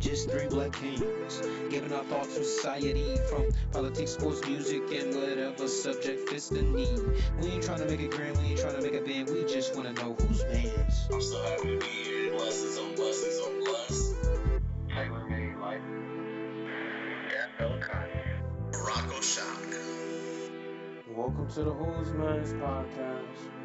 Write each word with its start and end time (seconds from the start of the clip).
just 0.00 0.30
three 0.30 0.46
black 0.48 0.72
kings, 0.72 1.42
giving 1.68 1.92
our 1.92 2.02
thoughts 2.04 2.34
to 2.34 2.42
society 2.42 3.16
from 3.28 3.50
politics, 3.70 4.12
sports, 4.12 4.40
music, 4.46 4.82
and 4.92 5.14
whatever 5.14 5.68
subject 5.68 6.28
fits 6.30 6.48
the 6.48 6.62
need. 6.62 6.98
We 7.40 7.48
ain't 7.48 7.62
trying 7.62 7.80
to 7.80 7.84
make 7.84 8.00
it 8.00 8.10
grand, 8.10 8.38
we 8.38 8.44
ain't 8.44 8.60
trying 8.60 8.76
to 8.76 8.82
make 8.82 8.94
a 8.94 9.04
band, 9.04 9.28
we 9.28 9.44
just 9.44 9.76
want 9.76 9.94
to 9.94 10.02
know 10.02 10.14
who's 10.14 10.42
man's. 10.44 11.06
I'm 11.12 11.20
so 11.20 11.42
happy 11.42 11.78
to 11.78 11.78
be 11.78 11.86
here. 11.86 12.32
Blessings 12.32 12.78
on 12.78 12.94
blessings 12.94 13.40
on 13.46 13.60
blessings. 13.60 14.16
Taylor 14.88 15.28
made 15.28 15.56
life. 15.56 15.82
Yeah, 17.30 17.68
Morocco 18.72 19.20
shock. 19.20 19.60
Welcome 21.14 21.48
to 21.48 21.64
the 21.64 21.72
Who's 21.72 22.12
Man's 22.12 22.52
podcast. 22.54 23.59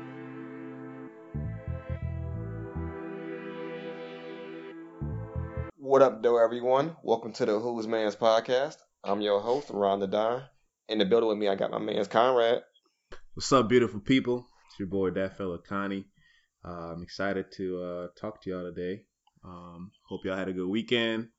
What 5.96 6.02
up, 6.02 6.22
though, 6.22 6.44
everyone? 6.44 6.98
Welcome 7.04 7.32
to 7.32 7.46
the 7.46 7.58
Who's 7.58 7.88
Man's 7.88 8.18
podcast. 8.18 8.76
I'm 9.02 9.22
your 9.22 9.40
host, 9.40 9.70
Ron 9.70 10.02
the 10.02 10.08
Don. 10.08 10.44
In 10.90 10.98
the 10.98 11.06
building 11.06 11.30
with 11.30 11.38
me, 11.38 11.48
I 11.48 11.56
got 11.56 11.72
my 11.72 11.80
man's 11.80 12.10
Conrad. 12.10 12.64
What's 13.34 13.50
up, 13.54 13.70
beautiful 13.70 14.02
people? 14.02 14.46
It's 14.68 14.78
your 14.78 14.90
boy, 14.90 15.12
that 15.12 15.38
fella 15.38 15.58
Connie. 15.58 16.04
Uh, 16.68 16.92
I'm 16.92 17.02
excited 17.02 17.46
to 17.56 17.82
uh, 17.82 18.08
talk 18.20 18.42
to 18.42 18.50
y'all 18.50 18.70
today. 18.70 19.04
Um, 19.46 19.92
hope 20.06 20.26
y'all 20.26 20.36
had 20.36 20.50
a 20.50 20.54
good 20.54 20.68
weekend. 20.68 21.30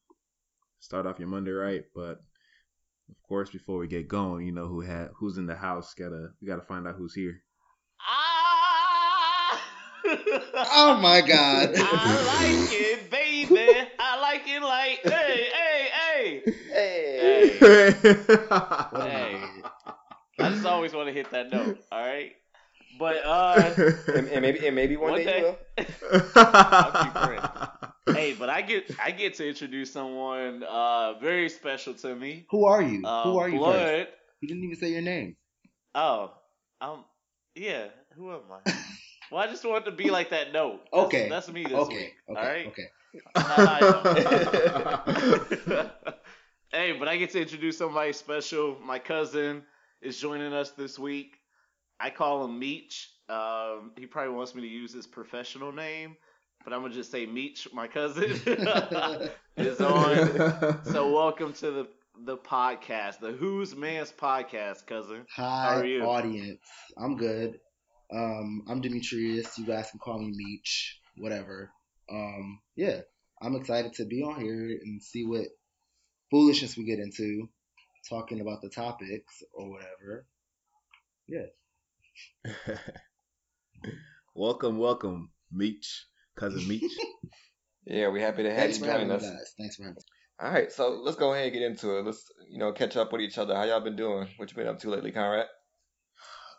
Start 0.81 1.05
off 1.05 1.19
your 1.19 1.29
Monday 1.29 1.51
right, 1.51 1.83
but 1.95 2.23
of 3.11 3.23
course, 3.29 3.51
before 3.51 3.77
we 3.77 3.89
get 3.89 4.09
going, 4.09 4.47
you 4.47 4.53
know 4.53 4.69
who 4.69 4.81
had 4.81 5.11
who's 5.19 5.37
in 5.37 5.45
the 5.45 5.55
house. 5.55 5.93
Gotta 5.93 6.29
we 6.41 6.49
gotta 6.49 6.63
find 6.63 6.89
out 6.89 6.95
who's 6.97 7.13
here. 7.13 7.43
Ah! 8.01 8.57
Oh 10.79 10.99
my 11.01 11.21
god. 11.21 11.71
I 11.77 12.59
like 12.59 12.73
it, 12.73 13.11
baby. 13.11 13.89
I 13.99 14.21
like 14.21 14.43
it 14.47 14.63
like, 14.63 15.01
hey, 15.03 15.49
hey, 15.93 16.43
hey. 17.59 17.93
Hey. 18.97 19.41
Hey. 20.39 20.45
I 20.45 20.51
just 20.51 20.67
always 20.67 20.93
want 20.93 21.09
to 21.09 21.13
hit 21.15 21.31
that 21.31 21.51
note, 21.51 21.79
all 21.93 22.01
right? 22.07 22.33
But, 22.99 23.25
uh, 23.25 23.75
And, 24.15 24.29
and 24.29 24.43
maybe 24.43 24.67
and 24.67 24.75
maybe 24.77 24.97
one, 24.97 25.11
One 25.13 25.21
day, 25.21 25.25
day. 25.25 25.39
you 25.39 25.45
will. 25.45 26.23
I'll 26.37 27.05
keep 27.05 27.15
praying. 27.15 27.43
hey, 28.15 28.35
but 28.39 28.49
I 28.49 28.63
get 28.63 28.91
I 29.03 29.11
get 29.11 29.35
to 29.35 29.49
introduce 29.49 29.93
someone 29.93 30.63
uh 30.63 31.15
very 31.19 31.49
special 31.49 31.95
to 31.95 32.15
me. 32.15 32.47
Who 32.51 32.65
are 32.67 32.83
you? 32.83 33.05
Uh, 33.05 33.25
Who 33.25 33.39
are 33.39 33.49
you 33.49 33.59
Blood. 33.59 33.75
first? 33.81 34.09
You 34.41 34.49
didn't 34.49 34.65
even 34.65 34.77
say 34.77 34.91
your 34.93 35.03
name. 35.03 35.37
Oh, 35.95 36.33
um, 36.81 37.05
yeah. 37.55 37.87
Who 38.17 38.31
am 38.33 38.41
I? 38.53 38.61
Well, 39.33 39.41
I 39.43 39.47
just 39.49 39.65
want 39.65 39.85
to 39.87 39.91
be 39.91 40.11
like 40.11 40.31
that 40.31 40.53
note. 40.53 40.81
That's- 40.93 41.07
Okay. 41.07 41.29
that's 41.29 41.49
me 41.51 41.65
this 41.65 41.73
Okay. 41.73 41.97
week. 41.97 42.15
Okay. 42.31 42.87
all 43.45 43.57
right. 43.67 43.87
Okay. 45.77 46.07
Hey, 46.73 46.93
but 46.93 47.09
I 47.09 47.17
get 47.17 47.31
to 47.31 47.41
introduce 47.41 47.79
somebody 47.79 48.13
special. 48.13 48.77
My 48.85 48.99
cousin 48.99 49.63
is 50.03 50.19
joining 50.19 50.53
us 50.53 50.71
this 50.73 50.99
week. 50.99 51.37
I 51.99 52.11
call 52.11 52.45
him 52.45 52.59
Meech. 52.59 53.11
Um, 53.29 53.93
he 53.97 54.07
probably 54.07 54.35
wants 54.35 54.55
me 54.55 54.63
to 54.63 54.69
use 54.69 54.93
his 54.93 55.07
professional 55.07 55.73
name, 55.73 56.17
but 56.65 56.73
I'm 56.73 56.83
gonna 56.83 56.95
just 56.95 57.11
say 57.11 57.27
Meech, 57.27 57.69
my 57.73 57.89
cousin, 57.89 58.25
is 59.57 59.81
on. 59.81 60.85
So 60.85 61.11
welcome 61.15 61.53
to 61.55 61.71
the 61.71 61.89
the 62.25 62.37
podcast, 62.37 63.19
the 63.21 63.33
Who's 63.33 63.75
Man's 63.75 64.13
podcast, 64.13 64.87
cousin. 64.87 65.27
Hi, 65.35 65.43
How 65.75 65.81
are 65.81 65.85
you? 65.85 66.03
audience. 66.03 66.61
I'm 66.99 67.17
good. 67.17 67.59
Um, 68.13 68.63
I'm 68.69 68.81
Demetrius. 68.81 69.59
You 69.59 69.67
guys 69.67 69.91
can 69.91 69.99
call 70.01 70.19
me 70.19 70.31
Meech. 70.35 71.01
Whatever. 71.19 71.71
Um, 72.11 72.61
yeah, 72.77 73.01
I'm 73.43 73.57
excited 73.57 73.93
to 73.95 74.05
be 74.05 74.23
on 74.23 74.41
here 74.41 74.79
and 74.85 75.03
see 75.03 75.25
what 75.27 75.47
foolishness 76.31 76.77
we 76.77 76.85
get 76.85 76.99
into, 76.99 77.49
talking 78.09 78.41
about 78.41 78.63
the 78.63 78.69
topics 78.69 79.43
or 79.53 79.71
whatever. 79.71 80.27
Yeah. 81.29 81.47
welcome, 84.35 84.79
welcome, 84.79 85.31
Meech, 85.53 86.07
cousin 86.37 86.67
Meech. 86.69 86.83
Yeah, 87.89 88.09
we're 88.09 88.21
happy 88.21 88.43
to 88.43 88.51
have 88.51 88.59
Thanks 88.59 88.79
you 88.79 88.85
for 88.85 88.91
having 88.91 89.07
join 89.07 89.17
us. 89.19 89.23
guys. 89.23 89.55
Thanks 89.57 89.77
for 89.77 89.85
having 89.85 89.95
me. 89.95 90.03
All 90.41 90.51
right, 90.51 90.73
so 90.73 91.01
let's 91.05 91.17
go 91.17 91.33
ahead 91.33 91.45
and 91.45 91.53
get 91.53 91.63
into 91.63 91.99
it. 91.99 92.05
Let's 92.05 92.25
you 92.51 92.59
know 92.59 92.73
catch 92.73 92.97
up 92.97 93.13
with 93.13 93.21
each 93.21 93.39
other. 93.39 93.55
How 93.55 93.63
y'all 93.63 93.81
been 93.81 93.95
doing? 93.95 94.27
What 94.39 94.51
you 94.51 94.57
been 94.57 94.67
up 94.67 94.81
to 94.81 94.91
lately, 94.91 95.13
Conrad? 95.13 95.47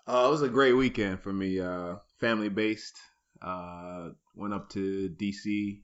Uh, 0.08 0.24
it 0.26 0.32
was 0.32 0.42
a 0.42 0.48
great 0.48 0.72
weekend 0.72 1.20
for 1.20 1.34
me. 1.34 1.60
Uh, 1.60 1.96
family 2.22 2.48
based. 2.48 2.98
Uh, 3.42 4.12
went 4.36 4.54
up 4.54 4.70
to 4.70 5.10
DC 5.20 5.82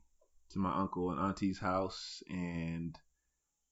to 0.52 0.60
my 0.60 0.74
uncle 0.74 1.12
and 1.12 1.20
auntie's 1.20 1.60
house, 1.60 2.24
and 2.30 2.98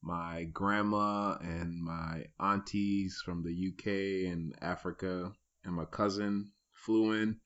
my 0.01 0.45
grandma 0.45 1.37
and 1.41 1.81
my 1.81 2.25
aunties 2.39 3.21
from 3.23 3.43
the 3.43 3.69
UK 3.69 4.31
and 4.31 4.55
Africa, 4.61 5.31
and 5.63 5.75
my 5.75 5.85
cousin 5.85 6.49
flew 6.73 7.13
in. 7.13 7.39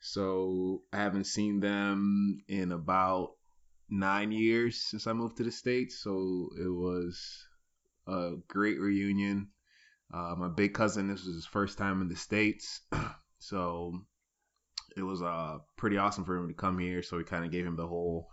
So 0.00 0.82
I 0.92 0.96
haven't 0.96 1.24
seen 1.24 1.60
them 1.60 2.42
in 2.48 2.72
about 2.72 3.32
nine 3.90 4.32
years 4.32 4.80
since 4.80 5.06
I 5.06 5.12
moved 5.12 5.36
to 5.36 5.44
the 5.44 5.52
states. 5.52 6.02
So 6.02 6.48
it 6.58 6.68
was 6.68 7.46
a 8.06 8.32
great 8.48 8.80
reunion. 8.80 9.48
Uh, 10.12 10.34
my 10.36 10.48
big 10.48 10.74
cousin, 10.74 11.08
this 11.08 11.24
was 11.24 11.34
his 11.34 11.46
first 11.46 11.76
time 11.78 12.00
in 12.00 12.08
the 12.08 12.16
states, 12.16 12.80
so 13.38 14.00
it 14.96 15.02
was 15.02 15.22
uh 15.22 15.58
pretty 15.76 15.98
awesome 15.98 16.24
for 16.24 16.36
him 16.36 16.48
to 16.48 16.54
come 16.54 16.78
here. 16.78 17.02
So 17.02 17.16
we 17.16 17.24
kind 17.24 17.44
of 17.44 17.52
gave 17.52 17.64
him 17.64 17.76
the 17.76 17.86
whole 17.86 18.28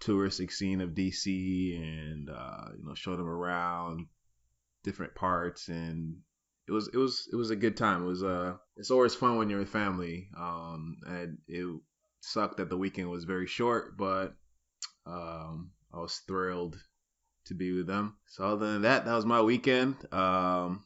touristic 0.00 0.50
scene 0.52 0.80
of 0.80 0.90
DC, 0.90 1.76
and 1.80 2.30
uh, 2.30 2.68
you 2.78 2.84
know 2.84 2.94
showed 2.94 3.18
them 3.18 3.28
around 3.28 4.06
different 4.84 5.14
parts, 5.14 5.68
and 5.68 6.16
it 6.68 6.72
was 6.72 6.88
it 6.88 6.96
was 6.96 7.28
it 7.32 7.36
was 7.36 7.50
a 7.50 7.56
good 7.56 7.76
time. 7.76 8.04
It 8.04 8.06
was 8.06 8.22
uh 8.22 8.54
it's 8.76 8.90
always 8.90 9.14
fun 9.14 9.36
when 9.36 9.48
you're 9.48 9.60
with 9.60 9.68
family. 9.68 10.28
Um, 10.36 10.96
and 11.06 11.38
it 11.48 11.80
sucked 12.20 12.58
that 12.58 12.68
the 12.68 12.76
weekend 12.76 13.10
was 13.10 13.24
very 13.24 13.46
short, 13.46 13.96
but 13.96 14.34
um, 15.06 15.70
I 15.92 15.98
was 15.98 16.20
thrilled 16.26 16.76
to 17.46 17.54
be 17.54 17.72
with 17.72 17.86
them. 17.86 18.16
So 18.26 18.44
other 18.44 18.72
than 18.72 18.82
that, 18.82 19.04
that 19.04 19.14
was 19.14 19.24
my 19.24 19.40
weekend. 19.40 19.96
Um, 20.12 20.84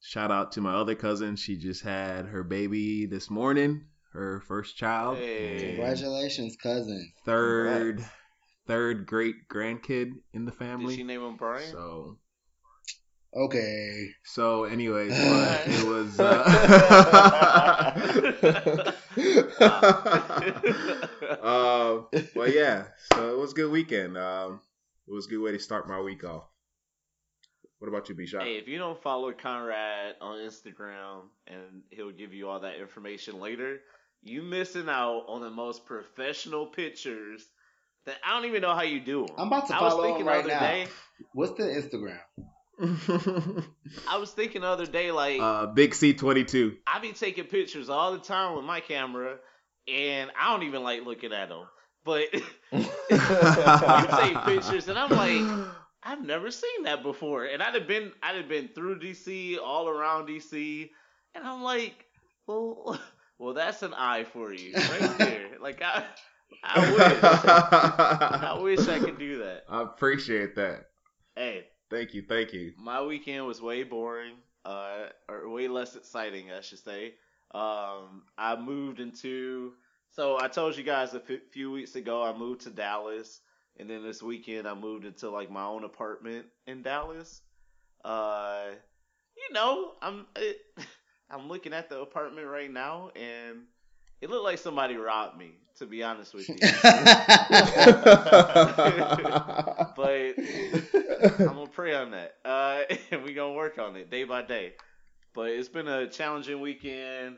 shout 0.00 0.30
out 0.30 0.52
to 0.52 0.60
my 0.60 0.74
other 0.74 0.94
cousin. 0.94 1.36
She 1.36 1.56
just 1.56 1.82
had 1.82 2.26
her 2.26 2.42
baby 2.42 3.06
this 3.06 3.30
morning, 3.30 3.86
her 4.12 4.40
first 4.40 4.76
child. 4.76 5.18
Hey. 5.18 5.74
Congratulations, 5.74 6.56
cousin. 6.60 7.12
Third, 7.24 8.04
third 8.68 9.06
great 9.06 9.48
grandkid 9.48 10.12
in 10.32 10.44
the 10.44 10.52
family. 10.52 10.68
Did 10.68 10.80
family. 10.80 10.96
she 10.96 11.02
name 11.02 11.22
him 11.22 11.36
Brian? 11.36 11.72
So, 11.72 12.18
Okay. 13.34 14.10
so 14.24 14.64
anyways, 14.64 15.10
but 15.18 15.66
it 15.66 15.86
was. 15.88 16.20
Uh, 16.20 16.44
uh, 21.42 22.02
but 22.34 22.54
yeah, 22.54 22.84
so 23.14 23.30
it 23.30 23.38
was 23.38 23.52
a 23.52 23.54
good 23.54 23.72
weekend. 23.72 24.16
Um, 24.16 24.60
it 25.08 25.12
was 25.12 25.26
a 25.26 25.30
good 25.30 25.40
way 25.40 25.52
to 25.52 25.58
start 25.58 25.88
my 25.88 26.00
week 26.00 26.22
off. 26.22 26.44
What 27.78 27.88
about 27.88 28.08
you, 28.08 28.14
B 28.14 28.26
Shot? 28.26 28.42
Hey, 28.42 28.56
if 28.56 28.66
you 28.66 28.76
don't 28.78 29.00
follow 29.00 29.32
Conrad 29.32 30.16
on 30.20 30.38
Instagram 30.38 31.22
and 31.46 31.82
he'll 31.90 32.10
give 32.10 32.34
you 32.34 32.48
all 32.48 32.60
that 32.60 32.80
information 32.80 33.38
later, 33.38 33.80
you 34.20 34.42
missing 34.42 34.88
out 34.88 35.24
on 35.28 35.40
the 35.40 35.50
most 35.50 35.86
professional 35.86 36.66
pictures 36.66 37.46
that 38.08 38.16
I 38.26 38.34
don't 38.34 38.48
even 38.48 38.62
know 38.62 38.74
how 38.74 38.82
you 38.82 39.00
do 39.00 39.26
them. 39.26 39.36
I'm 39.38 39.46
about 39.48 39.68
to 39.68 39.74
I 39.76 39.82
was 39.82 39.92
follow 39.92 40.04
thinking 40.04 40.20
him 40.20 40.26
the 40.26 40.32
right 40.32 40.44
other 40.44 40.48
now. 40.48 40.60
day. 40.60 40.86
What's 41.32 41.52
the 41.52 41.64
Instagram? 41.64 42.18
I 44.08 44.18
was 44.18 44.30
thinking 44.30 44.60
the 44.60 44.68
other 44.68 44.86
day, 44.86 45.10
like 45.10 45.40
uh, 45.40 45.66
Big 45.66 45.94
C 45.94 46.14
twenty 46.14 46.44
two. 46.44 46.76
I 46.86 47.00
be 47.00 47.12
taking 47.12 47.44
pictures 47.44 47.88
all 47.88 48.12
the 48.12 48.18
time 48.20 48.54
with 48.56 48.64
my 48.64 48.80
camera, 48.80 49.36
and 49.92 50.30
I 50.40 50.52
don't 50.52 50.64
even 50.66 50.82
like 50.82 51.04
looking 51.04 51.32
at 51.32 51.48
them. 51.48 51.66
But 52.04 52.32
you 52.72 52.86
take 53.10 54.36
pictures, 54.44 54.88
and 54.88 54.98
I'm 54.98 55.10
like, 55.10 55.68
I've 56.02 56.24
never 56.24 56.50
seen 56.50 56.84
that 56.84 57.02
before. 57.02 57.44
And 57.44 57.62
I'd 57.62 57.74
have 57.74 57.88
been, 57.88 58.12
I'd 58.22 58.36
have 58.36 58.48
been 58.48 58.68
through 58.68 59.00
DC, 59.00 59.58
all 59.62 59.88
around 59.88 60.28
DC, 60.28 60.88
and 61.34 61.44
I'm 61.44 61.62
like, 61.62 62.06
well, 62.46 62.98
well, 63.38 63.54
that's 63.54 63.82
an 63.82 63.92
eye 63.94 64.24
for 64.24 64.52
you 64.52 64.72
right 64.74 65.18
there. 65.18 65.46
like 65.60 65.82
I, 65.82 66.04
I 66.62 66.92
wish, 66.92 67.22
I 67.22 68.58
wish 68.60 68.88
I 68.88 68.98
could 68.98 69.18
do 69.18 69.38
that. 69.38 69.64
I 69.68 69.82
appreciate 69.82 70.54
that. 70.56 70.86
Hey, 71.36 71.64
Thank 71.90 72.12
you, 72.14 72.22
thank 72.28 72.52
you. 72.52 72.72
my 72.78 73.02
weekend 73.02 73.46
was 73.46 73.62
way 73.62 73.82
boring, 73.82 74.34
uh, 74.64 75.06
or 75.28 75.48
way 75.48 75.68
less 75.68 75.96
exciting, 75.96 76.52
I 76.52 76.60
should 76.60 76.80
say. 76.80 77.14
Um, 77.54 78.24
I 78.36 78.56
moved 78.60 79.00
into, 79.00 79.72
so 80.10 80.38
I 80.38 80.48
told 80.48 80.76
you 80.76 80.84
guys 80.84 81.14
a 81.14 81.22
f- 81.22 81.40
few 81.50 81.70
weeks 81.70 81.94
ago 81.96 82.22
I 82.22 82.36
moved 82.36 82.62
to 82.62 82.70
Dallas, 82.70 83.40
and 83.78 83.88
then 83.88 84.02
this 84.02 84.22
weekend 84.22 84.68
I 84.68 84.74
moved 84.74 85.06
into 85.06 85.30
like 85.30 85.50
my 85.50 85.64
own 85.64 85.84
apartment 85.84 86.44
in 86.66 86.82
Dallas. 86.82 87.40
Uh, 88.04 88.66
you 89.36 89.54
know, 89.54 89.92
I'm 90.02 90.26
it, 90.36 90.58
I'm 91.30 91.48
looking 91.48 91.72
at 91.72 91.88
the 91.88 92.00
apartment 92.00 92.46
right 92.48 92.70
now, 92.70 93.10
and 93.16 93.60
It 94.20 94.30
looked 94.30 94.44
like 94.44 94.58
somebody 94.58 94.96
robbed 94.96 95.38
me, 95.38 95.52
to 95.78 95.86
be 95.86 96.02
honest 96.02 96.34
with 96.34 96.48
you. 96.48 96.56
but 99.96 100.34
I'm 101.40 101.46
gonna 101.54 101.66
pray 101.72 101.94
on 101.94 102.10
that. 102.12 102.34
Uh, 102.44 102.82
and 103.10 103.22
we 103.22 103.32
gonna 103.34 103.54
work 103.54 103.78
on 103.78 103.96
it 103.96 104.10
day 104.10 104.24
by 104.24 104.42
day. 104.42 104.72
But 105.34 105.50
it's 105.50 105.68
been 105.68 105.88
a 105.88 106.08
challenging 106.08 106.60
weekend. 106.60 107.36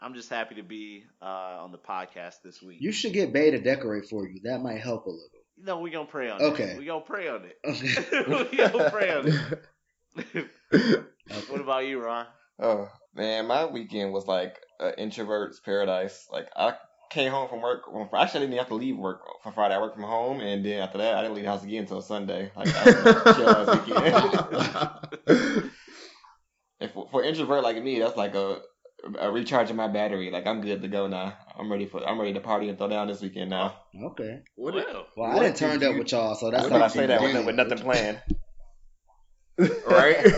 I'm 0.00 0.14
just 0.14 0.28
happy 0.30 0.54
to 0.56 0.62
be 0.62 1.04
uh, 1.22 1.24
on 1.62 1.72
the 1.72 1.78
podcast 1.78 2.36
this 2.42 2.60
week. 2.62 2.78
you 2.80 2.90
should 2.92 3.12
get 3.12 3.32
Bay 3.32 3.50
to 3.50 3.58
decorate 3.60 4.08
for 4.08 4.26
you. 4.26 4.40
That 4.44 4.60
might 4.62 4.80
help 4.80 5.06
a 5.06 5.10
little. 5.10 5.28
no, 5.58 5.78
we 5.80 5.90
gonna 5.90 6.06
pray 6.06 6.30
on 6.30 6.40
Okay. 6.40 6.64
it. 6.64 6.78
We 6.78 6.84
gonna 6.86 7.00
pray 7.04 7.28
on 7.28 7.44
it. 7.44 7.58
Okay. 7.64 8.46
we 8.50 8.56
gonna 8.56 8.90
pray 8.90 9.14
on 9.14 9.28
it. 9.28 10.48
What 11.48 11.60
about 11.60 11.86
you, 11.86 12.00
Ron? 12.02 12.26
Oh 12.60 12.88
man, 13.14 13.46
my 13.46 13.64
weekend 13.64 14.12
was 14.12 14.26
like 14.26 14.56
an 14.80 14.94
introvert's 14.98 15.60
paradise. 15.60 16.26
Like 16.30 16.48
I 16.56 16.74
came 17.10 17.30
home 17.32 17.48
from 17.48 17.62
work. 17.62 17.82
Well, 17.92 18.02
actually, 18.14 18.18
I 18.20 18.26
didn't 18.26 18.42
even 18.44 18.58
have 18.58 18.68
to 18.68 18.74
leave 18.74 18.96
work 18.96 19.20
for 19.42 19.52
Friday. 19.52 19.74
I 19.74 19.80
worked 19.80 19.94
from 19.94 20.04
home, 20.04 20.40
and 20.40 20.64
then 20.64 20.80
after 20.82 20.98
that, 20.98 21.14
I 21.16 21.22
didn't 21.22 21.36
leave 21.36 21.44
the 21.44 21.50
house 21.50 21.64
again 21.64 21.82
until 21.82 22.00
Sunday. 22.02 22.50
Like 22.56 22.66
that 22.66 23.24
was 23.24 23.36
chill 23.36 23.48
ass 23.48 23.86
weekend. 25.26 25.70
and 26.80 26.90
for, 26.90 27.08
for 27.10 27.22
introvert 27.22 27.62
like 27.62 27.82
me, 27.82 27.98
that's 27.98 28.16
like 28.16 28.34
a, 28.34 28.58
a 29.18 29.30
recharging 29.30 29.76
my 29.76 29.88
battery. 29.88 30.30
Like 30.30 30.46
I'm 30.46 30.60
good 30.60 30.82
to 30.82 30.88
go 30.88 31.06
now. 31.06 31.34
I'm 31.58 31.70
ready 31.70 31.86
for. 31.86 32.06
I'm 32.06 32.18
ready 32.18 32.32
to 32.34 32.40
party 32.40 32.68
and 32.68 32.76
throw 32.78 32.88
down 32.88 33.06
this 33.08 33.20
weekend 33.22 33.50
now. 33.50 33.76
Okay. 34.02 34.40
What 34.56 34.74
Well, 34.74 35.06
Well, 35.16 35.30
I 35.30 35.34
didn't 35.40 35.56
did 35.56 35.56
turned 35.56 35.82
up 35.84 35.92
you- 35.92 35.98
with 35.98 36.12
y'all, 36.12 36.34
so 36.34 36.50
that's 36.50 36.64
That's 36.64 36.72
what 36.72 36.82
I 36.82 36.88
say 36.88 37.06
that 37.06 37.22
with, 37.22 37.46
with 37.46 37.54
nothing 37.56 37.78
planned. 37.78 38.20
Right? 39.58 40.16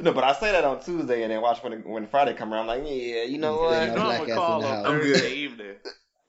No, 0.00 0.12
but 0.12 0.22
I 0.22 0.32
say 0.34 0.52
that 0.52 0.64
on 0.64 0.80
Tuesday, 0.80 1.22
and 1.24 1.32
then 1.32 1.40
watch 1.40 1.60
when 1.64 1.82
when 1.82 2.06
Friday 2.06 2.32
come 2.34 2.52
around. 2.54 2.70
I'm 2.70 2.84
like, 2.84 2.88
yeah, 2.88 3.24
you 3.24 3.38
know 3.38 3.68
Yeah, 3.70 3.80
you 3.80 3.86
what? 3.86 3.88
no 3.88 3.94
know 3.96 4.04
black 4.04 4.20
I'm 4.20 4.30
ass 4.30 4.36
gonna 4.36 4.36
call 4.36 4.62
on 4.62 4.62
house. 4.62 4.86
I'm 4.86 5.00
Thursday 5.00 5.34
evening. 5.34 5.74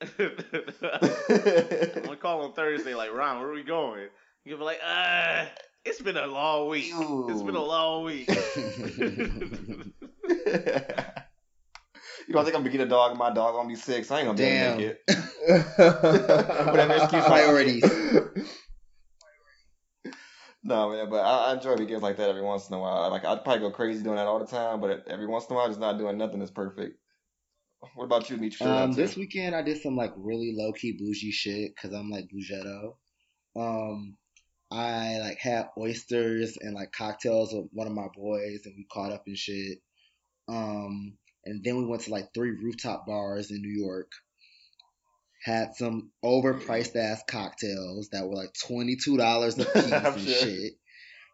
I'm 1.96 2.02
gonna 2.04 2.16
call 2.16 2.42
on 2.42 2.52
Thursday, 2.54 2.94
like 2.94 3.12
Ron, 3.12 3.38
where 3.38 3.48
are 3.48 3.52
we 3.52 3.62
going? 3.62 4.08
You'll 4.44 4.58
be 4.58 4.64
like, 4.64 4.80
uh, 4.84 5.44
it's 5.84 6.00
been 6.00 6.16
a 6.16 6.26
long 6.26 6.68
week. 6.68 6.90
It's 6.92 7.42
been 7.42 7.54
a 7.54 7.62
long 7.62 8.04
week. 8.04 8.28
you 8.28 8.34
don't 12.34 12.44
think 12.44 12.56
I'm 12.56 12.62
gonna 12.62 12.70
get 12.70 12.80
a 12.80 12.86
dog? 12.86 13.16
My 13.16 13.30
dog 13.32 13.54
gonna 13.54 13.68
be 13.68 13.76
sick, 13.76 14.04
so 14.04 14.16
I 14.16 14.20
ain't 14.20 14.26
gonna 14.26 14.38
be 14.38 14.44
able 14.44 14.76
to 14.76 14.78
Damn. 14.78 14.78
make 14.78 14.96
it. 15.76 16.66
Whatever 16.70 16.94
excuse 16.94 17.24
I- 17.24 17.28
Priorities. 17.28 17.84
No, 20.62 20.90
man, 20.90 21.08
but 21.08 21.24
I, 21.24 21.50
I 21.50 21.54
enjoy 21.54 21.76
weekends 21.76 22.02
like 22.02 22.18
that 22.18 22.28
every 22.28 22.42
once 22.42 22.68
in 22.68 22.74
a 22.74 22.78
while. 22.78 23.10
Like 23.10 23.24
I'd 23.24 23.44
probably 23.44 23.60
go 23.60 23.70
crazy 23.70 24.02
doing 24.02 24.16
that 24.16 24.26
all 24.26 24.38
the 24.38 24.46
time, 24.46 24.80
but 24.80 25.06
every 25.08 25.26
once 25.26 25.46
in 25.46 25.54
a 25.54 25.56
while, 25.56 25.68
just 25.68 25.80
not 25.80 25.98
doing 25.98 26.18
nothing 26.18 26.38
that's 26.38 26.50
perfect. 26.50 26.98
What 27.94 28.04
about 28.04 28.28
you, 28.28 28.36
Meech? 28.36 28.60
Um, 28.60 28.92
this 28.92 29.16
weekend 29.16 29.54
I 29.54 29.62
did 29.62 29.80
some 29.80 29.96
like 29.96 30.12
really 30.16 30.52
low 30.54 30.72
key 30.72 30.92
bougie 30.92 31.30
shit 31.30 31.74
because 31.74 31.96
I'm 31.96 32.10
like 32.10 32.28
bougetto. 32.28 32.96
Um, 33.56 34.16
I 34.70 35.18
like 35.18 35.38
had 35.38 35.70
oysters 35.78 36.58
and 36.60 36.74
like 36.74 36.92
cocktails 36.92 37.54
with 37.54 37.68
one 37.72 37.86
of 37.86 37.94
my 37.94 38.08
boys, 38.14 38.60
and 38.66 38.74
we 38.76 38.86
caught 38.92 39.12
up 39.12 39.24
and 39.26 39.36
shit. 39.36 39.78
Um, 40.46 41.14
and 41.44 41.64
then 41.64 41.78
we 41.78 41.86
went 41.86 42.02
to 42.02 42.10
like 42.10 42.34
three 42.34 42.50
rooftop 42.50 43.06
bars 43.06 43.50
in 43.50 43.62
New 43.62 43.80
York. 43.82 44.12
Had 45.42 45.74
some 45.76 46.10
overpriced 46.24 46.94
ass 46.96 47.22
cocktails 47.28 48.08
that 48.12 48.26
were 48.28 48.34
like 48.36 48.50
twenty 48.66 48.96
two 49.02 49.16
dollars 49.16 49.58
a 49.58 49.64
piece 49.64 49.74
and 49.90 50.20
sure. 50.20 50.34
shit. 50.34 50.72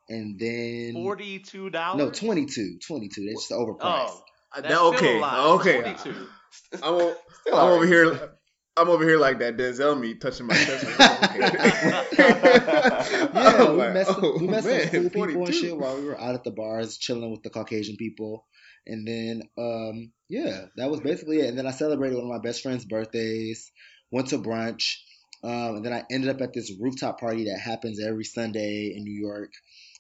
And 0.09 0.39
then 0.39 0.93
Forty-two 0.95 1.71
dollars. 1.71 1.99
no 1.99 2.11
22 2.11 2.79
22 2.87 3.25
They're 3.25 3.35
just 3.35 3.51
overpriced. 3.51 3.81
Oh, 3.83 4.23
That- 4.55 4.63
that's 4.63 4.75
still 4.75 4.95
okay, 4.95 5.17
a 5.19 5.21
lot. 5.21 5.47
okay. 5.61 5.83
Forty-two. 5.83 6.27
I'm, 6.75 6.81
Still 6.81 7.17
I'm 7.49 7.55
alright. 7.55 7.77
over 7.77 7.87
here. 7.87 8.31
I'm 8.79 8.89
over 8.91 9.05
here 9.05 9.19
like 9.19 9.39
that 9.41 9.57
Denzel 9.57 9.99
me 9.99 10.15
touching 10.15 10.47
my 10.47 10.55
chest. 10.55 10.85
Like, 10.99 12.13
Yeah, 12.19 13.25
I'm 13.35 13.73
we 13.73 13.77
like, 13.79 13.95
met 13.95 14.07
oh, 14.09 14.39
we 14.41 14.47
met 14.47 14.63
some 14.65 14.73
man, 14.73 14.89
cool 15.11 15.27
people 15.27 15.47
and 15.47 15.55
shit 15.55 15.77
while 15.77 15.97
we 15.97 16.05
were 16.05 16.21
out 16.21 16.35
at 16.35 16.45
the 16.45 16.51
bars 16.51 16.97
chilling 16.99 17.31
with 17.31 17.43
the 17.43 17.51
Caucasian 17.51 17.97
people. 17.97 18.45
And 18.87 19.07
then, 19.07 19.43
um, 19.59 20.13
yeah, 20.29 20.67
that 20.77 20.91
was 20.91 21.01
basically 21.01 21.41
it. 21.41 21.49
And 21.49 21.59
then 21.59 21.67
I 21.67 21.71
celebrated 21.73 22.17
one 22.17 22.25
of 22.27 22.31
my 22.31 22.39
best 22.39 22.63
friend's 22.63 22.85
birthdays, 22.85 23.71
went 24.11 24.29
to 24.29 24.39
brunch, 24.39 24.97
um, 25.43 25.77
and 25.77 25.85
then 25.85 25.93
I 25.93 26.05
ended 26.11 26.31
up 26.31 26.41
at 26.41 26.53
this 26.53 26.73
rooftop 26.81 27.21
party 27.21 27.45
that 27.45 27.61
happens 27.61 28.01
every 28.01 28.25
Sunday 28.25 28.93
in 28.97 29.05
New 29.05 29.21
York. 29.21 29.53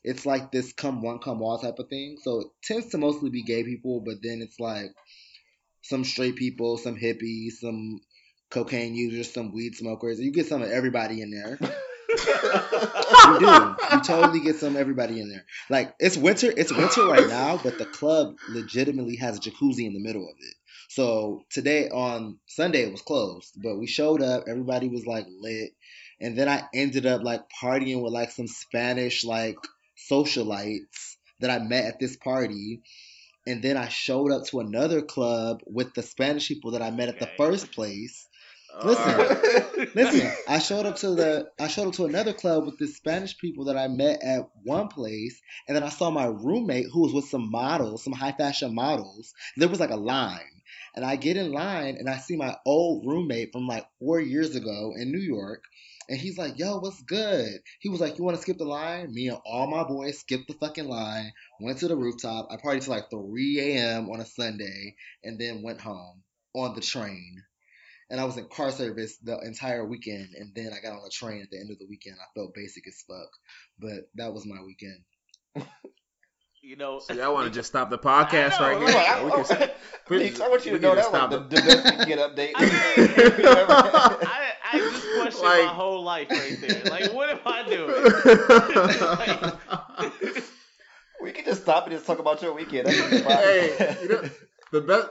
It's 0.02 0.24
like 0.24 0.50
this 0.50 0.72
come 0.72 1.02
one, 1.02 1.18
come 1.18 1.42
all 1.42 1.58
type 1.58 1.78
of 1.78 1.88
thing. 1.88 2.16
So 2.22 2.40
it 2.40 2.46
tends 2.62 2.86
to 2.90 2.98
mostly 2.98 3.30
be 3.30 3.42
gay 3.42 3.64
people, 3.64 4.00
but 4.04 4.16
then 4.22 4.40
it's 4.40 4.58
like 4.60 4.90
some 5.82 6.04
straight 6.04 6.36
people, 6.36 6.78
some 6.78 6.96
hippies, 6.96 7.54
some 7.60 8.00
cocaine 8.50 8.94
users, 8.94 9.32
some 9.32 9.52
weed 9.52 9.74
smokers. 9.76 10.20
You 10.20 10.32
get 10.32 10.46
some 10.46 10.62
of 10.62 10.70
everybody 10.70 11.22
in 11.22 11.30
there. 11.30 11.58
You 13.26 13.38
do. 13.40 13.46
You 13.92 14.00
totally 14.02 14.40
get 14.40 14.56
some 14.56 14.76
everybody 14.76 15.20
in 15.20 15.28
there. 15.28 15.44
Like 15.68 15.94
it's 15.98 16.16
winter. 16.16 16.52
It's 16.56 16.72
winter 16.72 17.04
right 17.06 17.26
now, 17.28 17.58
but 17.62 17.78
the 17.78 17.84
club 17.84 18.36
legitimately 18.48 19.16
has 19.16 19.38
a 19.38 19.40
jacuzzi 19.40 19.86
in 19.86 19.94
the 19.94 20.00
middle 20.00 20.28
of 20.28 20.36
it. 20.38 20.54
So 20.96 21.44
today 21.50 21.90
on 21.90 22.38
Sunday 22.46 22.84
it 22.84 22.90
was 22.90 23.02
closed, 23.02 23.62
but 23.62 23.76
we 23.76 23.86
showed 23.86 24.22
up. 24.22 24.44
Everybody 24.48 24.88
was 24.88 25.04
like 25.04 25.26
lit, 25.28 25.72
and 26.22 26.38
then 26.38 26.48
I 26.48 26.62
ended 26.72 27.04
up 27.04 27.22
like 27.22 27.42
partying 27.50 28.00
with 28.00 28.14
like 28.14 28.30
some 28.30 28.46
Spanish 28.46 29.22
like 29.22 29.58
socialites 30.10 31.16
that 31.40 31.50
I 31.50 31.58
met 31.58 31.84
at 31.84 32.00
this 32.00 32.16
party. 32.16 32.80
And 33.46 33.62
then 33.62 33.76
I 33.76 33.88
showed 33.88 34.32
up 34.32 34.46
to 34.46 34.60
another 34.60 35.02
club 35.02 35.60
with 35.66 35.92
the 35.92 36.02
Spanish 36.02 36.48
people 36.48 36.70
that 36.70 36.80
I 36.80 36.90
met 36.90 37.10
at 37.10 37.20
the 37.20 37.28
first 37.36 37.72
place. 37.72 38.26
Uh, 38.74 38.86
Listen. 38.86 39.88
Listen, 39.94 40.32
I 40.48 40.58
showed 40.60 40.86
up 40.86 40.96
to 40.96 41.14
the 41.14 41.50
I 41.60 41.68
showed 41.68 41.88
up 41.88 41.94
to 41.96 42.06
another 42.06 42.32
club 42.32 42.64
with 42.64 42.78
the 42.78 42.88
Spanish 42.88 43.36
people 43.36 43.66
that 43.66 43.76
I 43.76 43.88
met 43.88 44.22
at 44.22 44.48
one 44.64 44.88
place, 44.88 45.42
and 45.68 45.76
then 45.76 45.82
I 45.82 45.90
saw 45.90 46.10
my 46.10 46.24
roommate 46.24 46.86
who 46.90 47.02
was 47.02 47.12
with 47.12 47.26
some 47.26 47.50
models, 47.50 48.02
some 48.02 48.14
high 48.14 48.32
fashion 48.32 48.74
models. 48.74 49.34
There 49.58 49.68
was 49.68 49.78
like 49.78 49.90
a 49.90 49.96
line, 49.96 50.55
and 50.96 51.04
I 51.04 51.16
get 51.16 51.36
in 51.36 51.52
line 51.52 51.96
and 51.98 52.08
I 52.08 52.16
see 52.18 52.36
my 52.36 52.56
old 52.64 53.06
roommate 53.06 53.52
from 53.52 53.66
like 53.66 53.86
four 54.00 54.18
years 54.20 54.56
ago 54.56 54.94
in 54.96 55.12
New 55.12 55.20
York, 55.20 55.62
and 56.08 56.18
he's 56.18 56.38
like, 56.38 56.58
"Yo, 56.58 56.78
what's 56.78 57.02
good?" 57.02 57.60
He 57.80 57.88
was 57.88 58.00
like, 58.00 58.18
"You 58.18 58.24
want 58.24 58.36
to 58.36 58.42
skip 58.42 58.58
the 58.58 58.64
line?" 58.64 59.12
Me 59.12 59.28
and 59.28 59.38
all 59.44 59.66
my 59.66 59.84
boys 59.84 60.18
skipped 60.18 60.48
the 60.48 60.54
fucking 60.54 60.88
line, 60.88 61.32
went 61.60 61.78
to 61.78 61.88
the 61.88 61.96
rooftop. 61.96 62.48
I 62.50 62.56
partied 62.56 62.84
till 62.84 62.94
like 62.94 63.10
3 63.10 63.60
a.m. 63.60 64.10
on 64.10 64.20
a 64.20 64.26
Sunday, 64.26 64.96
and 65.22 65.38
then 65.38 65.62
went 65.62 65.80
home 65.80 66.22
on 66.54 66.74
the 66.74 66.80
train 66.80 67.42
and 68.10 68.20
I 68.20 68.24
was 68.24 68.36
in 68.36 68.48
car 68.48 68.70
service 68.70 69.16
the 69.18 69.38
entire 69.40 69.84
weekend. 69.84 70.30
And 70.36 70.54
then 70.54 70.72
I 70.72 70.80
got 70.80 70.96
on 70.96 71.06
a 71.06 71.10
train 71.10 71.42
at 71.42 71.50
the 71.50 71.58
end 71.58 71.70
of 71.70 71.78
the 71.78 71.86
weekend. 71.86 72.16
I 72.20 72.26
felt 72.34 72.54
basic 72.54 72.86
as 72.86 73.02
fuck, 73.06 73.28
but 73.78 74.08
that 74.14 74.32
was 74.32 74.46
my 74.46 74.62
weekend. 74.62 75.00
You 76.66 76.74
know, 76.74 76.98
So 76.98 77.14
y'all 77.14 77.32
want 77.32 77.46
to 77.46 77.54
just 77.56 77.68
stop 77.68 77.90
the 77.90 77.98
podcast 78.10 78.58
right 78.58 78.76
here? 78.76 78.88
right. 78.88 79.24
We 79.24 79.30
can- 79.44 79.70
we- 80.10 80.18
Meech, 80.18 80.40
I 80.40 80.48
want 80.48 80.66
you 80.66 80.72
to 80.72 80.78
know 80.80 80.94
can 80.94 80.96
that 80.96 81.12
was 81.12 81.16
stop 81.16 81.30
the, 81.30 81.36
it. 81.42 81.50
the 81.50 81.56
best 81.56 81.98
weekend 81.98 82.20
update. 82.20 82.52
I, 82.56 84.16
I, 84.22 84.52
I 84.72 84.78
just 84.78 85.06
questioned 85.20 85.44
my 85.44 85.72
whole 85.72 86.02
life 86.02 86.28
right 86.28 86.58
there. 86.60 86.82
Like, 86.90 87.12
what 87.12 87.28
am 87.30 87.38
I 87.46 87.62
doing? 87.68 87.92
we 91.22 91.30
can 91.32 91.44
just 91.44 91.62
stop 91.62 91.84
and 91.86 91.92
just 91.94 92.04
talk 92.06 92.18
about 92.18 92.42
your 92.42 92.52
weekend. 92.52 92.88
That's 92.88 93.10
hey, 93.22 93.96
you 94.02 94.08
know, 94.08 94.28
the 94.72 94.80
best, 94.80 95.08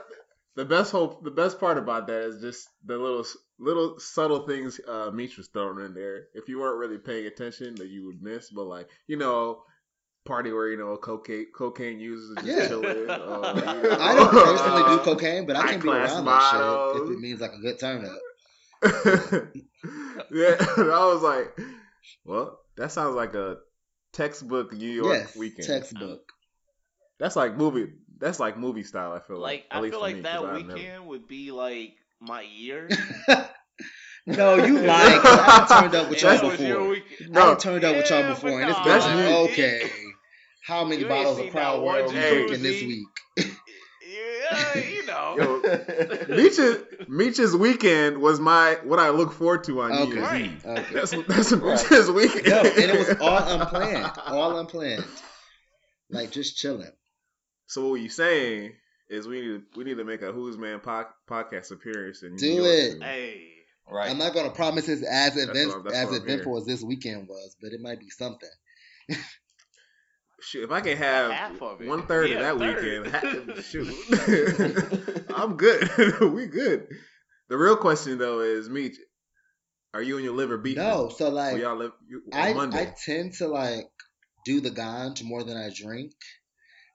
the 0.56 0.64
best 0.66 0.92
hope, 0.92 1.24
the 1.24 1.30
best 1.30 1.58
part 1.58 1.78
about 1.78 2.06
that 2.08 2.20
is 2.22 2.42
just 2.42 2.68
the 2.84 2.98
little, 2.98 3.24
little 3.58 3.98
subtle 3.98 4.46
things 4.46 4.78
uh, 4.86 5.10
Meech 5.10 5.38
was 5.38 5.48
throwing 5.48 5.82
in 5.84 5.94
there. 5.94 6.24
If 6.34 6.48
you 6.50 6.58
weren't 6.60 6.78
really 6.78 6.98
paying 6.98 7.26
attention, 7.26 7.76
that 7.76 7.88
you 7.88 8.04
would 8.06 8.22
miss. 8.22 8.50
But 8.50 8.64
like, 8.66 8.88
you 9.06 9.16
know, 9.16 9.62
party 10.26 10.52
where 10.52 10.68
you 10.68 10.76
know 10.76 10.96
cocaine, 10.96 11.46
cocaine 11.54 11.98
users 12.00 12.36
just 12.36 12.46
Yeah. 12.46 12.68
chilling. 12.68 13.08
Uh, 13.10 13.52
you 13.82 13.88
know, 13.88 13.96
I 14.00 14.14
don't 14.14 14.30
personally 14.30 14.82
do 14.96 14.98
cocaine, 15.04 15.46
but 15.46 15.56
I 15.56 15.72
can 15.72 15.80
be 15.80 15.88
around 15.88 16.24
that 16.26 16.92
shit 16.94 17.02
if 17.02 17.10
it 17.10 17.18
means 17.20 17.40
like 17.40 17.52
a 17.52 17.58
good 17.58 17.78
turn 17.78 18.04
up. 18.04 18.18
yeah, 20.30 20.56
I 20.60 21.10
was 21.12 21.22
like, 21.22 21.58
well, 22.24 22.58
that 22.76 22.92
sounds 22.92 23.14
like 23.14 23.34
a 23.34 23.56
textbook 24.12 24.72
New 24.72 24.90
York 24.90 25.14
yes, 25.14 25.36
weekend. 25.36 25.66
textbook. 25.66 26.20
That's 27.18 27.36
like 27.36 27.56
movie. 27.56 27.92
That's 28.18 28.40
like 28.40 28.58
movie 28.58 28.82
style. 28.82 29.12
I 29.12 29.20
feel 29.20 29.38
like. 29.38 29.52
like, 29.52 29.64
At 29.70 29.76
I 29.76 29.80
least 29.80 29.92
feel 29.92 30.00
for 30.00 30.06
like 30.06 30.16
me, 30.16 30.22
that 30.22 30.36
'cause 30.40 30.44
I've 30.48 30.54
weekend 30.56 30.82
never- 30.92 31.02
would 31.04 31.28
be 31.28 31.50
like 31.52 31.94
my 32.20 32.42
year. 32.42 32.88
no, 34.26 34.54
you 34.56 34.78
lying. 34.80 35.20
'cause 35.20 35.38
I 35.38 35.66
done 35.68 35.82
turned 35.82 35.94
up 35.94 36.10
with 36.10 36.22
y'all 36.22 36.30
that 36.32 36.44
was 36.44 36.60
your 36.60 36.68
before. 36.78 36.88
weekend. 36.90 37.38
I 37.38 37.44
No. 37.44 37.54
turned 37.56 37.84
up 37.84 37.96
with 37.96 38.10
y'all 38.10 38.28
before, 38.28 38.50
but 38.50 38.56
and 38.62 38.70
it's 38.70 38.80
been 38.80 38.98
like, 39.26 39.50
okay. 39.50 39.90
How 40.66 40.84
many 40.84 41.02
You 41.02 41.08
bottles 41.08 41.38
of 41.38 41.50
Crown 41.50 41.76
that 41.78 41.82
one 41.82 41.94
Royal 41.96 42.06
we 42.08 42.12
drinking 42.12 42.62
this 42.62 42.82
week? 42.82 43.06
Yeah, 44.08 44.78
you 44.78 45.06
know. 45.06 45.34
Yo, 45.36 46.36
Meech's, 46.36 46.60
Meech's 47.08 47.54
weekend 47.54 48.18
was 48.18 48.38
my 48.40 48.78
what 48.84 48.98
I 48.98 49.10
look 49.10 49.32
forward 49.32 49.64
to 49.64 49.82
on 49.82 49.90
New 49.90 49.96
Okay. 49.98 50.12
Year's 50.14 50.22
Right. 50.22 50.44
Eve. 50.44 50.66
Okay. 50.66 50.94
That's 50.94 51.10
that's 51.10 51.52
Meech's 51.52 52.10
weekend. 52.10 52.46
No, 52.46 52.60
and 52.60 52.90
it 52.90 52.98
was 52.98 53.16
all 53.20 53.38
unplanned. 53.60 54.12
All 54.26 54.58
unplanned. 54.58 55.04
Like 56.10 56.30
just 56.30 56.56
chilling. 56.56 56.90
So 57.66 57.88
what 57.90 58.00
you 58.00 58.08
saying 58.08 58.72
is 59.10 59.26
we 59.26 59.40
need 59.40 59.62
we 59.76 59.84
need 59.84 59.96
to 59.98 60.04
make 60.04 60.22
a 60.22 60.32
Who's 60.32 60.56
Man 60.56 60.78
po- 60.80 61.06
podcast 61.28 61.72
appearance 61.72 62.22
in 62.22 62.32
New 62.32 62.38
Do 62.38 62.46
York 62.46 62.66
it. 62.68 62.90
soon. 62.92 63.00
Hey, 63.02 63.42
Right. 63.90 64.10
I'm 64.10 64.18
not 64.18 64.34
gonna 64.34 64.50
promise 64.50 64.88
it's 64.88 65.02
as 65.04 65.36
event 65.36 65.68
what- 65.84 65.92
as 65.92 66.06
what 66.06 66.14
I'm 66.16 66.22
eventful 66.22 66.58
as 66.58 66.64
this 66.66 66.82
weekend 66.82 67.28
was, 67.28 67.56
but 67.60 67.72
it 67.72 67.80
might 67.80 68.00
be 68.00 68.10
something. 68.10 68.48
Shoot, 70.46 70.64
if 70.64 70.70
I 70.70 70.80
can 70.80 70.96
have 70.96 71.32
half 71.32 71.60
of 71.62 71.80
it. 71.80 71.88
one 71.88 72.02
third 72.06 72.30
Yeah, 72.30 72.36
of 72.36 72.58
that 72.58 72.58
third. 72.58 73.12
weekend, 73.12 73.54
shoot, 73.64 75.26
I'm 75.34 75.56
good. 75.56 76.20
we 76.20 76.46
good. 76.46 76.88
The 77.48 77.56
real 77.56 77.76
question 77.76 78.18
though 78.18 78.40
is, 78.40 78.68
Meech, 78.70 78.96
are 79.92 80.02
you 80.02 80.16
and 80.16 80.24
your 80.24 80.34
liver 80.34 80.56
beefing? 80.58 80.84
No, 80.84 81.08
so 81.08 81.30
like 81.30 81.60
y'all 81.60 81.76
live 81.76 81.92
you, 82.08 82.22
I 82.32 82.52
Monday? 82.52 82.82
I 82.82 82.94
tend 83.04 83.32
to 83.34 83.48
like 83.48 83.86
do 84.44 84.60
the 84.60 84.70
ganj 84.70 85.22
more 85.24 85.42
than 85.42 85.56
I 85.56 85.70
drink 85.74 86.12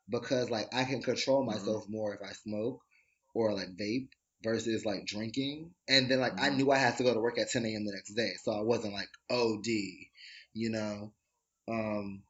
because 0.10 0.50
like 0.50 0.68
I 0.74 0.84
can 0.86 1.02
control 1.02 1.42
Mm-hmm. 1.42 1.52
myself 1.52 1.86
more 1.90 2.14
if 2.14 2.22
I 2.22 2.34
smoke 2.34 2.80
or 3.34 3.54
like 3.54 3.70
vape 3.80 4.10
versus 4.44 4.86
like 4.86 5.06
drinking. 5.06 5.72
And 5.88 6.10
then 6.10 6.20
like 6.22 6.42
I 6.42 6.50
Mhm. 6.50 6.58
knew 6.58 6.72
I 6.72 6.78
had 6.78 6.98
to 6.98 7.04
go 7.04 7.14
to 7.14 7.20
work 7.20 7.38
at 7.40 7.50
10 7.50 7.66
a.m. 7.66 7.86
the 7.86 7.94
next 7.94 8.14
day, 8.14 8.32
so 8.44 8.52
I 8.54 8.62
wasn't 8.62 8.94
like 8.94 9.10
OD, 9.30 9.68
you 10.54 10.70
know. 10.70 11.12
Um, 11.70 12.24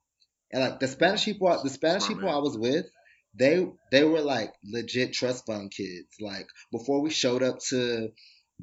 and 0.51 0.61
like 0.63 0.79
the 0.79 0.87
Spanish 0.87 1.25
people, 1.25 1.47
the 1.63 1.69
Spanish 1.69 2.07
people. 2.07 2.29
I 2.29 2.37
was 2.37 2.57
with, 2.57 2.85
they 3.33 3.67
they 3.91 4.03
were 4.03 4.21
like 4.21 4.53
legit 4.63 5.13
trust 5.13 5.45
fund 5.45 5.71
kids. 5.71 6.07
Like 6.19 6.47
before 6.71 7.01
we 7.01 7.09
showed 7.09 7.43
up 7.43 7.59
to 7.69 8.09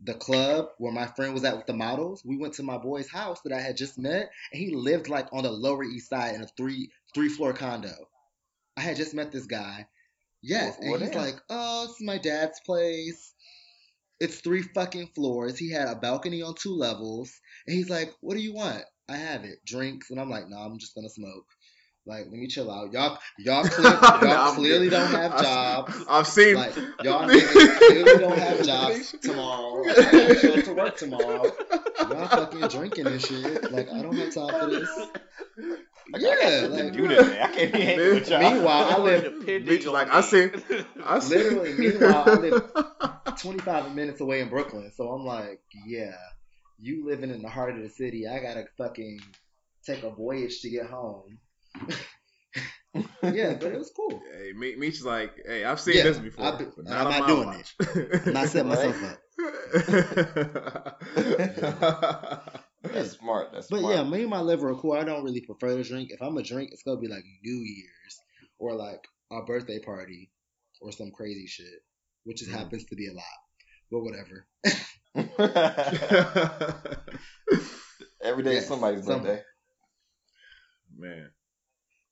the 0.05 0.15
club 0.15 0.67
where 0.79 0.93
my 0.93 1.07
friend 1.07 1.35
was 1.35 1.45
at 1.45 1.57
with 1.57 1.67
the 1.67 1.73
models, 1.73 2.23
we 2.25 2.37
went 2.37 2.55
to 2.55 2.63
my 2.63 2.79
boy's 2.79 3.11
house 3.11 3.41
that 3.45 3.53
I 3.53 3.61
had 3.61 3.77
just 3.77 3.99
met, 3.99 4.31
and 4.53 4.61
he 4.63 4.75
lived 4.75 5.09
like 5.09 5.27
on 5.33 5.43
the 5.45 5.51
Lower 5.51 5.83
East 5.85 6.09
Side 6.11 6.35
in 6.35 6.43
a 6.43 6.47
three 6.57 6.91
three 7.15 7.29
floor 7.29 7.53
condo. 7.53 7.95
I 8.77 8.83
had 8.83 8.97
just 8.97 9.15
met 9.15 9.33
this 9.33 9.47
guy. 9.47 9.87
Yes, 10.41 10.77
Well- 10.79 10.91
well, 10.93 10.95
and 10.95 11.03
he's 11.03 11.13
damn. 11.15 11.23
like, 11.25 11.41
"Oh, 11.51 11.87
this 11.89 11.97
is 11.97 12.07
my 12.07 12.19
dad's 12.19 12.61
place. 12.61 13.35
It's 14.21 14.41
three 14.41 14.63
fucking 14.63 15.09
floors. 15.15 15.59
He 15.59 15.71
had 15.71 15.89
a 15.89 15.95
balcony 15.97 16.43
on 16.43 16.55
two 16.55 16.75
levels, 16.75 17.33
and 17.67 17.75
he's 17.77 17.89
like, 17.91 18.13
"What 18.21 18.35
do 18.35 18.41
you 18.41 18.53
want?" 18.53 18.85
I 19.09 19.17
have 19.17 19.45
it, 19.45 19.65
drinks, 19.65 20.11
and 20.11 20.21
I'm 20.21 20.29
like, 20.31 20.49
"No, 20.49 20.59
I'm 20.59 20.79
just 20.79 20.95
gonna 20.95 21.09
smoke." 21.09 21.47
Like, 22.09 22.25
let 22.31 22.33
me 22.33 22.47
chill 22.49 22.71
out. 22.71 22.91
Y'all, 22.93 23.19
y'all, 23.39 23.65
clear, 23.69 23.91
y'all 23.91 24.21
Nah, 24.23 24.49
I'm 24.49 24.55
clearly 24.55 24.89
good. 24.89 24.97
don't 24.97 25.11
have 25.11 25.33
I've- 25.35 25.43
jobs. 25.45 26.05
I've 26.09 26.27
seen 26.27 26.55
Like, 26.55 26.75
y'all 27.05 27.29
clearly 27.29 28.19
don't 28.19 28.39
have 28.39 28.63
jobs 28.65 29.15
tomorrow. 29.21 29.83
I 29.87 29.95
gotta 29.95 30.39
show 30.39 30.55
up 30.55 30.65
to 30.65 30.73
work 30.75 30.97
tomorrow. 30.97 31.43
Y'all 32.01 32.29
fucking 32.29 32.69
drinking 32.69 33.07
and 33.09 33.21
shit. 33.21 33.71
Like, 33.71 33.93
I 33.93 34.01
don't 34.03 34.17
have 34.17 34.33
time 34.35 34.49
for 34.59 34.67
this. 34.71 34.89
Like, 36.11 36.23
Yeah, 36.23 36.35
got 36.37 36.41
shit 36.41 36.63
to 36.63 36.69
like, 36.85 36.93
do 36.95 37.09
today. 37.09 37.41
I 37.43 37.47
can't 37.49 37.73
be 37.75 37.81
hanging 37.83 38.15
with 38.15 38.29
y'all. 38.31 38.41
Meanwhile, 38.41 38.85
I 38.91 38.99
live 38.99 39.25
Depending 39.25 39.67
Bitch, 39.79 39.87
on 39.87 39.93
like. 39.93 40.09
I 40.11 40.21
see- 40.23 40.51
I 41.05 41.19
see- 41.19 41.37
Literally, 41.37 41.75
meanwhile, 41.75 42.25
I 42.27 42.35
live 42.35 42.73
25 43.39 43.95
minutes 43.95 44.21
away 44.23 44.41
in 44.41 44.49
Brooklyn. 44.49 44.91
So 44.97 45.11
I'm 45.11 45.27
like, 45.27 45.61
yeah, 45.87 46.17
you 46.81 47.05
living 47.07 47.29
in 47.31 47.43
the 47.43 47.51
heart 47.51 47.77
of 47.77 47.83
the 47.83 47.91
city. 47.91 48.27
I 48.27 48.39
gotta 48.39 48.65
fucking 48.79 49.21
take 49.85 50.03
a 50.05 50.11
voyage 50.11 50.63
to 50.63 50.71
get 50.71 50.87
home. 50.87 51.39
yeah, 53.23 53.55
but 53.55 53.73
it 53.73 53.79
was 53.79 53.93
cool. 53.95 54.21
Hey, 54.33 54.53
Me- 54.53 54.77
Meech's 54.77 55.03
like, 55.05 55.33
hey, 55.47 55.65
I've 55.65 55.81
seen 55.81 55.97
Yeah, 55.97 56.05
this 56.05 56.19
before. 56.19 56.45
I've 56.47 56.59
been- 56.59 56.71
but 56.71 56.79
and 56.79 56.89
not 56.89 57.07
I'm 57.07 57.21
not 57.21 57.29
doing 57.29 57.47
watch. 57.47 57.75
I'm 58.27 58.33
not 58.33 58.49
setting 58.49 58.69
myself 58.69 58.97
up. 59.05 59.19
That's 62.83 63.11
smart. 63.19 63.53
That's 63.53 63.67
But 63.69 63.81
smart. 63.81 63.95
yeah, 63.95 64.03
me 64.05 64.23
and 64.23 64.31
my 64.31 64.41
liver 64.41 64.71
are 64.71 64.75
cool. 64.77 64.93
I 64.93 65.05
don't 65.05 65.25
really 65.25 65.41
prefer 65.41 65.77
to 65.77 65.83
drink. 65.85 66.11
If 66.11 66.23
I'm 66.23 66.37
a 66.39 66.43
drink, 66.43 66.71
it's 66.73 66.83
gonna 66.83 67.01
be 67.01 67.09
like 67.09 67.25
New 67.45 67.57
Year's 67.57 68.21
or 68.59 68.75
like 68.75 69.07
a 69.31 69.43
birthday 69.43 69.79
party 69.79 70.31
or 70.81 70.91
some 70.93 71.11
crazy 71.11 71.47
shit, 71.47 71.83
which 72.25 72.39
just 72.39 72.51
Mhm. 72.51 72.55
happens 72.59 72.85
to 72.87 72.97
be 72.97 73.09
a 73.09 73.13
lot. 73.13 73.25
But 73.91 74.01
whatever. 74.01 74.47
Every 78.23 78.43
day 78.43 78.53
Yeah, 78.55 78.59
is 78.59 78.67
somebody's 78.67 79.05
some- 79.05 79.23
birthday. 79.23 79.43
Man, 80.97 81.31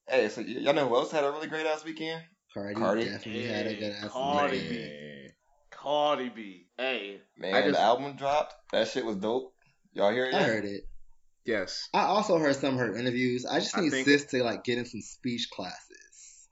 Hey, 0.08 0.28
so 0.28 0.40
y- 0.42 0.48
y'all 0.48 0.74
know 0.74 0.88
who 0.88 0.96
else 0.96 1.10
had 1.10 1.24
a 1.24 1.30
really 1.30 1.48
great 1.48 1.66
ass 1.66 1.84
weekend? 1.84 2.22
Cardi, 2.54 2.74
Cardi. 2.74 3.04
definitely 3.04 3.46
had 3.46 3.66
a 3.66 3.74
good 3.74 3.92
ass. 3.92 4.08
Cardi 4.10 4.56
weekend. 4.58 4.70
B. 4.70 4.78
man. 4.78 5.30
Cardi 5.70 6.28
B. 6.30 6.66
Hey, 6.78 7.20
Man, 7.36 7.54
I 7.54 7.62
just- 7.62 7.74
the 7.74 7.80
album 7.80 8.16
dropped. 8.16 8.54
That 8.72 8.88
shit 8.88 9.04
was 9.04 9.16
dope. 9.16 9.52
Y'all 9.92 10.12
hear 10.12 10.26
it? 10.26 10.34
I 10.34 10.42
heard 10.42 10.64
it. 10.64 10.82
Yes. 11.44 11.88
I 11.94 12.02
also 12.02 12.38
heard 12.38 12.56
some 12.56 12.74
of 12.74 12.80
her 12.80 12.96
interviews. 12.96 13.46
I 13.46 13.60
just 13.60 13.76
I 13.76 13.80
need 13.82 13.90
think- 13.90 14.06
sis 14.08 14.24
to 14.26 14.42
like 14.42 14.64
get 14.64 14.78
in 14.78 14.84
some 14.86 15.00
speech 15.00 15.48
classes. 15.50 16.48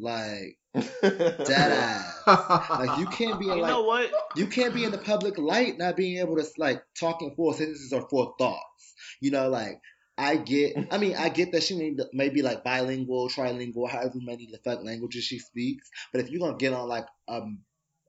Like 0.00 0.56
Dead 0.74 0.90
dead 1.46 1.72
ass. 1.72 2.22
Like 2.70 2.98
you 3.00 3.06
can't 3.06 3.40
be 3.40 3.48
in 3.48 3.56
you 3.56 3.62
like 3.62 3.70
know 3.70 3.82
what? 3.82 4.10
you 4.36 4.46
can't 4.46 4.72
be 4.74 4.84
in 4.84 4.92
the 4.92 4.98
public 4.98 5.36
light 5.38 5.78
not 5.78 5.96
being 5.96 6.18
able 6.18 6.36
to 6.36 6.44
like 6.58 6.82
talk 6.98 7.22
in 7.22 7.34
full 7.34 7.52
sentences 7.52 7.92
or 7.92 8.08
full 8.08 8.34
thoughts. 8.38 8.94
You 9.20 9.32
know, 9.32 9.48
like 9.48 9.80
I 10.20 10.36
get. 10.36 10.76
I 10.90 10.98
mean, 10.98 11.16
I 11.16 11.30
get 11.30 11.52
that 11.52 11.62
she 11.62 11.76
may, 11.76 11.96
may 12.12 12.28
be 12.28 12.42
like 12.42 12.62
bilingual, 12.62 13.30
trilingual, 13.30 13.88
however 13.88 14.16
many 14.16 14.48
the 14.52 14.58
fuck 14.58 14.84
languages 14.84 15.24
she 15.24 15.38
speaks. 15.38 15.88
But 16.12 16.20
if 16.20 16.30
you're 16.30 16.40
gonna 16.40 16.58
get 16.58 16.74
on 16.74 16.88
like 16.88 17.06
um 17.26 17.60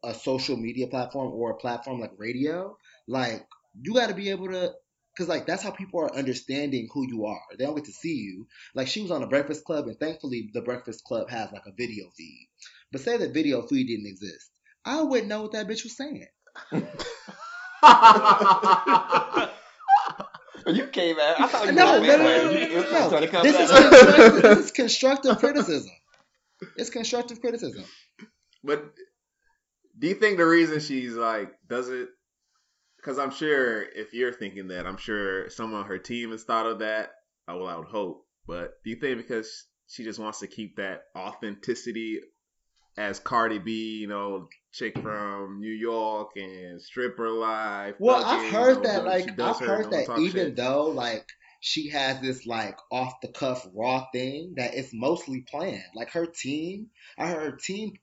a 0.03 0.13
social 0.13 0.57
media 0.57 0.87
platform 0.87 1.31
or 1.31 1.51
a 1.51 1.55
platform 1.55 2.01
like 2.01 2.11
radio, 2.17 2.75
like 3.07 3.47
you 3.81 3.93
got 3.93 4.07
to 4.07 4.13
be 4.13 4.29
able 4.29 4.49
to. 4.49 4.73
Cause 5.17 5.27
like 5.27 5.45
that's 5.45 5.61
how 5.61 5.71
people 5.71 5.99
are 5.99 6.15
understanding 6.15 6.87
who 6.93 7.05
you 7.05 7.25
are. 7.25 7.41
They 7.57 7.65
don't 7.65 7.75
get 7.75 7.85
to 7.85 7.91
see 7.91 8.15
you. 8.15 8.47
Like 8.73 8.87
she 8.87 9.01
was 9.01 9.11
on 9.11 9.21
the 9.21 9.27
Breakfast 9.27 9.65
Club, 9.65 9.87
and 9.87 9.99
thankfully 9.99 10.49
the 10.53 10.61
Breakfast 10.61 11.03
Club 11.03 11.29
has 11.29 11.51
like 11.51 11.65
a 11.65 11.73
video 11.77 12.05
feed. 12.17 12.47
But 12.91 13.01
say 13.01 13.17
that 13.17 13.33
video 13.33 13.61
feed 13.61 13.87
didn't 13.87 14.07
exist, 14.07 14.49
I 14.85 15.03
wouldn't 15.03 15.27
know 15.27 15.43
what 15.43 15.51
that 15.51 15.67
bitch 15.67 15.83
was 15.83 15.97
saying. 15.97 16.27
you 20.71 20.87
came 20.87 21.19
at. 21.19 21.39
I 21.39 21.47
thought 21.47 21.65
you 21.67 21.71
No, 21.73 21.99
were 21.99 22.07
no, 22.07 22.07
man, 22.07 22.19
no, 22.19 22.23
man. 22.25 22.45
no, 22.45 22.51
You- 22.51 22.67
you 22.67 22.75
was 22.77 22.91
no. 22.91 23.09
trying 23.09 23.21
to 23.21 23.27
come 23.27 23.43
This 23.43 23.59
is, 23.59 23.69
constructive, 23.71 24.41
this 24.41 24.65
is 24.65 24.71
constructive 24.71 25.37
criticism. 25.37 25.91
It's 26.75 26.89
constructive 26.89 27.41
criticism. 27.41 27.83
But 28.63 28.93
do 29.97 30.07
you 30.07 30.15
think 30.15 30.37
the 30.37 30.45
reason 30.45 30.79
she's 30.79 31.13
like 31.13 31.51
doesn't? 31.67 32.09
Because 32.97 33.17
I'm 33.17 33.31
sure 33.31 33.81
if 33.83 34.13
you're 34.13 34.31
thinking 34.33 34.67
that, 34.67 34.85
I'm 34.85 34.97
sure 34.97 35.49
someone 35.49 35.81
on 35.81 35.87
her 35.87 35.97
team 35.97 36.31
has 36.31 36.43
thought 36.43 36.67
of 36.67 36.79
that. 36.79 37.09
I 37.47 37.55
well, 37.55 37.67
I 37.67 37.75
would 37.77 37.87
hope. 37.87 38.25
But 38.47 38.73
do 38.83 38.91
you 38.91 38.95
think 38.97 39.17
because 39.17 39.65
she 39.87 40.03
just 40.03 40.19
wants 40.19 40.39
to 40.39 40.47
keep 40.47 40.75
that 40.77 41.01
authenticity 41.17 42.19
as 42.97 43.19
Cardi 43.19 43.57
B, 43.59 43.97
you 43.99 44.07
know, 44.07 44.47
chick 44.71 44.97
from 44.99 45.59
New 45.59 45.71
York 45.73 46.31
and 46.35 46.81
stripper 46.81 47.29
life? 47.29 47.95
Well, 47.99 48.23
I've 48.23 48.45
you 48.45 48.51
heard 48.51 48.83
know, 48.83 48.89
that, 48.89 49.05
like, 49.05 49.39
I've 49.39 49.59
heard 49.59 49.85
you 49.85 49.91
that 49.91 50.19
even 50.19 50.47
shit. 50.47 50.55
though, 50.55 50.85
like, 50.85 51.27
she 51.59 51.89
has 51.89 52.19
this, 52.21 52.45
like, 52.45 52.77
off 52.91 53.21
the 53.21 53.27
cuff 53.27 53.67
raw 53.73 54.05
thing, 54.13 54.53
that 54.57 54.73
it's 54.73 54.93
mostly 54.93 55.41
planned. 55.41 55.83
Like, 55.95 56.11
her 56.11 56.25
team, 56.25 56.87
I 57.17 57.27
heard 57.27 57.51
her 57.51 57.57
team 57.57 57.93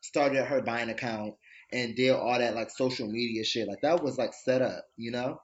started 0.00 0.44
her 0.44 0.62
buying 0.62 0.90
account 0.90 1.34
and 1.72 1.96
did 1.96 2.10
all 2.10 2.38
that, 2.38 2.54
like, 2.54 2.70
social 2.70 3.08
media 3.08 3.44
shit. 3.44 3.68
Like, 3.68 3.80
that 3.82 4.02
was, 4.02 4.18
like, 4.18 4.32
set 4.34 4.62
up, 4.62 4.84
you 4.96 5.10
know? 5.10 5.40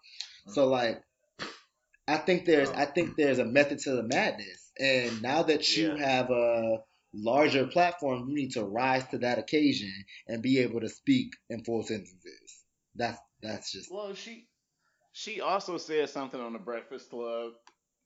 So, 0.49 0.67
mm. 0.67 0.71
like, 0.71 1.03
I 2.07 2.19
think 2.19 2.45
there's, 2.45 2.71
I 2.71 2.85
think 2.85 3.11
oh. 3.11 3.15
there's 3.17 3.39
a 3.39 3.45
method 3.45 3.79
to 3.81 3.93
the 3.93 4.03
madness. 4.03 4.71
And 4.79 5.23
now 5.23 5.43
that 5.45 5.77
you 5.77 5.95
Yeah. 5.97 6.07
have 6.07 6.31
a 6.31 6.79
larger 7.15 7.67
platform, 7.67 8.29
you 8.29 8.35
need 8.35 8.53
to 8.53 8.65
rise 8.65 9.07
to 9.09 9.19
that 9.19 9.39
occasion 9.39 9.93
and 10.29 10.43
be 10.43 10.59
able 10.59 10.81
to 10.81 10.89
speak 10.89 11.33
in 11.51 11.65
full 11.65 11.83
sentences. 11.83 12.65
That's, 12.95 13.19
that's 13.43 13.73
just 13.73 13.91
Well, 13.91 14.15
she 14.15 14.49
she 15.13 15.41
also 15.41 15.79
said 15.79 16.11
something 16.11 16.41
on 16.41 16.53
the 16.53 16.59
Breakfast 16.59 17.11
Club 17.11 17.53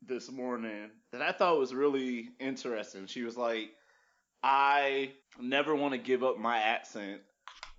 this 0.07 0.31
morning 0.31 0.91
that 1.11 1.23
I 1.23 1.33
thought 1.33 1.59
was 1.59 1.75
really 1.75 2.29
interesting. 2.39 3.07
She 3.07 3.23
was 3.23 3.37
like, 3.37 3.71
"I 4.43 5.13
never 5.41 5.75
want 5.75 5.93
to 5.93 5.99
give 5.99 6.23
up 6.23 6.39
my 6.39 6.59
accent. 6.59 7.23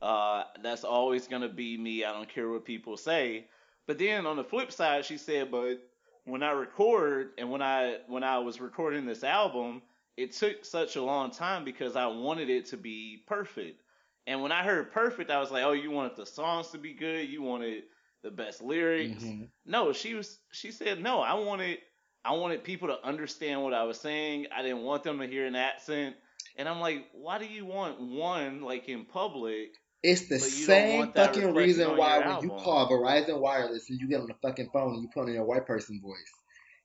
Uh, 0.02 0.44
that's 0.64 0.84
always 0.84 1.28
gonna 1.28 1.50
be 1.50 1.78
me. 1.78 2.04
I 2.04 2.12
don't 2.12 2.28
care 2.28 2.50
what 2.50 2.66
people 2.66 2.98
say." 2.98 3.48
But 3.88 4.00
then 4.00 4.26
on 4.26 4.36
the 4.36 4.44
flip 4.44 4.72
side, 4.72 5.06
she 5.06 5.18
said, 5.18 5.52
"But 5.52 5.80
when 6.26 6.44
I 6.44 6.52
record 6.52 7.32
and 7.38 7.52
when 7.52 7.62
I 7.62 7.98
when 8.08 8.24
I 8.24 8.40
was 8.40 8.60
recording 8.60 9.06
this 9.06 9.24
album, 9.24 9.82
it 10.18 10.34
took 10.34 10.66
such 10.66 10.96
a 10.96 11.02
long 11.02 11.32
time 11.32 11.64
because 11.64 11.96
I 11.96 12.08
wanted 12.08 12.50
it 12.50 12.68
to 12.68 12.78
be 12.78 13.24
perfect." 13.28 13.82
And 14.28 14.42
when 14.42 14.52
I 14.52 14.64
heard 14.64 14.92
perfect, 14.92 15.32
I 15.32 15.40
was 15.40 15.52
like, 15.52 15.64
"Oh, 15.64 15.72
you 15.72 15.92
wanted 15.92 16.16
the 16.16 16.26
songs 16.26 16.70
to 16.72 16.78
be 16.78 16.94
good. 16.94 17.28
You 17.30 17.42
wanted 17.42 17.84
the 18.22 18.32
best 18.32 18.62
lyrics." 18.62 19.24
Mhm. 19.24 19.50
No, 19.66 19.94
she 19.94 20.14
was. 20.14 20.40
She 20.52 20.72
said, 20.72 21.02
"No, 21.02 21.20
I 21.20 21.34
wanted. 21.34 21.80
I 22.24 22.34
wanted 22.34 22.64
people 22.64 22.90
to 22.90 23.04
understand 23.06 23.64
what 23.64 23.74
I 23.74 23.84
was 23.84 24.00
saying. 24.00 24.48
I 24.52 24.62
didn't 24.62 24.84
want 24.84 25.04
them 25.04 25.20
to 25.20 25.28
hear 25.28 25.46
an 25.46 25.56
accent." 25.56 26.16
And 26.58 26.68
I'm 26.68 26.80
like, 26.80 27.08
"Why 27.14 27.40
do 27.40 27.46
you 27.46 27.66
want 27.66 28.00
one 28.00 28.62
like 28.62 28.90
in 28.90 29.06
public?" 29.06 29.72
It's 30.02 30.30
the 30.30 30.40
But 30.40 30.52
you 30.52 30.68
don't 30.68 30.88
same 30.88 31.14
fucking 31.14 31.54
reason 31.54 31.98
why 31.98 32.20
when 32.20 32.42
you 32.42 32.50
call 32.50 32.90
Verizon 32.90 33.40
Wireless 33.40 33.90
and 33.90 34.00
you 34.00 34.08
get 34.08 34.22
on 34.22 34.28
the 34.28 34.34
fucking 34.42 34.70
phone 34.72 34.94
and 34.94 35.02
you 35.02 35.10
put 35.14 35.24
on 35.24 35.34
your 35.34 35.44
white 35.46 35.66
person 35.66 36.00
voice. 36.02 36.32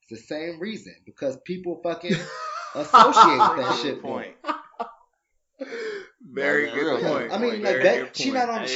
It's 0.02 0.20
the 0.20 0.26
same 0.26 0.58
reason 0.58 0.94
because 1.06 1.38
people 1.44 1.80
fucking 1.82 2.16
associate 2.74 3.38
with 3.38 3.56
that 3.56 3.78
Good 3.82 3.82
shit. 3.82 4.02
point. 4.02 4.34
Very 6.32 6.64
That's 6.66 6.74
good 6.74 7.00
real. 7.00 7.10
point. 7.10 7.32
I 7.32 7.38
mean, 7.38 7.50
Very 7.50 7.60
like 7.62 7.74
good 7.74 7.82
Beck, 7.82 8.16
she 8.16 8.30
not 8.30 8.48
on 8.48 8.66
didn't 8.66 8.68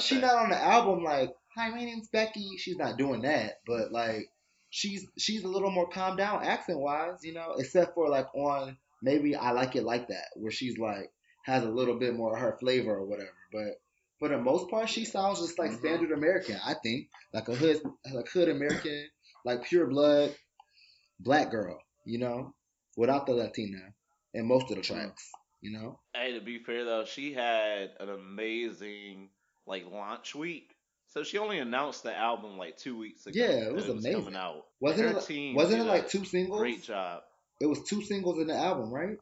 she, 0.00 0.08
she 0.08 0.14
that. 0.16 0.22
not 0.22 0.34
on 0.36 0.50
the 0.50 0.56
album 0.62 1.04
like 1.04 1.32
hi 1.56 1.68
my 1.70 1.76
name's 1.84 2.08
Becky. 2.08 2.56
She's 2.58 2.76
not 2.76 2.96
doing 2.98 3.22
that, 3.22 3.60
but 3.66 3.92
like 3.92 4.28
she's 4.70 5.06
she's 5.18 5.44
a 5.44 5.48
little 5.48 5.70
more 5.70 5.88
calmed 5.88 6.18
down 6.18 6.42
accent 6.44 6.80
wise, 6.80 7.18
you 7.22 7.32
know, 7.34 7.54
except 7.58 7.94
for 7.94 8.08
like 8.08 8.26
on 8.34 8.76
maybe 9.02 9.36
I 9.36 9.52
like 9.52 9.76
it 9.76 9.84
like 9.84 10.08
that 10.08 10.26
where 10.34 10.50
she's 10.50 10.78
like 10.78 11.10
has 11.44 11.62
a 11.62 11.68
little 11.70 11.98
bit 11.98 12.14
more 12.14 12.34
of 12.34 12.40
her 12.40 12.56
flavor 12.58 12.96
or 12.96 13.04
whatever. 13.06 13.30
But 13.52 13.80
for 14.18 14.28
the 14.28 14.38
most 14.38 14.68
part, 14.68 14.88
she 14.88 15.04
sounds 15.04 15.40
just 15.40 15.58
like 15.58 15.70
Mhm. 15.70 15.78
standard 15.78 16.10
American. 16.10 16.58
I 16.66 16.74
think 16.82 17.08
like 17.32 17.48
a 17.48 17.54
hood 17.54 17.80
like 18.12 18.28
hood 18.28 18.48
American, 18.48 19.08
like 19.44 19.62
pure 19.64 19.86
blood 19.86 20.34
black 21.20 21.50
girl, 21.50 21.78
you 22.04 22.18
know, 22.18 22.54
without 22.96 23.26
the 23.26 23.32
Latina 23.34 23.78
in 24.34 24.46
most 24.46 24.70
of 24.70 24.76
the 24.76 24.82
tracks, 24.82 25.30
you 25.60 25.72
know. 25.78 26.00
Hey, 26.14 26.32
to 26.34 26.40
be 26.40 26.58
fair 26.58 26.84
though, 26.84 27.04
she 27.04 27.32
had 27.32 27.90
an 28.00 28.08
amazing 28.08 29.30
like 29.66 29.84
launch 29.90 30.34
week. 30.34 30.72
So 31.08 31.22
she 31.22 31.38
only 31.38 31.58
announced 31.60 32.02
the 32.02 32.14
album 32.16 32.58
like 32.58 32.76
two 32.76 32.98
weeks 32.98 33.26
ago. 33.26 33.38
Yeah, 33.38 33.46
it 33.50 33.64
that 33.66 33.74
was 33.74 33.88
amazing. 33.88 34.12
coming 34.24 34.36
out. 34.36 34.64
Wasn't 34.80 35.00
Her 35.02 35.12
it? 35.12 35.16
like- 35.16 35.26
team 35.26 35.54
Wasn't 35.54 35.80
it 35.80 35.84
like 35.84 36.08
two 36.08 36.24
singles? 36.24 36.58
Great 36.60 36.82
job. 36.82 37.22
It 37.60 37.66
was 37.66 37.82
two 37.84 38.02
singles 38.02 38.38
in 38.38 38.48
the 38.48 38.54
album, 38.54 38.90
right? 38.92 39.16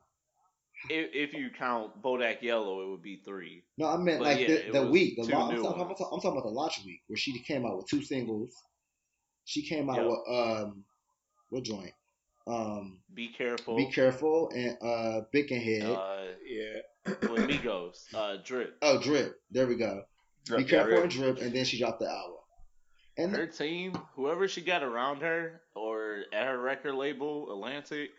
If, 0.91 1.11
if 1.15 1.33
you 1.35 1.49
count 1.57 2.03
Bodak 2.03 2.43
Yellow, 2.43 2.83
it 2.83 2.91
would 2.91 3.01
be 3.03 3.23
three. 3.25 3.63
No, 3.79 3.87
I 3.87 3.97
meant 3.97 4.19
But 4.19 4.25
like 4.37 4.41
yeah, 4.49 4.57
the, 4.73 4.81
the 4.81 4.91
week. 4.91 5.17
The 5.17 5.23
launch, 5.23 5.55
I'm, 5.57 5.63
talking, 5.63 5.81
I'm, 5.83 5.89
talking, 5.89 6.07
I'm 6.13 6.21
talking 6.21 6.33
about 6.33 6.43
the 6.45 6.51
launch 6.51 6.83
week 6.85 7.01
where 7.07 7.17
she 7.17 7.39
came 7.39 7.65
out 7.65 7.77
with 7.77 7.87
two 7.89 8.03
singles. 8.03 8.51
She 9.45 9.63
came 9.67 9.89
out 9.89 9.97
Yep. 9.99 10.07
with 10.07 10.19
um, 10.29 10.85
what 11.51 11.63
joint? 11.65 11.93
Um, 12.47 12.99
Be 13.15 13.29
careful. 13.29 13.77
Be 13.77 13.91
careful 13.91 14.51
and 14.55 14.77
uh, 14.83 15.21
Bickenhead. 15.33 15.83
Uh, 15.83 16.33
Yeah. 16.47 16.81
with 17.31 17.49
Migos, 17.49 18.05
uh, 18.15 18.37
Drip. 18.45 18.77
oh, 18.83 19.01
Drip. 19.01 19.41
There 19.51 19.67
we 19.67 19.77
go. 19.77 20.03
Drip, 20.45 20.59
Be 20.59 20.65
careful 20.65 20.91
drip. 20.91 21.03
and 21.05 21.13
Drip, 21.13 21.39
and 21.41 21.53
then 21.55 21.65
she 21.65 21.79
dropped 21.79 22.01
the 22.01 22.09
album. 22.11 22.37
And 23.17 23.35
Her 23.35 23.47
team, 23.47 23.95
whoever 24.17 24.49
she 24.49 24.61
got 24.61 24.83
around 24.83 25.23
her 25.23 25.63
or 25.77 26.25
at 26.33 26.47
her 26.47 26.59
record 26.59 26.95
label, 26.97 27.51
Atlantic, 27.53 28.11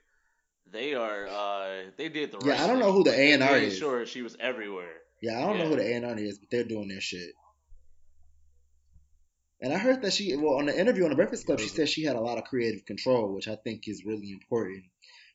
they 0.72 0.96
are 0.96 1.28
uh 1.28 1.84
they 1.98 2.10
did 2.10 2.32
the 2.32 2.40
Yeah, 2.46 2.64
I 2.64 2.68
don't 2.68 2.80
know 2.80 2.92
who 2.92 3.04
the 3.04 3.12
They 3.12 3.34
A&R 3.34 3.58
is. 3.58 3.78
Sure, 3.78 4.06
she 4.06 4.22
was 4.24 4.36
everywhere. 4.40 4.94
yeah, 5.22 5.38
I 5.38 5.42
don't 5.42 5.60
know 5.60 5.68
who 5.68 5.76
the 5.76 5.84
A 5.86 5.94
and 5.96 6.06
R 6.06 6.18
is, 6.18 6.40
but 6.40 6.50
they're 6.50 6.64
doing 6.64 6.88
their 6.88 7.02
shit. 7.02 7.34
And 9.62 9.74
I 9.74 9.78
heard 9.78 10.02
that 10.02 10.14
she, 10.14 10.36
well, 10.36 10.56
on 10.56 10.66
the 10.66 10.78
interview 10.80 11.04
on 11.06 11.10
the 11.10 11.16
Breakfast 11.16 11.46
Club, 11.46 11.60
she 11.60 11.70
said 11.70 11.88
she 11.90 12.04
had 12.04 12.16
a 12.16 12.22
lot 12.22 12.38
of 12.38 12.44
creative 12.44 12.86
control, 12.86 13.34
which 13.34 13.48
I 13.48 13.56
think 13.56 13.88
is 13.88 14.06
really 14.06 14.32
important 14.32 14.84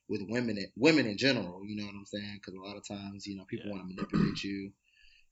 with 0.08 0.22
women, 0.28 0.58
women 0.76 1.06
in 1.06 1.16
general. 1.16 1.62
You 1.64 1.76
know 1.76 1.86
what 1.86 1.94
I'm 1.94 2.04
saying? 2.06 2.34
Because 2.34 2.54
a 2.54 2.60
lot 2.62 2.76
of 2.76 2.86
times, 2.86 3.26
you 3.26 3.36
know, 3.36 3.44
people 3.44 3.66
Yeah. 3.66 3.72
want 3.76 3.88
to 3.88 3.94
manipulate 3.94 4.44
you, 4.44 4.72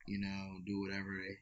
you 0.06 0.18
know, 0.20 0.58
do 0.64 0.80
whatever 0.80 1.14
they, 1.20 1.36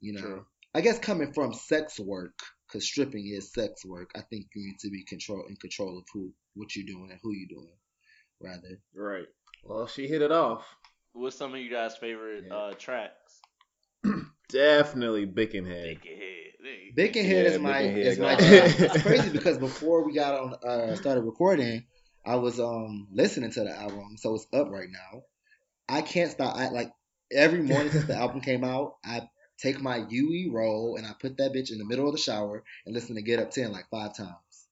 you 0.00 0.12
know. 0.12 0.20
True. 0.20 0.46
I 0.74 0.80
guess 0.80 0.98
coming 0.98 1.32
from 1.34 1.52
sex 1.52 1.98
work, 2.00 2.38
because 2.66 2.86
stripping 2.86 3.26
is 3.26 3.52
sex 3.52 3.84
work. 3.84 4.10
I 4.14 4.20
think 4.20 4.46
you 4.54 4.64
need 4.64 4.78
to 4.80 4.90
be 4.90 5.04
control 5.04 5.44
in 5.48 5.56
control 5.56 5.98
of 5.98 6.04
who, 6.14 6.32
what 6.54 6.74
you're 6.76 6.86
doing, 6.86 7.10
and 7.10 7.20
who 7.22 7.32
you're 7.34 7.48
doing, 7.60 7.76
rather. 8.40 8.80
Right. 8.94 9.26
Well, 9.64 9.86
she 9.86 10.06
hit 10.08 10.22
it 10.22 10.32
off. 10.32 10.64
What's 11.12 11.36
some 11.36 11.52
of 11.54 11.60
you 11.60 11.68
guys' 11.70 11.96
favorite 11.96 12.44
Yeah. 12.46 12.54
uh 12.56 12.72
tracks? 12.74 13.40
Definitely 14.48 15.26
Bickenhead. 15.26 15.84
Big 15.84 16.02
head. 16.96 17.04
Hey. 17.04 17.04
Bacon 17.04 17.26
Yeah, 17.26 17.42
is 17.46 17.58
my 17.58 17.78
Bacon 17.78 17.90
Head 17.90 18.06
is 18.06 18.18
my 18.18 18.36
got 18.36 18.40
it. 18.40 18.46
jam. 18.46 18.76
It's 18.82 18.96
crazy 18.96 19.30
because 19.30 19.58
before 19.58 20.04
we 20.04 20.14
got 20.14 20.34
on 20.34 20.54
uh 20.66 20.94
started 20.96 21.22
recording, 21.22 21.86
I 22.24 22.36
was 22.36 22.60
um 22.60 23.08
listening 23.12 23.50
to 23.52 23.64
the 23.64 23.72
album, 23.72 24.16
so 24.18 24.34
it's 24.34 24.46
up 24.52 24.70
right 24.70 24.88
now. 24.90 25.22
I 25.88 26.02
can't 26.02 26.30
stop. 26.30 26.56
I 26.56 26.68
like 26.70 26.92
every 27.32 27.62
morning 27.62 27.92
since 27.92 28.06
the 28.06 28.16
album 28.16 28.40
came 28.40 28.64
out, 28.64 28.96
I 29.04 29.28
take 29.58 29.80
my 29.80 30.04
UE 30.08 30.50
roll 30.52 30.96
and 30.96 31.06
I 31.06 31.12
put 31.20 31.36
that 31.38 31.52
bitch 31.52 31.70
in 31.72 31.78
the 31.78 31.84
middle 31.84 32.06
of 32.06 32.12
the 32.14 32.20
shower 32.20 32.64
and 32.86 32.94
listen 32.94 33.16
to 33.16 33.22
Get 33.22 33.40
Up 33.40 33.50
Ten 33.50 33.72
like 33.72 33.88
five 33.90 34.16
times. 34.16 34.68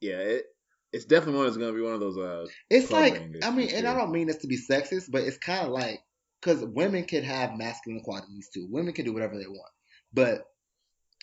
Yeah, 0.00 0.18
it, 0.18 0.44
it's 0.92 1.04
definitely 1.04 1.36
one 1.36 1.46
that's 1.46 1.56
gonna 1.56 1.72
be 1.72 1.80
one 1.80 1.94
of 1.94 2.00
those. 2.00 2.18
Uh, 2.18 2.46
It's 2.70 2.90
like 2.90 3.22
I 3.42 3.50
mean, 3.50 3.70
and 3.74 3.86
I 3.86 3.94
don't 3.96 4.12
mean 4.12 4.26
this 4.28 4.38
to 4.38 4.46
be 4.46 4.58
sexist, 4.58 5.10
but 5.10 5.22
it's 5.22 5.38
kind 5.38 5.66
of 5.66 5.72
like 5.72 6.00
because 6.40 6.64
women 6.64 7.04
can 7.04 7.24
have 7.24 7.56
masculine 7.56 8.02
qualities 8.02 8.48
too. 8.52 8.68
Women 8.70 8.94
can 8.94 9.04
do 9.04 9.12
whatever 9.12 9.36
they 9.38 9.46
want, 9.46 9.72
but 10.12 10.44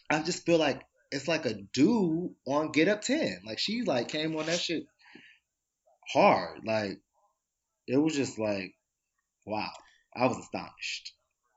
I 0.10 0.22
just 0.22 0.46
feel 0.46 0.60
like 0.60 0.84
it's 1.12 1.28
like 1.28 1.46
a 1.46 1.54
dude 1.54 2.32
on 2.48 2.72
Get 2.72 2.88
Up 2.88 3.02
Ten. 3.02 3.42
Like 3.46 3.60
she 3.60 3.84
like 3.84 4.08
came 4.08 4.36
on 4.36 4.46
that 4.46 4.60
shit 4.60 4.84
hard. 6.12 6.62
Like 6.66 7.00
it 7.88 7.98
was 7.98 8.16
just 8.16 8.40
like 8.40 8.74
wow. 9.46 9.72
I 10.16 10.28
was 10.28 10.38
astonished. 10.38 11.14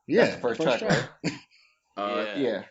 Yeah, 0.07 0.25
That's 0.25 0.35
the 0.35 0.41
first 0.41 0.61
track, 0.61 0.81
right? 0.81 1.33
uh, 1.97 2.25
Yeah. 2.37 2.63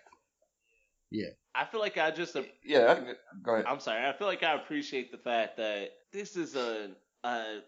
Yeah. 1.10 1.28
I 1.54 1.64
feel 1.64 1.80
like 1.80 1.96
I 1.98 2.10
just 2.10 2.36
Yeah, 2.64 2.80
that's 2.80 3.00
good. 3.00 3.16
Go 3.42 3.54
ahead. 3.54 3.64
I'm 3.66 3.80
sorry. 3.80 4.06
I 4.06 4.12
feel 4.12 4.26
like 4.26 4.42
I 4.42 4.54
appreciate 4.54 5.10
the 5.10 5.18
fact 5.18 5.56
that 5.56 5.90
this 6.12 6.36
is 6.36 6.54
a, 6.56 6.90
a 7.24 7.60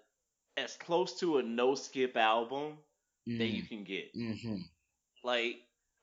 as 0.57 0.77
close 0.77 1.19
to 1.21 1.39
a 1.39 1.43
no 1.43 1.75
skip 1.75 2.17
album 2.17 2.75
that 3.27 3.47
you 3.47 3.63
can 3.63 3.85
get. 3.85 4.15
Mm-hmm. 4.15 4.57
Like 5.25 5.57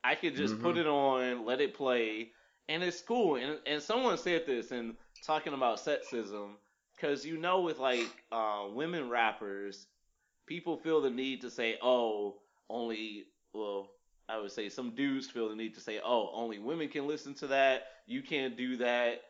I 0.07 0.15
could 0.15 0.35
just 0.35 0.59
put 0.59 0.75
Mhm. 0.75 0.81
it 0.81 0.87
on, 0.87 1.45
let 1.45 1.61
it 1.61 1.73
play, 1.73 2.31
and 2.69 2.83
it's 2.83 3.01
cool. 3.01 3.35
And 3.35 3.59
and 3.65 3.81
someone 3.81 4.17
said 4.17 4.45
this 4.45 4.71
and 4.71 4.95
talking 5.23 5.53
about 5.53 5.79
sexism, 5.79 6.57
because 6.95 7.25
you 7.25 7.37
know 7.37 7.61
with 7.61 7.79
like 7.79 8.09
uh, 8.31 8.67
women 8.71 9.09
rappers, 9.09 9.87
people 10.47 10.77
feel 10.77 11.01
the 11.01 11.09
need 11.09 11.41
to 11.41 11.51
say, 11.51 11.77
oh, 11.81 12.41
only 12.69 13.25
well. 13.53 13.91
I 14.29 14.39
would 14.39 14.51
say 14.51 14.69
some 14.69 14.95
dudes 14.95 15.27
feel 15.29 15.49
the 15.49 15.55
need 15.55 15.75
to 15.75 15.81
say, 15.81 16.01
"Oh, 16.03 16.31
only 16.33 16.59
women 16.59 16.89
can 16.89 17.07
listen 17.07 17.33
to 17.35 17.47
that. 17.47 17.83
You 18.07 18.21
can't 18.21 18.57
do 18.57 18.77
that." 18.77 19.23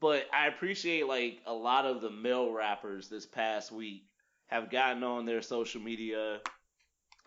But 0.00 0.26
I 0.32 0.48
appreciate 0.48 1.06
like 1.06 1.40
a 1.46 1.52
lot 1.54 1.86
of 1.86 2.00
the 2.02 2.10
male 2.10 2.52
rappers 2.52 3.08
this 3.08 3.26
past 3.26 3.72
week 3.72 4.04
have 4.48 4.70
gotten 4.70 5.04
on 5.04 5.26
their 5.26 5.42
social 5.42 5.80
media 5.82 6.40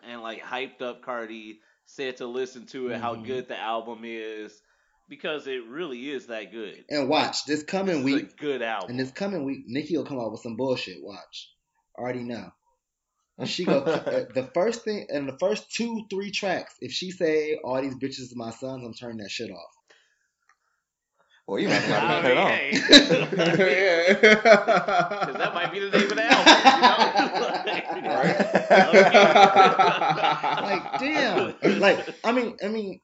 and 0.02 0.22
like 0.22 0.42
hyped 0.42 0.82
up 0.82 1.02
Cardi, 1.02 1.60
said 1.86 2.16
to 2.18 2.26
listen 2.26 2.66
to 2.66 2.88
it, 2.88 3.00
how 3.00 3.14
Mhm. 3.14 3.24
good 3.26 3.48
the 3.48 3.58
album 3.58 4.00
is, 4.04 4.62
because 5.08 5.46
it 5.46 5.64
really 5.66 6.10
is 6.10 6.26
that 6.28 6.50
good. 6.50 6.84
And 6.88 7.08
watch 7.08 7.44
this 7.44 7.62
coming 7.62 8.04
This 8.04 8.22
is 8.22 8.22
week. 8.28 8.36
good 8.38 8.62
album. 8.62 8.90
And 8.90 9.00
this 9.00 9.10
coming 9.10 9.44
week, 9.44 9.64
Nicki 9.66 9.96
will 9.96 10.04
come 10.04 10.18
out 10.18 10.32
with 10.32 10.40
some 10.40 10.56
bullshit. 10.56 11.02
Watch. 11.02 11.50
Already 11.98 12.24
know. 12.24 12.50
She 13.44 13.64
go 13.64 13.78
uh, 13.82 14.24
the 14.32 14.50
first 14.54 14.84
thing 14.84 15.06
and 15.10 15.28
the 15.28 15.36
first 15.38 15.70
two, 15.72 16.06
three 16.08 16.30
tracks. 16.30 16.74
If 16.80 16.92
she 16.92 17.10
say 17.10 17.56
all 17.64 17.82
these 17.82 17.96
bitches 17.96 18.32
are 18.32 18.36
my 18.36 18.50
sons, 18.50 18.84
I'm 18.84 18.94
turning 18.94 19.18
that 19.18 19.30
shit 19.30 19.50
off. 19.50 19.70
Well, 21.46 21.58
you 21.58 21.68
might 21.68 21.74
have 21.82 22.02
I 22.02 22.16
to 22.16 22.22
cut 22.22 22.30
it 22.30 22.34
mean, 22.34 22.38
off. 22.38 22.50
hey. 22.50 24.14
Because 25.24 25.36
that 25.36 25.54
might 25.54 25.72
be 25.72 25.80
the 25.80 25.90
name 25.90 26.10
of 26.10 26.16
the 26.16 26.24
album. 26.24 26.54
You 27.94 28.02
know? 28.02 28.14
Like 30.62 30.98
damn. 30.98 31.80
Like 31.80 32.08
I 32.24 32.32
mean, 32.32 32.56
I 32.64 32.68
mean, 32.68 33.00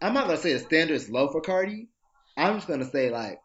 I'm 0.00 0.14
not 0.14 0.26
gonna 0.26 0.38
say 0.38 0.52
the 0.52 0.58
standard 0.60 0.94
is 0.94 1.08
low 1.10 1.28
for 1.30 1.40
Cardi. 1.40 1.88
I'm 2.36 2.54
just 2.56 2.68
gonna 2.68 2.90
say 2.90 3.10
like 3.10 3.38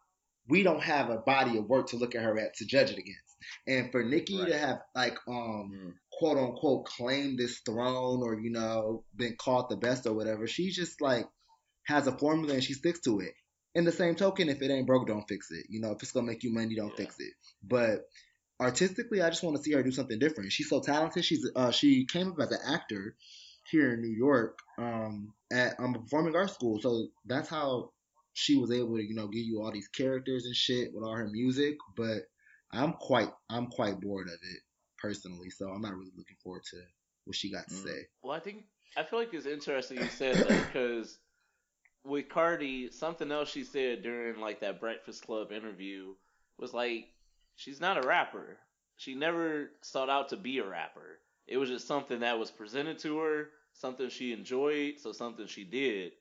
we 0.48 0.64
don't 0.64 0.82
have 0.82 1.10
a 1.10 1.18
body 1.18 1.58
of 1.58 1.66
work 1.66 1.88
to 1.90 1.98
look 1.98 2.16
at 2.16 2.22
her 2.24 2.38
at 2.40 2.56
to 2.56 2.66
judge 2.66 2.90
it 2.92 2.98
against. 2.98 3.22
And 3.68 3.92
for 3.92 4.04
Nicki 4.04 4.40
Right. 4.40 4.50
to 4.50 4.58
have 4.58 4.78
like 4.96 5.18
um 5.28 5.72
Mm. 5.74 5.94
quote 6.12 6.38
unquote 6.38 6.86
claimed 6.86 7.38
this 7.40 7.60
throne 7.60 8.24
or 8.24 8.40
you 8.40 8.50
know 8.52 9.04
been 9.16 9.36
called 9.36 9.70
the 9.70 9.78
best 9.78 10.06
or 10.08 10.14
whatever, 10.14 10.48
she 10.48 10.70
just 10.72 11.02
like 11.02 11.28
has 11.86 12.08
a 12.08 12.18
formula 12.18 12.54
and 12.56 12.64
she 12.64 12.74
sticks 12.74 13.00
to 13.02 13.20
it. 13.20 13.34
In 13.78 13.86
the 13.86 13.92
same 13.92 14.16
token, 14.16 14.50
if 14.50 14.62
it 14.64 14.72
ain't 14.72 14.88
broke, 14.88 15.08
don't 15.08 15.28
fix 15.28 15.52
it. 15.52 15.68
You 15.70 15.80
know, 15.80 15.92
if 15.92 16.02
it's 16.02 16.12
gonna 16.12 16.26
make 16.26 16.44
you 16.44 16.52
money, 16.52 16.74
don't 16.76 16.90
Yeah. 16.90 17.06
fix 17.06 17.20
it. 17.20 17.34
But 17.62 18.10
artistically, 18.60 19.22
I 19.22 19.30
just 19.30 19.44
want 19.44 19.56
to 19.58 19.62
see 19.62 19.74
her 19.74 19.84
do 19.84 19.92
something 19.92 20.18
different. 20.18 20.52
She's 20.52 20.68
so 20.70 20.82
talented. 20.82 21.24
She's 21.24 21.48
uh, 21.56 21.70
she 21.72 22.06
came 22.06 22.32
up 22.32 22.40
as 22.40 22.52
an 22.52 22.60
actor 22.66 23.16
here 23.70 23.94
in 23.94 24.02
New 24.02 24.16
York 24.16 24.58
um, 24.80 25.34
at 25.52 25.80
um, 25.80 25.94
a 25.94 26.00
performing 26.00 26.36
arts 26.36 26.54
school. 26.56 26.80
So 26.82 27.10
that's 27.26 27.50
how 27.50 27.92
she 28.34 28.56
was 28.58 28.72
able 28.72 28.98
to 28.98 29.04
you 29.08 29.14
know 29.14 29.28
give 29.28 29.46
you 29.46 29.62
all 29.62 29.72
these 29.72 29.90
characters 29.90 30.46
and 30.46 30.56
shit 30.56 30.92
with 30.92 31.04
all 31.04 31.16
her 31.16 31.28
music. 31.30 31.78
But 31.96 32.24
I'm 32.72 32.94
quite 32.94 33.30
I'm 33.48 33.68
quite 33.68 34.02
bored 34.02 34.28
of 34.28 34.34
it 34.42 34.62
personally. 34.98 35.52
So 35.52 35.70
I'm 35.70 35.82
not 35.82 35.94
really 35.94 36.14
looking 36.18 36.38
forward 36.44 36.64
to 36.72 36.78
what 37.26 37.36
she 37.36 37.52
got 37.52 37.68
to 37.68 37.74
Mm. 37.76 37.84
say. 37.84 38.08
Well, 38.24 38.36
I 38.36 38.40
think 38.40 38.66
I 38.96 39.04
feel 39.04 39.20
like 39.20 39.34
it's 39.36 39.46
interesting 39.46 39.98
you 40.00 40.10
said 40.10 40.40
that 40.40 40.68
because 40.68 41.20
with 42.08 42.30
Cardi, 42.30 42.92
something 42.92 43.32
else 43.32 43.50
she 43.50 43.64
said 43.64 44.04
during 44.04 44.40
like 44.40 44.62
that 44.62 44.80
Breakfast 44.80 45.26
Club 45.26 45.52
interview 45.52 46.14
was 46.58 46.74
like 46.74 47.08
she's 47.56 47.82
not 47.82 47.98
a 48.04 48.08
rapper. 48.08 48.58
She 48.98 49.16
never 49.16 49.72
sought 49.82 50.10
out 50.10 50.30
to 50.30 50.38
be 50.38 50.60
a 50.60 50.68
rapper. 50.68 51.20
It 51.48 51.58
was 51.58 51.70
just 51.70 51.88
something 51.88 52.20
that 52.22 52.40
was 52.40 52.52
presented 52.52 53.00
to 53.00 53.20
her, 53.20 53.50
something 53.74 54.10
she 54.10 54.34
enjoyed, 54.34 55.00
so 55.00 55.12
something 55.12 55.48
she 55.48 55.64
did. 55.64 56.14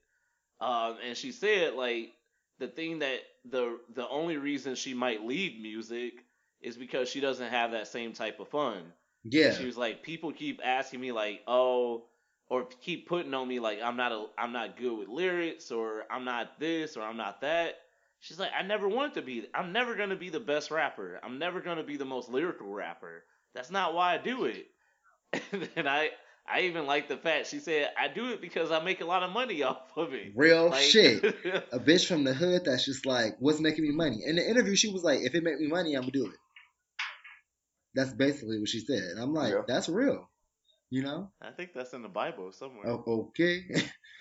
Um, 0.61 0.96
and 1.07 1.16
she 1.16 1.33
said 1.33 1.75
like 1.75 2.12
the 2.59 2.68
thing 2.68 3.01
that 3.01 3.20
the 3.44 3.79
the 3.94 4.09
only 4.09 4.37
reason 4.37 4.75
she 4.75 4.94
might 4.94 5.25
leave 5.25 5.61
music 5.61 6.25
is 6.61 6.77
because 6.77 7.09
she 7.09 7.20
doesn't 7.20 7.51
have 7.51 7.72
that 7.72 7.88
same 7.88 8.12
type 8.12 8.40
of 8.40 8.49
fun. 8.49 8.92
Yeah, 9.25 9.53
She 9.53 9.66
was 9.66 9.77
like, 9.77 10.03
people 10.03 10.33
keep 10.33 10.61
asking 10.64 11.01
me 11.01 11.12
like, 11.12 11.42
oh, 11.49 12.05
or 12.48 12.66
keep 12.82 13.09
putting 13.09 13.35
on 13.35 13.48
me 13.48 13.59
like 13.61 13.80
I'm 13.82 13.96
not 13.96 14.12
a 14.12 14.26
I'm 14.38 14.52
not 14.52 14.76
good 14.78 14.96
with 14.98 15.09
lyrics 15.09 15.70
or 15.70 16.04
I'm 16.11 16.24
not 16.24 16.59
this 16.61 16.96
or 16.96 17.02
I'm 17.02 17.16
not 17.16 17.40
that. 17.40 17.74
She's 18.20 18.38
like, 18.38 18.50
I 18.59 18.62
never 18.62 18.88
wanted 18.88 19.14
to 19.14 19.22
be. 19.22 19.46
I'm 19.54 19.72
never 19.72 19.94
gonna 19.94 20.16
be 20.16 20.30
the 20.30 20.40
best 20.40 20.70
rapper. 20.70 21.20
I'm 21.22 21.38
never 21.38 21.61
gonna 21.61 21.85
be 21.85 21.96
the 21.96 22.04
most 22.04 22.28
lyrical 22.28 22.68
rapper. 22.72 23.24
That's 23.54 23.70
not 23.70 23.94
why 23.94 24.14
I 24.14 24.18
do 24.18 24.44
it. 24.46 24.66
and 25.76 25.88
I 25.88 26.11
I 26.48 26.61
even 26.62 26.87
like 26.87 27.09
the 27.09 27.16
fact 27.16 27.48
she 27.48 27.59
said 27.59 27.90
I 27.98 28.09
do 28.09 28.30
it 28.30 28.40
because 28.40 28.70
I 28.70 28.80
make 28.82 29.00
a 29.00 29.04
lot 29.04 29.22
of 29.22 29.30
money 29.32 29.62
off 29.64 29.78
of 29.96 30.14
it. 30.14 30.32
Real 30.35 30.70
Like- 30.70 30.80
shit. 30.82 31.22
A 31.72 31.78
bitch 31.80 32.06
from 32.06 32.24
the 32.24 32.32
hood 32.32 32.64
that's 32.64 32.85
just 32.85 33.04
like, 33.06 33.37
what's 33.40 33.61
making 33.61 33.85
me 33.85 33.90
money? 33.90 34.18
In 34.24 34.37
the 34.37 34.48
interview, 34.48 34.76
she 34.76 34.92
was 34.92 35.02
like, 35.04 35.20
if 35.20 35.35
it 35.35 35.42
make 35.44 35.59
me 35.61 35.66
money, 35.68 35.94
I'm 35.94 36.02
gonna 36.02 36.12
do 36.12 36.26
it. 36.26 36.37
That's 37.94 38.12
basically 38.12 38.59
what 38.61 38.68
she 38.68 38.80
said. 38.80 39.02
And 39.02 39.20
I'm 39.20 39.32
like, 39.35 39.52
Yeah. 39.52 39.62
that's 39.66 39.88
real. 39.88 40.28
You 40.88 41.03
know? 41.03 41.31
I 41.42 41.51
think 41.51 41.70
that's 41.75 41.92
in 41.94 42.03
the 42.03 42.09
Bible 42.09 42.53
somewhere. 42.53 42.87
Oh, 42.87 43.29
okay. 43.31 43.64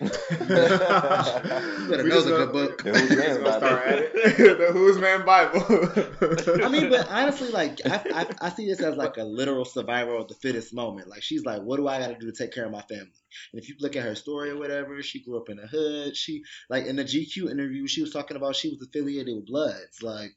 you 0.00 0.08
better 0.08 2.02
We 2.02 2.08
know 2.10 2.16
just 2.16 2.26
the 2.26 2.32
gonna- 2.32 2.46
good 2.46 2.52
book. 2.52 2.82
The 2.82 2.90
Who's 2.92 3.16
Man 3.16 3.36
start 3.40 3.60
Bible. 3.60 3.78
at 3.86 3.98
it. 3.98 4.58
the 4.58 4.72
Who's 4.72 4.98
Man 4.98 5.24
Bible. 5.24 6.64
I 6.64 6.68
mean, 6.68 6.90
but 6.90 7.08
honestly, 7.08 7.50
like 7.52 7.80
I, 7.86 8.02
I, 8.40 8.46
I 8.46 8.48
see 8.50 8.66
this 8.66 8.80
as 8.80 8.96
like 8.96 9.16
a 9.16 9.22
literal 9.24 9.64
survival 9.64 10.20
of 10.20 10.26
the 10.28 10.34
fittest 10.34 10.74
moment. 10.74 11.08
Like 11.08 11.22
she's 11.22 11.44
like, 11.44 11.62
what 11.62 11.76
do 11.76 11.86
I 11.86 11.98
got 12.00 12.08
to 12.08 12.18
do 12.18 12.30
to 12.30 12.36
take 12.36 12.52
care 12.52 12.64
of 12.66 12.72
my 12.72 12.82
family? 12.82 13.12
And 13.52 13.62
if 13.62 13.68
you 13.68 13.76
look 13.80 13.94
at 13.96 14.02
her 14.02 14.14
story 14.16 14.50
or 14.50 14.58
whatever, 14.58 15.00
she 15.02 15.22
grew 15.22 15.38
up 15.38 15.48
in 15.48 15.58
the 15.58 15.66
hood. 15.68 16.16
She 16.16 16.42
like 16.68 16.86
in 16.86 16.96
the 16.96 17.04
GQ 17.04 17.50
interview, 17.50 17.86
she 17.86 18.02
was 18.02 18.12
talking 18.12 18.36
about 18.36 18.56
she 18.56 18.70
was 18.70 18.82
affiliated 18.82 19.34
with 19.36 19.46
Bloods. 19.46 20.02
Like 20.02 20.32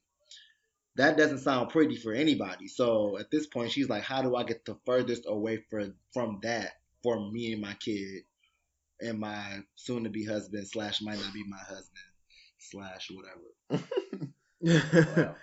that 0.99 1.17
doesn't 1.17 1.39
sound 1.39 1.69
pretty 1.69 1.95
for 1.95 2.13
anybody. 2.13 2.67
So 2.67 3.17
at 3.17 3.31
this 3.31 3.47
point, 3.47 3.71
she's 3.71 3.89
like, 3.89 4.03
how 4.03 4.21
do 4.21 4.35
I 4.35 4.43
get 4.43 4.65
the 4.65 4.77
furthest 4.85 5.23
away 5.27 5.63
from 5.69 5.95
from 6.13 6.39
that 6.43 6.71
for 7.03 7.31
me 7.31 7.53
and 7.53 7.61
my 7.61 7.73
kid 7.73 8.23
and 9.01 9.19
my 9.19 9.61
soon 9.75 10.03
to 10.03 10.09
be 10.09 10.25
husband 10.25 10.67
slash 10.67 11.01
might 11.01 11.19
not 11.19 11.33
be 11.33 11.43
my 11.47 11.57
husband 11.57 11.87
slash 12.59 13.09
whatever. 13.11 14.33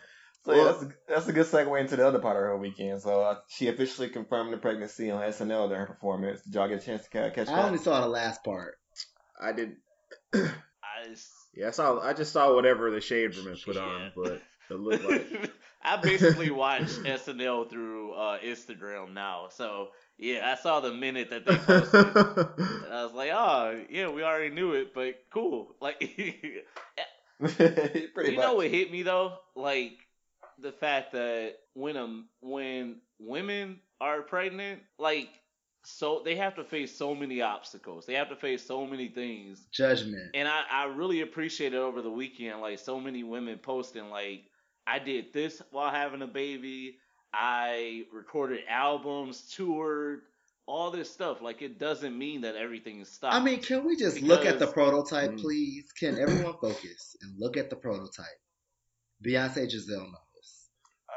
So 0.45 0.55
yeah, 0.55 0.63
that's 0.65 0.83
a, 0.85 0.89
that's 1.09 1.27
a 1.27 1.33
good 1.33 1.47
segue 1.47 1.81
into 1.81 1.97
the 1.97 2.07
other 2.07 2.21
part 2.21 2.37
of 2.37 2.43
her 2.43 2.57
weekend. 2.57 3.03
So 3.03 3.21
uh, 3.21 3.39
she 3.49 3.67
officially 3.67 4.09
confirmed 4.11 4.53
the 4.53 4.59
pregnancy 4.59 5.11
on 5.11 5.21
SNL 5.21 5.69
during 5.69 5.81
her 5.89 5.93
performance. 5.93 6.41
Did 6.43 6.55
y'all 6.55 6.69
get 6.69 6.81
a 6.83 6.87
chance 6.87 7.03
to 7.03 7.11
ca- 7.11 7.31
catch 7.31 7.49
I 7.49 7.55
that? 7.57 7.65
only 7.65 7.79
saw 7.79 8.01
the 8.01 8.07
last 8.07 8.45
part. 8.45 8.79
I 9.43 9.51
did. 9.51 9.73
I 10.35 11.11
s- 11.11 11.33
Yeah, 11.53 11.67
I 11.67 11.71
saw. 11.73 11.99
I 11.99 12.13
just 12.13 12.33
saw 12.33 12.55
whatever 12.55 12.93
the 12.93 13.01
shade 13.01 13.35
room 13.37 13.49
had 13.49 13.61
put 13.65 13.75
Yeah. 13.75 13.83
on, 13.83 14.13
but 14.15 14.41
it 14.71 14.81
looked 14.81 15.05
like. 15.05 15.51
I 15.83 15.97
basically 15.99 16.51
watch 16.51 16.83
SNL 16.83 17.71
through 17.71 18.13
uh, 18.13 18.39
Instagram 18.41 19.15
now. 19.15 19.47
So 19.51 19.89
yeah, 20.19 20.51
I 20.51 20.61
saw 20.61 20.81
the 20.81 20.93
minute 20.93 21.31
that 21.31 21.47
they 21.47 21.57
posted. 21.57 22.07
and 22.07 22.93
I 22.93 23.05
was 23.05 23.13
like, 23.13 23.31
oh 23.33 23.85
yeah, 23.89 24.09
we 24.09 24.23
already 24.23 24.55
knew 24.55 24.73
it, 24.73 24.93
but 24.95 25.15
cool. 25.33 25.77
Like, 25.81 26.01
you 27.59 28.09
much. 28.17 28.35
know 28.35 28.55
what 28.55 28.69
hit 28.69 28.91
me 28.91 29.03
though? 29.03 29.35
Like 29.55 29.93
the 30.59 30.73
fact 30.73 31.13
that 31.13 31.57
when 31.75 31.97
um 31.99 32.29
when 32.41 32.97
women 33.19 33.81
are 34.01 34.23
pregnant, 34.23 34.81
like 34.99 35.29
so 35.87 36.21
they 36.25 36.35
have 36.35 36.57
to 36.57 36.65
face 36.65 36.97
so 36.97 37.15
many 37.15 37.43
obstacles. 37.43 38.07
They 38.07 38.15
have 38.15 38.29
to 38.31 38.37
face 38.37 38.67
so 38.67 38.85
many 38.87 39.09
things. 39.09 39.67
Judgment. 39.73 40.31
And 40.35 40.49
I, 40.49 40.63
I 40.69 40.85
really 40.87 41.21
appreciated 41.21 41.79
over 41.79 42.03
the 42.03 42.11
weekend, 42.11 42.61
like 42.61 42.81
so 42.81 42.99
many 42.99 43.23
women 43.23 43.59
posting, 43.59 44.11
like, 44.11 44.43
I 44.87 44.99
did 44.99 45.33
this 45.33 45.61
while 45.71 45.91
having 45.91 46.23
a 46.23 46.27
baby. 46.27 46.99
I 47.33 48.05
recorded 48.13 48.61
albums, 48.69 49.53
toured, 49.55 50.21
all 50.67 50.91
this 50.91 51.11
stuff. 51.11 51.43
Like, 51.43 51.61
it 51.63 51.79
doesn't 51.79 52.17
mean 52.17 52.43
that 52.43 52.57
everything 52.57 53.01
is 53.01 53.09
stopped. 53.11 53.35
I 53.35 53.41
mean, 53.43 53.61
can 53.61 53.85
we 53.85 53.97
just 53.97 54.21
look 54.23 54.45
at 54.47 54.59
the 54.59 54.67
prototype, 54.67 55.33
Mm. 55.33 55.41
please? 55.41 55.93
Can 55.93 56.19
everyone 56.21 56.55
focus 56.61 57.17
and 57.23 57.35
look 57.39 57.57
at 57.57 57.69
the 57.71 57.77
prototype? 57.77 58.27
Beyonce 59.25 59.69
Giselle 59.71 60.01
Knowles. 60.01 60.69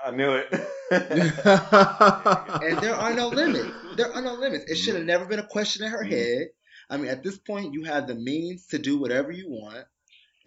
I 0.06 0.12
knew 0.12 0.32
it. 0.32 0.48
And 0.92 2.78
there 2.80 2.96
are 2.96 3.14
no 3.14 3.28
limits. 3.28 3.72
There 3.96 4.12
are 4.14 4.22
no 4.22 4.34
limits. 4.34 4.66
It 4.72 4.76
should 4.76 4.96
have 4.96 5.04
never 5.06 5.26
been 5.26 5.40
a 5.40 5.48
question 5.48 5.84
in 5.86 5.92
her 5.92 6.04
Mm. 6.04 6.10
head. 6.12 6.48
I 6.90 6.98
mean, 6.98 7.08
at 7.10 7.22
this 7.24 7.38
point, 7.38 7.74
you 7.74 7.84
have 7.84 8.08
the 8.08 8.16
means 8.16 8.66
to 8.68 8.80
do 8.80 8.98
whatever 8.98 9.32
you 9.32 9.48
want. 9.50 9.86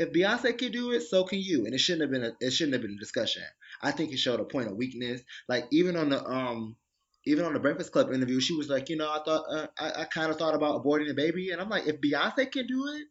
If 0.03 0.13
Beyonce 0.13 0.59
could 0.59 0.73
do 0.73 0.91
it, 0.91 1.03
so 1.03 1.25
can 1.25 1.39
you. 1.39 1.65
And 1.65 1.75
it 1.75 1.79
shouldn't 1.79 2.03
have 2.03 2.11
been 2.11 2.25
a 2.25 2.37
it 2.41 2.53
shouldn't 2.53 2.73
have 2.75 2.83
been 2.83 2.97
a 2.97 3.01
discussion. 3.01 3.43
I 3.81 3.93
think 3.93 4.13
it 4.13 4.19
showed 4.19 4.41
a 4.41 4.45
point 4.45 4.69
of 4.69 4.77
weakness. 4.77 5.23
Like 5.49 5.67
even 5.71 5.97
on 5.97 6.09
the 6.11 6.25
um 6.25 6.77
even 7.25 7.45
on 7.45 7.53
the 7.53 7.61
Breakfast 7.61 7.93
Club 7.93 8.13
interview, 8.13 8.41
she 8.41 8.55
was 8.55 8.69
like, 8.69 8.89
you 8.89 8.97
know, 8.97 9.09
I 9.09 9.21
thought 9.25 9.45
uh, 9.49 9.67
I, 9.79 10.03
I 10.03 10.05
kind 10.05 10.31
of 10.31 10.39
thought 10.39 10.55
about 10.55 10.83
aborting 10.83 11.07
the 11.07 11.15
baby, 11.15 11.51
and 11.51 11.61
I'm 11.61 11.69
like, 11.69 11.87
if 11.87 12.01
Beyonce 12.01 12.51
can 12.51 12.67
do 12.67 12.89
it, 12.89 13.07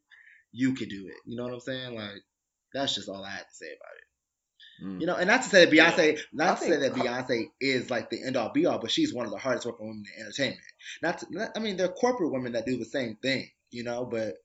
you 0.51 0.73
can 0.73 0.89
do 0.89 1.07
it. 1.07 1.15
You 1.25 1.37
know 1.37 1.43
what 1.43 1.53
I'm 1.53 1.59
saying? 1.61 1.95
Like 1.95 2.21
that's 2.73 2.95
just 2.95 3.09
all 3.09 3.23
I 3.23 3.29
had 3.31 3.47
to 3.47 3.55
say 3.55 3.67
about 3.67 3.97
it. 3.97 4.85
Mm. 4.85 5.01
You 5.01 5.07
know, 5.07 5.15
and 5.15 5.27
not 5.27 5.43
to 5.43 5.49
say 5.49 5.65
that 5.65 5.73
Beyonce, 5.73 6.19
not 6.33 6.49
I 6.49 6.55
to 6.55 6.61
say 6.61 6.77
that 6.77 6.93
think- 6.93 7.05
Beyonce 7.05 7.45
is 7.61 7.89
like 7.89 8.09
the 8.09 8.23
end 8.23 8.35
all 8.35 8.51
be 8.51 8.65
all, 8.65 8.79
but 8.79 8.91
she's 8.91 9.13
one 9.13 9.25
of 9.25 9.31
the 9.31 9.37
hardest 9.37 9.65
working 9.65 9.87
women 9.87 10.03
in 10.17 10.23
entertainment. 10.23 10.59
Not, 11.01 11.19
to, 11.19 11.27
not 11.29 11.49
I 11.55 11.59
mean, 11.59 11.77
there 11.77 11.87
are 11.87 11.93
corporate 11.93 12.31
women 12.31 12.53
that 12.53 12.65
do 12.65 12.77
the 12.77 12.85
same 12.85 13.17
thing, 13.21 13.49
you 13.69 13.83
know, 13.83 14.05
but 14.05 14.35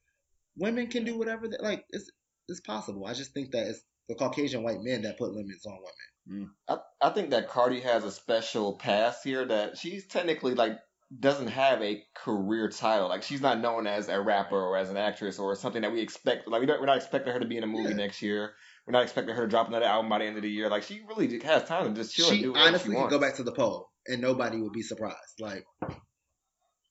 women 0.57 0.89
can 0.89 1.05
do 1.05 1.19
whatever 1.19 1.49
they 1.49 1.57
like. 1.61 1.85
It's 1.91 2.11
it's 2.49 2.61
possible. 2.61 3.07
I 3.07 3.15
just 3.15 3.33
think 3.33 3.53
that 3.53 3.67
it's 3.67 3.81
the 4.09 4.15
Caucasian 4.15 4.63
white 4.63 4.81
men 4.83 5.03
that 5.03 5.19
put 5.19 5.33
limits 5.33 5.67
on 5.67 5.79
women. 5.79 5.93
Mm. 6.29 6.51
I, 6.69 7.07
I 7.07 7.11
think 7.11 7.31
that 7.31 7.49
Cardi 7.49 7.81
has 7.81 8.05
a 8.05 8.11
special 8.11 8.75
pass 8.77 9.23
here 9.23 9.45
that 9.45 9.79
she's 9.79 10.07
technically 10.07 10.55
like 10.55 10.73
doesn't 11.21 11.49
have 11.49 11.83
a 11.83 12.03
career 12.15 12.69
title. 12.69 13.09
Like 13.09 13.23
she's 13.23 13.41
not 13.41 13.61
known 13.61 13.87
as 13.87 14.09
a 14.09 14.21
rapper 14.21 14.61
or 14.61 14.77
as 14.77 14.91
an 14.91 14.97
actress 14.97 15.39
or 15.39 15.55
something 15.55 15.83
that 15.83 15.93
we 15.93 16.01
expect. 16.01 16.49
Like 16.49 16.61
we 16.61 16.67
don't, 16.67 16.81
we're 16.81 16.87
not 16.87 16.97
expecting 16.97 17.33
her 17.33 17.41
to 17.41 17.47
be 17.47 17.57
in 17.57 17.65
a 17.65 17.69
movie 17.69 17.91
Yeah. 17.91 17.97
next 17.97 18.23
year. 18.23 18.55
We're 18.87 18.93
not 18.93 19.03
expecting 19.03 19.35
her 19.35 19.43
to 19.43 19.49
drop 19.49 19.69
another 19.69 19.87
album 19.87 20.09
by 20.09 20.19
the 20.19 20.25
end 20.25 20.37
of 20.37 20.43
the 20.43 20.51
year. 20.51 20.69
Like 20.69 20.85
she 20.85 21.01
really 21.09 21.41
has 21.41 21.65
time 21.65 21.93
to 21.93 22.01
just 22.01 22.15
chill 22.15 22.31
and 22.31 22.39
She 22.39 22.47
honestly 22.47 22.95
she 22.95 23.01
could 23.01 23.11
go 23.11 23.19
back 23.19 23.37
to 23.37 23.43
the 23.43 23.53
pole, 23.53 23.91
and 24.07 24.21
nobody 24.21 24.61
would 24.61 24.73
be 24.73 24.83
surprised. 24.83 25.41
Like, 25.41 25.65
I, 25.83 25.95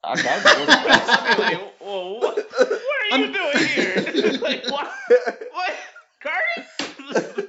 I 0.04 0.16
mean, 0.16 0.26
I, 0.28 1.72
whoa, 1.86 2.14
what, 2.20 2.36
what 2.58 2.72
are 2.72 3.18
you 3.18 3.26
I'm- 3.26 3.32
doing 3.32 3.68
here? 3.68 4.32
like, 4.42 4.70
what? 4.70 4.92
What? 5.52 5.76
Cardi? 6.22 7.48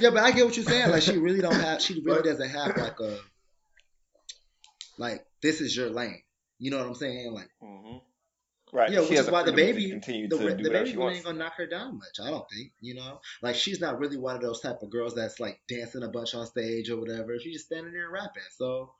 yeah, 0.00 0.10
but 0.10 0.22
I 0.22 0.30
get 0.30 0.44
what 0.44 0.56
you're 0.56 0.64
saying. 0.64 0.90
Like, 0.90 1.02
she 1.02 1.18
really 1.18 1.40
don't 1.40 1.54
have. 1.54 1.82
She 1.82 2.00
really 2.04 2.22
doesn't 2.22 2.48
have 2.48 2.76
like 2.76 3.00
a 3.00 3.18
like 4.98 5.24
this 5.42 5.60
is 5.60 5.76
your 5.76 5.90
lane. 5.90 6.22
You 6.58 6.70
know 6.70 6.78
what 6.78 6.86
I'm 6.86 6.94
saying? 6.94 7.32
Like. 7.32 7.48
hmm 7.60 7.96
right. 8.72 8.90
Yeah, 8.90 9.00
she 9.00 9.10
which 9.10 9.16
has 9.18 9.26
is 9.26 9.32
why 9.32 9.42
the 9.42 9.52
baby, 9.52 9.90
continue 9.90 10.28
the, 10.28 10.38
to 10.38 10.44
the 10.44 10.50
do 10.50 10.64
whatever 10.64 10.84
baby 10.84 10.90
she 10.90 10.96
boy 10.96 11.10
ain't 11.10 11.24
gonna 11.24 11.38
knock 11.38 11.54
her 11.56 11.66
down 11.66 11.98
much. 11.98 12.24
I 12.24 12.30
don't 12.30 12.48
think. 12.50 12.72
You 12.80 12.94
know, 12.94 13.20
like 13.42 13.56
she's 13.56 13.80
not 13.80 13.98
really 13.98 14.16
one 14.16 14.36
of 14.36 14.42
those 14.42 14.60
type 14.60 14.82
of 14.82 14.90
girls 14.90 15.14
that's 15.14 15.40
like 15.40 15.60
dancing 15.68 16.02
a 16.02 16.08
bunch 16.08 16.34
on 16.34 16.46
stage 16.46 16.90
or 16.90 16.98
whatever. 16.98 17.38
She's 17.38 17.54
just 17.54 17.66
standing 17.66 17.92
there 17.92 18.04
and 18.04 18.12
rapping. 18.12 18.42
So, 18.56 18.92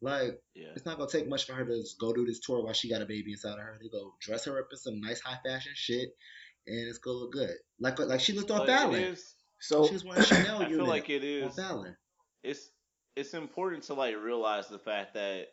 like, 0.00 0.40
Yeah. 0.54 0.68
it's 0.74 0.84
not 0.86 0.98
gonna 0.98 1.10
take 1.10 1.28
much 1.28 1.44
for 1.46 1.52
her 1.54 1.64
to 1.64 1.80
just 1.80 1.98
go 1.98 2.12
do 2.12 2.24
this 2.24 2.40
tour 2.40 2.62
while 2.62 2.72
she 2.72 2.88
got 2.88 3.02
a 3.02 3.06
baby 3.06 3.32
inside 3.32 3.52
of 3.54 3.58
her. 3.60 3.78
They 3.80 3.88
go 3.88 4.14
dress 4.20 4.44
her 4.46 4.58
up 4.58 4.68
in 4.70 4.78
some 4.78 5.00
nice 5.00 5.20
high 5.20 5.38
fashion 5.44 5.72
shit, 5.74 6.08
and 6.66 6.88
it's 6.88 6.98
gonna 6.98 7.16
look 7.18 7.32
good. 7.32 7.54
Like, 7.78 7.98
like 7.98 8.20
she 8.20 8.32
looked 8.32 8.50
on 8.50 8.58
But 8.58 8.68
it 8.68 8.72
Fallon. 8.72 9.02
is. 9.02 9.34
So 9.60 9.86
She 9.86 9.92
was 9.94 10.04
wearing 10.04 10.22
Chanel 10.24 10.58
I 10.58 10.62
unit 10.68 10.76
feel 10.78 10.86
like 10.86 11.10
it 11.10 11.22
is 11.24 11.42
on 11.44 11.48
is. 11.50 11.56
Fallon. 11.56 11.96
it's 12.42 12.70
it's 13.16 13.34
important 13.34 13.82
to 13.84 13.94
like 13.94 14.16
realize 14.16 14.68
the 14.68 14.78
fact 14.78 15.14
that 15.14 15.48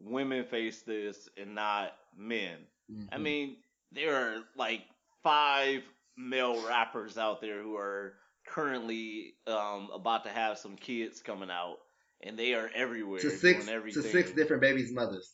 women 0.00 0.44
face 0.44 0.82
this 0.82 1.28
and 1.36 1.54
not 1.54 1.92
men. 2.16 2.66
I 3.12 3.16
Mhm. 3.16 3.20
mean, 3.22 3.56
there 3.92 4.14
are 4.16 4.44
like 4.56 4.82
five 5.22 5.84
male 6.16 6.66
rappers 6.66 7.16
out 7.18 7.40
there 7.40 7.62
who 7.62 7.76
are 7.76 8.14
currently 8.46 9.34
um, 9.46 9.90
about 9.92 10.24
to 10.24 10.30
have 10.30 10.58
some 10.58 10.76
kids 10.76 11.20
coming 11.22 11.50
out, 11.50 11.78
and 12.24 12.38
they 12.38 12.54
are 12.54 12.70
everywhere 12.74 13.20
to 13.20 13.30
six 13.30 13.66
to 13.66 14.02
six 14.02 14.32
different 14.32 14.62
babies' 14.62 14.92
mothers. 14.92 15.32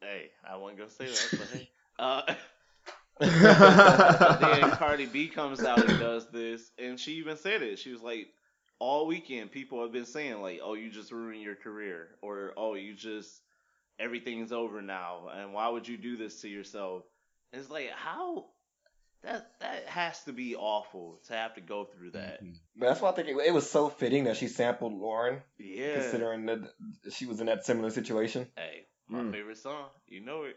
Hey, 0.00 0.30
I 0.48 0.56
wasn't 0.56 0.78
gonna 0.78 0.90
say 0.90 1.06
that, 1.06 1.38
but 1.38 1.48
hey. 1.48 1.70
Uh, 1.98 2.20
then 3.20 4.70
Cardi 4.72 5.06
B 5.06 5.28
comes 5.28 5.64
out 5.64 5.78
and 5.78 5.98
does 5.98 6.28
this, 6.28 6.70
and 6.78 7.00
she 7.00 7.12
even 7.12 7.38
said 7.38 7.62
it. 7.62 7.78
She 7.78 7.90
was 7.90 8.02
like, 8.02 8.28
all 8.78 9.06
weekend 9.06 9.50
people 9.50 9.80
have 9.80 9.92
been 9.92 10.04
saying 10.04 10.42
like, 10.42 10.60
"Oh, 10.62 10.74
you 10.74 10.90
just 10.90 11.10
ruined 11.10 11.40
your 11.40 11.54
career," 11.54 12.08
or 12.20 12.52
"Oh, 12.56 12.74
you 12.74 12.92
just 12.92 13.40
everything's 13.98 14.52
over 14.52 14.82
now," 14.82 15.30
and 15.34 15.54
why 15.54 15.68
would 15.70 15.88
you 15.88 15.96
do 15.96 16.18
this 16.18 16.42
to 16.42 16.48
yourself? 16.48 17.04
And 17.52 17.62
it's 17.62 17.70
like 17.70 17.90
how 17.92 18.46
that 19.26 19.50
that 19.60 19.84
has 19.86 20.22
to 20.24 20.32
be 20.32 20.56
awful 20.56 21.20
to 21.26 21.32
have 21.34 21.54
to 21.56 21.60
go 21.60 21.84
through 21.84 22.12
that. 22.12 22.42
Mhm. 22.42 22.54
But 22.76 22.86
that's 22.88 23.00
why 23.00 23.10
I 23.10 23.12
think 23.12 23.28
it, 23.28 23.36
it 23.46 23.54
was 23.54 23.68
so 23.68 23.88
fitting 23.88 24.24
that 24.24 24.36
she 24.36 24.48
sampled 24.48 24.92
Lauryn, 24.94 25.42
Yeah. 25.58 26.00
considering 26.00 26.46
that 26.46 26.58
she 27.12 27.26
was 27.26 27.40
in 27.40 27.46
that 27.46 27.64
similar 27.64 27.90
situation. 27.90 28.48
Hey, 28.56 28.86
my 29.08 29.20
Mm. 29.20 29.32
favorite 29.32 29.58
song. 29.58 29.88
You 30.06 30.24
know 30.24 30.44
it. 30.44 30.56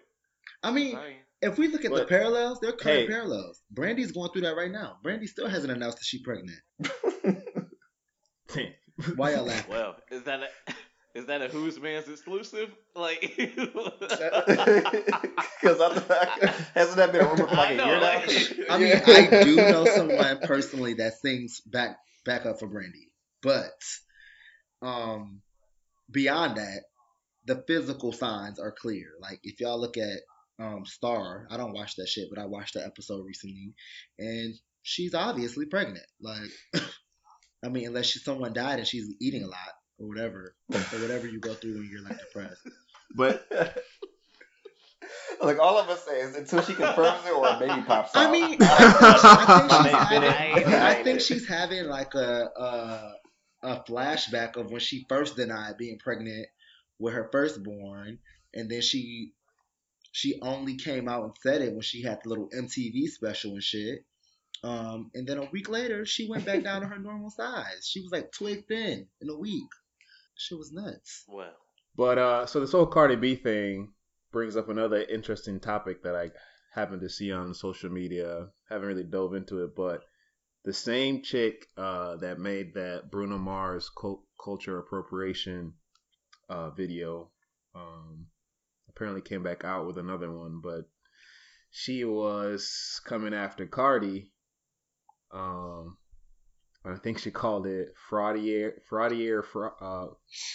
I 0.63 0.71
mean, 0.71 0.97
If 1.41 1.57
we 1.57 1.67
look 1.69 1.85
at 1.85 1.93
the 1.93 2.05
parallels, 2.05 2.59
they're 2.59 2.73
current 2.73 3.01
Hey. 3.01 3.07
parallels. 3.07 3.61
Brandy's 3.71 4.11
going 4.11 4.31
through 4.31 4.41
that 4.41 4.55
right 4.55 4.71
now. 4.71 4.99
Brandy 5.03 5.27
still 5.27 5.47
hasn't 5.47 5.71
announced 5.71 5.99
that 5.99 6.05
she's 6.05 6.21
pregnant. 6.21 6.59
Why 9.15 9.33
y'all 9.33 9.45
laughing? 9.45 9.71
Well, 9.71 9.95
is 10.11 10.23
that 10.23 10.41
a, 10.43 10.49
Is 11.19 11.25
that 11.25 11.41
a 11.41 11.49
Who's 11.49 11.77
Man's 11.81 12.07
exclusive? 12.07 12.73
Like, 12.95 13.19
Because 13.37 13.59
hasn't 16.73 16.97
that 16.97 17.09
been 17.11 17.21
a 17.21 17.25
rumor 17.25 17.45
for 17.47 17.55
like 17.55 17.69
I 17.69 17.71
a 17.73 17.75
know, 17.75 17.85
year 17.87 17.99
now? 17.99 18.01
like- 18.01 18.59
I 18.69 18.77
mean, 18.77 19.01
I 19.05 19.43
do 19.43 19.55
know 19.57 19.83
someone 19.85 20.39
personally 20.43 20.93
that 20.95 21.15
sings 21.21 21.59
back 21.65 21.97
back 22.25 22.45
up 22.45 22.59
for 22.59 22.67
Brandy, 22.69 23.09
but 23.43 23.73
um, 24.81 25.41
beyond 26.09 26.55
that, 26.55 26.83
the 27.45 27.63
physical 27.67 28.13
signs 28.13 28.57
are 28.59 28.71
clear. 28.71 29.07
Like 29.19 29.41
if 29.43 29.59
y'all 29.59 29.79
look 29.79 29.97
at 29.97 30.19
um 30.57 30.85
Star, 30.85 31.47
I 31.51 31.57
don't 31.57 31.73
watch 31.73 31.95
that 31.97 32.07
shit, 32.07 32.29
but 32.33 32.39
I 32.41 32.45
watched 32.45 32.75
the 32.75 32.85
episode 32.85 33.25
recently, 33.25 33.73
and 34.17 34.53
she's 34.83 35.13
obviously 35.13 35.65
pregnant. 35.65 36.05
Like, 36.21 36.49
I 37.63 37.67
mean, 37.67 37.87
unless 37.87 38.05
she, 38.05 38.19
someone 38.19 38.53
died 38.53 38.79
and 38.79 38.87
she's 38.87 39.13
eating 39.19 39.43
a 39.43 39.47
lot 39.47 39.73
or 39.99 40.07
whatever, 40.07 40.55
or 40.73 40.79
whatever 40.79 41.27
you 41.27 41.39
go 41.39 41.53
through 41.53 41.75
when 41.75 41.89
you're 41.91 42.03
like 42.03 42.19
depressed. 42.19 42.61
But 43.15 43.45
like 45.41 45.59
all 45.59 45.77
of 45.77 45.89
us 45.89 46.05
say 46.05 46.21
is 46.21 46.35
until 46.35 46.61
she 46.61 46.73
confirms 46.73 47.25
it 47.25 47.33
or 47.33 47.47
a 47.47 47.59
baby 47.59 47.81
pops 47.85 48.15
out. 48.15 48.27
I 48.27 48.31
mean, 48.31 48.57
I 48.61 49.59
think, 49.59 49.71
she's 49.71 49.83
mean, 49.83 49.93
having, 49.93 50.63
finish- 50.63 50.81
I 50.81 51.03
think 51.03 51.21
she's 51.21 51.47
having 51.47 51.85
like 51.85 52.13
a, 52.15 52.49
a 52.55 53.13
a 53.61 53.83
flashback 53.83 54.55
of 54.55 54.71
when 54.71 54.79
she 54.79 55.05
first 55.09 55.35
denied 55.35 55.77
being 55.77 55.99
pregnant 55.99 56.47
with 56.97 57.13
her 57.13 57.29
firstborn, 57.31 58.19
and 58.53 58.69
then 58.69 58.81
she 58.81 59.33
she 60.11 60.39
only 60.41 60.75
came 60.75 61.07
out 61.07 61.23
and 61.23 61.33
said 61.41 61.61
it 61.61 61.73
when 61.73 61.81
she 61.81 62.01
had 62.01 62.19
the 62.23 62.29
little 62.29 62.49
MTV 62.49 63.07
special 63.07 63.51
and 63.51 63.63
shit. 63.63 64.05
Um, 64.63 65.11
and 65.13 65.25
then 65.25 65.37
a 65.37 65.49
week 65.51 65.69
later, 65.69 66.05
she 66.05 66.27
went 66.27 66.45
back 66.45 66.63
down 66.63 66.81
to 66.81 66.87
her 66.87 66.99
normal 66.99 67.29
size. 67.29 67.87
She 67.87 68.01
was 68.01 68.11
like 68.11 68.31
twig 68.31 68.67
thin 68.67 69.07
in 69.21 69.29
a 69.29 69.37
week. 69.37 69.69
Shit 70.39 70.57
was 70.57 70.71
nuts. 70.71 71.25
well, 71.27 71.51
But 71.97 72.17
uh, 72.17 72.45
so 72.45 72.61
this 72.61 72.71
whole 72.71 72.85
Cardi 72.85 73.17
B 73.17 73.35
thing 73.35 73.91
brings 74.31 74.55
up 74.55 74.69
another 74.69 75.01
interesting 75.03 75.59
topic 75.59 76.03
that 76.03 76.15
I 76.15 76.31
happened 76.73 77.01
to 77.01 77.09
see 77.09 77.31
on 77.33 77.53
social 77.53 77.89
media. 77.89 78.47
Haven't 78.69 78.87
really 78.87 79.03
dove 79.03 79.33
into 79.33 79.63
it, 79.65 79.75
but 79.75 80.01
the 80.63 80.71
same 80.71 81.23
chick 81.23 81.67
uh, 81.77 82.15
that 82.17 82.39
made 82.39 82.73
that 82.75 83.11
Bruno 83.11 83.37
Mars 83.37 83.89
cult- 83.89 84.23
culture 84.41 84.79
appropriation 84.79 85.73
uh, 86.47 86.69
video 86.69 87.31
um, 87.75 88.27
apparently 88.87 89.21
came 89.21 89.43
back 89.43 89.65
out 89.65 89.87
with 89.87 89.97
another 89.97 90.31
one, 90.31 90.61
but 90.63 90.87
she 91.69 92.05
was 92.05 93.01
coming 93.05 93.33
after 93.33 93.65
Cardi. 93.65 94.31
Um, 95.31 95.97
I 96.93 96.97
think 96.97 97.19
she 97.19 97.31
called 97.31 97.67
it 97.67 97.93
fraudier, 98.09 98.73
fraudier, 98.89 99.43
fra- 99.43 99.73
uh, 99.81 100.07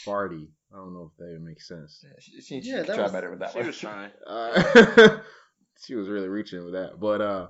farty. 0.07 0.49
I 0.73 0.77
don't 0.77 0.92
know 0.94 1.11
if 1.12 1.16
that 1.18 1.31
even 1.31 1.44
makes 1.47 1.68
sense. 1.68 2.05
she, 2.18 2.40
she, 2.40 2.61
she 2.61 2.70
Yeah, 2.70 2.83
that 2.83 2.87
tried 2.94 3.03
was- 3.05 3.12
better 3.12 3.31
with 3.31 3.38
that 3.40 3.53
she 3.53 3.59
one. 3.59 3.66
was 3.68 3.79
trying. 3.79 4.11
Uh, 4.27 5.18
she 5.87 5.94
was 5.94 6.09
really 6.09 6.29
reaching 6.29 6.64
with 6.64 6.75
that. 6.75 6.99
But 7.01 7.20
uh, 7.20 7.49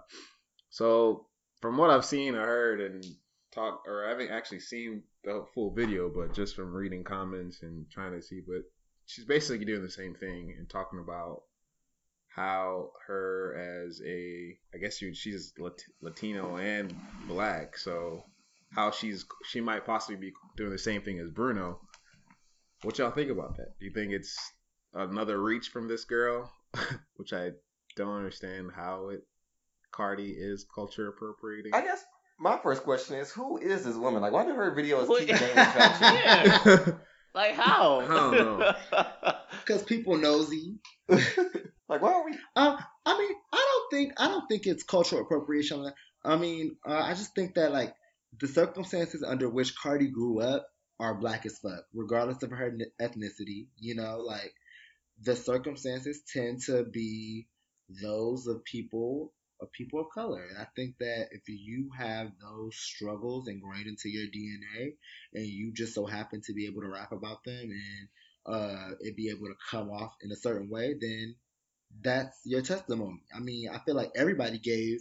so 0.70 1.26
from 1.60 1.76
what 1.76 1.90
I've 1.90 2.04
seen 2.04 2.34
or 2.34 2.44
heard 2.44 2.80
and 2.80 3.04
talk, 3.52 3.82
or 3.86 4.06
I 4.06 4.10
haven't 4.10 4.30
actually 4.30 4.60
seen 4.60 5.02
the 5.24 5.44
full 5.54 5.70
video, 5.72 6.10
but 6.14 6.34
just 6.34 6.54
from 6.56 6.72
reading 6.74 7.04
comments 7.04 7.62
and 7.62 7.86
trying 7.90 8.12
to 8.12 8.20
see, 8.22 8.40
but 8.46 8.62
she's 9.06 9.24
basically 9.24 9.64
doing 9.64 9.82
the 9.82 9.90
same 9.90 10.14
thing 10.14 10.54
and 10.58 10.68
talking 10.68 10.98
about 10.98 11.42
how 12.28 12.90
her 13.06 13.84
as 13.86 14.00
a, 14.04 14.58
I 14.74 14.78
guess 14.78 15.00
you, 15.00 15.14
she's 15.14 15.52
Lat- 15.58 15.84
Latino 16.02 16.56
and 16.56 16.94
black, 17.28 17.78
so 17.78 18.24
how 18.74 18.90
she's 18.90 19.24
she 19.44 19.60
might 19.60 19.86
possibly 19.86 20.16
be 20.16 20.32
doing 20.56 20.70
the 20.70 20.78
same 20.78 21.02
thing 21.02 21.18
as 21.18 21.30
Bruno. 21.30 21.80
What 22.82 22.98
y'all 22.98 23.10
think 23.10 23.30
about 23.30 23.56
that? 23.56 23.78
Do 23.78 23.86
you 23.86 23.92
think 23.92 24.12
it's 24.12 24.36
another 24.92 25.40
reach 25.40 25.68
from 25.68 25.88
this 25.88 26.04
girl, 26.04 26.50
which 27.16 27.32
I 27.32 27.52
don't 27.96 28.16
understand 28.16 28.70
how 28.74 29.08
it 29.10 29.22
Cardi 29.94 30.30
is 30.30 30.66
culture 30.74 31.08
appropriating. 31.08 31.72
I 31.72 31.82
guess 31.82 32.04
my 32.38 32.58
first 32.58 32.82
question 32.82 33.16
is, 33.16 33.30
who 33.30 33.58
is 33.58 33.84
this 33.84 33.96
woman? 33.96 34.22
Like, 34.22 34.32
why 34.32 34.44
do 34.44 34.54
her 34.54 34.74
videos 34.74 35.06
What- 35.08 35.20
keep 35.20 35.28
getting 35.28 35.54
traction? 35.54 36.98
Like 37.34 37.54
how? 37.56 37.98
I 38.00 38.06
don't 38.06 38.36
know. 38.36 38.72
Because 39.64 39.82
people 39.82 40.16
nosy. 40.16 40.76
Like, 41.08 42.00
why 42.00 42.12
are 42.12 42.24
we? 42.24 42.32
Um, 42.54 42.78
I 43.04 43.18
mean, 43.18 43.36
I 43.52 43.56
don't 43.72 43.90
think 43.90 44.12
I 44.18 44.28
don't 44.28 44.46
think 44.46 44.66
it's 44.66 44.84
cultural 44.84 45.22
appropriation. 45.22 45.90
I 46.24 46.36
mean, 46.36 46.76
uh, 46.86 46.92
I 46.92 47.14
just 47.14 47.34
think 47.34 47.54
that 47.56 47.72
like 47.72 47.92
the 48.40 48.48
circumstances 48.48 49.22
under 49.22 49.48
which 49.48 49.76
Cardi 49.76 50.08
grew 50.08 50.40
up 50.40 50.66
are 51.00 51.14
black 51.14 51.46
as 51.46 51.58
fuck, 51.58 51.84
regardless 51.92 52.42
of 52.42 52.50
her 52.50 52.76
ethnicity. 53.00 53.66
You 53.78 53.96
know, 53.96 54.18
like 54.18 54.52
the 55.22 55.36
circumstances 55.36 56.22
tend 56.32 56.62
to 56.66 56.84
be 56.84 57.46
those 58.02 58.46
of 58.46 58.64
people 58.64 59.32
of 59.60 59.70
people 59.72 60.00
of 60.00 60.06
color, 60.12 60.44
and 60.48 60.58
I 60.58 60.66
think 60.74 60.96
that 60.98 61.28
if 61.30 61.42
you 61.46 61.90
have 61.96 62.32
those 62.40 62.76
struggles 62.76 63.48
ingrained 63.48 63.86
into 63.86 64.08
your 64.08 64.26
DNA, 64.26 64.94
and 65.32 65.46
you 65.46 65.72
just 65.72 65.94
so 65.94 66.06
happen 66.06 66.42
to 66.46 66.52
be 66.52 66.66
able 66.66 66.82
to 66.82 66.88
rap 66.88 67.12
about 67.12 67.44
them 67.44 67.70
and 67.70 68.08
uh, 68.46 68.90
it 69.00 69.16
be 69.16 69.30
able 69.30 69.46
to 69.46 69.54
come 69.70 69.90
off 69.90 70.12
in 70.22 70.32
a 70.32 70.36
certain 70.36 70.68
way, 70.68 70.94
then 71.00 71.36
that's 72.02 72.40
your 72.44 72.62
testimony. 72.62 73.22
I 73.34 73.38
mean, 73.40 73.68
I 73.72 73.78
feel 73.78 73.94
like 73.94 74.10
everybody 74.16 74.58
gave 74.58 75.00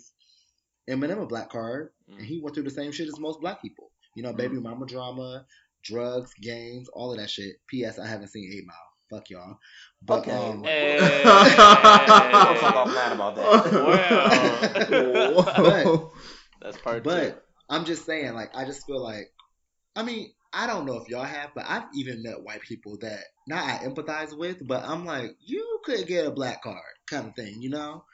Eminem 0.89 1.21
a 1.21 1.25
black 1.25 1.49
card, 1.49 1.89
and 2.17 2.25
he 2.25 2.39
went 2.41 2.53
through 2.55 2.63
the 2.65 2.69
same 2.69 2.91
shit 2.91 3.07
as 3.07 3.19
most 3.19 3.39
black 3.41 3.61
people. 3.61 3.91
You 4.15 4.23
know, 4.23 4.33
baby 4.33 4.59
mama 4.59 4.85
drama, 4.85 5.45
drugs, 5.83 6.31
gangs, 6.41 6.87
all 6.93 7.11
of 7.11 7.17
that 7.19 7.29
shit. 7.29 7.55
P.S. 7.67 7.97
I 7.99 8.07
haven't 8.07 8.27
seen 8.27 8.51
Eight 8.53 8.65
Mile. 8.65 8.77
Fuck 9.09 9.29
y'all. 9.29 9.57
But 10.01 10.19
Okay. 10.19 10.31
um, 10.31 10.63
Hey. 10.63 11.23
I'm 11.25 12.57
talk 12.57 12.87
offline 12.87 13.13
about 13.13 13.35
that. 13.35 14.83
Whoa. 14.91 16.11
That's 16.61 16.77
part 16.77 17.03
two. 17.03 17.09
but 17.09 17.45
I'm 17.69 17.85
just 17.85 18.05
saying, 18.05 18.33
like, 18.33 18.55
I 18.55 18.65
just 18.65 18.85
feel 18.85 19.01
like, 19.01 19.31
I 19.95 20.03
mean, 20.03 20.31
I 20.53 20.67
don't 20.67 20.85
know 20.85 20.97
if 20.97 21.09
y'all 21.09 21.23
have, 21.23 21.49
but 21.55 21.65
I've 21.67 21.85
even 21.95 22.21
met 22.23 22.43
white 22.43 22.61
people 22.61 22.97
that 23.01 23.19
not 23.47 23.63
I 23.63 23.83
empathize 23.85 24.37
with, 24.37 24.65
but 24.67 24.83
I'm 24.85 25.05
like, 25.05 25.31
you 25.45 25.79
could 25.83 26.05
get 26.07 26.27
a 26.27 26.31
black 26.31 26.61
card 26.63 26.77
kind 27.09 27.27
of 27.27 27.35
thing, 27.35 27.61
you 27.61 27.69
know? 27.69 28.05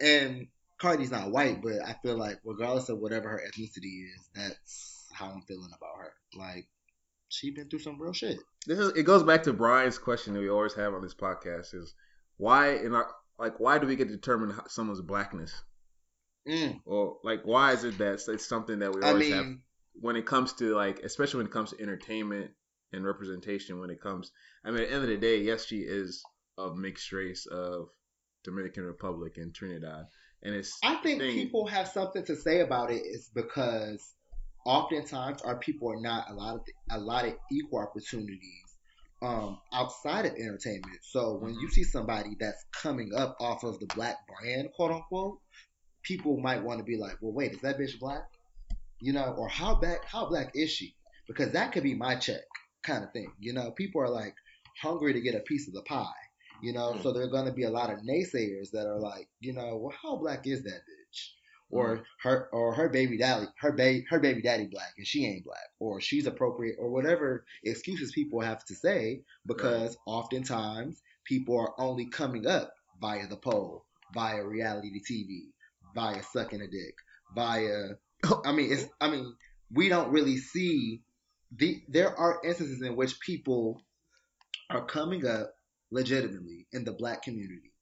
And 0.00 0.48
Cardi's 0.82 1.10
not 1.12 1.30
white, 1.30 1.62
but 1.62 1.74
I 1.86 1.94
feel 2.02 2.16
like 2.18 2.40
regardless 2.44 2.88
of 2.88 2.98
whatever 2.98 3.28
her 3.28 3.40
ethnicity 3.48 4.04
is, 4.14 4.28
that's 4.34 5.06
how 5.12 5.26
I'm 5.30 5.42
feeling 5.42 5.70
about 5.76 5.96
her. 5.98 6.12
Like, 6.36 6.66
she 7.28 7.50
been 7.52 7.68
through 7.68 7.78
some 7.78 8.00
real 8.02 8.12
shit. 8.12 8.38
this 8.66 8.78
is 8.78 8.92
it 8.96 9.04
goes 9.04 9.22
back 9.22 9.44
to 9.44 9.52
Brian's 9.52 9.96
question 9.98 10.34
that 10.34 10.40
we 10.40 10.50
always 10.50 10.74
have 10.74 10.92
on 10.92 11.02
this 11.02 11.14
podcast 11.14 11.72
is 11.74 11.94
why 12.36 12.72
in 12.74 12.92
our 12.94 13.08
like 13.38 13.58
why 13.60 13.78
do 13.78 13.86
we 13.86 13.96
get 13.96 14.08
to 14.08 14.14
determine 14.14 14.54
someone's 14.68 15.00
blackness 15.00 15.62
Mm. 16.46 16.80
or 16.84 17.18
like 17.22 17.42
why 17.44 17.70
is 17.72 17.84
it 17.84 17.96
that 17.98 18.20
it's 18.28 18.44
something 18.48 18.80
that 18.80 18.92
we 18.92 19.00
I 19.02 19.10
always 19.10 19.32
have 19.32 19.46
when 19.94 20.16
it 20.16 20.26
comes 20.26 20.52
to 20.54 20.74
like 20.74 20.98
especially 21.04 21.38
when 21.38 21.46
it 21.46 21.52
comes 21.52 21.70
to 21.70 21.80
entertainment 21.80 22.50
and 22.92 23.04
representation 23.04 23.78
when 23.78 23.90
it 23.90 24.00
comes 24.00 24.32
I 24.64 24.72
mean 24.72 24.80
at 24.82 24.88
the 24.88 24.94
end 24.94 25.04
of 25.04 25.08
the 25.08 25.16
day 25.18 25.38
yes 25.42 25.64
she 25.66 25.78
is 25.78 26.22
of 26.58 26.76
mixed 26.76 27.12
race 27.12 27.46
of 27.46 27.90
Dominican 28.42 28.82
Republic 28.82 29.34
and 29.36 29.54
Trinidad 29.54 30.06
and 30.42 30.54
it's 30.54 30.78
I 30.82 30.96
think 30.96 31.20
thing- 31.20 31.34
people 31.34 31.66
have 31.66 31.88
something 31.88 32.24
to 32.26 32.36
say 32.36 32.60
about 32.60 32.90
it 32.90 33.02
is 33.04 33.30
because 33.34 34.14
oftentimes 34.64 35.42
our 35.42 35.58
people 35.58 35.90
are 35.90 36.00
not 36.00 36.30
a 36.30 36.34
lot 36.34 36.54
of 36.56 36.60
a 36.90 36.98
lot 36.98 37.24
of 37.24 37.34
equal 37.50 37.80
opportunities 37.80 38.62
um, 39.22 39.58
outside 39.72 40.26
of 40.26 40.32
entertainment. 40.32 40.98
So 41.02 41.36
when 41.36 41.54
you 41.54 41.70
see 41.70 41.84
somebody 41.84 42.36
that's 42.40 42.64
coming 42.72 43.12
up 43.16 43.36
off 43.40 43.62
of 43.62 43.78
the 43.78 43.86
black 43.94 44.16
brand, 44.26 44.68
quote 44.74 44.90
unquote, 44.90 45.38
people 46.02 46.38
might 46.40 46.62
want 46.62 46.78
to 46.78 46.84
be 46.84 46.96
like, 46.96 47.16
"Well, 47.20 47.32
wait, 47.32 47.52
is 47.52 47.60
that 47.60 47.78
bitch 47.78 47.98
black?" 48.00 48.24
You 49.00 49.12
know, 49.12 49.34
or 49.38 49.48
how 49.48 49.76
black 49.76 50.04
how 50.04 50.26
black 50.26 50.52
is 50.54 50.70
she? 50.70 50.94
Because 51.28 51.52
that 51.52 51.72
could 51.72 51.84
be 51.84 51.94
my 51.94 52.16
check, 52.16 52.42
kind 52.82 53.04
of 53.04 53.12
thing. 53.12 53.32
You 53.38 53.52
know, 53.52 53.70
people 53.70 54.02
are 54.02 54.10
like 54.10 54.34
hungry 54.80 55.12
to 55.12 55.20
get 55.20 55.36
a 55.36 55.40
piece 55.40 55.68
of 55.68 55.74
the 55.74 55.82
pie. 55.82 56.06
You 56.62 56.72
know, 56.72 56.96
so 57.02 57.10
mm. 57.10 57.14
there 57.14 57.24
are 57.24 57.30
going 57.30 57.46
to 57.46 57.52
be 57.52 57.64
a 57.64 57.70
lot 57.70 57.92
of 57.92 58.00
naysayers 58.00 58.70
that 58.70 58.86
are 58.86 59.00
like, 59.00 59.28
you 59.40 59.52
know, 59.52 59.76
well, 59.76 59.94
how 60.00 60.16
black 60.16 60.46
is 60.46 60.62
that 60.62 60.70
bitch? 60.70 61.30
Or 61.70 61.96
mm. 61.96 62.02
her, 62.22 62.48
or 62.52 62.72
her 62.74 62.88
baby 62.88 63.18
daddy, 63.18 63.46
her 63.58 63.72
baby, 63.72 64.04
her 64.10 64.20
baby 64.20 64.42
daddy 64.42 64.68
black, 64.70 64.92
and 64.96 65.06
she 65.06 65.26
ain't 65.26 65.44
black, 65.44 65.70
or 65.80 66.00
she's 66.00 66.26
appropriate, 66.26 66.76
or 66.78 66.90
whatever 66.90 67.44
excuses 67.64 68.12
people 68.12 68.40
have 68.40 68.64
to 68.66 68.74
say, 68.74 69.22
because 69.46 69.96
oftentimes 70.06 71.02
people 71.24 71.58
are 71.58 71.74
only 71.78 72.06
coming 72.06 72.46
up 72.46 72.72
via 73.00 73.26
the 73.26 73.36
pole, 73.36 73.84
via 74.14 74.44
reality 74.44 75.00
TV, 75.00 75.46
via 75.94 76.22
sucking 76.22 76.60
a 76.60 76.68
dick, 76.68 76.94
via. 77.34 77.94
I 78.44 78.52
mean, 78.52 78.72
it's. 78.72 78.86
I 79.00 79.10
mean, 79.10 79.34
we 79.72 79.88
don't 79.88 80.12
really 80.12 80.36
see 80.36 81.02
the. 81.56 81.82
There 81.88 82.16
are 82.16 82.40
instances 82.44 82.82
in 82.82 82.94
which 82.94 83.18
people 83.20 83.82
are 84.70 84.84
coming 84.84 85.26
up 85.26 85.54
legitimately 85.92 86.66
in 86.72 86.84
the 86.84 86.92
black 86.92 87.22
community, 87.22 87.72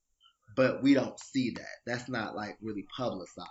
but 0.56 0.82
we 0.82 0.92
don't 0.94 1.18
see 1.20 1.50
that. 1.50 1.76
That's 1.86 2.08
not 2.08 2.34
like 2.36 2.58
really 2.60 2.86
publicized. 2.96 3.48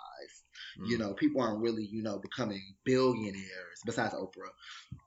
You 0.85 0.97
Mm. 0.97 0.99
know, 0.99 1.13
people 1.13 1.41
aren't 1.41 1.61
really, 1.61 1.85
you 1.85 2.03
know, 2.03 2.19
becoming 2.19 2.61
billionaires 2.85 3.79
besides 3.85 4.13
Oprah, 4.13 4.51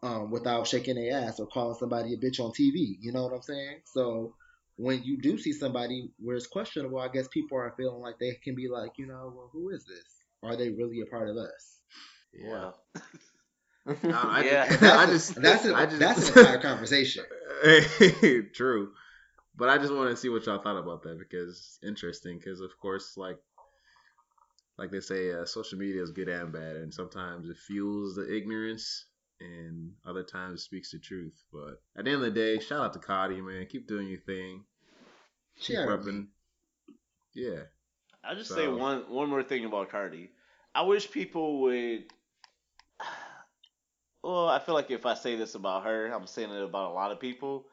um, 0.03 0.31
without 0.31 0.67
shaking 0.67 0.97
their 0.97 1.17
ass 1.23 1.39
or 1.39 1.47
calling 1.47 1.77
somebody 1.79 2.15
a 2.15 2.17
bitch 2.17 2.41
on 2.41 2.53
TV. 2.53 2.97
You 3.01 3.13
know 3.13 3.25
what 3.25 3.35
I'm 3.35 3.43
saying? 3.43 3.83
So 3.85 4.35
when 4.77 5.03
you 5.05 5.21
do 5.21 5.37
see 5.39 5.53
somebody 5.53 6.11
where 6.19 6.37
it's 6.37 6.47
questionable, 6.47 6.99
I 6.99 7.09
guess 7.09 7.29
people 7.29 7.59
are 7.59 7.75
feeling 7.77 8.01
like 8.01 8.19
they 8.19 8.33
can 8.43 8.55
be 8.55 8.69
like, 8.69 8.93
you 8.97 9.07
know, 9.07 9.33
well, 9.37 9.51
who 9.53 9.69
is 9.71 9.85
this? 9.85 10.05
Are 10.43 10.57
they 10.57 10.71
really 10.71 11.01
a 11.03 11.07
part 11.07 11.29
of 11.29 11.37
us? 11.37 11.79
Yeah. 12.33 12.51
Well, 12.51 12.83
No, 14.05 14.19
I 14.23 14.45
Yeah. 14.45 14.67
just, 14.69 14.81
That's 14.81 14.97
I 14.97 15.05
a- 15.05 15.07
just, 15.13 15.35
that's 15.43 15.65
a- 15.67 15.75
I 15.77 15.87
just, 15.87 15.99
that's 15.99 16.31
an 16.31 16.39
entire 16.39 16.61
conversation. 16.63 17.25
True, 18.55 18.93
but 19.55 19.69
I 19.69 19.79
just 19.79 19.93
want 19.93 20.11
to 20.11 20.17
see 20.17 20.29
what 20.29 20.47
y'all 20.47 20.63
thought 20.63 20.79
about 20.79 21.03
that 21.03 21.19
because 21.19 21.51
it's 21.51 21.79
interesting. 21.87 22.39
Because 22.39 22.61
of 22.61 22.71
course, 22.81 23.17
like, 23.17 23.39
like 24.79 24.91
they 24.91 25.01
say, 25.01 25.33
uh, 25.33 25.45
social 25.45 25.79
media 25.79 26.03
is 26.03 26.11
good 26.11 26.29
and 26.29 26.53
bad, 26.53 26.77
and 26.77 26.93
sometimes 26.93 27.49
it 27.49 27.57
fuels 27.59 28.17
the 28.17 28.35
ignorance, 28.35 29.07
and 29.41 29.93
other 30.07 30.23
times 30.23 30.61
it 30.61 30.65
speaks 30.65 30.93
the 30.93 30.99
truth. 30.99 31.43
But 31.53 31.83
at 31.97 32.05
the 32.05 32.13
end 32.13 32.23
of 32.23 32.23
the 32.23 32.31
day, 32.31 32.59
shout 32.61 32.81
out 32.81 32.93
to 32.95 32.99
Cardi, 32.99 33.41
man. 33.41 33.67
Keep 33.67 33.89
doing 33.89 34.09
your 34.09 34.21
thing. 34.21 34.65
She 35.57 35.75
Keep 35.75 35.85
heard 35.85 36.01
repping. 36.01 36.27
Yeah. 37.35 37.65
I'll 38.25 38.37
just 38.37 38.55
say 38.55 38.69
one 38.69 39.05
one 39.09 39.29
more 39.29 39.43
thing 39.43 39.65
about 39.65 39.91
Cardi. 39.91 40.31
I 40.75 40.83
wish 40.83 41.11
people 41.11 41.63
would. 41.63 42.05
Well, 44.25 44.49
I 44.49 44.61
feel 44.61 44.77
like 44.77 44.93
if 44.93 45.05
I 45.05 45.15
say 45.15 45.35
this 45.35 45.57
about 45.57 45.83
her, 45.83 46.07
I'm 46.07 46.29
saying 46.29 46.53
it 46.53 46.63
about 46.63 46.93
a 46.93 46.95
lot 46.95 47.11
of 47.11 47.19
people. 47.19 47.67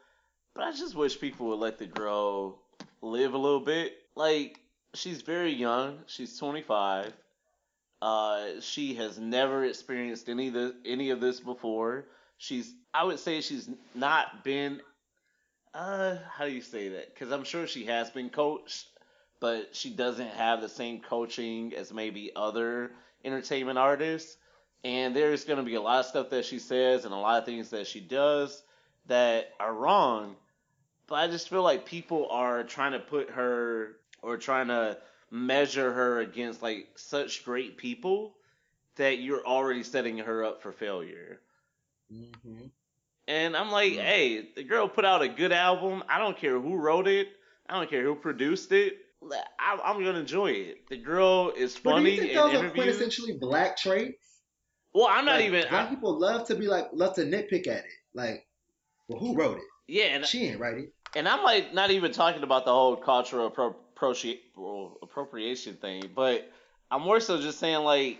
But 0.55 0.65
I 0.65 0.71
just 0.71 0.95
wish 0.95 1.19
people 1.19 1.47
would 1.47 1.59
let 1.59 1.77
the 1.77 1.85
girl 1.85 2.59
live 3.01 3.33
a 3.33 3.37
little 3.37 3.59
bit. 3.59 3.93
Like 4.15 4.59
she's 4.93 5.21
very 5.21 5.53
young. 5.53 5.99
She's 6.07 6.37
25. 6.37 7.13
Uh, 8.01 8.47
she 8.61 8.95
has 8.95 9.19
never 9.19 9.65
experienced 9.65 10.29
any 10.29 10.47
of 10.47 10.53
this, 10.53 10.71
any 10.85 11.09
of 11.09 11.19
this 11.19 11.39
before. 11.39 12.05
She's, 12.37 12.73
I 12.93 13.03
would 13.03 13.19
say, 13.19 13.41
she's 13.41 13.69
not 13.93 14.43
been. 14.43 14.81
Uh, 15.73 16.15
how 16.31 16.45
do 16.45 16.51
you 16.51 16.61
say 16.61 16.89
that? 16.89 17.13
Because 17.13 17.31
I'm 17.31 17.43
sure 17.43 17.67
she 17.67 17.85
has 17.85 18.09
been 18.09 18.29
coached 18.29 18.87
but 19.39 19.75
she 19.75 19.89
doesn't 19.89 20.29
have 20.29 20.61
the 20.61 20.69
same 20.69 20.99
coaching 20.99 21.73
as 21.75 21.93
maybe 21.93 22.31
other 22.35 22.91
entertainment 23.23 23.77
artists. 23.77 24.37
And 24.83 25.15
there's 25.15 25.45
going 25.45 25.59
to 25.59 25.65
be 25.65 25.75
a 25.75 25.81
lot 25.81 26.01
of 26.01 26.05
stuff 26.05 26.29
that 26.29 26.45
she 26.45 26.59
says 26.59 27.05
and 27.05 27.13
a 27.13 27.17
lot 27.17 27.39
of 27.39 27.45
things 27.45 27.69
that 27.71 27.87
she 27.87 27.99
does 27.99 28.63
that 29.09 29.53
are 29.61 29.73
wrong. 29.75 30.37
But 31.07 31.15
I 31.15 31.27
just 31.27 31.49
feel 31.49 31.63
like 31.63 31.85
people 31.85 32.29
are 32.31 32.63
trying 32.63 32.93
to 32.93 32.99
put 32.99 33.31
her 33.31 33.97
or 34.21 34.37
trying 34.37 34.69
to 34.69 34.97
measure 35.31 35.93
her 35.93 36.19
against 36.19 36.61
like 36.63 36.87
such 36.97 37.45
great 37.45 37.77
people 37.77 38.37
that 38.95 39.19
you're 39.19 39.45
already 39.45 39.83
setting 39.83 40.19
her 40.19 40.43
up 40.45 40.61
for 40.61 40.71
failure. 40.73 41.41
hmm 42.09 42.69
And 43.27 43.55
I'm 43.55 43.71
like, 43.71 43.93
Mm. 43.93 43.99
hey, 43.99 44.49
the 44.55 44.63
girl 44.63 44.87
put 44.89 45.05
out 45.05 45.21
a 45.21 45.29
good 45.29 45.51
album. 45.51 46.03
I 46.09 46.17
don't 46.17 46.37
care 46.37 46.59
who 46.59 46.75
wrote 46.77 47.07
it. 47.07 47.29
I 47.67 47.75
don't 47.75 47.89
care 47.89 48.03
who 48.03 48.15
produced 48.15 48.71
it. 48.71 48.97
I, 49.59 49.79
I'm 49.83 50.03
gonna 50.03 50.19
enjoy 50.19 50.51
it. 50.51 50.89
The 50.89 50.97
girl 50.97 51.51
is 51.55 51.75
funny. 51.75 51.83
But 51.83 51.95
do 51.95 52.01
you 52.03 52.15
think 52.15 52.31
in 52.31 52.33
those 52.33 52.53
are 52.53 52.63
quintessentially 52.63 53.39
black 53.39 53.75
traits? 53.75 54.43
Well, 54.93 55.07
I'm 55.09 55.25
not 55.25 55.41
Like, 55.41 55.41
even. 55.41 55.67
I, 55.67 55.89
people 55.89 56.19
love 56.19 56.47
to 56.47 56.55
be 56.55 56.67
like, 56.67 56.87
love 56.93 57.15
to 57.15 57.21
nitpick 57.21 57.67
at 57.67 57.85
it. 57.85 57.91
Like, 58.13 58.48
well, 59.09 59.19
who 59.19 59.35
wrote 59.35 59.57
it? 59.57 59.63
yeah, 59.87 60.05
and, 60.05 60.25
She 60.25 60.45
ain't 60.45 60.59
write 60.59 60.77
it. 60.77 60.93
and 61.15 61.27
I'm 61.27 61.43
like 61.43 61.73
not 61.73 61.91
even 61.91 62.11
talking 62.13 62.43
about 62.43 62.63
the 62.65 62.71
whole 62.71 62.95
cultural 62.95 63.47
appropriation 65.01 65.75
thing, 65.75 66.11
but 66.15 66.49
I'm 66.91 67.01
more 67.01 67.19
so 67.19 67.41
just 67.41 67.59
saying 67.59 67.83
like 67.83 68.19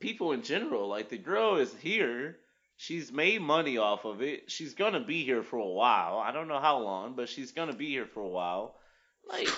people 0.00 0.32
in 0.32 0.42
general. 0.42 0.88
Like 0.88 1.08
the 1.08 1.18
girl 1.18 1.56
is 1.56 1.74
here. 1.74 2.36
She's 2.76 3.10
made 3.10 3.42
money 3.42 3.76
off 3.78 4.04
of 4.04 4.22
it. 4.22 4.50
She's 4.52 4.74
gonna 4.74 5.00
be 5.04 5.24
here 5.24 5.42
for 5.42 5.56
a 5.58 5.66
while. 5.68 6.18
I 6.18 6.30
don't 6.30 6.46
know 6.46 6.60
how 6.60 6.78
long, 6.78 7.16
but 7.16 7.28
she's 7.28 7.50
gonna 7.52 7.72
be 7.74 7.88
here 7.88 8.06
for 8.06 8.20
a 8.20 8.28
while. 8.28 8.76
Like, 9.28 9.48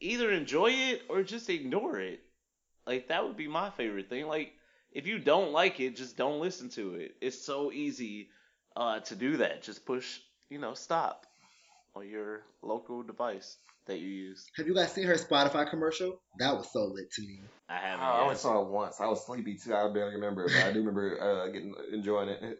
either 0.00 0.30
enjoy 0.32 0.70
it 0.72 1.02
or 1.08 1.22
just 1.22 1.48
ignore 1.48 2.00
it. 2.00 2.20
Like 2.86 3.08
that 3.08 3.24
would 3.24 3.36
be 3.36 3.46
my 3.48 3.70
favorite 3.70 4.08
thing. 4.08 4.26
Like, 4.26 4.52
if 4.90 5.06
you 5.06 5.18
don't 5.18 5.52
like 5.52 5.78
it, 5.80 5.96
just 5.96 6.16
don't 6.16 6.40
listen 6.40 6.68
to 6.70 6.94
it. 6.94 7.14
It's 7.20 7.44
so 7.44 7.70
easy 7.70 8.30
uh, 8.78 9.00
to 9.00 9.16
do 9.16 9.36
that. 9.38 9.62
Just 9.62 9.84
push, 9.84 10.20
you 10.48 10.58
know, 10.58 10.72
stop 10.74 11.26
on 11.94 12.08
your 12.08 12.42
local 12.62 13.02
device 13.02 13.56
that 13.86 13.98
you 13.98 14.08
use. 14.08 14.46
Have 14.56 14.66
you 14.66 14.74
guys 14.74 14.92
seen 14.92 15.04
her 15.04 15.14
Spotify 15.14 15.68
commercial? 15.68 16.20
That 16.38 16.56
was 16.56 16.72
so 16.72 16.84
lit 16.84 17.10
to 17.12 17.22
me. 17.22 17.40
I 17.68 17.78
haven't. 17.78 18.04
I 18.06 18.20
only 18.22 18.36
saw 18.36 18.62
it 18.62 18.68
once. 18.68 19.00
I 19.00 19.06
was 19.06 19.26
sleepy 19.26 19.56
too. 19.56 19.74
I 19.74 19.92
barely 19.92 20.14
remember 20.14 20.44
it, 20.46 20.52
but 20.54 20.64
I 20.64 20.72
do 20.72 20.78
remember 20.78 21.20
uh, 21.20 21.46
getting 21.48 21.74
enjoying 21.92 22.28
it. 22.28 22.58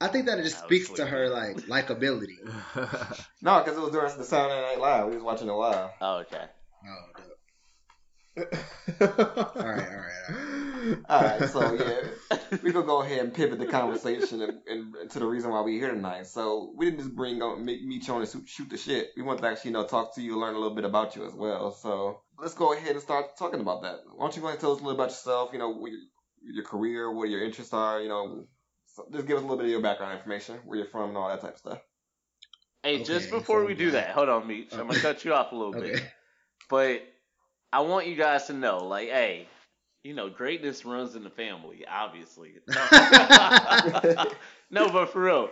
I 0.00 0.08
think 0.08 0.26
that 0.26 0.38
it 0.38 0.42
just 0.42 0.62
I 0.62 0.66
was 0.66 0.76
speaks 0.76 0.90
to 0.98 1.06
her 1.06 1.28
like 1.28 1.56
likability. 1.66 2.36
No, 3.40 3.60
because 3.60 3.78
it 3.78 3.80
was 3.80 3.92
during 3.92 4.16
the 4.18 4.24
Saturday 4.24 4.60
Night 4.60 4.80
Live. 4.80 5.06
We 5.08 5.14
was 5.14 5.22
watching 5.22 5.48
it 5.48 5.52
live. 5.52 5.90
Oh, 6.00 6.16
okay. 6.18 6.44
Oh, 6.84 7.06
dope. 7.16 8.54
all 9.00 9.06
right, 9.06 9.56
all 9.56 9.66
right, 9.66 9.88
all 9.88 10.34
right. 10.36 10.67
All 11.08 11.22
right, 11.22 11.48
so 11.48 11.74
yeah, 11.74 12.38
we 12.62 12.72
gonna 12.72 12.86
go 12.86 13.02
ahead 13.02 13.20
and 13.20 13.34
pivot 13.34 13.58
the 13.58 13.66
conversation 13.66 14.42
and, 14.42 14.60
and 14.66 15.10
to 15.10 15.18
the 15.18 15.26
reason 15.26 15.50
why 15.50 15.60
we're 15.60 15.78
here 15.78 15.92
tonight. 15.92 16.26
So 16.26 16.72
we 16.76 16.86
didn't 16.86 17.00
just 17.00 17.16
bring 17.16 17.42
on 17.42 17.64
make 17.64 17.82
meet 17.82 18.06
you 18.06 18.14
on 18.14 18.20
and 18.22 18.30
shoot, 18.30 18.48
shoot 18.48 18.70
the 18.70 18.76
shit. 18.76 19.08
We 19.16 19.22
want 19.22 19.40
to 19.40 19.46
actually 19.48 19.70
you 19.70 19.76
know 19.76 19.84
talk 19.84 20.14
to 20.14 20.22
you, 20.22 20.38
learn 20.38 20.54
a 20.54 20.58
little 20.58 20.74
bit 20.74 20.84
about 20.84 21.16
you 21.16 21.26
as 21.26 21.32
well. 21.34 21.72
So 21.72 22.20
let's 22.38 22.54
go 22.54 22.72
ahead 22.72 22.92
and 22.92 23.00
start 23.02 23.36
talking 23.38 23.60
about 23.60 23.82
that. 23.82 24.00
Why 24.14 24.24
don't 24.24 24.36
you 24.36 24.42
go 24.42 24.48
ahead 24.48 24.56
and 24.56 24.60
tell 24.60 24.72
us 24.72 24.80
a 24.80 24.82
little 24.84 24.98
about 25.00 25.10
yourself? 25.10 25.50
You 25.52 25.58
know, 25.58 25.86
your, 25.86 26.54
your 26.54 26.64
career, 26.64 27.12
what 27.12 27.28
your 27.28 27.42
interests 27.44 27.74
are. 27.74 28.00
You 28.00 28.08
know, 28.08 28.46
so 28.86 29.06
just 29.12 29.26
give 29.26 29.36
us 29.36 29.42
a 29.42 29.46
little 29.46 29.56
bit 29.58 29.66
of 29.66 29.70
your 29.72 29.82
background 29.82 30.16
information, 30.16 30.58
where 30.64 30.78
you're 30.78 30.88
from, 30.88 31.10
and 31.10 31.16
all 31.18 31.28
that 31.28 31.40
type 31.40 31.54
of 31.54 31.58
stuff. 31.58 31.78
Hey, 32.82 32.96
Okay, 32.96 33.04
just 33.04 33.30
before 33.30 33.62
so 33.62 33.66
we 33.66 33.74
do 33.74 33.90
black- 33.90 34.06
that, 34.06 34.14
hold 34.14 34.28
on, 34.28 34.46
Meech. 34.46 34.72
I'm 34.72 34.86
gonna 34.86 35.00
cut 35.00 35.24
you 35.24 35.34
off 35.34 35.52
a 35.52 35.56
little 35.56 35.72
bit. 35.72 36.00
But 36.70 37.02
I 37.72 37.80
want 37.80 38.06
you 38.06 38.14
guys 38.14 38.46
to 38.46 38.52
know, 38.52 38.84
like, 38.84 39.08
hey, 39.08 39.48
you 40.02 40.14
know, 40.14 40.28
greatness 40.28 40.84
runs 40.84 41.14
in 41.14 41.24
the 41.24 41.30
family, 41.30 41.84
obviously. 41.90 42.52
no, 44.70 44.90
but 44.90 45.12
for 45.12 45.22
real, 45.22 45.50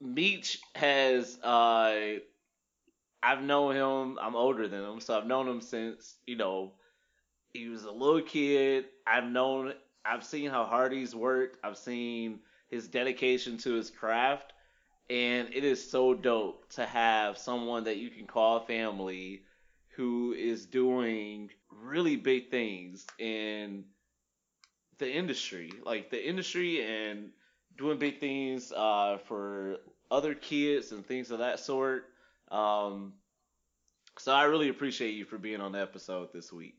Meech 0.00 0.60
has. 0.74 1.38
Uh, 1.42 2.18
I've 3.22 3.42
known 3.42 3.74
him. 3.74 4.18
I'm 4.20 4.36
older 4.36 4.68
than 4.68 4.84
him, 4.84 5.00
so 5.00 5.16
I've 5.18 5.26
known 5.26 5.48
him 5.48 5.60
since 5.60 6.16
you 6.26 6.36
know 6.36 6.72
he 7.52 7.68
was 7.68 7.84
a 7.84 7.90
little 7.90 8.22
kid. 8.22 8.86
I've 9.06 9.24
known. 9.24 9.74
I've 10.04 10.24
seen 10.24 10.50
how 10.50 10.64
hard 10.64 10.92
he's 10.92 11.14
worked. 11.14 11.58
I've 11.64 11.78
seen 11.78 12.40
his 12.68 12.88
dedication 12.88 13.56
to 13.58 13.74
his 13.74 13.90
craft, 13.90 14.52
and 15.10 15.48
it 15.54 15.64
is 15.64 15.90
so 15.90 16.14
dope 16.14 16.68
to 16.74 16.86
have 16.86 17.38
someone 17.38 17.84
that 17.84 17.96
you 17.96 18.10
can 18.10 18.26
call 18.26 18.60
family 18.60 19.42
who 19.96 20.32
is 20.34 20.66
doing 20.66 21.50
really 21.82 22.16
big 22.16 22.50
things 22.50 23.06
in 23.18 23.84
the 24.98 25.10
industry, 25.10 25.70
like 25.84 26.10
the 26.10 26.28
industry 26.28 26.82
and 26.82 27.30
doing 27.76 27.98
big 27.98 28.20
things 28.20 28.72
uh, 28.72 29.18
for 29.26 29.76
other 30.10 30.34
kids 30.34 30.92
and 30.92 31.06
things 31.06 31.30
of 31.30 31.40
that 31.40 31.60
sort. 31.60 32.04
Um, 32.50 33.14
so 34.18 34.32
I 34.32 34.44
really 34.44 34.68
appreciate 34.68 35.14
you 35.14 35.24
for 35.24 35.38
being 35.38 35.60
on 35.60 35.72
the 35.72 35.80
episode 35.80 36.28
this 36.32 36.52
week. 36.52 36.76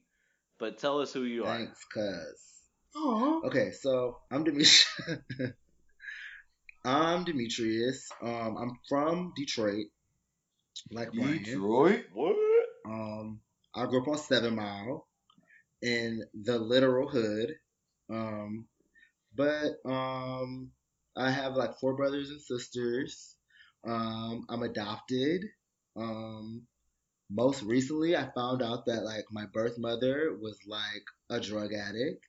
But 0.59 0.79
tell 0.79 0.99
us 1.01 1.13
who 1.13 1.23
you 1.23 1.45
are. 1.45 1.55
Thanks, 1.55 1.85
cuz. 1.93 2.43
Okay, 3.45 3.71
so 3.71 4.17
I'm 4.31 4.43
Demetrius. 4.43 4.87
I'm 6.85 7.25
Demetrius. 7.25 8.09
Um, 8.23 8.57
I'm 8.57 8.79
from 8.89 9.33
Detroit, 9.35 9.85
like 10.91 11.11
Brian. 11.11 11.43
Detroit. 11.43 12.05
What? 12.13 12.35
Um, 12.87 13.41
I 13.77 13.85
grew 13.85 14.01
up 14.01 14.07
on 14.07 14.17
Seven 14.17 14.55
Mile 14.55 15.05
in 15.81 16.23
the 16.33 16.57
literal 16.57 17.07
hood. 17.07 17.53
Um, 18.09 18.65
but 19.35 19.75
um, 19.85 20.71
I 21.15 21.29
have 21.29 21.53
like 21.53 21.79
four 21.79 21.95
brothers 21.95 22.31
and 22.31 22.41
sisters. 22.41 23.35
Um, 23.87 24.45
I'm 24.49 24.63
adopted. 24.63 25.43
Um, 25.95 26.63
most 27.29 27.61
recently, 27.63 28.15
I 28.15 28.29
found 28.33 28.63
out 28.63 28.85
that 28.87 29.03
like 29.03 29.25
my 29.31 29.45
birth 29.53 29.77
mother 29.77 30.35
was 30.41 30.57
like 30.65 31.03
a 31.29 31.39
drug 31.39 31.71
addict. 31.73 32.25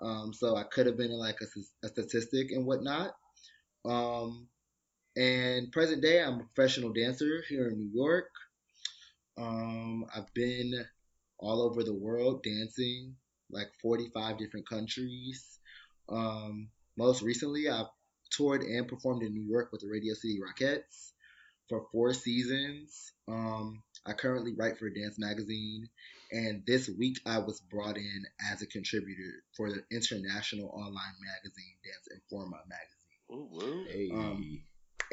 Um, 0.00 0.32
so 0.32 0.56
I 0.56 0.64
could 0.64 0.86
have 0.86 0.96
been 0.96 1.12
like 1.12 1.36
a 1.42 1.88
statistic 1.88 2.50
and 2.50 2.66
whatnot. 2.66 3.12
Um, 3.84 4.48
and 5.16 5.70
present 5.70 6.02
day, 6.02 6.22
I'm 6.22 6.40
a 6.40 6.44
professional 6.54 6.92
dancer 6.92 7.42
here 7.48 7.68
in 7.68 7.78
New 7.78 7.90
York. 7.92 8.30
Um, 9.36 10.06
I've 10.14 10.32
been 10.34 10.84
all 11.38 11.62
over 11.62 11.82
the 11.82 11.94
world 11.94 12.42
dancing, 12.42 13.16
like 13.50 13.68
45 13.80 14.38
different 14.38 14.68
countries. 14.68 15.58
Um, 16.08 16.68
most 16.96 17.22
recently, 17.22 17.68
I've 17.68 17.86
toured 18.30 18.62
and 18.62 18.88
performed 18.88 19.22
in 19.22 19.34
New 19.34 19.42
York 19.42 19.70
with 19.72 19.82
the 19.82 19.88
Radio 19.88 20.14
City 20.14 20.38
Rockettes 20.40 21.12
for 21.68 21.86
four 21.92 22.12
seasons. 22.12 23.12
Um, 23.28 23.82
I 24.06 24.12
currently 24.12 24.52
write 24.54 24.78
for 24.78 24.90
Dance 24.90 25.18
Magazine, 25.18 25.88
and 26.30 26.62
this 26.66 26.90
week 26.98 27.18
I 27.26 27.38
was 27.38 27.60
brought 27.60 27.96
in 27.96 28.24
as 28.52 28.62
a 28.62 28.66
contributor 28.66 29.42
for 29.56 29.70
the 29.70 29.82
international 29.90 30.68
online 30.68 31.14
magazine 31.24 31.76
Dance 31.84 32.08
Informa 32.10 32.58
magazine. 32.68 33.02
Ooh, 33.30 33.48
woo. 33.50 33.84
Hey. 33.84 34.10
Um, 34.12 34.62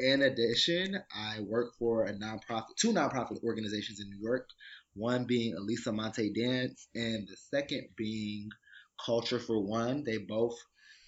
In 0.00 0.22
addition, 0.22 0.96
I 1.14 1.40
work 1.40 1.74
for 1.78 2.04
a 2.04 2.12
nonprofit, 2.14 2.76
two 2.76 2.92
nonprofit 2.92 3.42
organizations 3.44 4.00
in 4.00 4.08
New 4.08 4.18
York. 4.20 4.48
One 4.94 5.24
being 5.24 5.54
Elisa 5.54 5.92
Monte 5.92 6.32
Dance, 6.32 6.88
and 6.94 7.28
the 7.28 7.36
second 7.36 7.88
being 7.96 8.48
Culture 9.04 9.38
for 9.38 9.60
One. 9.60 10.02
They 10.04 10.18
both 10.18 10.56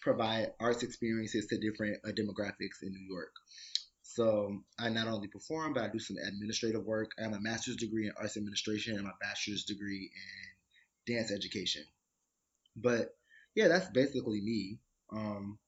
provide 0.02 0.52
arts 0.60 0.82
experiences 0.82 1.46
to 1.46 1.58
different 1.58 1.98
uh, 2.04 2.10
demographics 2.10 2.82
in 2.82 2.92
New 2.92 3.06
York. 3.08 3.32
So 4.02 4.62
I 4.78 4.90
not 4.90 5.08
only 5.08 5.28
perform, 5.28 5.72
but 5.72 5.84
I 5.84 5.88
do 5.88 5.98
some 5.98 6.18
administrative 6.18 6.84
work. 6.84 7.12
I 7.18 7.22
have 7.22 7.32
a 7.32 7.40
master's 7.40 7.76
degree 7.76 8.06
in 8.06 8.12
arts 8.18 8.36
administration 8.36 8.94
and 8.94 9.04
my 9.04 9.12
bachelor's 9.20 9.64
degree 9.64 10.10
in 11.06 11.14
dance 11.14 11.32
education. 11.32 11.82
But 12.76 13.16
yeah, 13.54 13.68
that's 13.68 13.88
basically 13.90 14.42
me. 14.42 14.78
Um, 15.10 15.58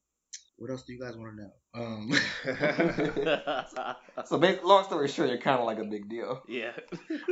what 0.56 0.70
else 0.70 0.82
do 0.84 0.92
you 0.92 1.00
guys 1.00 1.16
want 1.16 1.36
to 1.36 1.42
know? 1.42 1.52
Um, 1.74 2.10
so, 4.26 4.38
ba- 4.38 4.60
long 4.62 4.84
story 4.84 5.08
short, 5.08 5.28
you're 5.28 5.38
kind 5.38 5.58
of 5.60 5.66
like 5.66 5.78
a 5.78 5.84
big 5.84 6.08
deal. 6.08 6.42
yeah. 6.48 6.72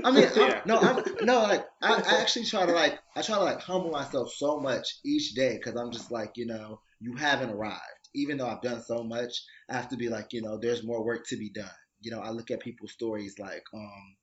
I 0.05 0.11
mean, 0.11 0.25
I'm- 0.37 0.62
no, 0.64 0.79
I'm 0.79 1.05
no 1.23 1.43
like 1.43 1.64
I, 1.83 1.95
I 1.95 2.20
actually 2.20 2.45
try 2.47 2.66
to 2.66 2.73
like 2.73 2.99
I 3.16 3.23
try 3.23 3.37
to 3.37 3.45
like 3.45 3.61
humble 3.61 3.91
myself 3.91 4.33
so 4.37 4.59
much 4.61 4.87
each 5.05 5.35
day 5.35 5.57
because 5.57 5.77
I'm 5.81 5.93
just 5.93 6.11
like 6.11 6.33
you 6.37 6.47
know 6.47 6.81
you 7.01 7.14
haven't 7.16 7.51
arrived. 7.51 7.81
Even 8.14 8.37
though 8.37 8.47
I've 8.49 8.61
done 8.62 8.83
so 8.83 9.03
much, 9.05 9.33
I 9.70 9.75
have 9.75 9.89
to 9.91 9.97
be 9.97 10.09
like 10.09 10.33
you 10.33 10.43
know 10.43 10.59
there's 10.59 10.85
more 10.85 11.05
work 11.05 11.25
to 11.29 11.37
be 11.37 11.51
done. 11.51 11.70
You 12.01 12.11
know, 12.11 12.20
I 12.20 12.31
look 12.31 12.51
at 12.51 12.61
people's 12.61 12.93
stories 12.93 13.37
like 13.39 13.62
um 13.75 14.16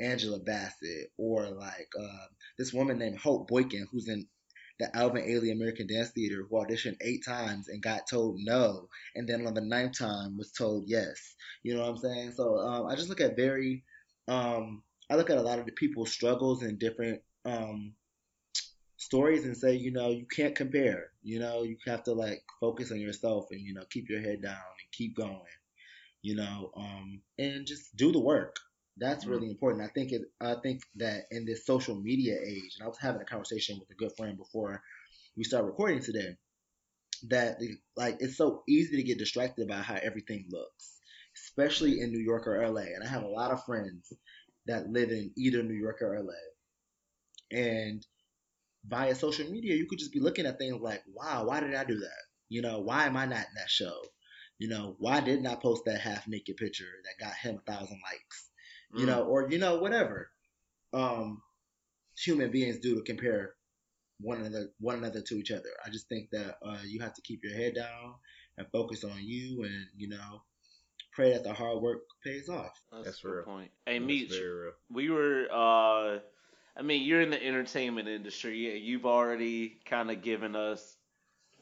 Angela 0.00 0.38
Bassett 0.40 1.08
or 1.18 1.46
like 1.50 1.88
uh, 2.00 2.26
this 2.58 2.72
woman 2.72 2.98
named 2.98 3.18
Hope 3.18 3.48
Boykin 3.48 3.86
who's 3.90 4.08
in 4.08 4.26
the 4.78 4.94
Alvin 4.96 5.24
Ailey 5.24 5.52
American 5.52 5.86
Dance 5.86 6.10
Theater 6.10 6.46
who 6.48 6.56
auditioned 6.56 6.96
eight 7.00 7.24
times 7.24 7.68
and 7.68 7.82
got 7.82 8.06
told 8.08 8.38
no, 8.38 8.88
and 9.14 9.28
then 9.28 9.46
on 9.46 9.54
the 9.54 9.60
ninth 9.60 9.98
time 9.98 10.36
was 10.36 10.52
told 10.52 10.84
yes. 10.86 11.34
You 11.62 11.74
know 11.74 11.82
what 11.82 11.90
I'm 11.90 11.96
saying? 11.98 12.32
So 12.32 12.58
um, 12.58 12.86
I 12.86 12.94
just 12.94 13.08
look 13.08 13.20
at 13.20 13.36
very 13.36 13.84
um, 14.28 14.82
I 15.10 15.16
look 15.16 15.30
at 15.30 15.38
a 15.38 15.42
lot 15.42 15.58
of 15.58 15.66
the 15.66 15.72
people's 15.72 16.12
struggles 16.12 16.62
and 16.62 16.78
different 16.78 17.22
um, 17.44 17.94
stories 18.98 19.44
and 19.44 19.56
say, 19.56 19.74
you 19.74 19.90
know, 19.90 20.10
you 20.10 20.26
can't 20.26 20.54
compare. 20.54 21.10
You 21.22 21.40
know, 21.40 21.62
you 21.62 21.76
have 21.86 22.04
to 22.04 22.12
like 22.12 22.42
focus 22.60 22.92
on 22.92 23.00
yourself 23.00 23.46
and 23.50 23.60
you 23.60 23.74
know 23.74 23.84
keep 23.90 24.08
your 24.08 24.20
head 24.20 24.42
down 24.42 24.52
and 24.52 24.92
keep 24.92 25.16
going. 25.16 25.40
You 26.22 26.36
know, 26.36 26.72
um, 26.76 27.22
and 27.38 27.66
just 27.66 27.96
do 27.96 28.12
the 28.12 28.20
work. 28.20 28.56
That's 28.98 29.24
mm-hmm. 29.24 29.32
really 29.32 29.50
important. 29.50 29.84
I 29.84 29.92
think 29.92 30.12
it. 30.12 30.22
I 30.40 30.54
think 30.62 30.82
that 30.96 31.24
in 31.30 31.44
this 31.44 31.66
social 31.66 31.96
media 31.96 32.36
age, 32.44 32.76
and 32.78 32.84
I 32.84 32.88
was 32.88 32.98
having 33.00 33.20
a 33.20 33.26
conversation 33.26 33.78
with 33.78 33.90
a 33.90 33.94
good 33.94 34.12
friend 34.16 34.36
before 34.36 34.82
we 35.36 35.44
start 35.44 35.64
recording 35.64 36.00
today, 36.00 36.36
that 37.28 37.58
like 37.96 38.16
it's 38.20 38.36
so 38.36 38.62
easy 38.68 38.96
to 38.96 39.02
get 39.02 39.18
distracted 39.18 39.68
by 39.68 39.76
how 39.76 39.98
everything 40.02 40.46
looks, 40.50 40.98
especially 41.36 42.00
in 42.00 42.10
New 42.10 42.20
York 42.20 42.46
or 42.46 42.66
LA. 42.68 42.82
And 42.82 43.04
I 43.04 43.08
have 43.08 43.22
a 43.22 43.28
lot 43.28 43.50
of 43.50 43.64
friends 43.64 44.12
that 44.66 44.88
live 44.88 45.10
in 45.10 45.32
either 45.36 45.62
New 45.62 45.74
York 45.74 46.02
or 46.02 46.18
LA. 46.18 46.32
And 47.50 48.06
via 48.86 49.14
social 49.14 49.50
media, 49.50 49.74
you 49.74 49.86
could 49.86 49.98
just 49.98 50.12
be 50.12 50.20
looking 50.20 50.46
at 50.46 50.58
things 50.58 50.80
like, 50.80 51.02
wow, 51.12 51.44
why 51.46 51.60
did 51.60 51.74
I 51.74 51.84
do 51.84 51.98
that? 51.98 52.22
You 52.48 52.62
know, 52.62 52.80
why 52.80 53.06
am 53.06 53.16
I 53.16 53.24
not 53.24 53.46
in 53.46 53.54
that 53.56 53.70
show? 53.70 53.96
You 54.58 54.68
know, 54.68 54.96
why 54.98 55.20
didn't 55.20 55.46
I 55.46 55.54
post 55.54 55.84
that 55.86 56.00
half 56.00 56.26
naked 56.26 56.56
picture 56.56 56.84
that 57.04 57.24
got 57.24 57.36
him 57.36 57.58
a 57.58 57.72
thousand 57.72 58.00
likes? 58.04 58.47
You 58.94 59.06
know, 59.06 59.24
or 59.24 59.50
you 59.50 59.58
know, 59.58 59.78
whatever. 59.78 60.30
Um, 60.92 61.42
human 62.16 62.50
beings 62.50 62.78
do 62.78 62.94
to 62.96 63.02
compare 63.02 63.54
one 64.20 64.40
another 64.40 64.70
one 64.80 64.96
another 64.96 65.20
to 65.22 65.34
each 65.34 65.50
other. 65.50 65.68
I 65.84 65.90
just 65.90 66.08
think 66.08 66.30
that 66.30 66.56
uh, 66.64 66.78
you 66.86 67.00
have 67.00 67.14
to 67.14 67.22
keep 67.22 67.40
your 67.44 67.54
head 67.54 67.74
down 67.74 68.14
and 68.56 68.66
focus 68.72 69.04
on 69.04 69.18
you, 69.20 69.64
and 69.64 69.84
you 69.96 70.08
know, 70.08 70.42
pray 71.12 71.32
that 71.32 71.44
the 71.44 71.52
hard 71.52 71.80
work 71.82 71.98
pays 72.24 72.48
off. 72.48 72.72
That's, 72.90 73.04
That's 73.04 73.18
a 73.20 73.26
good 73.26 73.32
real. 73.34 73.44
point. 73.44 73.70
Hey, 73.86 73.98
That's 73.98 74.06
Meech, 74.06 74.30
very 74.30 74.48
real. 74.50 74.72
we 74.90 75.10
were 75.10 75.46
uh 75.52 76.18
I 76.76 76.82
mean, 76.82 77.02
you're 77.02 77.20
in 77.22 77.30
the 77.30 77.44
entertainment 77.44 78.06
industry. 78.08 78.70
and 78.76 78.84
You've 78.84 79.04
already 79.06 79.80
kind 79.84 80.10
of 80.10 80.22
given 80.22 80.56
us 80.56 80.96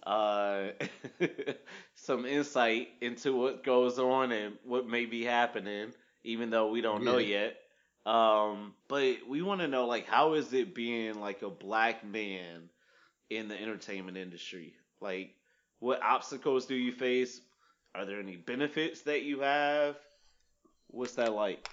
uh 0.07 0.69
some 1.95 2.25
insight 2.27 2.89
into 3.01 3.37
what 3.37 3.65
goes 3.65 3.99
on 3.99 4.31
and 4.33 4.55
what 4.65 4.87
may 4.87 5.05
be 5.07 5.25
happening, 5.25 5.93
even 6.27 6.51
though 6.51 6.69
we 6.69 6.81
don't 6.81 7.05
know 7.05 7.19
yet. 7.19 7.57
Um, 8.05 8.75
but 8.89 9.17
we 9.29 9.43
want 9.43 9.61
to 9.63 9.69
know 9.69 9.87
like 9.87 10.07
how 10.07 10.35
is 10.35 10.53
it 10.53 10.75
being 10.75 11.21
like 11.21 11.43
a 11.43 11.51
black 11.51 12.05
man 12.05 12.69
in 13.31 13.49
the 13.49 13.61
entertainment 13.61 14.17
industry? 14.17 14.75
Like 15.01 15.35
what 15.79 16.03
obstacles 16.03 16.67
do 16.67 16.75
you 16.75 16.93
face? 16.93 17.41
Are 17.95 18.05
there 18.05 18.21
any 18.21 18.37
benefits 18.37 19.03
that 19.03 19.23
you 19.23 19.41
have? 19.41 19.97
What's 20.89 21.15
that 21.15 21.33
like? 21.33 21.69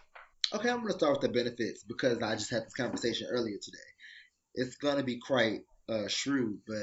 Okay, 0.53 0.69
I'm 0.69 0.81
gonna 0.81 0.93
start 0.93 1.13
with 1.13 1.21
the 1.21 1.43
benefits 1.43 1.83
because 1.83 2.21
I 2.21 2.35
just 2.35 2.51
had 2.51 2.65
this 2.65 2.73
conversation 2.73 3.27
earlier 3.29 3.57
today. 3.61 3.77
It's 4.55 4.75
gonna 4.75 5.03
be 5.03 5.19
quite 5.19 5.61
uh, 5.89 6.07
shrewd, 6.07 6.59
but 6.67 6.77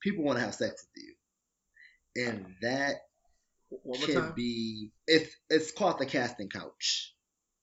people 0.00 0.24
want 0.24 0.38
to 0.38 0.44
have 0.44 0.54
sex 0.54 0.86
with 0.94 1.04
you, 1.04 2.26
and 2.26 2.46
that 2.62 2.94
One 3.82 4.00
more 4.00 4.06
can 4.06 4.14
time. 4.16 4.32
be 4.34 4.90
it's 5.06 5.34
it's 5.48 5.72
called 5.72 5.98
the 5.98 6.06
casting 6.06 6.48
couch. 6.48 7.14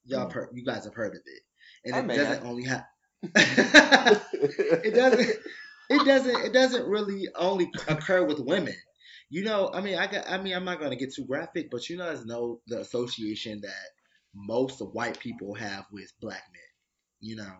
Y'all, 0.05 0.21
have 0.21 0.31
heard, 0.31 0.49
you 0.53 0.65
guys 0.65 0.85
have 0.85 0.95
heard 0.95 1.13
of 1.13 1.21
it, 1.25 1.41
and 1.85 1.95
I 1.95 2.13
it 2.13 2.17
doesn't 2.17 2.39
have. 2.39 2.45
only 2.45 2.63
have. 2.63 2.85
it 4.83 4.95
doesn't. 4.95 5.37
It 5.91 6.05
doesn't. 6.05 6.45
It 6.45 6.53
doesn't 6.53 6.85
really 6.87 7.29
only 7.35 7.71
occur 7.87 8.23
with 8.23 8.39
women. 8.39 8.75
You 9.31 9.43
know, 9.43 9.71
I 9.73 9.81
mean, 9.81 9.97
I 9.97 10.05
got. 10.05 10.29
I 10.29 10.37
mean, 10.37 10.53
I'm 10.53 10.63
not 10.63 10.77
going 10.77 10.91
to 10.91 10.95
get 10.95 11.11
too 11.11 11.25
graphic, 11.25 11.71
but 11.71 11.89
you 11.89 11.97
guys 11.97 12.27
know 12.27 12.61
the 12.67 12.81
association 12.81 13.61
that 13.61 13.87
most 14.35 14.81
of 14.81 14.93
white 14.93 15.19
people 15.19 15.55
have 15.55 15.85
with 15.91 16.13
black 16.21 16.43
men. 16.53 16.61
You 17.21 17.37
know, 17.37 17.55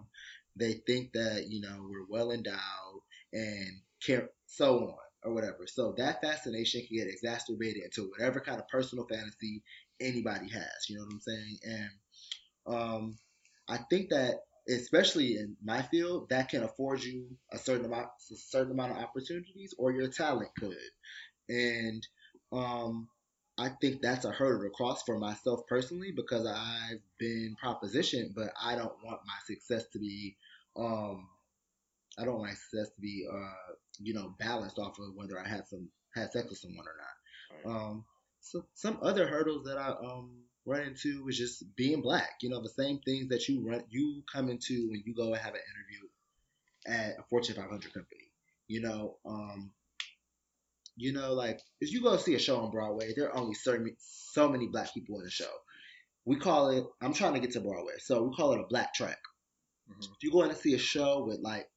they 0.55 0.73
think 0.85 1.13
that 1.13 1.45
you 1.47 1.61
know 1.61 1.87
we're 1.89 2.05
well 2.07 2.31
endowed 2.31 3.01
and 3.33 3.81
care 3.99 4.29
so 4.45 4.77
on 4.77 5.08
or 5.23 5.33
whatever. 5.33 5.67
So 5.67 5.93
that 5.97 6.21
fascination 6.21 6.85
can 6.87 6.97
get 6.97 7.07
exacerbated 7.07 7.83
into 7.83 8.09
whatever 8.09 8.39
kind 8.39 8.59
of 8.59 8.67
personal 8.67 9.05
fantasy 9.05 9.63
anybody 9.99 10.49
has. 10.49 10.89
You 10.89 10.97
know 10.97 11.03
what 11.05 11.13
I'm 11.13 11.19
saying? 11.19 11.57
And 11.63 11.89
um, 12.67 13.17
I 13.67 13.77
think 13.89 14.09
that 14.09 14.41
especially 14.69 15.37
in 15.37 15.55
my 15.63 15.81
field, 15.81 16.29
that 16.29 16.49
can 16.49 16.63
afford 16.63 17.03
you 17.03 17.25
a 17.51 17.57
certain 17.57 17.85
amount, 17.85 18.07
a 18.31 18.35
certain 18.35 18.71
amount 18.71 18.91
of 18.91 18.97
opportunities, 18.97 19.73
or 19.77 19.91
your 19.91 20.07
talent 20.07 20.49
could. 20.57 20.75
And 21.49 22.07
um, 22.51 23.07
I 23.57 23.69
think 23.81 24.01
that's 24.01 24.25
a 24.25 24.31
hurdle 24.31 24.63
to 24.63 24.69
cross 24.69 25.03
for 25.03 25.17
myself 25.17 25.61
personally 25.67 26.11
because 26.15 26.45
I've 26.45 27.01
been 27.17 27.55
propositioned, 27.63 28.35
but 28.35 28.51
I 28.61 28.75
don't 28.75 28.93
want 29.03 29.21
my 29.25 29.33
success 29.47 29.85
to 29.93 29.99
be, 29.99 30.35
um, 30.77 31.27
I 32.17 32.25
don't 32.25 32.35
want 32.35 32.49
my 32.49 32.55
success 32.55 32.93
to 32.95 33.01
be, 33.01 33.27
uh, 33.31 33.68
you 34.01 34.13
know, 34.13 34.35
balanced 34.39 34.79
off 34.79 34.97
of 34.99 35.15
whether 35.15 35.39
I 35.39 35.47
had 35.47 35.67
some 35.67 35.89
had 36.15 36.31
sex 36.31 36.49
with 36.49 36.59
someone 36.59 36.85
or 36.85 36.95
not. 36.97 37.75
Um, 37.75 38.05
so 38.41 38.65
some 38.73 38.99
other 39.01 39.27
hurdles 39.27 39.65
that 39.65 39.77
I 39.77 39.89
um 39.89 40.43
run 40.65 40.81
into 40.81 41.27
is 41.27 41.37
just 41.37 41.75
being 41.75 42.01
black. 42.01 42.31
You 42.41 42.49
know, 42.49 42.61
the 42.61 42.69
same 42.69 42.99
things 42.99 43.29
that 43.29 43.47
you 43.47 43.67
run 43.67 43.83
you 43.89 44.23
come 44.31 44.49
into 44.49 44.89
when 44.89 45.03
you 45.05 45.13
go 45.13 45.33
and 45.33 45.37
have 45.37 45.53
an 45.53 45.61
interview 45.71 46.07
at 46.87 47.19
a 47.19 47.23
Fortune 47.29 47.55
500 47.55 47.93
company. 47.93 48.31
You 48.67 48.81
know, 48.81 49.17
um, 49.25 49.71
you 50.95 51.13
know, 51.13 51.33
like 51.33 51.61
if 51.81 51.91
you 51.91 52.01
go 52.01 52.17
see 52.17 52.35
a 52.35 52.39
show 52.39 52.59
on 52.59 52.71
Broadway, 52.71 53.13
there 53.15 53.29
are 53.29 53.37
only 53.37 53.55
certain 53.55 53.95
so 53.97 54.49
many 54.49 54.67
black 54.67 54.93
people 54.93 55.17
in 55.17 55.23
the 55.23 55.31
show. 55.31 55.51
We 56.25 56.37
call 56.37 56.69
it. 56.69 56.85
I'm 57.01 57.13
trying 57.13 57.33
to 57.33 57.39
get 57.39 57.51
to 57.51 57.61
Broadway, 57.61 57.93
so 57.99 58.23
we 58.23 58.35
call 58.35 58.53
it 58.53 58.59
a 58.59 58.67
black 58.67 58.93
track. 58.93 59.17
Mhm. 59.89 60.03
If 60.03 60.23
you 60.23 60.31
go 60.31 60.43
in 60.43 60.49
and 60.49 60.57
see 60.57 60.75
a 60.75 60.79
show 60.79 61.25
with 61.25 61.39
like 61.39 61.67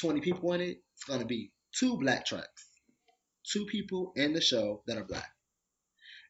20 0.00 0.20
people 0.20 0.52
in 0.52 0.60
it, 0.60 0.78
it's 0.94 1.04
gonna 1.04 1.24
be 1.26 1.52
two 1.72 1.96
black 1.98 2.26
tracks, 2.26 2.68
two 3.50 3.66
people 3.66 4.12
in 4.16 4.32
the 4.32 4.40
show 4.40 4.82
that 4.86 4.96
are 4.98 5.04
black, 5.04 5.30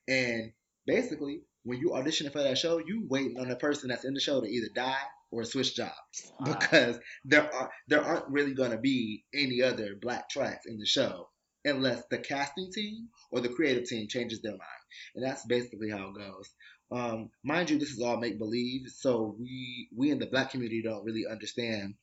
and 0.08 0.52
basically 0.86 1.42
when 1.64 1.78
you 1.78 1.90
auditioning 1.90 2.32
for 2.32 2.42
that 2.42 2.58
show, 2.58 2.78
you 2.78 3.06
waiting 3.08 3.38
on 3.38 3.48
the 3.48 3.56
person 3.56 3.88
that's 3.88 4.04
in 4.04 4.14
the 4.14 4.20
show 4.20 4.40
to 4.40 4.48
either 4.48 4.68
die 4.74 4.96
or 5.30 5.44
switch 5.44 5.76
jobs 5.76 6.32
Wow. 6.40 6.56
because 6.58 6.98
there 7.24 7.52
are 7.54 7.70
there 7.88 8.02
aren't 8.02 8.28
really 8.28 8.54
gonna 8.54 8.78
be 8.78 9.24
any 9.34 9.62
other 9.62 9.94
black 10.00 10.28
tracks 10.28 10.66
in 10.66 10.78
the 10.78 10.86
show 10.86 11.28
unless 11.64 12.02
the 12.10 12.18
casting 12.18 12.70
team 12.72 13.08
or 13.30 13.40
the 13.40 13.48
creative 13.48 13.84
team 13.84 14.08
changes 14.08 14.42
their 14.42 14.52
mind, 14.52 14.82
and 15.14 15.24
that's 15.24 15.46
basically 15.46 15.88
how 15.90 16.08
it 16.08 16.16
goes. 16.16 16.50
Um, 16.90 17.30
mind 17.44 17.70
you, 17.70 17.78
this 17.78 17.90
is 17.90 18.02
all 18.02 18.18
make 18.18 18.38
believe, 18.38 18.88
so 18.88 19.36
we 19.38 19.88
we 19.96 20.10
in 20.10 20.18
the 20.18 20.26
black 20.26 20.50
community 20.50 20.82
don't 20.82 21.04
really 21.04 21.24
understand, 21.30 21.94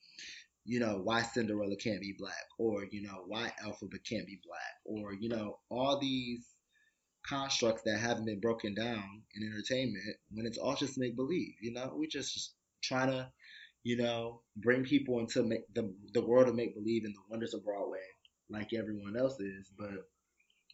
you 0.70 0.80
know, 0.80 1.02
why 1.04 1.24
Cinderella 1.24 1.76
can't 1.78 2.00
be 2.00 2.14
black, 2.16 2.46
or 2.60 2.86
you 2.92 3.02
know, 3.02 3.24
why 3.26 3.52
Elphaba 3.66 3.98
can't 4.08 4.28
be 4.28 4.40
black, 4.46 4.76
or 4.86 5.16
you 5.16 5.28
know, 5.28 5.58
all 5.72 5.98
these 5.98 6.46
constructs 7.28 7.82
that 7.86 7.98
haven't 7.98 8.26
been 8.26 8.40
broken 8.40 8.76
down 8.76 9.24
in 9.34 9.48
entertainment 9.52 10.16
when 10.32 10.46
it's 10.46 10.60
all 10.60 10.76
just 10.76 11.00
make 11.00 11.16
believe. 11.16 11.56
You 11.60 11.74
know, 11.74 11.96
we 11.98 12.06
just 12.06 12.54
trying 12.84 13.10
to, 13.10 13.32
you 13.84 13.98
know, 13.98 14.42
bring 14.58 14.84
people 14.84 15.18
into 15.20 15.42
make 15.42 15.74
the 15.74 15.92
the 16.14 16.22
world 16.22 16.48
of 16.48 16.54
make 16.54 16.76
believe 16.76 17.04
and 17.04 17.16
the 17.16 17.22
wonders 17.32 17.56
of 17.56 17.66
Broadway, 17.66 18.06
like 18.52 18.72
everyone 18.72 19.18
else 19.18 19.40
is. 19.40 19.72
But 19.76 19.90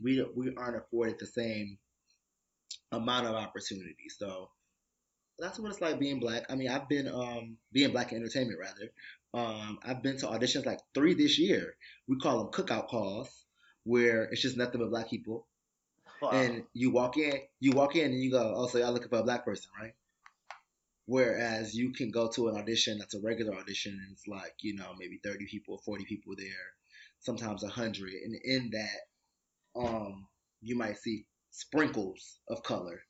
we 0.04 0.26
we 0.36 0.54
aren't 0.58 0.76
afforded 0.76 1.20
the 1.20 1.26
same 1.26 1.78
amount 2.92 3.28
of 3.28 3.36
opportunity. 3.36 4.10
So 4.10 4.50
that's 5.40 5.60
what 5.60 5.72
it's 5.72 5.82
like 5.82 6.00
being 6.00 6.20
black. 6.20 6.44
I 6.50 6.56
mean, 6.56 6.70
I've 6.70 6.88
been 6.88 7.08
um 7.08 7.58
being 7.72 7.92
black 7.92 8.12
in 8.12 8.18
entertainment 8.20 8.60
rather. 8.60 8.92
Um, 9.36 9.80
I've 9.84 10.02
been 10.02 10.18
to 10.20 10.28
auditions 10.28 10.66
like 10.66 10.80
three 10.94 11.14
this 11.14 11.38
year. 11.38 11.76
We 12.08 12.18
call 12.18 12.38
them 12.38 12.54
cookout 12.54 12.88
calls, 12.88 13.46
where 13.84 14.24
it's 14.24 14.42
just 14.42 14.56
nothing 14.56 14.80
but 14.80 14.90
black 14.90 15.10
people, 15.10 15.46
Wow. 16.22 16.32
and 16.32 16.64
you 16.74 16.90
walk 16.92 17.18
in, 17.18 17.42
you 17.60 17.74
walk 17.74 17.98
in, 17.98 18.12
and 18.14 18.22
you 18.24 18.32
go, 18.32 18.54
"Oh, 18.56 18.68
so 18.68 18.78
y'all 18.78 18.94
looking 18.94 19.10
for 19.10 19.20
a 19.20 19.24
black 19.24 19.44
person, 19.44 19.70
right?" 19.78 19.94
Whereas 21.06 21.76
you 21.76 21.92
can 21.92 22.12
go 22.12 22.30
to 22.32 22.48
an 22.48 22.56
audition 22.56 22.98
that's 22.98 23.14
a 23.14 23.20
regular 23.20 23.56
audition, 23.56 24.00
and 24.02 24.14
it's 24.14 24.26
like 24.26 24.56
you 24.62 24.74
know 24.74 24.94
maybe 24.98 25.20
thirty 25.22 25.46
people, 25.48 25.80
forty 25.80 26.06
people 26.06 26.34
there, 26.38 26.74
sometimes 27.20 27.62
hundred, 27.64 28.14
and 28.14 28.36
in 28.46 28.72
that, 28.72 29.82
um, 29.82 30.28
you 30.62 30.78
might 30.78 30.98
see 30.98 31.26
sprinkles 31.52 32.40
of 32.48 32.64
color, 32.64 33.02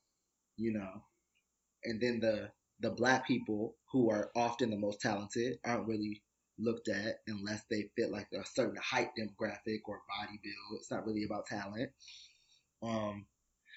you 0.57 0.73
know, 0.73 1.03
and 1.83 2.01
then 2.01 2.19
the 2.19 2.49
the 2.79 2.91
black 2.91 3.25
people 3.25 3.75
who 3.91 4.09
are 4.09 4.31
often 4.35 4.69
the 4.69 4.77
most 4.77 5.01
talented 5.01 5.57
aren't 5.65 5.87
really 5.87 6.21
looked 6.57 6.87
at 6.87 7.19
unless 7.27 7.63
they 7.69 7.89
fit 7.97 8.11
like 8.11 8.27
a 8.33 8.45
certain 8.45 8.77
height 8.81 9.09
demographic 9.17 9.79
or 9.85 10.01
body 10.07 10.39
build. 10.43 10.79
It's 10.79 10.91
not 10.91 11.05
really 11.05 11.23
about 11.23 11.47
talent. 11.47 11.91
Um, 12.81 13.25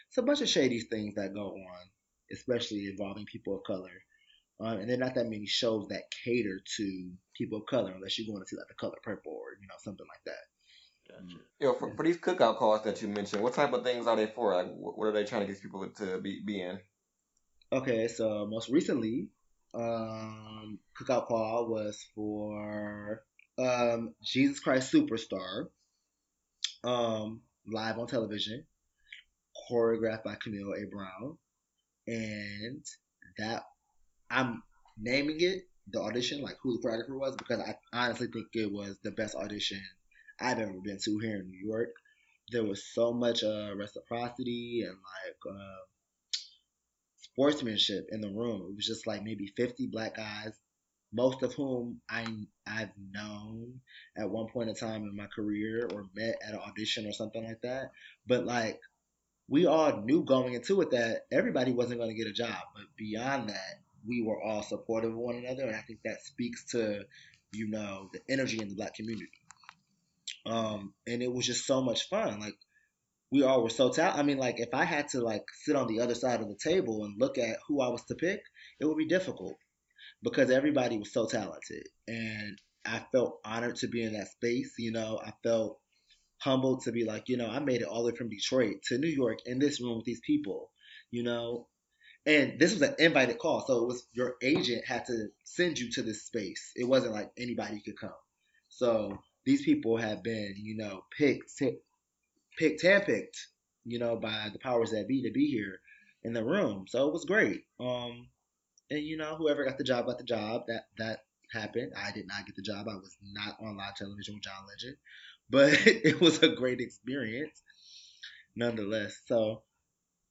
it's 0.08 0.18
a 0.18 0.22
bunch 0.22 0.40
of 0.40 0.48
shady 0.48 0.80
things 0.80 1.14
that 1.16 1.34
go 1.34 1.48
on, 1.48 1.86
especially 2.32 2.86
involving 2.86 3.26
people 3.26 3.56
of 3.56 3.64
color. 3.64 4.02
Uh, 4.60 4.76
and 4.78 4.88
there 4.88 4.96
are 4.96 5.00
not 5.00 5.14
that 5.14 5.28
many 5.28 5.46
shows 5.46 5.86
that 5.88 6.02
cater 6.24 6.60
to 6.76 7.10
people 7.36 7.58
of 7.58 7.66
color 7.66 7.92
unless 7.92 8.18
you're 8.18 8.26
going 8.26 8.42
to 8.42 8.48
see 8.48 8.56
like 8.56 8.66
the 8.68 8.74
color 8.74 8.96
purple 9.04 9.32
or 9.32 9.56
you 9.60 9.68
know 9.68 9.74
something 9.78 10.06
like 10.08 10.24
that. 10.26 10.44
Gotcha. 11.08 11.42
Yo, 11.60 11.74
for, 11.74 11.94
for 11.94 12.04
these 12.04 12.18
cookout 12.18 12.58
calls 12.58 12.82
that 12.82 13.00
you 13.00 13.08
mentioned, 13.08 13.42
what 13.42 13.54
type 13.54 13.72
of 13.72 13.84
things 13.84 14.06
are 14.06 14.16
they 14.16 14.26
for? 14.26 14.54
Like, 14.54 14.66
what 14.74 15.06
are 15.06 15.12
they 15.12 15.24
trying 15.24 15.46
to 15.46 15.52
get 15.52 15.62
people 15.62 15.88
to 15.98 16.20
be 16.20 16.42
be 16.44 16.60
in? 16.60 16.80
Okay, 17.70 18.08
so 18.08 18.46
most 18.46 18.70
recently, 18.70 19.28
um, 19.74 20.78
Cookout 20.98 21.26
Call 21.26 21.68
was 21.68 22.02
for 22.14 23.22
um, 23.58 24.14
Jesus 24.24 24.58
Christ 24.58 24.90
Superstar, 24.90 25.66
um, 26.82 27.42
live 27.70 27.98
on 27.98 28.06
television, 28.06 28.64
choreographed 29.70 30.24
by 30.24 30.36
Camille 30.42 30.72
A. 30.72 30.86
Brown, 30.86 31.36
and 32.06 32.82
that 33.36 33.64
I'm 34.30 34.62
naming 34.98 35.42
it 35.42 35.64
the 35.92 36.00
audition, 36.00 36.40
like 36.40 36.56
who 36.62 36.80
the 36.80 36.88
choreographer 36.88 37.18
was, 37.20 37.36
because 37.36 37.60
I 37.60 37.74
honestly 37.92 38.28
think 38.32 38.46
it 38.54 38.72
was 38.72 38.96
the 39.04 39.10
best 39.10 39.34
audition 39.34 39.82
I've 40.40 40.58
ever 40.58 40.72
been 40.82 40.98
to 41.04 41.18
here 41.18 41.40
in 41.40 41.50
New 41.50 41.68
York. 41.68 41.90
There 42.50 42.64
was 42.64 42.82
so 42.94 43.12
much 43.12 43.44
uh, 43.44 43.74
reciprocity 43.76 44.84
and 44.86 44.96
like. 44.96 45.54
Uh, 45.54 45.84
sportsmanship 47.38 48.08
in 48.10 48.20
the 48.20 48.28
room. 48.28 48.66
It 48.68 48.76
was 48.76 48.86
just 48.86 49.06
like 49.06 49.22
maybe 49.22 49.52
50 49.56 49.86
black 49.86 50.16
guys, 50.16 50.52
most 51.12 51.42
of 51.42 51.54
whom 51.54 52.00
I 52.10 52.26
I've 52.66 52.90
known 53.12 53.80
at 54.16 54.28
one 54.28 54.48
point 54.48 54.68
in 54.70 54.74
time 54.74 55.04
in 55.04 55.16
my 55.16 55.26
career 55.26 55.88
or 55.94 56.06
met 56.16 56.34
at 56.46 56.54
an 56.54 56.60
audition 56.60 57.06
or 57.06 57.12
something 57.12 57.44
like 57.44 57.60
that. 57.62 57.92
But 58.26 58.44
like 58.44 58.80
we 59.48 59.66
all 59.66 60.02
knew 60.02 60.24
going 60.24 60.54
into 60.54 60.80
it 60.80 60.90
that 60.90 61.26
everybody 61.30 61.72
wasn't 61.72 62.00
going 62.00 62.10
to 62.10 62.16
get 62.16 62.26
a 62.26 62.32
job, 62.32 62.60
but 62.74 62.84
beyond 62.96 63.50
that, 63.50 63.80
we 64.06 64.20
were 64.20 64.42
all 64.42 64.62
supportive 64.62 65.12
of 65.12 65.16
one 65.16 65.36
another, 65.36 65.62
and 65.62 65.76
I 65.76 65.80
think 65.80 66.00
that 66.04 66.22
speaks 66.24 66.64
to 66.72 67.04
you 67.52 67.68
know 67.68 68.10
the 68.12 68.20
energy 68.28 68.60
in 68.60 68.68
the 68.68 68.74
black 68.74 68.94
community. 68.94 69.30
Um, 70.44 70.92
and 71.06 71.22
it 71.22 71.32
was 71.32 71.46
just 71.46 71.66
so 71.66 71.82
much 71.82 72.08
fun. 72.08 72.40
Like 72.40 72.56
we 73.30 73.42
all 73.42 73.62
were 73.62 73.70
so 73.70 73.90
talented. 73.90 74.20
I 74.20 74.22
mean, 74.22 74.38
like 74.38 74.58
if 74.58 74.70
I 74.72 74.84
had 74.84 75.08
to 75.08 75.20
like 75.20 75.44
sit 75.64 75.76
on 75.76 75.86
the 75.86 76.00
other 76.00 76.14
side 76.14 76.40
of 76.40 76.48
the 76.48 76.56
table 76.56 77.04
and 77.04 77.20
look 77.20 77.38
at 77.38 77.58
who 77.66 77.80
I 77.80 77.88
was 77.88 78.04
to 78.06 78.14
pick, 78.14 78.40
it 78.80 78.86
would 78.86 78.96
be 78.96 79.06
difficult 79.06 79.56
because 80.22 80.50
everybody 80.50 80.98
was 80.98 81.12
so 81.12 81.26
talented, 81.26 81.86
and 82.06 82.58
I 82.86 83.04
felt 83.12 83.38
honored 83.44 83.76
to 83.76 83.88
be 83.88 84.02
in 84.02 84.14
that 84.14 84.28
space. 84.28 84.74
You 84.78 84.92
know, 84.92 85.20
I 85.24 85.32
felt 85.42 85.78
humbled 86.40 86.82
to 86.84 86.92
be 86.92 87.04
like, 87.04 87.28
you 87.28 87.36
know, 87.36 87.48
I 87.48 87.58
made 87.58 87.82
it 87.82 87.88
all 87.88 88.04
the 88.04 88.12
way 88.12 88.16
from 88.16 88.30
Detroit 88.30 88.76
to 88.86 88.98
New 88.98 89.08
York 89.08 89.38
in 89.44 89.58
this 89.58 89.80
room 89.80 89.96
with 89.96 90.06
these 90.06 90.20
people. 90.26 90.70
You 91.10 91.22
know, 91.22 91.66
and 92.26 92.58
this 92.58 92.72
was 92.72 92.82
an 92.82 92.94
invited 92.98 93.38
call, 93.38 93.64
so 93.66 93.82
it 93.82 93.86
was 93.86 94.06
your 94.12 94.34
agent 94.42 94.84
had 94.86 95.06
to 95.06 95.28
send 95.44 95.78
you 95.78 95.90
to 95.92 96.02
this 96.02 96.26
space. 96.26 96.72
It 96.76 96.88
wasn't 96.88 97.14
like 97.14 97.30
anybody 97.38 97.80
could 97.84 97.98
come. 97.98 98.10
So 98.68 99.18
these 99.46 99.62
people 99.62 99.96
have 99.96 100.22
been, 100.22 100.54
you 100.56 100.76
know, 100.76 101.02
picked, 101.16 101.50
picked, 102.58 102.82
handpicked, 102.82 103.38
you 103.84 103.98
know, 103.98 104.16
by 104.16 104.48
the 104.52 104.58
powers 104.58 104.90
that 104.90 105.08
be 105.08 105.22
to 105.22 105.30
be 105.30 105.46
here 105.46 105.80
in 106.24 106.32
the 106.32 106.44
room. 106.44 106.86
So 106.88 107.06
it 107.06 107.12
was 107.12 107.24
great. 107.24 107.62
Um, 107.80 108.28
and 108.90 109.00
you 109.00 109.16
know, 109.16 109.36
whoever 109.36 109.64
got 109.64 109.78
the 109.78 109.84
job 109.84 110.06
got 110.06 110.18
the 110.18 110.24
job. 110.24 110.62
That 110.66 110.84
that 110.98 111.20
happened. 111.52 111.92
I 111.96 112.12
did 112.12 112.26
not 112.26 112.46
get 112.46 112.56
the 112.56 112.62
job. 112.62 112.86
I 112.88 112.96
was 112.96 113.16
not 113.22 113.56
on 113.60 113.76
live 113.76 113.94
television 113.94 114.34
with 114.34 114.44
John 114.44 114.66
Legend, 114.68 114.96
but 115.50 115.72
it 115.86 116.20
was 116.20 116.42
a 116.42 116.48
great 116.48 116.80
experience, 116.80 117.62
nonetheless. 118.56 119.20
So, 119.26 119.62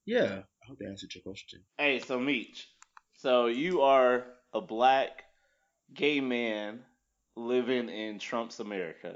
yeah, 0.05 0.41
I 0.63 0.67
hope 0.67 0.79
that 0.79 0.89
answered 0.89 1.13
your 1.15 1.23
question. 1.23 1.61
Hey, 1.77 1.99
so 1.99 2.19
Meech, 2.19 2.67
so 3.17 3.47
you 3.47 3.81
are 3.81 4.25
a 4.53 4.61
black 4.61 5.23
gay 5.93 6.19
man 6.19 6.79
living 7.35 7.89
in 7.89 8.19
Trump's 8.19 8.59
America. 8.59 9.15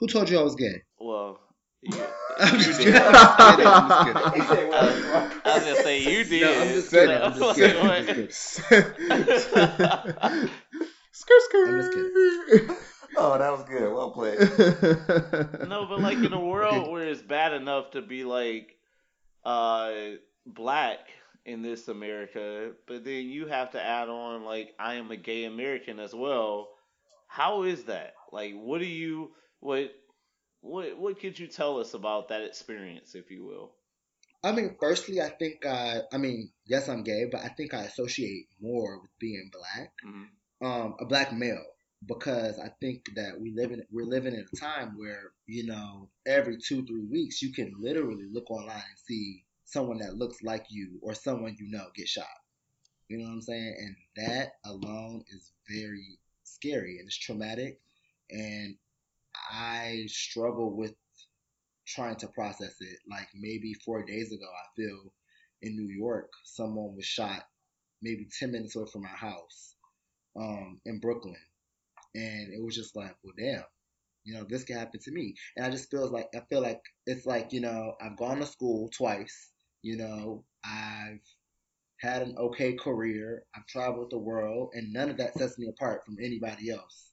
Who 0.00 0.06
told 0.06 0.28
you 0.28 0.38
I 0.38 0.42
was 0.42 0.54
gay? 0.54 0.82
Well, 0.98 1.40
you, 1.82 2.04
I'm 2.38 2.58
just 2.58 2.80
did. 2.80 2.94
kidding. 2.94 3.02
I'm 3.04 3.58
just 3.58 4.04
kidding. 4.04 4.22
I'm 4.22 4.34
just 4.34 4.48
kidding. 4.48 4.72
I 4.72 5.30
I 5.44 5.54
was 5.54 5.64
gonna 5.64 5.82
say 5.82 6.02
you 6.02 6.24
did. 6.28 6.40
No, 6.42 6.62
I'm 6.62 6.68
just 6.68 6.90
kidding. 6.90 7.16
I'm 7.16 7.32
just 7.34 7.54
kidding. 8.68 8.92
I'm 9.10 9.24
just 9.24 9.50
kidding. 9.50 10.50
skirt 11.12 11.42
I'm 11.68 11.76
just 11.76 11.92
skirt. 11.92 12.78
Oh, 13.18 13.38
that 13.38 13.50
was 13.50 13.64
good. 13.64 13.92
Well 13.92 14.10
played. 14.10 14.38
No, 15.68 15.86
but 15.86 16.00
like 16.00 16.18
in 16.18 16.32
a 16.32 16.40
world 16.40 16.90
where 16.90 17.08
it's 17.08 17.22
bad 17.22 17.52
enough 17.52 17.92
to 17.92 18.02
be 18.02 18.24
like 18.24 18.76
uh 19.44 19.92
black 20.44 20.98
in 21.44 21.62
this 21.62 21.88
America, 21.88 22.72
but 22.86 23.04
then 23.04 23.26
you 23.26 23.46
have 23.46 23.70
to 23.70 23.82
add 23.82 24.08
on 24.08 24.44
like 24.44 24.74
I 24.78 24.94
am 24.94 25.10
a 25.10 25.16
gay 25.16 25.44
American 25.44 25.98
as 26.00 26.14
well. 26.14 26.68
How 27.28 27.62
is 27.62 27.84
that? 27.84 28.14
Like 28.32 28.54
what 28.54 28.80
do 28.80 28.86
you 28.86 29.30
what 29.60 29.92
what 30.66 30.98
what 30.98 31.20
could 31.20 31.38
you 31.38 31.46
tell 31.46 31.78
us 31.80 31.94
about 31.94 32.28
that 32.28 32.42
experience, 32.42 33.14
if 33.14 33.30
you 33.30 33.44
will? 33.44 33.72
I 34.42 34.52
mean, 34.52 34.76
firstly, 34.80 35.20
I 35.20 35.28
think 35.30 35.64
I, 35.66 36.02
I 36.12 36.18
mean, 36.18 36.50
yes, 36.66 36.88
I'm 36.88 37.02
gay, 37.02 37.24
but 37.30 37.40
I 37.40 37.48
think 37.48 37.74
I 37.74 37.82
associate 37.82 38.48
more 38.60 39.00
with 39.00 39.10
being 39.18 39.50
black, 39.52 39.92
Mhm. 40.04 40.28
um, 40.62 40.96
a 41.00 41.04
black 41.06 41.32
male, 41.32 41.64
because 42.06 42.58
I 42.58 42.68
think 42.80 43.14
that 43.14 43.40
we 43.40 43.50
live 43.52 43.72
in, 43.72 43.84
we're 43.90 44.04
living 44.06 44.34
in 44.34 44.46
a 44.52 44.56
time 44.56 44.96
where 44.98 45.32
you 45.46 45.66
know 45.66 46.10
every 46.26 46.58
two 46.58 46.84
three 46.86 47.04
weeks 47.06 47.42
you 47.42 47.52
can 47.52 47.72
literally 47.78 48.26
look 48.30 48.50
online 48.50 48.76
and 48.76 48.98
see 49.06 49.44
someone 49.64 49.98
that 49.98 50.16
looks 50.16 50.42
like 50.42 50.66
you 50.70 50.98
or 51.02 51.14
someone 51.14 51.56
you 51.58 51.68
know 51.70 51.88
get 51.94 52.08
shot. 52.08 52.26
You 53.08 53.18
know 53.18 53.24
what 53.26 53.32
I'm 53.32 53.42
saying? 53.42 53.74
And 53.78 53.96
that 54.26 54.52
alone 54.64 55.24
is 55.28 55.52
very 55.68 56.18
scary 56.44 56.98
and 56.98 57.06
it's 57.06 57.16
traumatic, 57.18 57.80
and 58.30 58.76
I 59.50 60.04
struggle 60.08 60.76
with 60.76 60.94
trying 61.86 62.16
to 62.16 62.28
process 62.28 62.74
it. 62.80 62.98
Like 63.10 63.28
maybe 63.34 63.74
four 63.84 64.04
days 64.04 64.32
ago, 64.32 64.46
I 64.46 64.66
feel 64.76 65.12
in 65.62 65.76
New 65.76 65.88
York, 65.88 66.30
someone 66.44 66.94
was 66.96 67.04
shot 67.06 67.42
maybe 68.02 68.28
10 68.38 68.52
minutes 68.52 68.76
away 68.76 68.86
from 68.92 69.02
my 69.02 69.08
house 69.08 69.74
um, 70.38 70.80
in 70.84 71.00
Brooklyn. 71.00 71.36
And 72.14 72.52
it 72.52 72.62
was 72.62 72.74
just 72.74 72.96
like, 72.96 73.14
well, 73.24 73.34
damn, 73.38 73.64
you 74.24 74.34
know, 74.34 74.44
this 74.48 74.64
can 74.64 74.76
happen 74.76 75.00
to 75.00 75.10
me. 75.10 75.34
And 75.56 75.64
I 75.64 75.70
just 75.70 75.90
feel 75.90 76.10
like, 76.10 76.28
I 76.34 76.40
feel 76.48 76.62
like 76.62 76.80
it's 77.06 77.26
like, 77.26 77.52
you 77.52 77.60
know, 77.60 77.94
I've 78.00 78.16
gone 78.16 78.38
to 78.38 78.46
school 78.46 78.90
twice, 78.96 79.50
you 79.82 79.96
know, 79.96 80.44
I've 80.64 81.20
had 82.00 82.22
an 82.22 82.36
okay 82.38 82.74
career, 82.74 83.44
I've 83.54 83.66
traveled 83.66 84.10
the 84.10 84.18
world, 84.18 84.70
and 84.74 84.92
none 84.92 85.10
of 85.10 85.16
that 85.18 85.34
sets 85.38 85.58
me 85.58 85.68
apart 85.68 86.04
from 86.04 86.16
anybody 86.22 86.70
else 86.70 87.12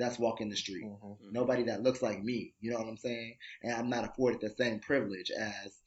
that's 0.00 0.18
walking 0.18 0.48
the 0.48 0.56
street 0.56 0.84
Mhm. 0.84 1.18
nobody 1.32 1.62
that 1.64 1.82
looks 1.82 2.02
like 2.02 2.22
me. 2.24 2.54
You 2.60 2.70
know 2.72 2.78
what 2.78 2.88
I'm 2.88 2.96
saying? 2.96 3.36
And 3.62 3.72
I'm 3.72 3.88
not 3.90 4.04
afforded 4.04 4.40
the 4.40 4.50
same 4.50 4.80
privilege 4.80 5.30
as 5.30 5.78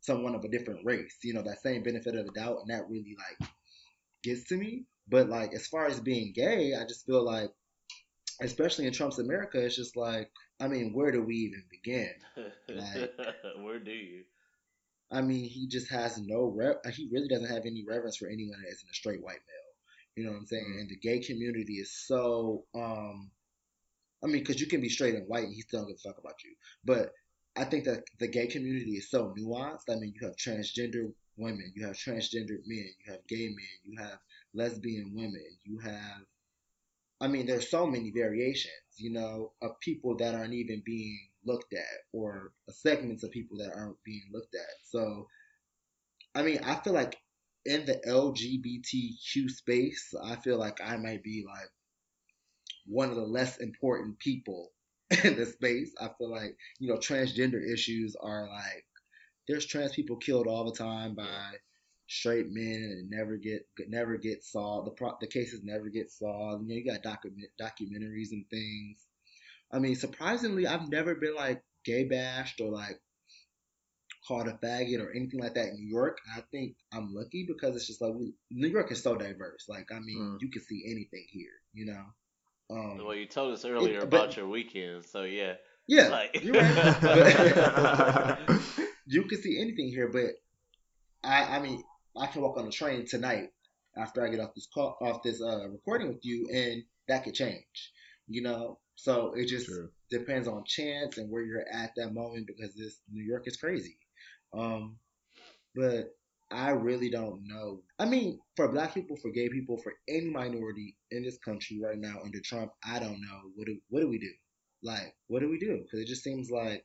someone 0.00 0.34
of 0.34 0.44
a 0.44 0.48
different 0.48 0.84
race. 0.86 1.16
You 1.22 1.34
know, 1.34 1.42
that 1.42 1.60
same 1.60 1.82
benefit 1.82 2.14
of 2.14 2.26
the 2.26 2.32
doubt, 2.32 2.60
and 2.60 2.70
that 2.70 2.88
really 2.88 3.16
like 3.18 3.50
gets 4.22 4.44
to 4.48 4.56
me. 4.56 4.86
But 5.08 5.28
like 5.28 5.52
as 5.54 5.66
far 5.66 5.86
as 5.86 6.00
being 6.00 6.32
gay, 6.32 6.74
I 6.74 6.84
just 6.86 7.04
feel 7.06 7.22
like, 7.24 7.50
especially 8.40 8.86
in 8.86 8.92
Trump's 8.92 9.18
America, 9.18 9.62
it's 9.64 9.76
just 9.76 9.96
like, 9.96 10.30
I 10.60 10.68
mean, 10.68 10.92
where 10.94 11.10
do 11.10 11.22
we 11.22 11.34
even 11.36 11.64
begin? 11.70 12.14
Like- 12.68 13.12
Where 13.62 13.78
do 13.78 13.90
you? 13.92 14.24
I 15.10 15.20
mean, 15.20 15.44
he 15.44 15.68
just 15.68 15.90
has 15.90 16.18
no 16.18 16.44
re- 16.46 16.80
he 16.92 17.08
really 17.12 17.28
doesn't 17.28 17.50
have 17.50 17.66
any 17.66 17.84
reverence 17.86 18.16
for 18.16 18.26
anyone 18.28 18.60
that 18.62 18.70
isn't 18.72 18.90
a 18.90 18.94
straight 18.94 19.22
white 19.22 19.42
male. 19.46 19.63
You 20.16 20.24
know 20.24 20.30
what 20.30 20.38
I'm 20.38 20.46
saying? 20.46 20.76
And 20.78 20.88
the 20.88 20.96
gay 20.96 21.18
community 21.20 21.74
is 21.74 21.92
so, 22.06 22.64
um, 22.74 23.30
I 24.22 24.26
mean, 24.26 24.38
because 24.38 24.60
you 24.60 24.66
can 24.66 24.80
be 24.80 24.88
straight 24.88 25.14
and 25.14 25.28
white 25.28 25.44
and 25.44 25.54
he 25.54 25.62
still 25.62 25.80
don't 25.80 25.88
give 25.88 25.96
a 26.04 26.08
fuck 26.08 26.18
about 26.18 26.42
you. 26.44 26.54
But 26.84 27.12
I 27.56 27.64
think 27.64 27.84
that 27.84 28.04
the 28.18 28.28
gay 28.28 28.46
community 28.46 28.92
is 28.92 29.10
so 29.10 29.34
nuanced. 29.38 29.90
I 29.90 29.96
mean, 29.96 30.14
you 30.18 30.26
have 30.26 30.36
transgender 30.36 31.12
women, 31.36 31.72
you 31.74 31.86
have 31.86 31.96
transgender 31.96 32.58
men, 32.66 32.88
you 33.04 33.12
have 33.12 33.26
gay 33.28 33.46
men, 33.46 33.76
you 33.84 33.98
have 33.98 34.18
lesbian 34.54 35.12
women, 35.14 35.44
you 35.64 35.78
have, 35.78 36.22
I 37.20 37.28
mean, 37.28 37.46
there's 37.46 37.70
so 37.70 37.86
many 37.86 38.10
variations, 38.10 38.72
you 38.96 39.12
know, 39.12 39.52
of 39.62 39.78
people 39.80 40.16
that 40.18 40.34
aren't 40.34 40.54
even 40.54 40.82
being 40.84 41.18
looked 41.44 41.72
at 41.74 42.00
or 42.12 42.52
segments 42.70 43.22
of 43.24 43.30
people 43.30 43.58
that 43.58 43.72
aren't 43.74 44.02
being 44.04 44.22
looked 44.32 44.54
at. 44.54 44.70
So, 44.84 45.28
I 46.34 46.42
mean, 46.42 46.60
I 46.64 46.76
feel 46.76 46.92
like 46.92 47.16
in 47.66 47.86
the 47.86 48.00
LGBTQ 48.06 49.50
space, 49.50 50.14
I 50.22 50.36
feel 50.36 50.58
like 50.58 50.80
I 50.82 50.96
might 50.96 51.22
be 51.22 51.44
like 51.46 51.70
one 52.86 53.10
of 53.10 53.16
the 53.16 53.22
less 53.22 53.58
important 53.58 54.18
people 54.18 54.72
in 55.24 55.36
the 55.36 55.46
space. 55.46 55.92
I 56.00 56.08
feel 56.18 56.30
like, 56.30 56.56
you 56.78 56.88
know, 56.88 56.98
transgender 56.98 57.62
issues 57.72 58.16
are 58.20 58.48
like 58.48 58.84
there's 59.48 59.66
trans 59.66 59.92
people 59.92 60.16
killed 60.16 60.46
all 60.46 60.64
the 60.64 60.76
time 60.76 61.14
by 61.14 61.52
straight 62.08 62.46
men 62.50 62.82
and 62.82 63.10
never 63.10 63.36
get 63.36 63.66
never 63.88 64.16
get 64.16 64.44
solved. 64.44 64.86
The 64.88 64.92
pro- 64.92 65.16
the 65.20 65.26
cases 65.26 65.62
never 65.64 65.88
get 65.88 66.10
solved. 66.10 66.64
You 66.64 66.68
know, 66.68 66.74
you 66.74 66.84
got 66.84 67.02
document 67.02 67.48
documentaries 67.60 68.32
and 68.32 68.48
things. 68.50 69.06
I 69.72 69.78
mean, 69.78 69.96
surprisingly, 69.96 70.66
I've 70.66 70.88
never 70.90 71.14
been 71.14 71.34
like 71.34 71.62
gay 71.84 72.04
bashed 72.04 72.60
or 72.60 72.70
like 72.70 73.00
called 74.26 74.48
a 74.48 74.52
faggot 74.52 75.00
or 75.00 75.10
anything 75.14 75.40
like 75.40 75.54
that 75.54 75.66
in 75.68 75.74
New 75.76 75.88
York. 75.88 76.18
I 76.36 76.40
think 76.50 76.76
I'm 76.92 77.12
lucky 77.14 77.44
because 77.46 77.76
it's 77.76 77.86
just 77.86 78.00
like 78.00 78.14
we, 78.14 78.32
New 78.50 78.68
York 78.68 78.90
is 78.90 79.02
so 79.02 79.16
diverse. 79.16 79.66
Like, 79.68 79.90
I 79.92 80.00
mean, 80.00 80.18
Mm. 80.18 80.42
you 80.42 80.50
can 80.50 80.62
see 80.62 80.82
anything 80.86 81.26
here, 81.30 81.52
you 81.72 81.86
know. 81.86 82.04
Um, 82.70 82.98
Well, 83.04 83.14
you 83.14 83.26
told 83.26 83.52
us 83.52 83.64
earlier 83.64 83.98
but- 84.00 84.04
about 84.08 84.36
your 84.36 84.48
weekend, 84.48 85.04
so 85.04 85.24
yeah. 85.24 85.54
yeah, 85.86 86.08
Like- 86.08 86.42
you're 86.42 86.54
right. 86.54 86.96
But- 87.02 88.60
you 89.06 89.22
can 89.24 89.42
see 89.42 89.60
anything 89.60 89.88
here, 89.88 90.08
but 90.08 90.30
I, 91.22 91.56
I 91.58 91.62
mean, 91.62 91.82
I 92.16 92.26
can 92.26 92.42
walk 92.42 92.56
on 92.56 92.64
the 92.66 92.70
train 92.72 93.06
tonight 93.06 93.50
after 93.96 94.24
I 94.26 94.30
get 94.30 94.40
off 94.40 94.54
this 94.54 94.66
call, 94.72 94.96
off 95.00 95.22
this 95.22 95.42
uh, 95.42 95.68
recording 95.68 96.08
with 96.08 96.24
you, 96.24 96.48
and 96.52 96.82
that 97.08 97.24
could 97.24 97.34
change, 97.34 97.92
you 98.28 98.42
know. 98.42 98.78
So 98.96 99.34
it 99.34 99.46
just 99.48 99.66
True. 99.66 99.90
depends 100.10 100.46
on 100.48 100.64
chance 100.64 101.18
and 101.18 101.30
where 101.30 101.42
you're 101.42 101.66
at 101.70 101.90
that 101.96 102.14
moment 102.14 102.46
because 102.46 102.74
this 102.74 103.00
New 103.10 103.24
York 103.24 103.46
is 103.46 103.56
crazy. 103.56 103.98
Um, 104.56 104.96
but 105.74 106.14
I 106.50 106.70
really 106.70 107.10
don't 107.10 107.40
know. 107.46 107.82
I 107.98 108.04
mean, 108.04 108.38
for 108.56 108.70
black 108.70 108.94
people, 108.94 109.16
for 109.16 109.30
gay 109.30 109.48
people, 109.48 109.76
for 109.78 109.92
any 110.08 110.30
minority 110.30 110.96
in 111.10 111.24
this 111.24 111.38
country 111.38 111.80
right 111.82 111.98
now 111.98 112.18
under 112.24 112.40
Trump, 112.44 112.70
I 112.84 112.98
don't 112.98 113.20
know 113.20 113.40
what 113.56 113.66
do 113.66 113.76
what 113.88 114.00
do 114.00 114.08
we 114.08 114.18
do? 114.18 114.30
Like, 114.82 115.14
what 115.28 115.40
do 115.40 115.48
we 115.48 115.58
do? 115.58 115.78
Because 115.82 116.00
it 116.00 116.06
just 116.06 116.22
seems 116.22 116.50
like 116.50 116.84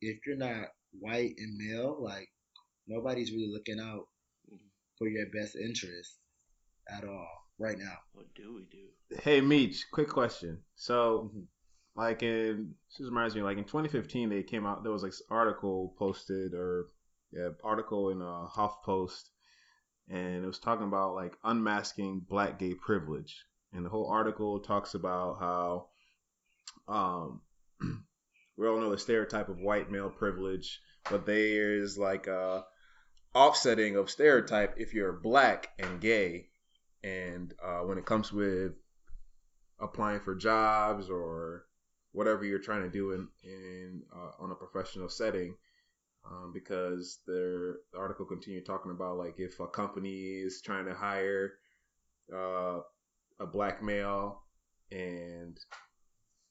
if 0.00 0.18
you're 0.26 0.36
not 0.36 0.66
white 0.98 1.34
and 1.38 1.56
male, 1.56 1.96
like 2.00 2.28
nobody's 2.86 3.32
really 3.32 3.50
looking 3.52 3.80
out 3.80 4.06
for 4.98 5.08
your 5.08 5.26
best 5.32 5.56
interest 5.56 6.18
at 6.90 7.04
all 7.04 7.28
right 7.58 7.78
now. 7.78 7.94
What 8.12 8.26
do 8.34 8.54
we 8.54 8.66
do? 8.70 9.18
Hey, 9.22 9.40
Meech, 9.40 9.86
quick 9.90 10.08
question. 10.08 10.62
So, 10.74 11.30
Mhm. 11.34 11.46
like 11.94 12.22
in 12.22 12.74
this 12.90 13.06
reminds 13.06 13.34
me, 13.34 13.42
like 13.42 13.58
in 13.58 13.64
2015, 13.64 14.28
they 14.28 14.42
came 14.42 14.66
out. 14.66 14.82
There 14.82 14.92
was 14.92 15.02
like 15.02 15.12
this 15.12 15.22
article 15.30 15.94
posted 15.98 16.54
or 16.54 16.90
yeah, 17.32 17.48
article 17.62 18.10
in 18.10 18.22
a 18.22 18.46
HuffPost, 18.48 19.24
and 20.08 20.42
it 20.44 20.46
was 20.46 20.58
talking 20.58 20.86
about 20.86 21.14
like 21.14 21.36
unmasking 21.44 22.20
black 22.28 22.58
gay 22.58 22.74
privilege. 22.74 23.44
And 23.72 23.84
the 23.84 23.90
whole 23.90 24.08
article 24.08 24.60
talks 24.60 24.94
about 24.94 25.38
how, 25.38 25.88
um, 26.88 27.42
we 28.56 28.66
all 28.66 28.80
know 28.80 28.90
the 28.90 28.98
stereotype 28.98 29.50
of 29.50 29.60
white 29.60 29.90
male 29.90 30.08
privilege, 30.08 30.80
but 31.10 31.26
there's 31.26 31.98
like 31.98 32.26
a 32.26 32.64
offsetting 33.34 33.96
of 33.96 34.10
stereotype 34.10 34.74
if 34.78 34.94
you're 34.94 35.12
black 35.12 35.68
and 35.78 36.00
gay 36.00 36.48
and 37.04 37.54
uh, 37.62 37.80
when 37.80 37.98
it 37.98 38.06
comes 38.06 38.32
with 38.32 38.72
applying 39.78 40.20
for 40.20 40.34
jobs 40.34 41.08
or 41.10 41.66
whatever 42.12 42.44
you're 42.44 42.58
trying 42.58 42.82
to 42.82 42.90
do 42.90 43.12
in 43.12 43.28
in 43.44 44.02
uh, 44.14 44.42
on 44.42 44.50
a 44.50 44.54
professional 44.54 45.08
setting 45.08 45.54
um, 46.24 46.52
because 46.52 47.20
their 47.26 47.76
the 47.92 47.98
article 47.98 48.26
continued 48.26 48.66
talking 48.66 48.90
about 48.92 49.18
like 49.18 49.38
if 49.38 49.60
a 49.60 49.66
company 49.66 50.40
is 50.42 50.60
trying 50.62 50.86
to 50.86 50.94
hire 50.94 51.54
uh, 52.34 52.80
a 53.40 53.46
black 53.46 53.82
male 53.82 54.42
and 54.90 55.58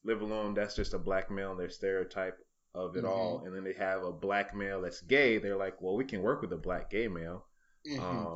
live 0.04 0.20
alone 0.22 0.54
that's 0.54 0.76
just 0.76 0.94
a 0.94 0.98
black 0.98 1.30
male 1.30 1.50
and 1.52 1.60
their 1.60 1.70
stereotype 1.70 2.38
of 2.74 2.96
it 2.96 3.04
all. 3.04 3.42
And 3.44 3.54
then 3.54 3.64
they 3.64 3.72
have 3.74 4.02
a 4.04 4.12
black 4.12 4.54
male 4.54 4.80
that's 4.82 5.00
gay 5.02 5.38
they're 5.38 5.56
like 5.56 5.80
well 5.82 5.96
we 5.96 6.04
can 6.04 6.22
work 6.22 6.40
with 6.42 6.52
a 6.52 6.56
black 6.56 6.90
gay 6.90 7.08
male. 7.08 7.46
Mhm. 7.86 7.98
um, 8.00 8.34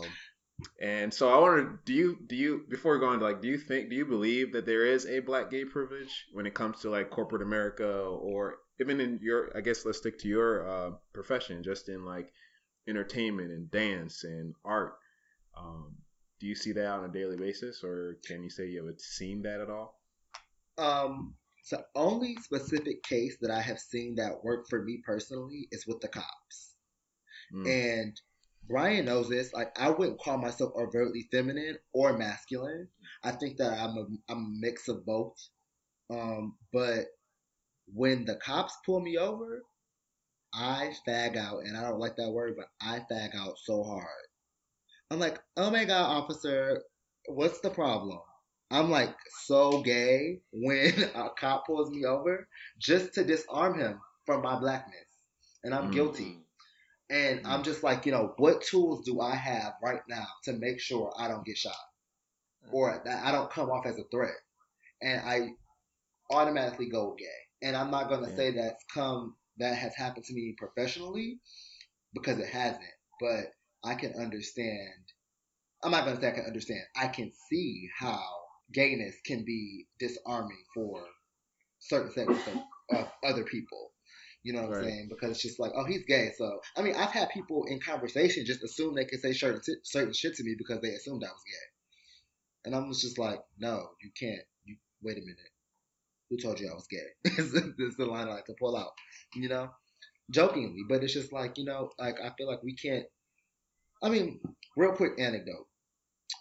and 0.81 1.13
so 1.13 1.29
I 1.33 1.39
wonder, 1.41 1.81
do 1.85 1.93
you 1.93 2.19
do 2.27 2.37
you 2.37 2.65
before 2.69 2.99
going 2.99 3.19
to 3.19 3.25
like, 3.25 3.41
do 3.41 3.49
you 3.49 3.59
think 3.59 3.91
do 3.91 3.97
you 3.97 4.05
believe 4.05 4.53
that 4.53 4.67
there 4.67 4.87
is 4.87 5.07
a 5.07 5.21
black 5.21 5.51
gay 5.51 5.65
privilege 5.65 6.27
when 6.33 6.47
it 6.47 6.55
comes 6.55 6.81
to 6.81 6.91
like 6.91 7.11
corporate 7.11 7.43
America 7.43 7.91
or 7.91 8.59
even 8.81 9.01
in 9.01 9.19
your 9.23 9.57
I 9.57 9.61
guess 9.61 9.85
let's 9.85 9.99
stick 9.99 10.19
to 10.21 10.29
your 10.29 10.69
uh, 10.69 10.91
profession, 11.13 11.63
just 11.63 11.89
in 11.89 12.05
like 12.05 12.33
entertainment 12.89 13.51
and 13.51 13.71
dance 13.71 14.25
and 14.25 14.55
art. 14.65 14.95
Um, 15.57 15.97
do 16.41 16.47
you 16.47 16.55
see 16.55 16.73
that 16.73 16.87
on 16.87 17.05
a 17.05 17.09
daily 17.09 17.37
basis, 17.37 17.85
or 17.85 18.19
can 18.27 18.43
you 18.43 18.51
say 18.51 18.67
you 18.67 18.85
have 18.87 19.01
seen 19.01 19.43
that 19.43 19.61
at 19.61 19.71
all? 19.71 20.01
Um, 20.79 21.35
so 21.63 21.83
only 21.95 22.37
specific 22.37 23.03
case 23.05 23.37
that 23.41 23.51
I 23.51 23.61
have 23.61 23.79
seen 23.79 24.17
that 24.17 24.43
worked 24.43 24.69
for 24.69 24.83
me 24.83 25.01
personally 25.05 25.69
is 25.71 25.87
with 25.87 26.01
the 26.01 26.09
cops. 26.09 26.75
Mm. 27.55 28.01
And 28.01 28.21
Brian 28.69 29.05
knows 29.05 29.29
this. 29.29 29.53
Like, 29.53 29.79
I 29.79 29.91
wouldn't 29.91 30.21
call 30.21 30.39
myself 30.39 30.73
overtly 30.75 31.29
feminine 31.31 31.79
or 31.93 32.19
masculine. 32.19 32.89
I 33.23 33.33
think 33.33 33.59
that 33.59 33.79
I'm 33.79 33.97
a, 33.97 34.07
I'm 34.29 34.45
a 34.45 34.61
mix 34.61 34.89
of 34.89 35.07
both. 35.07 35.37
Um, 36.11 36.57
but 36.73 37.07
when 37.95 38.25
the 38.25 38.37
cops 38.37 38.77
pull 38.87 39.01
me 39.01 39.19
over, 39.19 39.63
I 40.55 40.93
fag 41.07 41.37
out, 41.37 41.65
and 41.65 41.77
I 41.77 41.83
don't 41.83 41.99
like 42.01 42.17
that 42.17 42.31
word, 42.31 42.57
but 42.57 42.67
I 42.81 43.01
fag 43.11 43.35
out 43.35 43.59
so 43.59 43.83
hard. 43.85 44.07
I'm 45.11 45.19
like, 45.19 45.39
oh 45.57 45.71
my 45.71 45.85
god, 45.85 46.11
officer, 46.11 46.83
what's 47.27 47.61
the 47.61 47.71
problem? 47.71 48.21
I'm 48.71 48.91
like 48.91 49.15
so 49.45 49.83
gay 49.83 50.41
when 50.53 50.95
a 51.15 51.31
cop 51.39 51.67
pulls 51.67 51.91
me 51.91 52.05
over 52.05 52.49
just 52.79 53.15
to 53.15 53.25
disarm 53.25 53.79
him 53.79 54.01
from 54.27 54.43
my 54.43 54.59
blackness, 54.59 55.07
and 55.65 55.75
I'm 55.75 55.91
Mm. 55.91 55.93
guilty. 55.93 56.39
And 57.11 57.47
I'm 57.47 57.63
just 57.63 57.83
like, 57.83 58.07
you 58.07 58.13
know, 58.13 58.35
what 58.39 58.63
tools 58.63 59.05
do 59.05 59.21
I 59.21 59.35
have 59.35 59.75
right 59.83 60.01
now 60.09 60.27
to 60.45 60.53
make 60.55 60.81
sure 60.81 61.13
I 61.19 61.29
don't 61.29 61.45
get 61.45 61.59
shot 61.59 61.77
or 62.71 63.03
that 63.05 63.25
I 63.27 63.33
don't 63.33 63.51
come 63.51 63.71
off 63.71 63.87
as 63.87 63.99
a 63.99 64.05
threat? 64.05 64.35
And 65.03 65.21
I 65.21 65.51
automatically 66.31 66.89
go 66.89 67.15
gay. 67.19 67.27
And 67.63 67.77
I'm 67.77 67.91
not 67.91 68.09
going 68.09 68.25
to 68.25 68.31
Yeah. 68.31 68.37
say 68.37 68.51
that's 68.53 68.85
come, 68.93 69.37
that 69.59 69.77
has 69.77 69.95
happened 69.95 70.25
to 70.27 70.35
me 70.35 70.55
professionally 70.59 71.39
because 72.15 72.39
it 72.39 72.49
hasn't, 72.49 72.83
but 73.21 73.55
I 73.85 73.95
can 73.95 74.15
understand. 74.15 75.13
I'm 75.83 75.91
not 75.91 76.05
going 76.05 76.17
to 76.17 76.23
say 76.23 76.29
I 76.29 76.33
can 76.33 76.47
understand. 76.47 76.83
I 76.97 77.09
can 77.09 77.33
see 77.51 77.89
how 77.97 78.25
gayness 78.73 79.17
can 79.25 79.45
be 79.45 79.87
disarming 79.99 80.65
for 80.75 81.05
certain 81.81 82.13
segments 82.13 82.47
of, 82.49 82.99
of 82.99 83.13
other 83.25 83.45
people. 83.45 83.93
You 84.43 84.55
know 84.55 84.63
what 84.63 84.77
I'm 84.79 84.85
saying? 84.85 85.09
Because 85.09 85.31
it's 85.33 85.43
just 85.43 85.61
like, 85.61 85.73
oh, 85.77 85.85
he's 85.85 86.05
gay. 86.05 86.33
So, 86.37 86.61
I 86.77 86.83
mean, 86.83 86.97
I've 86.97 87.11
had 87.11 87.31
people 87.31 87.65
in 87.69 87.81
conversation 87.81 88.45
just 88.45 88.65
assume 88.65 88.95
they 88.95 89.05
can 89.05 89.21
say 89.21 89.33
certain, 89.33 89.61
certain 89.85 90.13
shit 90.13 90.35
to 90.35 90.45
me 90.45 90.57
because 90.59 90.81
they 90.81 90.91
assumed 90.91 91.23
I 91.25 91.29
was 91.29 91.43
gay. 91.47 91.69
And 92.65 92.75
I'm 92.75 92.93
just 92.93 93.19
like, 93.19 93.41
no, 93.59 93.91
you 94.03 94.11
can't. 94.19 94.43
You 94.65 94.77
Wait 95.03 95.19
a 95.19 95.21
minute. 95.21 95.52
Who 96.33 96.39
told 96.39 96.61
you 96.61 96.71
I 96.71 96.75
was 96.75 96.87
gay? 96.87 96.97
is 97.25 97.53
the 97.99 98.07
line 98.07 98.27
I 98.27 98.33
like 98.33 98.47
to 98.47 98.55
pull 98.59 98.75
out, 98.75 98.93
you 99.35 99.51
know? 99.51 99.69
Jokingly, 100.31 100.83
but 100.89 101.05
it's 101.05 101.13
just 101.13 101.31
like, 101.31 101.59
you 101.59 101.67
know, 101.67 101.91
like 101.99 102.15
I 102.25 102.31
feel 102.39 102.47
like 102.47 102.63
we 102.63 102.75
can't. 102.75 103.05
I 104.03 104.09
mean, 104.09 104.41
real 104.75 104.93
quick 104.93 105.13
anecdote. 105.19 105.67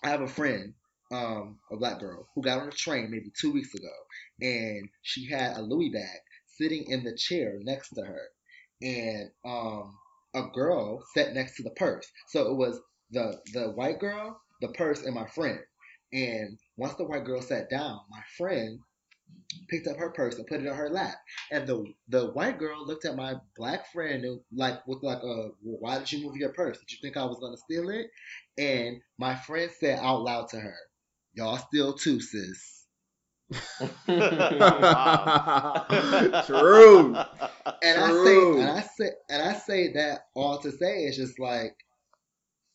I 0.01 0.07
have 0.07 0.21
a 0.21 0.29
friend, 0.29 0.75
um, 1.11 1.59
a 1.73 1.75
black 1.75 1.99
girl, 1.99 2.25
who 2.33 2.41
got 2.41 2.61
on 2.61 2.69
a 2.69 2.71
train 2.71 3.11
maybe 3.11 3.33
two 3.37 3.51
weeks 3.51 3.75
ago, 3.75 3.91
and 4.39 4.87
she 5.01 5.29
had 5.29 5.57
a 5.57 5.61
Louis 5.61 5.89
bag 5.89 6.19
sitting 6.45 6.85
in 6.89 7.03
the 7.03 7.13
chair 7.17 7.59
next 7.61 7.89
to 7.89 8.01
her, 8.01 8.29
and 8.81 9.29
um, 9.43 9.93
a 10.33 10.43
girl 10.53 11.03
sat 11.13 11.33
next 11.33 11.57
to 11.57 11.63
the 11.63 11.71
purse. 11.71 12.09
So 12.29 12.49
it 12.49 12.55
was 12.55 12.79
the 13.11 13.41
the 13.51 13.71
white 13.71 13.99
girl, 13.99 14.39
the 14.61 14.69
purse, 14.69 15.03
and 15.03 15.15
my 15.15 15.27
friend. 15.27 15.59
And 16.13 16.57
once 16.77 16.95
the 16.95 17.03
white 17.03 17.25
girl 17.25 17.41
sat 17.41 17.69
down, 17.69 17.99
my 18.09 18.21
friend 18.37 18.79
picked 19.69 19.87
up 19.87 19.97
her 19.97 20.11
purse 20.11 20.35
and 20.35 20.47
put 20.47 20.61
it 20.61 20.67
on 20.67 20.75
her 20.75 20.89
lap. 20.89 21.15
And 21.51 21.67
the 21.67 21.85
the 22.09 22.27
white 22.31 22.59
girl 22.59 22.85
looked 22.85 23.05
at 23.05 23.15
my 23.15 23.35
black 23.55 23.91
friend 23.91 24.23
and 24.23 24.39
like 24.53 24.85
with 24.87 25.03
like 25.03 25.23
a 25.23 25.49
well, 25.63 25.79
why 25.79 25.99
did 25.99 26.11
you 26.11 26.25
move 26.25 26.37
your 26.37 26.53
purse? 26.53 26.77
Did 26.79 26.91
you 26.91 26.97
think 27.01 27.17
I 27.17 27.25
was 27.25 27.39
gonna 27.39 27.57
steal 27.57 27.89
it? 27.89 28.07
And 28.57 29.01
my 29.17 29.35
friend 29.35 29.71
said 29.79 29.99
out 29.99 30.21
loud 30.21 30.49
to 30.49 30.59
her, 30.59 30.75
y'all 31.33 31.57
still 31.57 31.93
too, 31.93 32.19
sis. 32.19 32.85
True. 36.45 37.17
And 37.83 37.99
I 37.99 38.11
True. 38.11 38.55
say, 38.55 38.61
and 38.61 38.69
I 38.69 38.81
say, 38.81 39.11
and 39.29 39.41
I 39.41 39.53
say 39.53 39.93
that 39.93 40.27
all 40.35 40.59
to 40.59 40.71
say 40.71 41.05
it's 41.05 41.17
just 41.17 41.39
like 41.39 41.75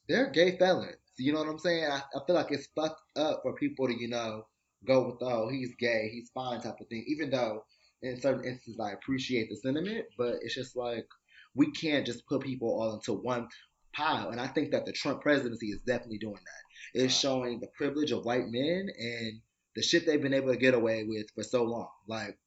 they're 0.08 0.30
gay 0.30 0.56
felons. 0.58 0.96
You 1.18 1.32
know 1.32 1.40
what 1.40 1.48
I'm 1.48 1.58
saying? 1.58 1.84
I, 1.84 2.00
I 2.14 2.20
feel 2.26 2.36
like 2.36 2.50
it's 2.52 2.68
fucked 2.74 3.00
up 3.16 3.40
for 3.42 3.54
people 3.54 3.86
to, 3.88 3.94
you 3.98 4.08
know, 4.08 4.46
go 4.86 5.06
with 5.06 5.16
oh 5.20 5.48
he's 5.48 5.74
gay, 5.78 6.10
he's 6.12 6.30
fine 6.30 6.60
type 6.60 6.80
of 6.80 6.88
thing. 6.88 7.04
Even 7.08 7.30
though 7.30 7.64
in 8.02 8.20
certain 8.20 8.44
instances 8.44 8.80
I 8.80 8.92
appreciate 8.92 9.48
the 9.50 9.56
sentiment, 9.56 10.06
but 10.18 10.36
it's 10.42 10.54
just 10.54 10.76
like 10.76 11.06
we 11.54 11.70
can't 11.72 12.06
just 12.06 12.26
put 12.26 12.42
people 12.42 12.68
all 12.68 12.94
into 12.94 13.12
one 13.12 13.48
pile. 13.94 14.30
And 14.30 14.40
I 14.40 14.46
think 14.46 14.70
that 14.72 14.84
the 14.84 14.92
Trump 14.92 15.22
presidency 15.22 15.68
is 15.68 15.80
definitely 15.86 16.18
doing 16.18 16.34
that. 16.34 17.02
It's 17.02 17.14
showing 17.14 17.60
the 17.60 17.68
privilege 17.76 18.12
of 18.12 18.24
white 18.24 18.48
men 18.48 18.88
and 18.98 19.40
the 19.74 19.82
shit 19.82 20.06
they've 20.06 20.22
been 20.22 20.34
able 20.34 20.52
to 20.52 20.58
get 20.58 20.74
away 20.74 21.04
with 21.04 21.26
for 21.34 21.42
so 21.42 21.64
long. 21.64 21.88
Like 22.06 22.38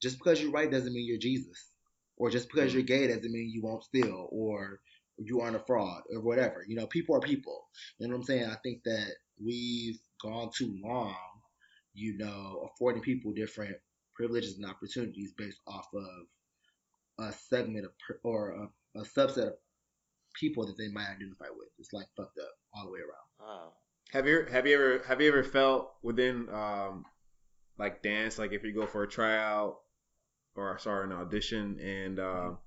just 0.00 0.18
because 0.18 0.40
you're 0.40 0.52
white 0.52 0.70
doesn't 0.70 0.92
mean 0.92 1.06
you're 1.06 1.18
Jesus, 1.18 1.70
or 2.16 2.30
just 2.30 2.48
because 2.50 2.72
you're 2.72 2.82
mm-hmm. 2.82 3.06
gay 3.06 3.06
doesn't 3.08 3.32
mean 3.32 3.50
you 3.52 3.62
won't 3.62 3.84
steal, 3.84 4.28
or 4.30 4.80
you 5.18 5.40
aren't 5.40 5.56
a 5.56 5.64
fraud, 5.66 6.02
or 6.12 6.20
whatever. 6.20 6.64
You 6.66 6.76
know, 6.76 6.86
people 6.86 7.16
are 7.16 7.20
people. 7.20 7.66
You 7.98 8.08
know 8.08 8.14
what 8.14 8.20
I'm 8.20 8.24
saying? 8.24 8.46
I 8.46 8.56
think 8.62 8.82
that 8.84 9.12
we've 9.42 9.98
gone 10.22 10.50
too 10.56 10.74
long, 10.82 11.14
you 11.94 12.16
know, 12.18 12.68
affording 12.70 13.02
people 13.02 13.32
different 13.32 13.76
privileges 14.14 14.56
and 14.56 14.66
opportunities 14.66 15.32
based 15.36 15.60
off 15.66 15.86
of 15.94 17.26
a 17.26 17.32
segment 17.32 17.84
of 17.84 17.92
per- 18.06 18.20
or 18.24 18.50
a, 18.50 19.00
a 19.00 19.04
subset 19.04 19.48
of 19.48 19.54
people 20.38 20.66
that 20.66 20.76
they 20.78 20.88
might 20.88 21.08
identify 21.08 21.46
with. 21.56 21.68
It's 21.78 21.92
like 21.92 22.06
fucked 22.16 22.38
up 22.38 22.52
all 22.74 22.84
the 22.84 22.92
way 22.92 23.00
around. 23.00 23.48
Wow. 23.48 23.72
Have 24.12 24.26
you 24.26 24.44
have 24.50 24.66
you 24.66 24.74
ever 24.74 25.04
have 25.06 25.20
you 25.20 25.28
ever 25.28 25.44
felt 25.44 25.92
within 26.02 26.48
um 26.52 27.04
like 27.78 28.02
dance 28.02 28.38
like 28.38 28.52
if 28.52 28.64
you 28.64 28.74
go 28.74 28.86
for 28.86 29.04
a 29.04 29.08
tryout 29.08 29.76
or 30.56 30.78
sorry 30.78 31.04
an 31.04 31.12
audition 31.12 31.78
and 31.80 32.18
um 32.18 32.58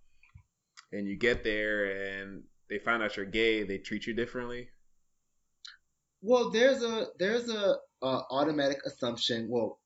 and 0.92 1.08
you 1.08 1.18
get 1.18 1.44
there 1.44 2.20
and 2.22 2.44
they 2.70 2.80
find 2.80 3.04
out 3.04 3.18
you're 3.18 3.26
gay 3.26 3.64
they 3.64 3.78
treat 3.78 4.08
you 4.08 4.14
differently 4.14 4.70
Well, 6.24 6.52
there's 6.52 6.84
a 6.84 7.08
there's 7.20 7.50
a, 7.50 7.78
uh 8.04 8.22
automatic 8.32 8.80
assumption. 8.86 9.48
Well, 9.50 9.80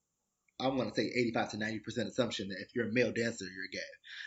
I 0.60 0.70
want 0.70 0.94
to 0.96 1.02
say 1.02 1.08
85 1.08 1.52
to 1.52 1.58
90 1.58 1.80
percent 1.82 2.10
assumption 2.10 2.50
that 2.50 2.62
if 2.62 2.70
you're 2.76 2.90
a 2.90 2.94
male 2.94 3.14
dancer, 3.14 3.46
you're 3.46 3.68
gay. 3.74 3.80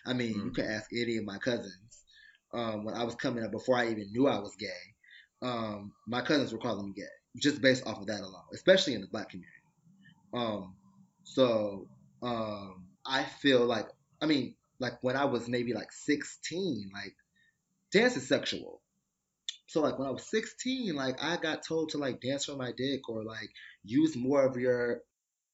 I 0.07 0.15
mean, 0.15 0.35
you 0.35 0.53
Mm. 0.53 0.55
can 0.57 0.67
ask 0.67 0.91
any 0.93 1.19
of 1.19 1.25
my 1.25 1.39
cousins. 1.39 2.05
Um, 2.55 2.85
when 2.85 2.97
I 2.97 3.05
was 3.05 3.17
coming 3.17 3.45
up, 3.45 3.53
before 3.53 3.79
I 3.79 3.91
even 3.91 4.13
knew 4.13 4.29
I 4.29 4.41
was 4.41 4.57
gay, 4.59 4.69
um, 5.43 5.93
my 6.09 6.23
cousins 6.23 6.53
were 6.53 6.59
calling 6.61 6.87
me 6.87 6.95
gay 6.97 7.05
just 7.41 7.63
based 7.63 7.87
off 7.87 8.01
of 8.01 8.09
that 8.09 8.21
alone, 8.23 8.45
especially 8.55 8.95
in 8.95 9.03
the 9.03 9.09
black 9.09 9.31
community. 9.31 9.53
Um, 10.35 10.77
so 11.25 11.89
um, 12.23 12.89
I 13.07 13.25
feel 13.25 13.65
like, 13.67 13.89
I 14.23 14.27
mean, 14.27 14.57
like 14.81 14.95
when 15.03 15.17
I 15.17 15.27
was 15.27 15.49
maybe 15.49 15.75
like 15.75 15.93
16, 15.93 16.91
like 16.95 17.15
dance 17.93 18.17
is 18.17 18.29
sexual. 18.29 18.80
So 19.71 19.81
like 19.81 20.01
when 20.01 20.09
I 20.09 20.11
was 20.11 20.25
16, 20.25 20.97
like 20.97 21.23
I 21.23 21.37
got 21.37 21.63
told 21.63 21.91
to 21.91 21.99
like 21.99 22.21
dance 22.21 22.47
for 22.47 22.57
my 22.57 22.73
dick 22.73 23.09
or 23.09 23.23
like 23.23 23.51
use 23.85 24.17
more 24.17 24.45
of 24.45 24.57
your 24.57 25.03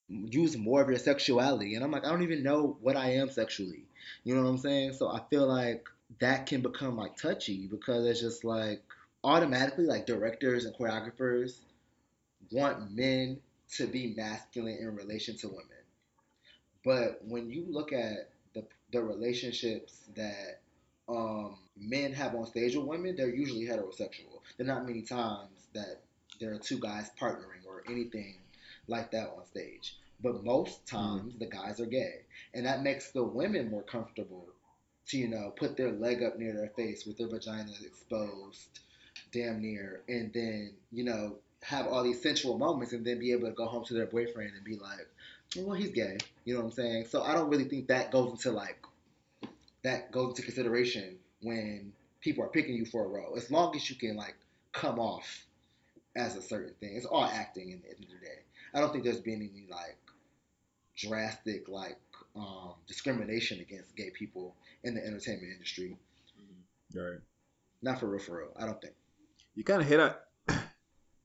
use 0.09 0.57
more 0.57 0.81
of 0.81 0.89
your 0.89 0.99
sexuality. 0.99 1.75
And 1.75 1.85
I'm 1.85 1.91
like, 1.91 2.07
I 2.07 2.09
don't 2.09 2.23
even 2.23 2.43
know 2.43 2.79
what 2.81 2.97
I 2.97 3.11
am 3.11 3.29
sexually. 3.29 3.85
You 4.25 4.35
know 4.35 4.43
what 4.43 4.49
I'm 4.49 4.59
saying? 4.59 4.95
So 4.95 5.09
I 5.09 5.21
feel 5.29 5.47
like 5.47 5.87
that 6.21 6.47
can 6.47 6.63
become 6.63 6.97
like 6.97 7.19
touchy 7.19 7.67
because 7.67 8.07
it's 8.07 8.23
just 8.23 8.43
like 8.43 8.83
automatically 9.23 9.85
like 9.85 10.07
directors 10.07 10.65
and 10.65 10.75
choreographers 10.75 11.59
want 12.51 12.93
men 12.93 13.39
to 13.73 13.87
be 13.87 14.15
masculine 14.17 14.79
in 14.81 14.97
relation 14.97 15.37
to 15.39 15.49
women. 15.49 15.85
But 16.83 17.21
when 17.23 17.51
you 17.51 17.67
look 17.69 17.93
at 17.93 18.31
the 18.55 18.65
the 18.93 19.03
relationships 19.03 20.09
that 20.15 20.63
um, 21.09 21.57
men 21.77 22.13
have 22.13 22.35
on 22.35 22.47
stage 22.47 22.75
with 22.75 22.87
women, 22.87 23.17
they're 23.17 23.35
usually 23.35 23.67
heterosexual. 23.67 24.41
There 24.57 24.67
are 24.67 24.75
not 24.75 24.87
many 24.87 25.03
times 25.03 25.51
that 25.75 26.01
there 26.41 26.53
are 26.53 26.59
two 26.59 26.79
guys 26.79 27.11
partnering 27.21 27.65
or 27.67 27.83
anything 27.89 28.37
like 28.89 29.11
that 29.13 29.33
on 29.37 29.45
stage. 29.47 29.97
But 30.23 30.45
most 30.45 30.87
times 30.87 31.35
the 31.39 31.47
guys 31.47 31.81
are 31.81 31.87
gay. 31.87 32.23
And 32.55 32.65
that 32.67 32.83
makes 32.83 33.13
the 33.13 33.23
women 33.23 33.71
more 33.71 33.83
comfortable 33.83 34.47
to, 35.09 35.19
you 35.19 35.29
know, 35.29 35.53
put 35.57 35.77
their 35.77 35.93
leg 35.93 36.23
up 36.23 36.39
near 36.39 36.55
their 36.55 36.71
face 36.71 37.05
with 37.07 37.19
their 37.19 37.29
vagina 37.29 37.73
exposed 37.85 38.81
damn 39.33 39.61
near 39.61 40.03
and 40.09 40.33
then, 40.33 40.73
you 40.93 41.05
know, 41.05 41.37
have 41.63 41.87
all 41.87 42.03
these 42.03 42.23
sensual 42.23 42.59
moments 42.59 42.93
and 42.93 43.05
then 43.05 43.19
be 43.19 43.33
able 43.33 43.49
to 43.49 43.55
go 43.55 43.67
home 43.67 43.85
to 43.85 43.95
their 43.95 44.07
boyfriend 44.07 44.53
and 44.55 44.65
be 44.65 44.77
like, 44.77 45.07
well, 45.57 45.75
he's 45.77 45.91
gay. 45.91 46.17
You 46.45 46.55
know 46.55 46.61
what 46.61 46.67
I'm 46.67 46.73
saying? 46.73 47.07
So 47.07 47.23
I 47.23 47.35
don't 47.35 47.49
really 47.49 47.65
think 47.65 47.89
that 47.89 48.11
goes 48.11 48.31
into 48.31 48.53
like 48.53 48.79
that 49.87 50.11
goes 50.11 50.31
into 50.31 50.43
consideration 50.43 51.17
when 51.43 51.93
people 52.21 52.43
are 52.43 52.49
picking 52.49 52.75
you 52.75 52.85
for 52.85 53.05
a 53.05 53.09
role. 53.09 53.37
As 53.37 53.53
long 53.53 53.75
as 53.77 53.89
you 53.89 53.95
can 53.95 54.17
like 54.17 54.35
come 54.73 54.99
off 54.99 55.45
as 56.17 56.35
a 56.35 56.43
certain 56.43 56.75
thing, 56.81 56.97
it's 56.97 57.07
all 57.07 57.25
acting 57.25 57.71
in 57.71 57.81
the 57.83 57.89
end 57.89 58.01
of 58.01 58.11
the 58.11 58.27
day. 58.27 58.41
I 58.75 58.81
don't 58.81 58.91
think 58.91 59.05
there's 59.05 59.21
been 59.21 59.49
any 59.49 59.69
like 59.71 59.97
drastic 60.97 61.69
like 61.69 62.01
um, 62.35 62.75
discrimination 62.89 63.61
against 63.61 63.95
gay 63.95 64.11
people 64.11 64.57
in 64.83 64.95
the 64.95 65.07
entertainment 65.07 65.53
industry. 65.53 65.97
right 66.93 67.21
Not 67.81 68.01
for 68.01 68.09
real, 68.09 68.19
for 68.19 68.39
real. 68.39 68.53
I 68.59 68.67
don't 68.67 68.81
think. 68.81 68.95
you 69.55 69.63
kind 69.63 69.81
of 69.83 69.87
hit 69.87 70.01
on 70.01 70.15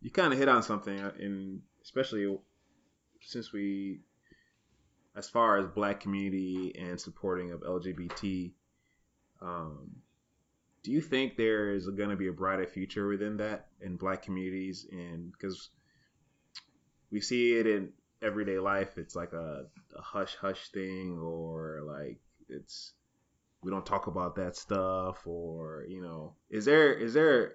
you 0.02 0.12
kind 0.12 0.34
of 0.34 0.38
hit 0.38 0.48
on 0.48 0.62
something 0.62 1.00
uh, 1.00 1.14
in 1.20 1.64
especially 1.84 2.38
since 3.22 3.52
we 3.52 4.02
as 5.16 5.30
far 5.30 5.58
as 5.58 5.68
black 5.68 6.00
community 6.00 6.74
and 6.78 7.00
supporting 7.00 7.52
of 7.52 7.62
lgbt 7.62 8.52
um, 9.42 9.90
do 10.84 10.92
you 10.92 11.02
think 11.02 11.36
there 11.36 11.74
is 11.74 11.88
going 11.88 12.10
to 12.10 12.16
be 12.16 12.28
a 12.28 12.34
brighter 12.34 12.66
future 12.66 13.08
within 13.08 13.38
that 13.38 13.68
in 13.82 13.98
black 13.98 14.24
communities? 14.24 14.88
And 14.92 15.32
because 15.32 15.70
we 17.12 17.22
see 17.22 17.54
it 17.54 17.68
in 17.68 17.90
everyday 18.22 18.60
life. 18.60 18.98
It's 18.98 19.16
like 19.16 19.34
a, 19.34 19.66
a 19.96 20.02
hush 20.02 20.36
hush 20.36 20.70
thing 20.70 21.20
or 21.20 21.82
like 21.84 22.20
it's 22.50 22.94
we 23.64 23.72
don't 23.72 23.86
talk 23.86 24.08
about 24.08 24.36
that 24.36 24.56
stuff 24.56 25.26
or 25.26 25.86
you 25.88 26.02
know 26.02 26.34
is 26.50 26.66
there 26.66 26.94
is 26.94 27.14
there 27.14 27.54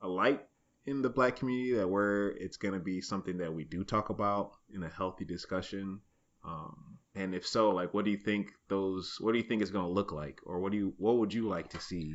a 0.00 0.08
light 0.08 0.44
in 0.86 1.00
the 1.02 1.08
black 1.08 1.36
community 1.36 1.74
that 1.74 1.88
where 1.88 2.28
it's 2.28 2.56
going 2.56 2.74
to 2.74 2.80
be 2.80 3.00
something 3.00 3.38
that 3.38 3.52
we 3.52 3.64
do 3.64 3.84
talk 3.84 4.10
about 4.10 4.52
in 4.72 4.82
a 4.82 4.88
healthy 4.88 5.24
discussion? 5.24 6.00
Um, 6.44 6.93
and 7.14 7.34
if 7.34 7.46
so 7.46 7.70
like 7.70 7.92
what 7.94 8.04
do 8.04 8.10
you 8.10 8.16
think 8.16 8.52
those 8.68 9.18
what 9.20 9.32
do 9.32 9.38
you 9.38 9.44
think 9.44 9.62
it's 9.62 9.70
going 9.70 9.84
to 9.84 9.90
look 9.90 10.12
like 10.12 10.40
or 10.44 10.58
what 10.58 10.72
do 10.72 10.78
you 10.78 10.94
what 10.98 11.16
would 11.16 11.32
you 11.32 11.48
like 11.48 11.68
to 11.68 11.80
see 11.80 12.14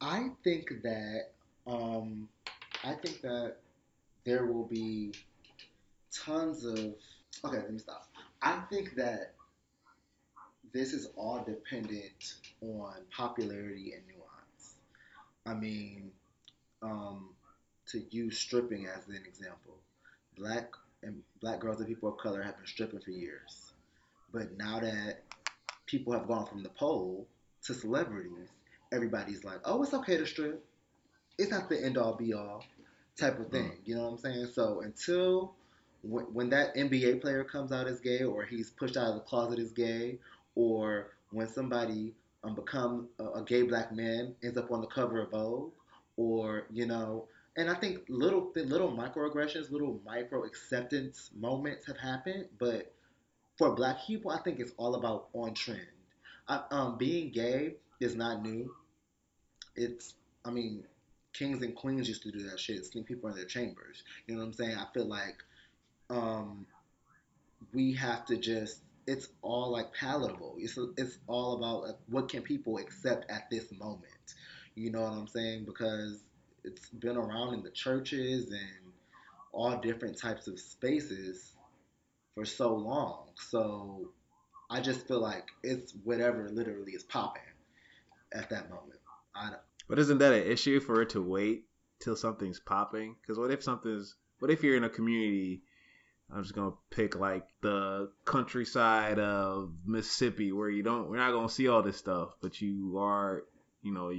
I 0.00 0.28
think 0.44 0.82
that 0.82 1.30
um, 1.66 2.28
I 2.84 2.92
think 2.94 3.22
that 3.22 3.56
there 4.24 4.46
will 4.46 4.64
be 4.66 5.12
tons 6.12 6.64
of 6.64 6.78
okay. 7.44 7.56
Let 7.56 7.72
me 7.72 7.78
stop. 7.78 8.08
I 8.42 8.60
think 8.70 8.94
that 8.96 9.34
this 10.72 10.92
is 10.92 11.08
all 11.16 11.42
dependent 11.44 12.34
on 12.60 12.94
popularity 13.10 13.94
and 13.94 14.02
nuance. 14.06 14.74
I 15.46 15.54
mean, 15.54 16.10
um, 16.82 17.30
to 17.86 18.04
use 18.10 18.38
stripping 18.38 18.86
as 18.86 19.08
an 19.08 19.22
example, 19.26 19.76
black 20.36 20.70
and 21.02 21.22
black 21.40 21.60
girls 21.60 21.78
and 21.78 21.88
people 21.88 22.10
of 22.10 22.18
color 22.18 22.42
have 22.42 22.56
been 22.56 22.66
stripping 22.66 23.00
for 23.00 23.10
years, 23.10 23.72
but 24.36 24.58
now 24.58 24.78
that 24.80 25.22
people 25.86 26.12
have 26.12 26.28
gone 26.28 26.44
from 26.44 26.62
the 26.62 26.68
pole 26.68 27.26
to 27.64 27.72
celebrities, 27.72 28.50
everybody's 28.92 29.44
like, 29.44 29.60
oh, 29.64 29.82
it's 29.82 29.94
okay 29.94 30.18
to 30.18 30.26
strip. 30.26 30.62
It's 31.38 31.50
not 31.50 31.70
the 31.70 31.82
end 31.82 31.96
all 31.96 32.14
be 32.14 32.34
all 32.34 32.62
type 33.18 33.40
of 33.40 33.48
thing. 33.48 33.72
You 33.86 33.94
know 33.94 34.02
what 34.02 34.08
I'm 34.10 34.18
saying? 34.18 34.48
So 34.52 34.82
until 34.82 35.54
when, 36.02 36.26
when 36.26 36.50
that 36.50 36.76
NBA 36.76 37.22
player 37.22 37.44
comes 37.44 37.72
out 37.72 37.86
as 37.86 37.98
gay, 38.00 38.24
or 38.24 38.44
he's 38.44 38.68
pushed 38.68 38.98
out 38.98 39.08
of 39.08 39.14
the 39.14 39.20
closet 39.22 39.58
as 39.58 39.72
gay, 39.72 40.18
or 40.54 41.12
when 41.30 41.48
somebody 41.48 42.12
um, 42.44 42.54
become 42.54 43.08
a, 43.18 43.40
a 43.40 43.42
gay 43.42 43.62
black 43.62 43.90
man 43.90 44.34
ends 44.42 44.58
up 44.58 44.70
on 44.70 44.82
the 44.82 44.86
cover 44.86 45.22
of 45.22 45.30
Vogue, 45.30 45.72
or 46.18 46.66
you 46.70 46.84
know, 46.84 47.24
and 47.56 47.70
I 47.70 47.74
think 47.74 48.00
little 48.10 48.52
little 48.54 48.92
microaggressions, 48.92 49.70
little 49.70 49.98
micro 50.04 50.44
acceptance 50.44 51.30
moments 51.34 51.86
have 51.86 51.96
happened, 51.96 52.48
but 52.58 52.92
for 53.58 53.74
black 53.74 53.98
people, 54.06 54.30
I 54.30 54.38
think 54.38 54.60
it's 54.60 54.72
all 54.76 54.94
about 54.94 55.28
on 55.32 55.54
trend. 55.54 55.80
I, 56.48 56.60
um, 56.70 56.98
being 56.98 57.30
gay 57.32 57.74
is 58.00 58.14
not 58.14 58.42
new. 58.42 58.72
It's, 59.74 60.14
I 60.44 60.50
mean, 60.50 60.84
kings 61.32 61.62
and 61.62 61.74
queens 61.74 62.08
used 62.08 62.22
to 62.22 62.30
do 62.30 62.48
that 62.50 62.60
shit, 62.60 62.84
sneak 62.84 63.06
people 63.06 63.28
in 63.30 63.36
their 63.36 63.44
chambers. 63.44 64.02
You 64.26 64.34
know 64.34 64.40
what 64.40 64.46
I'm 64.48 64.52
saying? 64.52 64.76
I 64.76 64.86
feel 64.92 65.06
like 65.06 65.42
um, 66.10 66.66
we 67.72 67.92
have 67.94 68.26
to 68.26 68.36
just, 68.36 68.80
it's 69.06 69.28
all 69.42 69.70
like 69.70 69.92
palatable. 69.94 70.56
It's, 70.58 70.78
it's 70.96 71.18
all 71.26 71.56
about 71.56 71.82
like, 71.82 71.96
what 72.08 72.28
can 72.28 72.42
people 72.42 72.78
accept 72.78 73.30
at 73.30 73.48
this 73.50 73.72
moment. 73.72 74.34
You 74.74 74.90
know 74.90 75.02
what 75.02 75.12
I'm 75.12 75.28
saying? 75.28 75.64
Because 75.64 76.22
it's 76.64 76.90
been 76.90 77.16
around 77.16 77.54
in 77.54 77.62
the 77.62 77.70
churches 77.70 78.50
and 78.50 78.92
all 79.52 79.78
different 79.80 80.18
types 80.18 80.46
of 80.48 80.60
spaces 80.60 81.55
for 82.36 82.44
so 82.44 82.74
long. 82.74 83.30
So 83.36 84.10
I 84.70 84.80
just 84.80 85.08
feel 85.08 85.20
like 85.20 85.48
it's 85.64 85.94
whatever 86.04 86.48
literally 86.50 86.92
is 86.92 87.02
popping 87.02 87.42
at 88.32 88.50
that 88.50 88.68
moment. 88.68 89.00
I 89.34 89.50
don't, 89.50 89.60
But 89.88 89.98
isn't 89.98 90.18
that 90.18 90.34
an 90.34 90.46
issue 90.46 90.78
for 90.78 91.02
it 91.02 91.10
to 91.10 91.22
wait 91.22 91.64
till 91.98 92.14
something's 92.14 92.60
popping? 92.60 93.16
Because 93.20 93.38
what 93.38 93.50
if 93.50 93.62
something's 93.62 94.14
what 94.38 94.50
if 94.50 94.62
you're 94.62 94.76
in 94.76 94.84
a 94.84 94.90
community? 94.90 95.62
I'm 96.30 96.42
just 96.42 96.54
gonna 96.54 96.74
pick 96.90 97.16
like 97.16 97.46
the 97.62 98.10
countryside 98.24 99.18
of 99.18 99.72
Mississippi 99.86 100.52
where 100.52 100.68
you 100.68 100.82
don't 100.82 101.08
we're 101.08 101.16
not 101.16 101.32
gonna 101.32 101.48
see 101.48 101.68
all 101.68 101.82
this 101.82 101.96
stuff, 101.96 102.36
but 102.42 102.60
you 102.60 102.98
are 102.98 103.44
you 103.82 103.92
know 103.94 104.12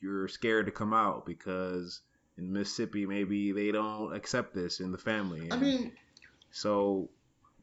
you're 0.00 0.28
scared 0.28 0.66
to 0.66 0.72
come 0.72 0.92
out 0.92 1.24
because 1.24 2.02
in 2.36 2.52
Mississippi 2.52 3.06
maybe 3.06 3.52
they 3.52 3.72
don't 3.72 4.14
accept 4.14 4.54
this 4.54 4.80
in 4.80 4.92
the 4.92 4.98
family. 4.98 5.48
I 5.50 5.56
mean, 5.56 5.92
so 6.50 7.08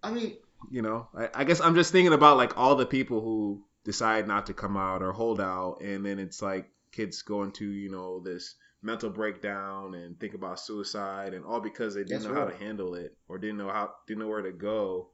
I 0.03 0.11
mean, 0.11 0.37
you 0.71 0.81
know 0.81 1.07
I, 1.15 1.29
I 1.33 1.43
guess 1.43 1.59
i'm 1.61 1.75
just 1.75 1.91
thinking 1.91 2.13
about 2.13 2.37
like 2.37 2.57
all 2.57 2.75
the 2.75 2.85
people 2.85 3.21
who 3.21 3.63
decide 3.83 4.27
not 4.27 4.45
to 4.47 4.53
come 4.53 4.77
out 4.77 5.01
or 5.01 5.11
hold 5.11 5.41
out 5.41 5.79
and 5.81 6.05
then 6.05 6.19
it's 6.19 6.41
like 6.41 6.69
kids 6.91 7.21
go 7.21 7.43
into 7.43 7.65
you 7.65 7.89
know 7.89 8.19
this 8.19 8.55
mental 8.81 9.09
breakdown 9.09 9.93
and 9.95 10.19
think 10.19 10.33
about 10.33 10.59
suicide 10.59 11.33
and 11.33 11.45
all 11.45 11.59
because 11.59 11.95
they 11.95 12.01
didn't 12.03 12.23
That's 12.23 12.25
know 12.33 12.39
how 12.39 12.45
to 12.45 12.55
handle 12.57 12.95
it 12.95 13.15
or 13.27 13.37
didn't 13.37 13.57
know 13.57 13.69
how 13.69 13.91
didn't 14.07 14.21
know 14.21 14.27
where 14.27 14.41
to 14.41 14.51
go 14.51 15.09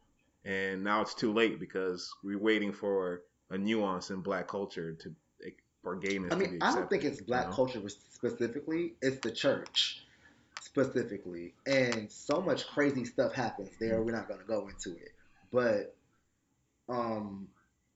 and 0.46 0.84
now 0.84 1.02
it's 1.02 1.14
too 1.14 1.34
late 1.34 1.60
because 1.60 2.12
we're 2.24 2.40
waiting 2.40 2.72
for 2.74 3.22
a 3.52 3.58
nuance 3.58 4.10
in 4.10 4.22
black 4.22 4.48
culture 4.48 4.94
to 4.94 5.14
eh, 5.46 5.52
for 5.84 5.96
gayness 5.96 6.32
I 6.32 6.36
to 6.36 6.42
mean, 6.42 6.52
be 6.52 6.62
I 6.62 6.74
don't 6.74 6.90
think 6.90 7.04
it's 7.04 7.22
black 7.22 7.48
know? 7.48 7.54
culture 7.54 7.82
specifically. 7.90 8.94
It's 9.02 9.20
the 9.20 9.32
church 9.32 10.04
specifically, 10.70 11.56
and 11.66 12.12
so 12.12 12.42
much 12.42 12.68
crazy 12.68 13.04
stuff 13.04 13.34
happens 13.34 13.72
there. 13.80 14.02
We're 14.04 14.12
not 14.12 14.28
going 14.28 14.40
to 14.40 14.46
go 14.46 14.68
into 14.68 14.92
it, 14.92 15.12
but 15.52 15.96
um, 16.88 17.48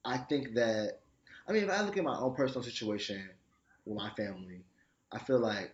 I 0.03 0.17
think 0.17 0.55
that 0.55 0.99
I 1.47 1.51
mean, 1.51 1.63
if 1.63 1.69
I 1.69 1.82
look 1.82 1.97
at 1.97 2.03
my 2.03 2.17
own 2.17 2.34
personal 2.34 2.63
situation 2.63 3.30
with 3.86 3.97
my 3.97 4.09
family, 4.11 4.63
I 5.11 5.19
feel 5.19 5.39
like 5.39 5.71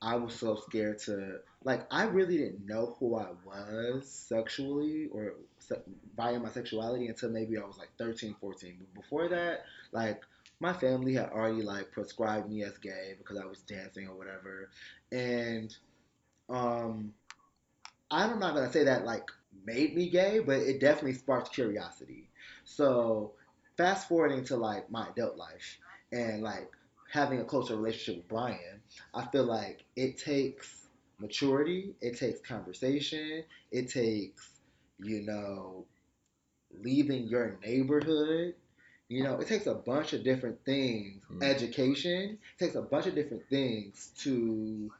I 0.00 0.16
was 0.16 0.34
so 0.34 0.56
scared 0.56 0.98
to 1.00 1.38
like 1.62 1.86
I 1.92 2.04
really 2.04 2.36
didn't 2.36 2.66
know 2.66 2.96
who 2.98 3.16
I 3.16 3.28
was 3.46 4.08
sexually 4.08 5.08
or 5.12 5.34
se- 5.60 5.82
via 6.16 6.40
my 6.40 6.50
sexuality 6.50 7.06
until 7.06 7.30
maybe 7.30 7.56
I 7.56 7.64
was 7.64 7.78
like 7.78 7.90
13, 7.98 8.34
14. 8.40 8.76
But 8.80 9.02
before 9.02 9.28
that, 9.28 9.60
like 9.92 10.22
my 10.58 10.72
family 10.72 11.14
had 11.14 11.30
already 11.30 11.62
like 11.62 11.92
prescribed 11.92 12.50
me 12.50 12.64
as 12.64 12.76
gay 12.78 13.14
because 13.16 13.38
I 13.38 13.44
was 13.44 13.60
dancing 13.60 14.08
or 14.08 14.16
whatever. 14.16 14.70
And 15.12 15.74
um 16.52 17.14
I'm 18.10 18.38
not 18.38 18.54
gonna 18.54 18.72
say 18.72 18.84
that 18.84 19.04
like 19.04 19.28
made 19.64 19.96
me 19.96 20.08
gay, 20.08 20.40
but 20.40 20.58
it 20.58 20.80
definitely 20.80 21.14
sparked 21.14 21.52
curiosity. 21.52 22.28
So 22.64 23.32
fast 23.76 24.08
forwarding 24.08 24.44
to 24.46 24.56
like 24.56 24.90
my 24.90 25.08
adult 25.08 25.36
life 25.36 25.78
and 26.12 26.42
like 26.42 26.70
having 27.10 27.40
a 27.40 27.44
closer 27.44 27.76
relationship 27.76 28.16
with 28.22 28.28
Brian, 28.28 28.82
I 29.14 29.26
feel 29.26 29.44
like 29.44 29.84
it 29.96 30.18
takes 30.18 30.88
maturity, 31.18 31.94
it 32.00 32.18
takes 32.18 32.40
conversation, 32.40 33.44
it 33.70 33.90
takes, 33.90 34.60
you 34.98 35.22
know, 35.22 35.86
leaving 36.82 37.26
your 37.28 37.58
neighborhood. 37.64 38.54
You 39.08 39.24
know, 39.24 39.38
it 39.40 39.46
takes 39.48 39.66
a 39.66 39.74
bunch 39.74 40.14
of 40.14 40.24
different 40.24 40.64
things. 40.64 41.22
Mm. 41.30 41.42
Education 41.44 42.38
takes 42.58 42.76
a 42.76 42.82
bunch 42.82 43.06
of 43.06 43.14
different 43.14 43.42
things 43.50 44.10
to 44.20 44.90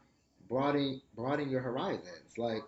broaden 0.53 1.01
broaden 1.17 1.49
your 1.49 1.63
horizons. 1.63 2.37
Like 2.37 2.63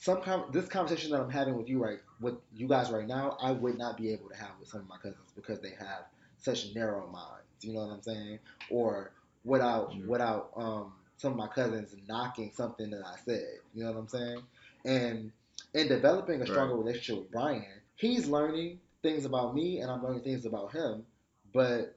some 0.00 0.20
com- 0.22 0.50
this 0.52 0.68
conversation 0.68 1.10
that 1.12 1.20
I'm 1.20 1.30
having 1.30 1.56
with 1.56 1.68
you 1.68 1.82
right 1.82 1.98
with 2.20 2.34
you 2.54 2.68
guys 2.68 2.90
right 2.90 3.06
now, 3.06 3.38
I 3.40 3.52
would 3.52 3.78
not 3.78 3.96
be 3.96 4.12
able 4.12 4.28
to 4.28 4.36
have 4.36 4.50
with 4.60 4.68
some 4.68 4.82
of 4.82 4.88
my 4.88 4.98
cousins 4.98 5.32
because 5.34 5.60
they 5.60 5.70
have 5.70 6.04
such 6.38 6.74
narrow 6.74 7.06
minds. 7.06 7.46
You 7.62 7.72
know 7.74 7.86
what 7.86 7.94
I'm 7.94 8.02
saying? 8.02 8.38
Or 8.70 9.12
without 9.44 9.92
Sure. 9.92 10.06
without 10.06 10.50
um 10.56 10.92
some 11.16 11.32
of 11.32 11.38
my 11.38 11.48
cousins 11.48 11.94
knocking 12.06 12.52
something 12.54 12.90
that 12.90 13.02
I 13.06 13.16
said. 13.24 13.60
You 13.74 13.84
know 13.84 13.92
what 13.92 14.00
I'm 14.00 14.08
saying? 14.08 14.42
And 14.84 15.32
in 15.74 15.88
developing 15.88 16.42
a 16.42 16.46
stronger 16.46 16.76
relationship 16.76 17.22
with 17.22 17.32
Brian, 17.32 17.64
he's 17.96 18.26
learning 18.28 18.80
things 19.02 19.24
about 19.24 19.54
me 19.54 19.80
and 19.80 19.90
I'm 19.90 20.02
learning 20.02 20.22
things 20.24 20.44
about 20.44 20.72
him, 20.72 21.06
but 21.54 21.96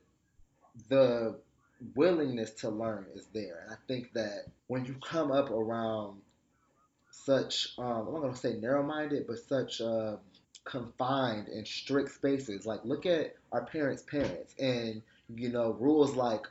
the 0.89 1.39
willingness 1.95 2.51
to 2.51 2.69
learn 2.69 3.05
is 3.15 3.27
there. 3.33 3.63
And 3.63 3.73
I 3.73 3.77
think 3.87 4.13
that 4.13 4.45
when 4.67 4.85
you 4.85 4.95
come 5.07 5.31
up 5.31 5.49
around 5.49 6.21
such, 7.11 7.73
um, 7.77 8.07
I'm 8.07 8.13
not 8.13 8.21
going 8.21 8.33
to 8.33 8.39
say 8.39 8.53
narrow 8.53 8.83
minded, 8.83 9.27
but 9.27 9.39
such 9.39 9.81
uh, 9.81 10.17
confined 10.65 11.47
and 11.47 11.67
strict 11.67 12.11
spaces, 12.11 12.65
like 12.65 12.83
look 12.83 13.05
at 13.05 13.35
our 13.51 13.65
parents' 13.65 14.03
parents 14.03 14.55
and, 14.59 15.01
you 15.35 15.49
know, 15.49 15.75
rules 15.79 16.15
like 16.15 16.41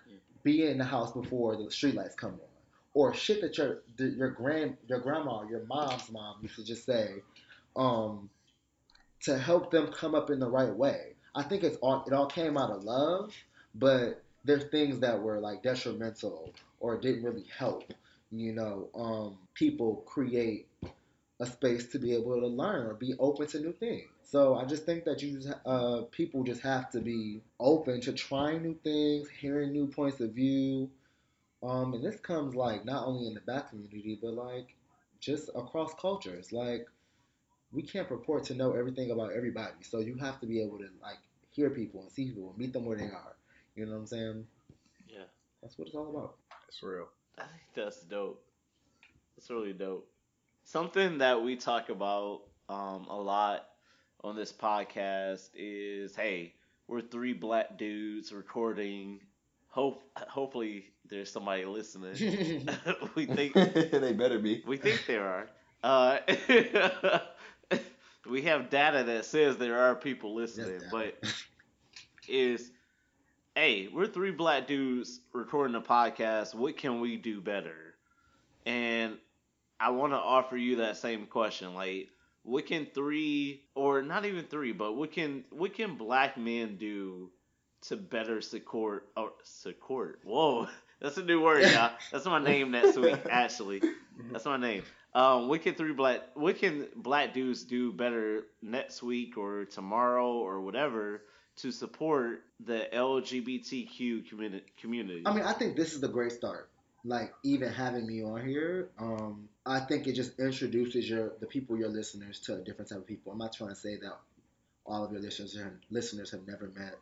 be 0.43 0.66
in 0.66 0.78
the 0.78 0.85
house 0.85 1.12
before 1.12 1.57
the 1.57 1.64
streetlights 1.64 2.16
come 2.16 2.33
on. 2.33 2.41
Or 2.95 3.14
shit 3.14 3.41
that 3.41 3.57
your 3.57 3.83
your 3.97 4.30
grand 4.30 4.76
your 4.87 5.01
grandma 5.01 5.45
your 5.49 5.64
mom's 5.64 6.11
mom 6.11 6.37
used 6.43 6.57
to 6.57 6.64
just 6.64 6.85
say, 6.85 7.22
um, 7.74 8.28
to 9.22 9.39
help 9.39 9.70
them 9.70 9.89
come 9.89 10.14
up 10.14 10.30
in 10.30 10.39
the 10.39 10.49
right 10.49 10.74
way. 10.74 11.14
I 11.35 11.43
think 11.43 11.62
it's 11.62 11.76
all 11.76 12.05
it 12.07 12.12
all 12.12 12.26
came 12.26 12.59
out 12.59 12.70
of 12.70 12.85
love, 12.85 13.33
but 13.74 14.22
there's 14.45 14.64
things 14.64 15.01
that 15.01 15.20
were 15.20 15.38
like 15.38 15.62
detrimental 15.62 16.53
or 16.80 16.99
didn't 16.99 17.24
really 17.24 17.47
help. 17.57 17.93
You 18.30 18.53
know, 18.53 18.88
um, 18.95 19.38
people 19.55 20.03
create 20.07 20.66
a 21.40 21.47
space 21.47 21.86
to 21.88 21.99
be 21.99 22.14
able 22.14 22.40
to 22.40 22.47
learn 22.47 22.86
or 22.86 22.95
be 22.95 23.14
open 23.18 23.47
to 23.49 23.61
new 23.61 23.72
things. 23.72 24.09
So 24.22 24.55
I 24.55 24.64
just 24.64 24.86
think 24.86 25.05
that 25.05 25.22
you 25.22 25.38
just, 25.40 25.55
uh, 25.66 26.03
people 26.11 26.45
just 26.45 26.62
have 26.62 26.90
to 26.93 27.01
be 27.01 27.43
open 27.61 28.01
to 28.03 28.12
trying 28.12 28.62
new 28.62 28.78
things, 28.82 29.28
hearing 29.28 29.72
new 29.72 29.86
points 29.86 30.20
of 30.20 30.32
view. 30.32 30.88
Um, 31.62 31.95
and 31.95 32.05
this 32.05 32.18
comes 32.20 32.55
like 32.55 32.84
not 32.84 33.07
only 33.07 33.26
in 33.26 33.34
the 33.34 33.40
black 33.40 33.70
community, 33.70 34.18
but 34.20 34.32
like 34.34 34.74
just 35.20 35.51
across 35.55 35.95
cultures. 35.95 36.53
Like 36.53 36.86
we 37.72 37.82
can't 37.82 38.09
purport 38.09 38.45
to 38.45 38.55
know 38.55 38.72
everything 38.72 39.11
about 39.11 39.32
everybody. 39.32 39.82
So 39.82 39.99
you 39.99 40.16
have 40.16 40.40
to 40.40 40.47
be 40.47 40.62
able 40.62 40.78
to 40.78 40.88
like 41.03 41.18
hear 41.51 41.70
people 41.70 42.03
and 42.03 42.11
see 42.11 42.26
people 42.26 42.51
and 42.51 42.59
meet 42.59 42.72
them 42.72 42.84
where 42.84 42.97
they 42.97 43.05
are. 43.05 43.34
You 43.75 43.87
know 43.87 43.93
what 43.93 43.99
I'm 43.99 44.07
saying? 44.07 44.47
Yeah. 45.09 45.25
That's 45.62 45.79
what 45.79 45.89
it's 45.89 45.97
all 45.97 46.11
about. 46.11 46.35
It's 46.68 46.83
real. 46.83 47.09
I 47.39 47.43
think 47.43 47.62
that's 47.75 48.03
dope. 48.03 48.43
That's 49.37 49.51
really 49.51 49.73
dope. 49.73 50.09
Something 50.64 51.18
that 51.18 51.43
we 51.43 51.57
talk 51.57 51.89
about 51.89 52.43
um, 52.68 53.07
a 53.09 53.16
lot 53.16 53.66
on 54.23 54.37
this 54.37 54.53
podcast 54.53 55.49
is, 55.55 56.14
hey, 56.14 56.55
we're 56.87 57.01
three 57.01 57.33
black 57.33 57.79
dudes 57.79 58.33
recording. 58.33 59.20
Hope, 59.68 60.03
hopefully, 60.16 60.87
there's 61.09 61.31
somebody 61.31 61.64
listening. 61.64 62.14
we 63.14 63.27
think 63.27 63.55
they 63.55 64.12
better 64.12 64.39
be. 64.39 64.62
we 64.66 64.77
think 64.77 65.05
there 65.07 65.27
are. 65.27 65.49
Uh, 65.83 66.18
we 68.31 68.43
have 68.43 68.70
data 68.70 69.03
that 69.05 69.25
says 69.25 69.57
there 69.57 69.79
are 69.79 69.95
people 69.97 70.35
listening, 70.35 70.81
Yes, 70.81 70.91
but 70.93 71.16
is 72.29 72.70
hey, 73.55 73.86
we're 73.92 74.07
three 74.07 74.30
black 74.30 74.66
dudes 74.66 75.20
recording 75.34 75.76
a 75.76 75.80
podcast. 75.80 76.55
What 76.55 76.78
can 76.78 77.00
we 77.00 77.16
do 77.16 77.40
better? 77.40 77.94
And 78.64 79.18
I 79.78 79.90
want 79.90 80.14
to 80.14 80.16
offer 80.16 80.57
you 80.57 80.76
that 80.76 80.96
same 80.96 81.26
question. 81.26 81.74
Like, 81.74 82.09
what 82.44 82.66
can 82.66 82.86
three, 82.86 83.62
or 83.74 84.00
not 84.00 84.24
even 84.24 84.44
three, 84.46 84.72
but 84.72 84.96
what 84.96 85.12
can 85.12 85.44
what 85.50 85.74
can 85.74 85.96
black 85.96 86.38
men 86.38 86.76
do 86.76 87.30
to 87.82 87.96
better 87.96 88.40
support 88.40 89.09
or 89.16 89.32
support? 89.42 90.20
Whoa, 90.24 90.68
that's 91.00 91.18
a 91.18 91.24
new 91.24 91.42
word, 91.42 91.62
y'all. 91.62 91.92
That's 92.12 92.24
my 92.24 92.42
name 92.42 92.70
next 92.70 92.96
week. 92.96 93.18
Actually, 93.28 93.82
that's 94.30 94.44
my 94.44 94.57
name. 94.57 94.82
Um, 95.14 95.48
what 95.48 95.62
can 95.62 95.74
three 95.74 95.92
black 95.92 96.22
what 96.34 96.59
can 96.59 96.88
black 96.96 97.34
dudes 97.34 97.64
do 97.64 97.92
better 97.92 98.44
next 98.62 99.03
week 99.03 99.36
or 99.36 99.66
tomorrow 99.66 100.32
or 100.32 100.62
whatever 100.62 101.22
to 101.57 101.70
support 101.70 102.44
the 102.64 102.88
LGBTQ 102.92 104.24
community? 104.80 105.22
I 105.26 105.34
mean, 105.34 105.44
I 105.44 105.53
think 105.53 105.76
this 105.76 105.94
is 105.94 106.03
a 106.03 106.09
great 106.09 106.32
start. 106.32 106.70
Like 107.05 107.32
even 107.42 107.72
having 107.72 108.07
me 108.07 108.22
on 108.22 108.46
here, 108.46 108.90
um, 108.98 109.48
I 109.66 109.80
think 109.80 110.07
it 110.07 110.12
just 110.12 110.38
introduces 110.38 111.09
your 111.09 111.32
the 111.40 111.46
people, 111.46 111.76
your 111.76 111.88
listeners, 111.88 112.38
to 112.40 112.55
a 112.55 112.59
different 112.59 112.90
type 112.90 112.98
of 112.98 113.07
people. 113.07 113.32
I'm 113.32 113.38
not 113.38 113.53
trying 113.53 113.70
to 113.70 113.76
say 113.76 113.96
that 113.96 114.18
all 114.86 115.05
of 115.05 115.12
your 115.12 115.20
listeners 115.20 115.57
listeners 115.90 116.30
have 116.30 116.46
never 116.46 116.70
met 116.76 116.94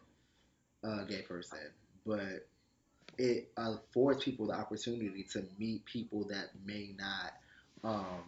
a 0.83 1.05
gay 1.05 1.23
person, 1.23 1.59
but 2.07 2.47
it 3.19 3.51
affords 3.57 4.25
people 4.25 4.47
the 4.47 4.55
opportunity 4.55 5.27
to 5.33 5.45
meet 5.59 5.85
people 5.85 6.27
that 6.29 6.49
may 6.65 6.95
not 6.99 7.33
um, 7.85 8.23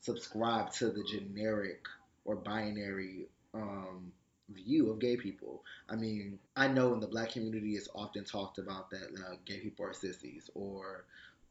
subscribe 0.00 0.72
to 0.72 0.88
the 0.90 1.04
generic 1.04 1.84
or 2.24 2.36
binary 2.36 3.26
um, 3.54 4.12
view 4.48 4.90
of 4.90 4.98
gay 4.98 5.16
people. 5.16 5.62
I 5.88 5.96
mean, 5.96 6.38
I 6.56 6.68
know 6.68 6.92
in 6.94 7.00
the 7.00 7.06
black 7.06 7.32
community 7.32 7.74
it's 7.74 7.88
often 7.94 8.24
talked 8.24 8.58
about 8.58 8.90
that 8.90 9.08
uh, 9.26 9.36
gay 9.44 9.60
people 9.60 9.86
are 9.86 9.92
sissies 9.92 10.50
or, 10.54 11.04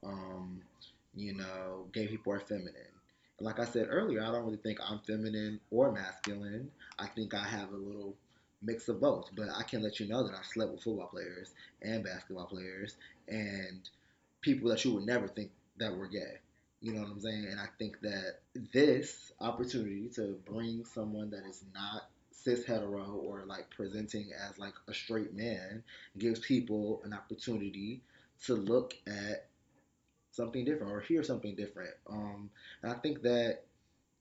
um, 0.04 0.62
you 1.16 1.34
know, 1.34 1.88
gay 1.94 2.08
people 2.08 2.34
are 2.34 2.40
feminine. 2.40 2.76
And 3.38 3.46
like 3.46 3.60
I 3.60 3.66
said 3.66 3.88
earlier, 3.90 4.22
I 4.22 4.32
don't 4.32 4.46
really 4.46 4.58
think 4.58 4.80
I'm 4.82 5.00
feminine 5.00 5.60
or 5.72 5.92
masculine. 5.92 6.70
I 7.00 7.08
think 7.08 7.34
I 7.34 7.44
have 7.44 7.72
a 7.72 7.78
little 7.78 8.16
mix 8.62 8.88
of 8.88 9.02
both. 9.02 9.30
But 9.36 9.50
I 9.56 9.64
can 9.64 9.82
let 9.82 10.00
you 10.00 10.08
know 10.08 10.24
that 10.24 10.36
I've 10.36 10.46
slept 10.46 10.72
with 10.72 10.84
football 10.84 11.08
players 11.08 11.52
and 11.82 12.04
basketball 12.04 12.46
players 12.46 12.96
and 13.28 13.90
people 14.42 14.70
that 14.70 14.84
you 14.86 14.94
would 14.94 15.06
never 15.06 15.28
think 15.28 15.52
that 15.78 15.96
were 15.96 16.08
gay. 16.08 16.40
You 16.82 16.94
know 16.94 17.02
what 17.02 17.12
I'm 17.12 17.22
saying? 17.22 17.48
And 17.50 17.60
I 17.60 17.68
think 17.78 18.00
that 18.02 18.40
this 18.74 19.32
opportunity 19.40 20.10
to 20.16 20.36
bring 20.46 20.84
someone 20.84 21.30
that 21.30 21.46
is 21.46 21.64
not 21.74 22.10
cis 22.44 22.66
hetero 22.66 23.04
or 23.26 23.44
like 23.46 23.70
presenting 23.72 24.32
as 24.50 24.58
like 24.58 24.74
a 24.88 24.94
straight 24.94 25.34
man 25.36 25.84
gives 26.18 26.40
people 26.40 27.02
an 27.04 27.14
opportunity 27.14 28.02
to 28.46 28.56
look 28.56 28.94
at 29.08 29.48
something 30.32 30.66
different 30.66 30.92
or 30.94 31.02
hear 31.02 31.24
something 31.24 31.56
different. 31.56 31.92
Um, 32.10 32.50
and 32.84 32.92
I 32.92 32.96
think 32.96 33.22
that 33.24 33.60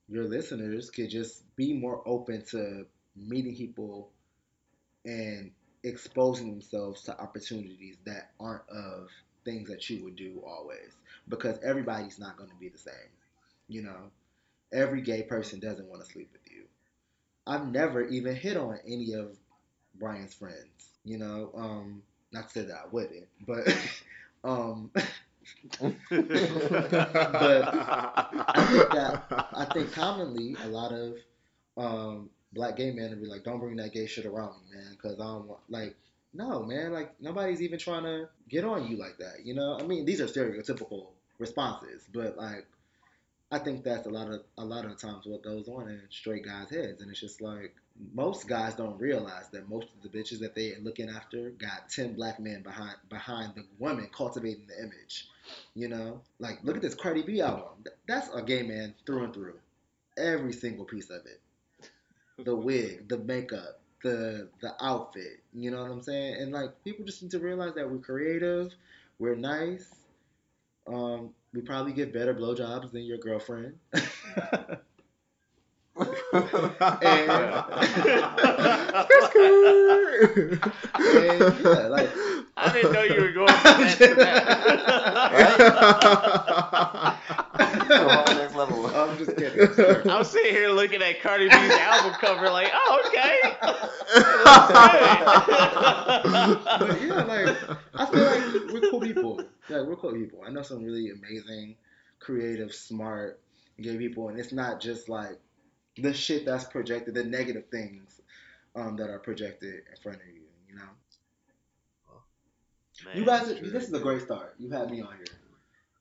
your 0.09 0.25
listeners 0.25 0.91
could 0.91 1.11
just 1.11 1.45
be 1.57 1.75
more 1.75 2.03
open 2.07 2.45
to 2.51 2.87
meeting 3.17 3.57
people 3.57 4.11
and 5.05 5.51
exposing 5.83 6.51
themselves 6.51 7.03
to 7.05 7.21
opportunities 7.21 7.97
that 8.05 8.31
aren't 8.39 8.69
of 8.69 9.09
things 9.45 9.69
that 9.69 9.89
you 9.89 10.05
would 10.05 10.17
do 10.17 10.43
always 10.47 10.93
because 11.29 11.59
everybody's 11.65 12.19
not 12.19 12.37
going 12.37 12.51
to 12.51 12.57
be 12.57 12.69
the 12.69 12.79
same. 12.79 12.95
You 13.69 13.83
know, 13.83 14.11
every 14.73 15.03
gay 15.03 15.23
person 15.23 15.61
doesn't 15.61 15.89
want 15.89 16.05
to 16.05 16.11
sleep. 16.11 16.31
I've 17.47 17.67
never 17.67 18.07
even 18.07 18.35
hit 18.35 18.57
on 18.57 18.79
any 18.87 19.13
of 19.15 19.37
Brian's 19.99 20.35
friends. 20.35 20.91
You 21.05 21.19
know, 21.19 21.51
um, 21.57 22.03
not 22.33 22.49
to 22.49 22.61
say 22.61 22.67
that 22.67 22.77
I 22.77 22.89
wouldn't, 22.91 23.27
but 23.47 23.67
um, 24.45 24.91
but 24.95 25.05
I 28.51 28.67
think 28.71 28.91
that 28.91 29.49
I 29.55 29.67
think 29.73 29.93
commonly 29.93 30.57
a 30.63 30.69
lot 30.69 30.93
of 30.93 31.15
um, 31.77 32.31
black 32.53 32.77
gay 32.77 32.93
men 32.93 33.11
would 33.11 33.23
be 33.23 33.29
like, 33.29 33.45
"Don't 33.45 33.61
bring 33.61 33.77
that 33.77 33.93
gay 33.93 34.07
shit 34.07 34.27
around 34.27 34.55
me, 34.61 34.77
man," 34.77 34.93
because 34.93 35.19
I 35.21 35.25
don't 35.25 35.47
want 35.47 35.61
like. 35.69 35.97
No, 36.33 36.63
man, 36.63 36.93
like 36.93 37.21
nobody's 37.21 37.61
even 37.61 37.81
trying 37.81 38.05
to 38.05 38.29
get 38.49 38.65
on 38.65 38.87
you 38.87 38.97
like 38.97 39.19
that. 39.19 39.45
You 39.45 39.53
know, 39.53 39.77
I 39.81 39.83
mean, 39.83 40.05
these 40.05 40.21
are 40.21 40.27
stereotypical 40.27 41.09
responses, 41.41 42.07
but 42.13 42.37
like, 42.37 42.69
I 43.53 43.59
think 43.59 43.83
that's 43.83 44.07
a 44.07 44.11
lot 44.11 44.31
of 44.31 44.43
a 44.59 44.65
lot 44.65 44.85
of 44.85 44.97
times 44.99 45.27
what 45.27 45.43
goes 45.43 45.69
on 45.69 45.89
in 45.89 46.01
straight 46.11 46.45
guys' 46.45 46.71
heads, 46.71 47.03
and 47.03 47.11
it's 47.11 47.21
just 47.21 47.41
like 47.41 47.75
most 48.15 48.49
guys 48.49 48.75
don't 48.75 48.99
realize 48.99 49.49
that 49.53 49.69
most 49.69 49.89
of 49.95 50.03
the 50.03 50.19
bitches 50.19 50.39
that 50.39 50.55
they 50.55 50.73
are 50.75 50.81
looking 50.81 51.09
after 51.09 51.51
got 51.51 51.89
ten 51.89 52.15
black 52.15 52.39
men 52.39 52.63
behind 52.63 52.97
behind 53.09 53.55
the 53.57 53.65
woman 53.79 54.09
cultivating 54.17 54.67
the 54.69 54.79
image. 54.79 55.27
You 55.75 55.89
know, 55.89 56.21
like 56.39 56.61
look 56.63 56.77
at 56.77 56.83
this 56.83 56.95
Cardi 56.95 57.23
B 57.23 57.41
album. 57.41 57.85
That's 58.07 58.29
a 58.33 58.43
gay 58.43 58.63
man 58.63 58.95
through 59.05 59.25
and 59.25 59.35
through. 59.35 59.59
Every 60.17 60.53
single 60.53 60.85
piece 60.85 61.11
of 61.11 61.23
it. 61.27 61.41
The 62.45 62.55
wig, 62.55 63.09
the 63.09 63.19
makeup, 63.19 63.81
the 64.05 64.49
the 64.61 64.75
outfit. 64.81 65.43
You 65.53 65.73
know 65.73 65.83
what 65.83 65.91
I'm 65.91 66.03
saying? 66.03 66.37
And 66.41 66.53
like 66.53 66.85
people 66.85 67.05
just 67.05 67.21
need 67.21 67.33
to 67.33 67.41
realize 67.41 67.75
that 67.75 67.91
we're 67.91 67.99
creative, 67.99 68.73
we're 69.19 69.35
nice. 69.35 69.93
Um, 70.87 71.31
we 71.53 71.61
probably 71.61 71.93
get 71.93 72.13
better 72.13 72.35
blowjobs 72.35 72.93
than 72.93 73.03
your 73.03 73.19
girlfriend. 73.19 73.75
and 73.93 74.03
yeah, 81.61 81.89
like 81.91 82.09
I 82.57 82.73
didn't 82.73 82.93
know 82.93 83.03
you 83.03 83.21
were 83.21 83.33
going 83.33 83.49
from 83.49 83.81
that 83.81 83.99
to 83.99 84.15
that. 84.15 84.51
next 88.37 88.55
level. 88.55 88.87
I'm 88.87 89.19
just 89.19 89.37
kidding. 89.37 90.11
I'm 90.11 90.25
sitting 90.25 90.53
here 90.53 90.71
looking 90.71 91.03
at 91.03 91.21
Cardi 91.21 91.49
B's 91.49 91.55
album 91.73 92.13
cover, 92.21 92.51
like, 92.51 92.71
oh, 92.73 93.03
okay. 93.09 93.39
but 96.79 97.03
yeah, 97.03 97.25
like 97.25 97.57
I 97.95 98.07
feel 98.07 98.25
like 98.25 98.73
we're 98.73 98.91
cool 98.91 99.01
people. 99.01 99.41
Yeah, 99.71 99.83
we're 99.83 99.95
cool 99.95 100.13
people. 100.13 100.41
I 100.45 100.51
know 100.51 100.63
some 100.63 100.83
really 100.83 101.11
amazing, 101.11 101.77
creative, 102.19 102.75
smart 102.75 103.39
gay 103.81 103.97
people, 103.97 104.29
and 104.29 104.39
it's 104.39 104.53
not 104.53 104.81
just 104.81 105.09
like 105.09 105.39
the 105.97 106.13
shit 106.13 106.45
that's 106.45 106.65
projected, 106.65 107.15
the 107.15 107.23
negative 107.23 107.67
things 107.71 108.21
um, 108.75 108.97
that 108.97 109.09
are 109.11 109.21
projected 109.21 109.75
in 109.75 110.03
front 110.03 110.19
of 110.21 110.27
you. 110.27 110.43
You 110.69 110.75
know, 110.75 110.83
you 113.15 113.25
guys, 113.25 113.47
this 113.47 113.85
is 113.85 113.93
a 113.93 114.01
great 114.01 114.23
start. 114.23 114.57
You 114.59 114.71
had 114.71 114.91
me 114.91 115.03
on 115.03 115.15
here, 115.17 115.39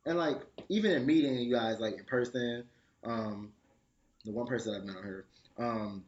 and 0.07 0.17
like 0.17 0.41
even 0.69 0.91
in 0.91 1.05
meeting 1.05 1.35
you 1.35 1.53
guys 1.53 1.79
like 1.79 1.93
in 1.99 2.05
person, 2.05 2.63
um, 3.03 3.51
the 4.25 4.31
one 4.31 4.47
person 4.47 4.73
I've 4.73 4.83
met 4.83 4.97
on 4.97 5.03
here, 5.03 5.25
um, 5.59 6.03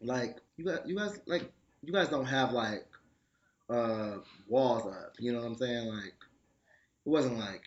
like 0.00 0.38
you 0.56 0.64
guys, 0.64 0.78
you 0.86 0.96
guys 0.96 1.20
like 1.26 1.52
you 1.82 1.92
guys 1.92 2.08
don't 2.08 2.24
have 2.24 2.52
like 2.52 2.86
uh 3.68 4.16
walls 4.48 4.86
up. 4.86 5.12
You 5.18 5.32
know 5.32 5.40
what 5.40 5.48
I'm 5.48 5.54
saying? 5.54 5.88
Like 5.88 6.14
it 7.08 7.10
wasn't 7.10 7.38
like 7.38 7.62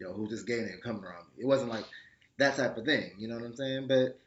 yo 0.00 0.12
who's 0.12 0.30
this 0.30 0.42
gay 0.42 0.54
nigga 0.58 0.80
coming 0.82 1.04
around 1.04 1.24
me. 1.36 1.42
It 1.44 1.46
wasn't 1.46 1.70
like 1.70 1.84
that 2.38 2.56
type 2.56 2.76
of 2.76 2.84
thing. 2.84 3.12
You 3.16 3.28
know 3.28 3.36
what 3.36 3.44
I'm 3.44 3.54
saying? 3.54 3.86
But 3.86 4.18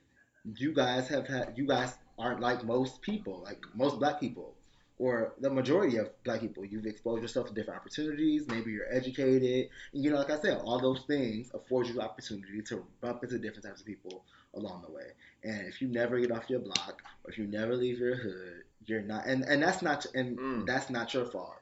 you 0.58 0.74
guys 0.74 1.10
have 1.10 1.28
had 1.28 1.54
you 1.58 1.68
guys 1.68 1.94
aren't 2.18 2.40
like 2.40 2.64
most 2.64 3.02
people, 3.02 3.42
like 3.44 3.60
most 3.76 4.00
black 4.00 4.20
people. 4.20 4.54
Or 4.98 5.34
the 5.42 5.50
majority 5.50 5.98
of 5.98 6.08
black 6.24 6.40
people, 6.40 6.64
you've 6.64 6.86
exposed 6.86 7.22
yourself 7.22 7.48
to 7.50 7.54
different 7.54 7.82
opportunities. 7.82 8.48
Maybe 8.48 8.72
you're 8.72 8.90
educated, 8.90 9.68
and 9.94 10.02
you 10.06 10.10
know, 10.10 10.16
like 10.16 10.30
I 10.30 10.40
said, 10.40 10.58
all 10.64 10.80
those 10.80 11.02
things 11.06 11.52
afford 11.54 11.88
you 11.88 11.96
the 11.96 12.02
opportunity 12.02 12.62
to 12.62 12.82
bump 13.02 13.22
into 13.22 13.38
different 13.38 13.66
types 13.66 13.82
of 13.82 13.86
people 13.86 14.24
along 14.54 14.84
the 14.88 14.94
way. 14.94 15.08
And 15.44 15.68
if 15.68 15.82
you 15.82 15.90
never 15.90 16.18
get 16.18 16.32
off 16.32 16.50
your 16.50 16.62
block, 16.62 17.02
or 17.26 17.32
if 17.32 17.38
you 17.38 17.46
never 17.46 17.76
leave 17.76 18.00
your 18.00 18.16
hood, 18.16 18.64
you're 18.86 19.02
not. 19.02 19.26
And 19.26 19.44
and 19.44 19.62
that's 19.62 19.82
not 19.82 20.06
and 20.16 20.38
Mm. 20.38 20.66
that's 20.66 20.90
not 20.90 21.14
your 21.14 21.26
fault 21.26 21.58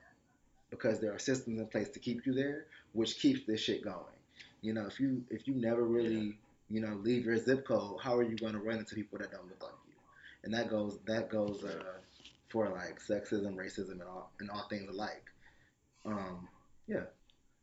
because 0.73 0.99
there 0.99 1.13
are 1.13 1.19
systems 1.19 1.59
in 1.59 1.67
place 1.67 1.89
to 1.89 1.99
keep 1.99 2.25
you 2.25 2.33
there, 2.33 2.65
which 2.93 3.19
keeps 3.19 3.45
this 3.45 3.59
shit 3.59 3.83
going. 3.83 3.97
You 4.61 4.73
know, 4.73 4.85
if 4.85 4.99
you 4.99 5.23
if 5.29 5.47
you 5.47 5.55
never 5.55 5.83
really 5.83 6.37
you 6.69 6.81
know 6.81 6.95
leave 6.95 7.25
your 7.25 7.37
zip 7.37 7.67
code, 7.67 7.97
how 8.01 8.15
are 8.15 8.23
you 8.23 8.37
going 8.37 8.53
to 8.53 8.59
run 8.59 8.79
into 8.79 8.95
people 8.95 9.19
that 9.19 9.31
don't 9.31 9.47
look 9.47 9.61
like 9.61 9.73
you? 9.87 9.93
And 10.43 10.53
that 10.53 10.69
goes 10.69 10.99
that 11.05 11.29
goes 11.29 11.63
uh, 11.63 11.83
for 12.49 12.69
like 12.69 12.99
sexism, 12.99 13.55
racism, 13.55 13.91
and 13.91 14.03
all 14.03 14.31
and 14.39 14.49
all 14.49 14.67
things 14.69 14.89
alike. 14.89 15.25
Um, 16.05 16.47
yeah. 16.87 17.03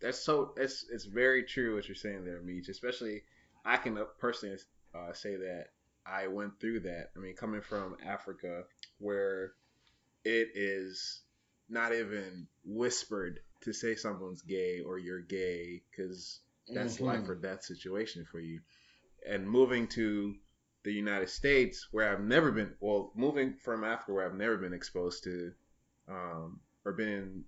That's 0.00 0.18
so. 0.18 0.52
It's 0.56 0.86
it's 0.90 1.04
very 1.04 1.44
true 1.44 1.76
what 1.76 1.86
you're 1.86 1.94
saying 1.94 2.24
there, 2.24 2.40
Meech. 2.40 2.68
Especially, 2.68 3.22
I 3.64 3.76
can 3.76 3.98
uh, 3.98 4.04
personally 4.18 4.56
uh, 4.94 5.12
say 5.12 5.36
that 5.36 5.66
I 6.06 6.26
went 6.26 6.58
through 6.58 6.80
that. 6.80 7.10
I 7.16 7.20
mean, 7.20 7.34
coming 7.34 7.60
from 7.60 7.96
Africa, 8.06 8.64
where 8.98 9.52
it 10.24 10.52
is 10.54 11.20
not 11.68 11.94
even 11.94 12.46
whispered 12.64 13.40
to 13.62 13.72
say 13.72 13.94
someone's 13.94 14.42
gay 14.42 14.80
or 14.80 14.98
you're 14.98 15.20
gay 15.22 15.82
because 15.90 16.40
that's 16.72 17.00
Mhm. 17.00 17.00
life 17.00 17.28
or 17.28 17.34
death 17.34 17.62
situation 17.64 18.24
for 18.30 18.40
you. 18.40 18.60
And 19.26 19.48
moving 19.48 19.86
to 19.88 20.36
the 20.84 20.92
United 20.92 21.28
States, 21.30 21.88
where 21.92 22.12
I've 22.12 22.22
never 22.22 22.52
been, 22.52 22.74
well, 22.80 23.12
moving 23.14 23.54
from 23.54 23.84
Africa, 23.84 24.12
where 24.12 24.26
I've 24.26 24.34
never 24.34 24.56
been 24.56 24.72
exposed 24.72 25.24
to, 25.24 25.52
um, 26.08 26.60
or 26.84 26.92
been 26.92 27.08
in 27.12 27.44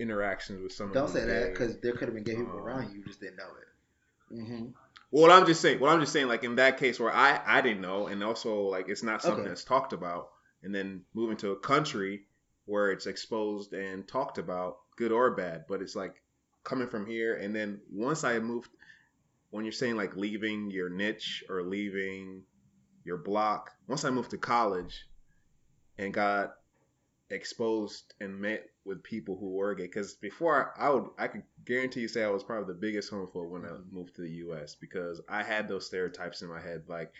interactions 0.00 0.62
with 0.62 0.72
someone. 0.72 0.98
Don't 0.98 1.08
say 1.08 1.24
that 1.24 1.52
because 1.52 1.80
there 1.80 1.92
could 1.92 2.08
have 2.08 2.14
been 2.14 2.24
gay 2.24 2.36
people 2.36 2.58
Um, 2.58 2.58
around 2.58 2.92
you, 2.92 2.98
you 2.98 3.04
just 3.04 3.20
didn't 3.20 3.36
know 3.36 3.50
it. 3.60 3.68
hmm 4.30 4.66
Well, 5.10 5.30
I'm 5.32 5.46
just 5.46 5.60
saying. 5.60 5.80
Well, 5.80 5.92
I'm 5.92 6.00
just 6.00 6.12
saying, 6.12 6.28
like 6.28 6.44
in 6.44 6.56
that 6.56 6.78
case 6.78 6.98
where 7.00 7.12
I 7.12 7.40
I 7.46 7.60
didn't 7.60 7.80
know, 7.82 8.06
and 8.06 8.22
also 8.22 8.62
like 8.62 8.88
it's 8.88 9.02
not 9.02 9.22
something 9.22 9.44
Okay. 9.44 9.48
that's 9.48 9.64
talked 9.64 9.92
about, 9.92 10.30
and 10.62 10.74
then 10.74 11.04
moving 11.14 11.36
to 11.38 11.52
a 11.52 11.58
country 11.60 12.24
where 12.66 12.90
it's 12.92 13.06
exposed 13.06 13.72
and 13.72 14.06
talked 14.06 14.38
about, 14.38 14.78
good 14.98 15.12
or 15.12 15.30
bad, 15.30 15.64
but 15.68 15.80
it's 15.80 15.94
like 15.94 16.20
coming 16.64 16.88
from 16.88 17.06
here, 17.06 17.36
and 17.36 17.54
then 17.54 17.80
once 17.90 18.24
I 18.24 18.38
moved, 18.40 18.70
when 19.50 19.64
you're 19.64 19.72
saying 19.72 19.96
like 19.96 20.16
leaving 20.16 20.70
your 20.70 20.90
niche 20.90 21.44
or 21.48 21.62
leaving 21.62 22.42
your 23.04 23.16
block, 23.16 23.70
once 23.86 24.04
I 24.04 24.10
moved 24.10 24.32
to 24.32 24.38
college 24.38 25.06
and 25.96 26.12
got 26.12 26.54
exposed 27.30 28.14
and 28.20 28.40
met 28.40 28.68
with 28.84 29.02
people 29.02 29.36
who 29.38 29.50
were 29.50 29.74
gay 29.74 29.84
because 29.84 30.14
before 30.14 30.72
I 30.78 30.88
would 30.88 31.04
I 31.18 31.28
could 31.28 31.42
guarantee 31.66 32.00
you 32.00 32.08
say 32.08 32.24
I 32.24 32.30
was 32.30 32.42
probably 32.42 32.72
the 32.72 32.80
biggest 32.80 33.12
homophobe 33.12 33.50
when 33.50 33.64
I 33.66 33.68
mm-hmm. 33.68 33.94
moved 33.94 34.16
to 34.16 34.22
the 34.22 34.30
US 34.46 34.74
because 34.74 35.20
I 35.28 35.42
had 35.42 35.68
those 35.68 35.86
stereotypes 35.86 36.40
in 36.40 36.48
my 36.48 36.60
head 36.60 36.84
like 36.88 37.12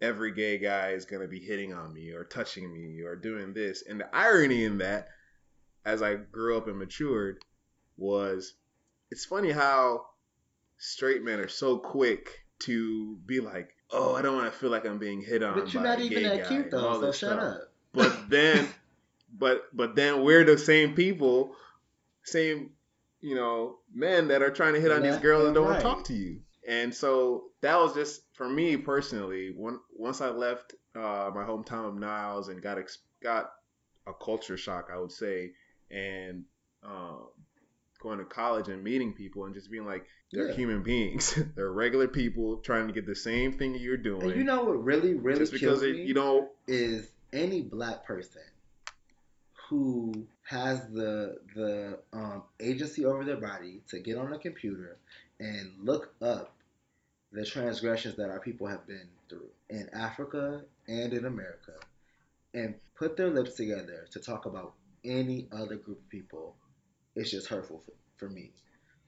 every 0.00 0.32
gay 0.32 0.56
guy 0.56 0.90
is 0.90 1.04
gonna 1.04 1.28
be 1.28 1.38
hitting 1.38 1.74
on 1.74 1.92
me 1.92 2.12
or 2.12 2.24
touching 2.24 2.72
me 2.72 3.02
or 3.02 3.14
doing 3.14 3.52
this. 3.52 3.84
And 3.86 4.00
the 4.00 4.16
irony 4.16 4.64
in 4.64 4.78
that 4.78 5.08
as 5.84 6.02
I 6.02 6.14
grew 6.14 6.56
up 6.56 6.68
and 6.68 6.78
matured 6.78 7.44
was 7.96 8.54
it's 9.10 9.24
funny 9.24 9.50
how 9.50 10.06
straight 10.78 11.22
men 11.22 11.40
are 11.40 11.48
so 11.48 11.78
quick 11.78 12.44
to 12.60 13.16
be 13.26 13.40
like 13.40 13.70
oh 13.90 14.14
I 14.14 14.22
don't 14.22 14.36
want 14.36 14.52
to 14.52 14.58
feel 14.58 14.70
like 14.70 14.86
I'm 14.86 14.98
being 14.98 15.20
hit 15.20 15.42
on 15.42 15.58
But 15.58 15.72
you're 15.72 15.82
not 15.82 16.00
even 16.00 16.22
that 16.22 16.48
cute 16.48 16.64
and 16.64 16.72
though, 16.72 17.00
so 17.00 17.06
shut 17.12 17.14
stuff 17.32 17.40
up. 17.40 17.72
but 17.92 18.16
then 18.30 18.68
but 19.36 19.64
but 19.72 19.94
then 19.96 20.22
we're 20.22 20.44
the 20.44 20.58
same 20.58 20.94
people 20.94 21.54
same 22.24 22.70
you 23.20 23.34
know 23.34 23.78
men 23.94 24.28
that 24.28 24.42
are 24.42 24.50
trying 24.50 24.74
to 24.74 24.80
hit 24.80 24.92
on 24.92 25.02
these 25.02 25.16
girls 25.18 25.40
and 25.40 25.48
and 25.48 25.54
don't 25.54 25.64
want 25.66 25.78
to 25.78 25.82
talk 25.82 26.04
to 26.04 26.14
you 26.14 26.40
and 26.66 26.94
so 26.94 27.44
that 27.60 27.76
was 27.76 27.94
just 27.94 28.22
for 28.34 28.48
me 28.48 28.76
personally. 28.76 29.52
When, 29.56 29.80
once 29.96 30.20
I 30.20 30.28
left 30.30 30.74
uh, 30.94 31.30
my 31.34 31.44
hometown 31.44 31.88
of 31.88 31.94
Niles 31.96 32.48
and 32.48 32.62
got 32.62 32.78
ex- 32.78 32.98
got 33.22 33.52
a 34.06 34.12
culture 34.12 34.56
shock, 34.56 34.88
I 34.92 34.98
would 34.98 35.12
say, 35.12 35.52
and 35.92 36.44
um, 36.82 37.26
going 38.00 38.18
to 38.18 38.24
college 38.24 38.68
and 38.68 38.82
meeting 38.82 39.12
people 39.12 39.44
and 39.44 39.54
just 39.54 39.70
being 39.70 39.86
like 39.86 40.06
they're 40.32 40.48
Yeah. 40.48 40.54
human 40.54 40.82
beings. 40.82 41.38
they're 41.56 41.70
regular 41.70 42.08
people 42.08 42.58
trying 42.58 42.86
to 42.88 42.92
get 42.92 43.06
the 43.06 43.14
same 43.14 43.52
thing 43.58 43.74
you're 43.74 43.96
doing. 43.96 44.30
And 44.30 44.36
you 44.36 44.44
know 44.44 44.64
what 44.64 44.82
really, 44.82 45.14
really 45.14 45.40
just 45.40 45.52
because 45.52 45.80
kills 45.80 45.82
it, 45.82 45.92
me 45.92 46.04
you 46.04 46.14
know 46.14 46.50
is 46.66 47.10
any 47.32 47.62
black 47.62 48.04
person 48.04 48.42
who 49.68 50.26
has 50.42 50.88
the 50.90 51.38
the 51.54 51.98
um, 52.12 52.42
agency 52.60 53.04
over 53.04 53.24
their 53.24 53.36
body 53.36 53.80
to 53.88 54.00
get 54.00 54.18
on 54.18 54.32
a 54.32 54.38
computer 54.38 54.96
and 55.38 55.70
look 55.82 56.14
up 56.20 56.54
the 57.32 57.44
transgressions 57.44 58.16
that 58.16 58.28
our 58.28 58.40
people 58.40 58.66
have 58.66 58.86
been 58.86 59.08
through 59.28 59.48
in 59.70 59.88
Africa 59.94 60.62
and 60.86 61.12
in 61.12 61.24
America 61.24 61.72
and 62.52 62.74
put 62.94 63.16
their 63.16 63.30
lips 63.30 63.54
together 63.54 64.06
to 64.10 64.20
talk 64.20 64.44
about 64.44 64.74
any 65.04 65.48
other 65.52 65.76
group 65.76 65.98
of 65.98 66.08
people, 66.08 66.56
it's 67.14 67.30
just 67.30 67.48
hurtful 67.48 67.82
for, 67.84 67.92
for 68.16 68.28
me. 68.30 68.50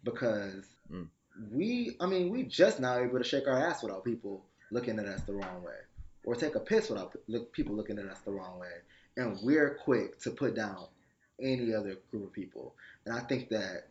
Because 0.03 0.67
Mm. 0.93 1.09
we, 1.51 1.97
I 2.01 2.07
mean, 2.07 2.29
we 2.31 2.43
just 2.45 2.79
now 2.79 2.99
able 2.99 3.19
to 3.19 3.25
shake 3.25 3.49
our 3.49 3.59
ass 3.59 3.83
without 3.83 4.05
people 4.05 4.45
looking 4.71 4.99
at 4.99 5.07
us 5.07 5.23
the 5.23 5.33
wrong 5.33 5.63
way, 5.63 5.79
or 6.25 6.35
take 6.35 6.55
a 6.55 6.61
piss 6.61 6.91
without 6.91 7.17
people 7.53 7.75
looking 7.75 7.99
at 7.99 8.07
us 8.07 8.21
the 8.21 8.31
wrong 8.33 8.59
way, 8.59 8.73
and 9.17 9.39
we're 9.43 9.75
quick 9.75 10.19
to 10.21 10.31
put 10.31 10.55
down 10.55 10.87
any 11.41 11.75
other 11.75 11.97
group 12.11 12.25
of 12.27 12.33
people. 12.33 12.75
And 13.07 13.15
I 13.15 13.21
think 13.21 13.49
that 13.49 13.89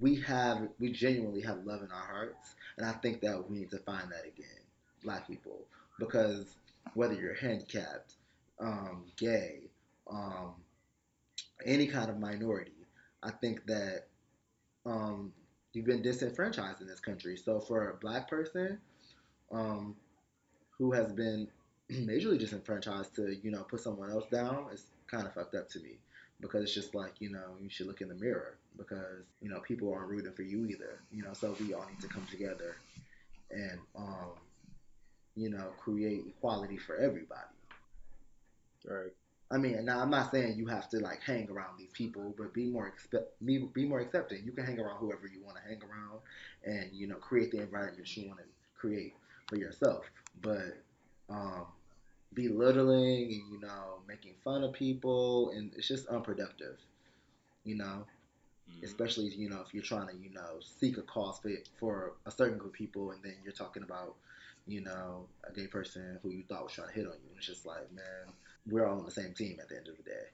we 0.00 0.16
have, 0.22 0.68
we 0.78 0.92
genuinely 0.92 1.42
have 1.42 1.64
love 1.64 1.82
in 1.82 1.90
our 1.90 2.06
hearts, 2.06 2.54
and 2.76 2.86
I 2.86 2.92
think 2.92 3.20
that 3.22 3.48
we 3.50 3.58
need 3.58 3.70
to 3.70 3.78
find 3.78 4.10
that 4.12 4.24
again, 4.26 4.62
black 5.02 5.26
people, 5.26 5.66
because 5.98 6.56
whether 6.94 7.14
you're 7.14 7.34
handicapped, 7.34 8.14
um, 8.60 9.04
gay, 9.16 9.70
um, 10.10 10.54
any 11.64 11.86
kind 11.86 12.10
of 12.10 12.18
minority, 12.18 12.86
I 13.22 13.30
think 13.30 13.66
that 13.66 14.06
um, 14.86 15.32
you've 15.72 15.86
been 15.86 16.02
disenfranchised 16.02 16.80
in 16.80 16.86
this 16.86 17.00
country. 17.00 17.36
So 17.36 17.60
for 17.60 17.90
a 17.90 17.94
black 17.94 18.28
person 18.28 18.78
um, 19.52 19.96
who 20.78 20.92
has 20.92 21.12
been 21.12 21.48
majorly 21.92 22.38
disenfranchised 22.38 23.14
to, 23.16 23.36
you 23.42 23.50
know, 23.50 23.62
put 23.62 23.80
someone 23.80 24.10
else 24.10 24.28
down, 24.30 24.66
it's 24.72 24.84
kind 25.06 25.26
of 25.26 25.34
fucked 25.34 25.54
up 25.54 25.68
to 25.70 25.80
me 25.80 25.98
because 26.40 26.62
it's 26.62 26.74
just 26.74 26.94
like, 26.94 27.14
you 27.20 27.30
know, 27.30 27.56
you 27.60 27.68
should 27.68 27.86
look 27.86 28.00
in 28.00 28.08
the 28.08 28.14
mirror 28.14 28.56
because, 28.76 29.24
you 29.40 29.48
know, 29.48 29.60
people 29.60 29.92
aren't 29.92 30.08
rooting 30.08 30.32
for 30.32 30.42
you 30.42 30.66
either, 30.66 31.00
you 31.12 31.22
know, 31.22 31.32
so 31.32 31.56
we 31.60 31.74
all 31.74 31.86
need 31.88 32.00
to 32.00 32.08
come 32.08 32.26
together 32.30 32.76
and, 33.50 33.78
um, 33.96 34.32
you 35.36 35.50
know, 35.50 35.68
create 35.78 36.24
equality 36.26 36.76
for 36.76 36.96
everybody. 36.96 37.40
right. 38.86 39.12
I 39.50 39.58
mean, 39.58 39.84
now 39.84 40.00
I'm 40.00 40.10
not 40.10 40.30
saying 40.32 40.56
you 40.58 40.66
have 40.66 40.88
to 40.90 40.98
like 40.98 41.22
hang 41.22 41.48
around 41.50 41.78
these 41.78 41.92
people, 41.92 42.34
but 42.36 42.52
be 42.54 42.66
more 42.66 42.92
be, 43.44 43.58
be 43.72 43.84
more 43.86 44.00
accepting. 44.00 44.42
You 44.44 44.52
can 44.52 44.64
hang 44.64 44.80
around 44.80 44.98
whoever 44.98 45.26
you 45.26 45.44
want 45.44 45.56
to 45.58 45.62
hang 45.62 45.80
around, 45.82 46.20
and 46.64 46.90
you 46.92 47.06
know, 47.06 47.16
create 47.16 47.50
the 47.50 47.60
environment 47.62 48.16
you 48.16 48.28
want 48.28 48.40
to 48.40 48.46
create 48.74 49.14
for 49.48 49.56
yourself. 49.56 50.04
But 50.42 50.78
um, 51.30 51.66
belittling 52.34 53.24
and 53.32 53.52
you 53.52 53.60
know, 53.60 54.00
making 54.08 54.34
fun 54.44 54.64
of 54.64 54.72
people, 54.72 55.50
and 55.50 55.72
it's 55.76 55.88
just 55.88 56.06
unproductive. 56.08 56.78
You 57.64 57.76
know, 57.76 58.06
Mhm. 58.70 58.84
especially 58.84 59.28
you 59.34 59.48
know 59.48 59.60
if 59.60 59.74
you're 59.74 59.82
trying 59.82 60.08
to 60.08 60.16
you 60.16 60.30
know 60.30 60.60
seek 60.60 60.96
a 60.98 61.02
cause 61.02 61.38
for 61.40 61.50
for 61.76 62.14
a 62.26 62.30
certain 62.30 62.58
group 62.58 62.72
of 62.72 62.78
people, 62.78 63.10
and 63.12 63.22
then 63.22 63.36
you're 63.42 63.52
talking 63.52 63.82
about 63.82 64.16
you 64.66 64.80
know 64.80 65.28
a 65.44 65.52
gay 65.52 65.66
person 65.66 66.18
who 66.22 66.30
you 66.30 66.44
thought 66.44 66.64
was 66.64 66.72
trying 66.72 66.88
to 66.88 66.94
hit 66.94 67.06
on 67.06 67.14
you. 67.24 67.30
It's 67.36 67.46
just 67.46 67.66
like, 67.66 67.90
man, 67.92 68.32
we're 68.68 68.86
all 68.86 68.98
on 68.98 69.04
the 69.04 69.10
same 69.10 69.34
team 69.34 69.58
at 69.60 69.68
the 69.68 69.76
end 69.76 69.88
of 69.88 69.96
the 69.96 70.02
day. 70.02 70.26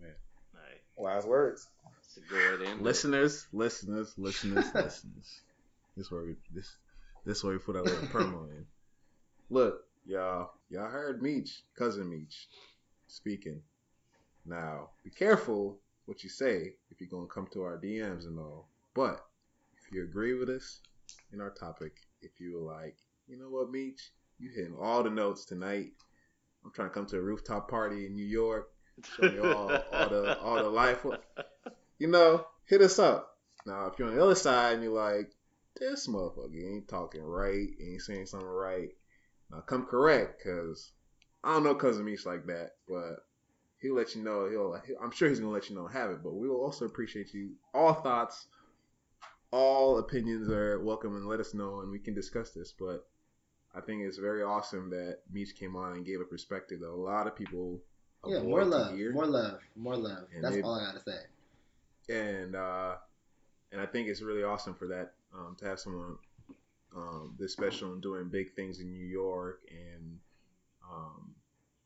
Right. 0.00 0.80
Wise 0.96 1.24
words. 1.24 1.68
It's 2.04 2.16
a 2.16 2.20
good 2.20 2.66
end. 2.66 2.82
Listeners, 2.82 3.46
listeners, 3.52 4.14
listeners, 4.16 4.66
listeners. 4.74 5.40
This 5.96 6.10
where 6.10 6.22
we, 6.22 6.36
this 6.52 6.76
this 7.24 7.44
where 7.44 7.52
we 7.52 7.58
put 7.58 7.76
a 7.76 7.82
little 7.82 8.08
promo 8.08 8.48
in. 8.50 8.66
Look, 9.50 9.84
y'all, 10.06 10.52
y'all 10.70 10.90
heard 10.90 11.22
Meech, 11.22 11.62
cousin 11.76 12.08
Meech, 12.08 12.48
speaking. 13.08 13.60
Now, 14.46 14.90
be 15.04 15.10
careful 15.10 15.78
what 16.06 16.24
you 16.24 16.30
say 16.30 16.72
if 16.90 17.00
you're 17.00 17.10
gonna 17.10 17.26
come 17.26 17.46
to 17.52 17.62
our 17.62 17.78
DMs 17.78 18.26
and 18.26 18.38
all. 18.38 18.66
But 18.94 19.24
if 19.76 19.92
you 19.92 20.02
agree 20.02 20.34
with 20.34 20.48
us 20.48 20.80
in 21.32 21.40
our 21.40 21.50
topic, 21.50 21.92
if 22.22 22.40
you 22.40 22.54
were 22.54 22.72
like, 22.72 22.96
you 23.28 23.38
know 23.38 23.48
what, 23.48 23.70
Meech, 23.70 24.10
you 24.38 24.50
hitting 24.50 24.76
all 24.80 25.02
the 25.02 25.10
notes 25.10 25.44
tonight. 25.44 25.92
I'm 26.64 26.72
trying 26.72 26.88
to 26.88 26.94
come 26.94 27.06
to 27.06 27.18
a 27.18 27.22
rooftop 27.22 27.70
party 27.70 28.06
in 28.06 28.14
New 28.14 28.26
York. 28.26 28.70
Show 29.16 29.30
you 29.30 29.44
all, 29.44 29.70
all 29.92 30.08
the 30.08 30.38
all 30.40 30.56
the 30.56 30.68
life 30.68 31.04
you 32.00 32.08
know, 32.08 32.46
hit 32.64 32.80
us 32.80 32.98
up. 32.98 33.36
Now, 33.66 33.86
if 33.86 33.98
you're 33.98 34.08
on 34.08 34.16
the 34.16 34.24
other 34.24 34.34
side 34.34 34.74
and 34.74 34.82
you're 34.82 34.92
like, 34.92 35.30
this 35.76 36.08
motherfucker 36.08 36.74
ain't 36.74 36.88
talking 36.88 37.22
right, 37.22 37.68
ain't 37.80 38.00
saying 38.00 38.26
something 38.26 38.48
right, 38.48 38.88
now 39.50 39.60
come 39.60 39.84
correct, 39.84 40.42
cause 40.42 40.90
I 41.44 41.52
don't 41.52 41.64
know 41.64 41.74
cousin 41.74 42.04
Meech 42.04 42.26
like 42.26 42.46
that, 42.46 42.72
but 42.88 43.26
he'll 43.80 43.94
let 43.94 44.14
you 44.14 44.22
know. 44.22 44.48
He'll, 44.48 44.80
I'm 45.00 45.10
sure 45.10 45.28
he's 45.28 45.40
gonna 45.40 45.52
let 45.52 45.68
you 45.68 45.76
know 45.76 45.86
have 45.86 46.10
it, 46.10 46.22
but 46.22 46.34
we 46.34 46.48
will 46.48 46.60
also 46.60 46.86
appreciate 46.86 47.34
you. 47.34 47.52
All 47.74 47.94
thoughts, 47.94 48.46
all 49.50 49.98
opinions 49.98 50.48
are 50.48 50.82
welcome, 50.82 51.14
and 51.16 51.26
let 51.26 51.40
us 51.40 51.54
know, 51.54 51.80
and 51.80 51.90
we 51.90 51.98
can 51.98 52.14
discuss 52.14 52.50
this. 52.52 52.72
But 52.78 53.06
I 53.74 53.80
think 53.80 54.02
it's 54.02 54.18
very 54.18 54.42
awesome 54.42 54.90
that 54.90 55.18
Meech 55.32 55.54
came 55.56 55.76
on 55.76 55.92
and 55.92 56.04
gave 56.04 56.20
a 56.20 56.24
perspective 56.24 56.80
that 56.80 56.88
a 56.88 56.94
lot 56.94 57.26
of 57.26 57.36
people 57.36 57.80
Yeah, 58.26 58.40
more 58.42 58.64
love, 58.64 58.96
hear. 58.96 59.12
more 59.12 59.26
love, 59.26 59.60
more 59.76 59.96
love. 59.96 60.26
And 60.34 60.42
That's 60.42 60.56
they- 60.56 60.62
all 60.62 60.74
I 60.74 60.84
gotta 60.86 61.00
say. 61.02 61.18
and 62.08 62.56
uh, 62.56 62.96
and 63.72 63.80
I 63.80 63.86
think 63.86 64.08
it's 64.08 64.20
really 64.22 64.42
awesome 64.42 64.74
for 64.74 64.88
that 64.88 65.12
um, 65.32 65.54
to 65.60 65.64
have 65.66 65.78
someone 65.78 66.18
um, 66.96 67.36
this 67.38 67.52
special 67.52 67.92
and 67.92 68.02
doing 68.02 68.28
big 68.28 68.52
things 68.54 68.80
in 68.80 68.90
New 68.90 69.06
York 69.06 69.60
and 69.70 70.18
um, 70.90 71.34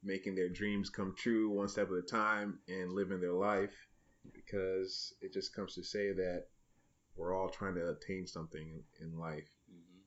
making 0.03 0.35
their 0.35 0.49
dreams 0.49 0.89
come 0.89 1.15
true 1.15 1.51
one 1.51 1.69
step 1.69 1.89
at 1.91 1.99
a 1.99 2.03
time 2.03 2.59
and 2.69 2.93
living 2.93 3.21
their 3.21 3.35
life 3.35 3.75
because 4.33 5.13
it 5.21 5.31
just 5.35 5.55
comes 5.55 5.75
to 5.75 5.83
say 5.85 6.13
that 6.13 6.47
we're 7.17 7.35
all 7.35 7.51
trying 7.51 7.75
to 7.75 7.91
attain 7.91 8.27
something 8.27 8.83
in, 8.99 9.07
in 9.07 9.19
life. 9.19 9.49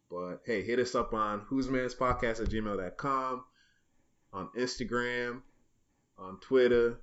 But 0.10 0.42
hey, 0.46 0.64
hit 0.64 0.80
us 0.80 0.96
up 0.96 1.14
on 1.14 1.42
who's 1.48 1.68
man's 1.68 1.94
podcast 1.94 2.42
at 2.42 2.50
gmail.com, 2.50 3.44
on 4.34 4.50
Instagram, 4.58 5.42
on 6.18 6.40
Twitter. 6.40 7.00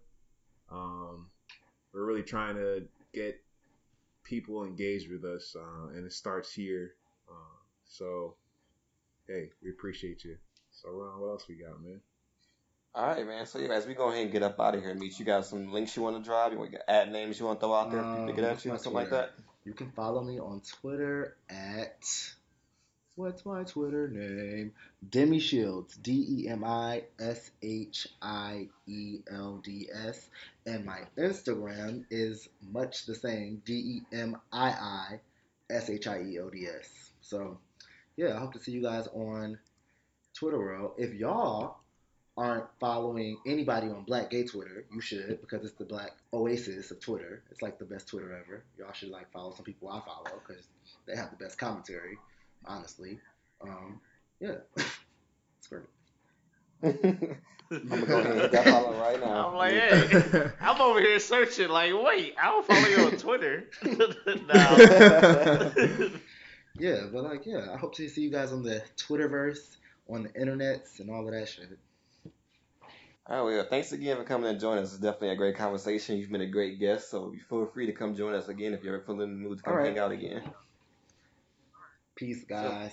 Um, 0.71 1.27
we're 1.93 2.05
really 2.05 2.23
trying 2.23 2.57
to 2.57 2.85
get 3.13 3.41
people 4.25 4.65
engaged 4.65 5.11
with 5.11 5.25
us, 5.25 5.55
uh, 5.59 5.89
and 5.89 6.07
it 6.07 6.13
starts 6.13 6.53
here. 6.53 6.95
Uh, 7.29 7.57
so, 7.85 8.35
hey, 9.29 9.51
we 9.63 9.71
appreciate 9.71 10.25
you. 10.25 10.37
So, 10.73 10.91
Ron, 10.91 11.21
what 11.21 11.29
else 11.29 11.45
we 11.49 11.57
got, 11.57 11.81
man? 11.83 12.01
All 12.95 13.07
right, 13.07 13.27
man. 13.27 13.45
So, 13.47 13.59
yeah, 13.59 13.73
as 13.73 13.87
we 13.87 13.95
go 13.95 14.09
ahead 14.09 14.23
and 14.23 14.33
get 14.33 14.43
up 14.43 14.59
out 14.59 14.75
of 14.75 14.81
here, 14.83 14.95
Meech, 14.95 15.19
you 15.19 15.25
got 15.25 15.45
some 15.45 15.73
links 15.73 15.95
you 15.97 16.03
want 16.03 16.17
to 16.17 16.23
drop? 16.23 16.53
You 16.53 16.59
want 16.59 16.73
to 16.73 16.91
ad 16.91 17.13
names 17.13 17.39
you 17.39 17.45
want 17.47 17.61
to 17.61 17.67
throw 17.67 17.75
out 17.75 17.91
there? 17.91 18.03
for 18.03 18.11
people 18.11 18.27
to 18.29 18.33
get 18.33 18.45
Um, 18.45 18.51
at 18.57 18.65
you 18.65 18.73
or 18.73 18.79
something 18.79 18.93
my 18.93 19.01
like 19.01 19.11
that? 19.11 19.33
You 19.65 19.73
can 19.75 19.91
follow 19.93 20.23
me 20.23 20.39
on 20.39 20.61
Twitter 20.81 21.37
at 21.49 22.05
what's 23.17 23.47
my 23.47 23.63
Twitter 23.63 24.09
name? 24.09 24.73
Demi 25.09 25.39
Shields. 25.39 25.97
D 25.97 26.27
E 26.29 26.49
M 26.49 26.65
I 26.65 27.05
S 27.21 27.51
H 27.63 28.09
I 28.21 28.69
E 28.87 29.21
L 29.31 29.61
D 29.63 29.89
S. 29.93 30.29
And 30.67 30.85
my 30.85 31.01
Instagram 31.17 32.05
is 32.11 32.49
much 32.73 33.07
the 33.07 33.15
same. 33.15 33.63
D 33.65 33.73
E 33.73 34.17
M 34.17 34.37
I 34.53 34.71
I 34.71 35.21
S 35.71 35.91
H 35.91 36.07
I 36.07 36.23
E 36.23 36.39
L 36.39 36.51
D 36.51 36.67
S. 36.67 37.11
So 37.21 37.59
yeah, 38.17 38.35
I 38.35 38.39
hope 38.39 38.53
to 38.55 38.61
see 38.61 38.73
you 38.73 38.83
guys 38.83 39.07
on 39.09 39.59
Twitter 40.35 40.59
world. 40.59 40.93
If 40.99 41.15
y'all 41.15 41.77
aren't 42.37 42.67
following 42.81 43.39
anybody 43.47 43.87
on 43.87 44.03
Black 44.03 44.31
Gay 44.31 44.45
Twitter, 44.45 44.85
you 44.93 45.01
should 45.01 45.41
because 45.41 45.65
it's 45.65 45.75
the 45.75 45.85
Black 45.85 46.13
Oasis 46.33 46.91
of 46.91 46.99
Twitter. 46.99 47.43
It's 47.51 47.63
like 47.63 47.79
the 47.79 47.85
best 47.85 48.09
Twitter 48.09 48.33
ever. 48.33 48.65
Y'all 48.77 48.93
should 48.93 49.11
like 49.11 49.31
follow 49.33 49.55
some 49.55 49.65
people 49.65 49.89
I 49.89 50.01
follow 50.01 50.41
because 50.47 50.65
they 51.07 51.15
have 51.15 51.31
the 51.31 51.45
best 51.45 51.59
commentary. 51.59 52.19
Honestly, 52.67 53.19
um, 53.61 54.01
yeah, 54.41 54.57
it's 54.77 55.67
great. 55.69 55.85
I'm 56.83 57.89
gonna 57.89 58.07
go 58.07 58.19
ahead 58.19 58.31
and 58.33 58.41
hit 58.41 58.53
that 58.53 58.65
follow 58.65 58.99
right 59.01 59.21
now. 59.21 59.49
I'm 59.49 59.57
like, 59.57 59.75
hey, 59.75 60.51
I'm 60.61 60.81
over 60.81 61.01
here 61.01 61.19
searching. 61.19 61.69
Like, 61.69 61.93
wait, 61.95 62.35
I 62.41 62.47
don't 62.47 62.67
follow 62.67 62.87
you 62.87 62.99
on 62.99 63.13
Twitter. 63.19 63.65
no. 64.49 64.79
Yeah, 66.77 67.07
but 67.13 67.25
like, 67.25 67.47
yeah, 67.47 67.73
I 67.73 67.77
hope 67.77 67.95
to 67.97 68.09
see 68.09 68.23
you 68.23 68.31
guys 68.31 68.53
on 68.53 68.63
the 68.63 68.83
Twitterverse, 68.97 69.77
on 70.09 70.25
the 70.25 70.29
internets, 70.31 70.99
and 70.99 71.11
all 71.11 71.27
of 71.27 71.33
that 71.33 71.49
shit. 71.49 71.69
All 73.27 73.47
right, 73.47 73.55
well, 73.55 73.67
thanks 73.71 73.93
again 73.93 74.17
for 74.17 74.25
coming 74.25 74.51
and 74.51 74.61
joining 74.61 74.83
us. 74.83 74.93
It's 74.93 75.01
definitely 75.01 75.31
a 75.31 75.37
great 75.37 75.57
conversation. 75.57 76.19
You've 76.19 76.31
been 76.31 76.43
a 76.43 76.47
great 76.47 76.79
guest, 76.79 77.11
so 77.11 77.33
feel 77.49 77.67
free 77.67 77.87
to 77.87 77.93
come 77.93 78.15
join 78.15 78.35
us 78.35 78.49
again 78.49 78.75
if 78.75 78.83
you're 78.83 78.97
ever 78.97 79.05
feeling 79.05 79.21
the 79.21 79.27
mood 79.29 79.59
to 79.59 79.65
come 79.65 79.73
All 79.75 79.79
right. 79.79 79.87
hang 79.87 79.99
out 79.99 80.13
again. 80.13 80.43
Peace, 82.17 82.45
guys. 82.45 82.93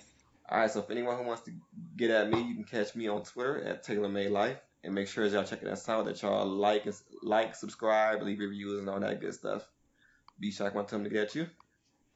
All 0.50 0.60
right, 0.60 0.70
so 0.70 0.80
if 0.80 0.90
anyone 0.90 1.18
who 1.18 1.24
wants 1.24 1.44
to 1.44 1.52
get 1.96 2.12
at 2.12 2.30
me, 2.30 2.42
you 2.42 2.56
can 2.56 2.64
catch 2.64 2.96
me 2.96 3.08
on 3.08 3.24
Twitter 3.24 3.64
at 3.64 3.86
TaylorMadeLife, 3.86 4.58
and 4.84 4.94
make 4.94 5.08
sure 5.08 5.24
as 5.24 5.34
y'all 5.34 5.44
checking 5.44 5.70
us 5.70 5.88
out 5.88 6.06
that 6.06 6.22
y'all 6.22 6.46
like, 6.46 6.86
and- 6.86 7.00
like, 7.22 7.56
subscribe, 7.56 8.22
leave 8.22 8.40
reviews, 8.40 8.80
and 8.80 8.90
all 8.90 9.00
that 9.00 9.22
good 9.22 9.34
stuff. 9.34 9.68
B 10.40 10.52
Shock 10.52 10.76
want 10.76 10.88
them 10.88 11.04
to 11.04 11.10
get 11.10 11.36
you. 11.36 11.48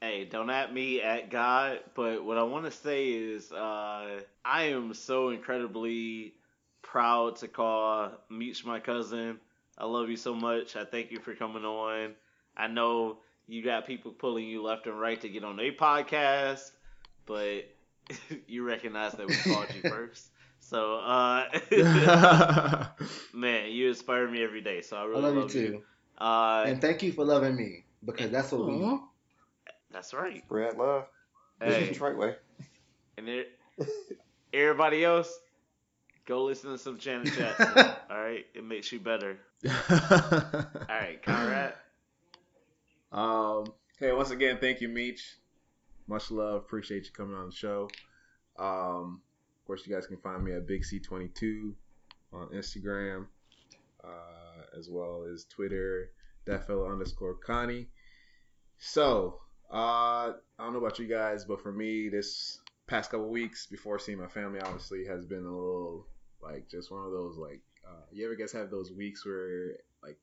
Hey, 0.02 0.26
don't 0.26 0.49
at 0.49 0.73
me 0.73 1.02
at 1.02 1.30
God, 1.30 1.80
but 1.95 2.26
what 2.26 2.38
I 2.38 2.44
want 2.44 2.65
to 2.65 2.72
say 2.72 3.07
is 3.07 3.52
uh, 3.52 4.19
I 4.44 4.64
am 4.64 4.94
so 4.94 5.30
incredibly 5.30 6.34
proud 6.82 7.38
to 7.38 7.48
call 7.48 8.11
Meech 8.30 8.65
my 8.65 8.80
cousin. 8.80 9.40
I 9.77 9.86
love 9.86 10.10
you 10.10 10.18
so 10.18 10.34
much. 10.34 10.76
I 10.76 10.86
thank 10.86 11.11
you 11.11 11.19
for 11.19 11.34
coming 11.34 11.64
on. 11.64 12.14
I 12.57 12.68
know 12.68 13.18
you 13.48 13.64
got 13.64 13.88
people 13.88 14.11
pulling 14.11 14.45
you 14.45 14.61
left 14.64 14.86
and 14.88 14.99
right 14.99 15.19
to 15.22 15.30
get 15.30 15.44
on 15.44 15.56
their 15.56 15.72
podcast, 15.72 16.72
but 17.26 17.65
you 18.47 18.64
recognize 18.64 19.14
that 19.14 19.27
we 19.27 19.35
called 19.35 19.68
you 19.76 19.81
first. 19.89 20.30
So, 20.60 20.95
uh, 20.99 21.45
man, 23.34 23.72
you 23.72 23.89
inspire 23.89 24.27
me 24.27 24.43
every 24.43 24.61
day. 24.61 24.81
So 24.81 24.97
I 24.97 25.02
I 25.02 25.06
really 25.06 25.22
love 25.22 25.34
you 25.35 25.41
love 25.41 25.52
too. 25.52 25.84
Uh, 26.18 26.64
And 26.68 26.81
thank 26.81 27.03
you 27.03 27.11
for 27.11 27.23
loving 27.26 27.56
me 27.56 27.85
because 28.03 28.31
that's 28.31 28.52
what 28.52 28.65
we 28.68 28.73
Aw. 28.73 28.99
that's 29.91 30.14
right. 30.14 30.43
Spread 30.45 30.77
love. 30.77 31.06
This 31.60 31.69
is 31.69 31.76
Hey. 31.76 31.88
Detroit 31.93 32.18
way. 32.18 32.35
And 33.18 33.27
there, 33.27 33.45
everybody 34.53 35.06
else, 35.06 35.38
go 36.26 36.43
listen 36.45 36.72
to 36.72 36.77
some 36.77 36.97
Janet 36.97 37.34
Jackson. 37.34 37.77
all 38.10 38.19
right, 38.22 38.45
it 38.53 38.64
makes 38.64 38.91
you 38.91 38.99
better. 38.99 39.38
All 39.65 39.72
right, 40.89 41.22
Conrad. 41.23 41.73
Um, 43.11 43.65
hey, 43.99 44.11
once 44.11 44.31
again, 44.31 44.57
thank 44.60 44.81
you, 44.81 44.89
Meech. 44.89 45.38
Much 46.07 46.32
love. 46.32 46.56
Appreciate 46.57 47.06
you 47.06 47.11
coming 47.11 47.36
on 47.36 47.48
the 47.48 47.56
show. 47.56 47.90
Um, 48.57 49.22
of 49.60 49.68
course, 49.68 49.86
you 49.86 49.94
guys 49.94 50.07
can 50.07 50.18
find 50.18 50.44
me 50.44 50.53
at 50.53 50.68
Big 50.68 50.84
C22 50.84 51.73
on 52.32 52.49
Instagram, 52.49 53.26
uh, 54.03 54.77
as 54.77 54.90
well 54.90 55.26
as 55.32 55.45
Twitter, 55.45 56.11
that 56.45 56.68
fellow 56.68 56.91
underscore 56.91 57.36
Connie. 57.36 57.88
So, 58.77 59.40
uh, 59.72 60.34
I 60.34 60.34
don't 60.60 60.73
know 60.73 60.80
about 60.80 60.99
you 60.99 61.07
guys, 61.07 61.45
but 61.45 61.61
for 61.61 61.72
me, 61.72 62.10
this 62.10 62.60
past 62.88 63.10
couple 63.10 63.30
weeks 63.30 63.65
before 63.65 63.98
seeing 63.98 64.19
my 64.19 64.27
family, 64.27 64.60
obviously, 64.60 65.06
has 65.06 65.26
been 65.26 65.45
a 65.45 65.52
little 65.52 66.07
like 66.41 66.69
just 66.69 66.91
one 66.91 67.06
of 67.06 67.11
those 67.11 67.38
like, 67.38 67.61
uh, 67.88 68.03
you 68.11 68.26
ever 68.26 68.36
guys 68.36 68.52
have 68.52 68.69
those 68.69 68.91
weeks 68.91 69.26
where 69.26 69.77
like 70.03 70.19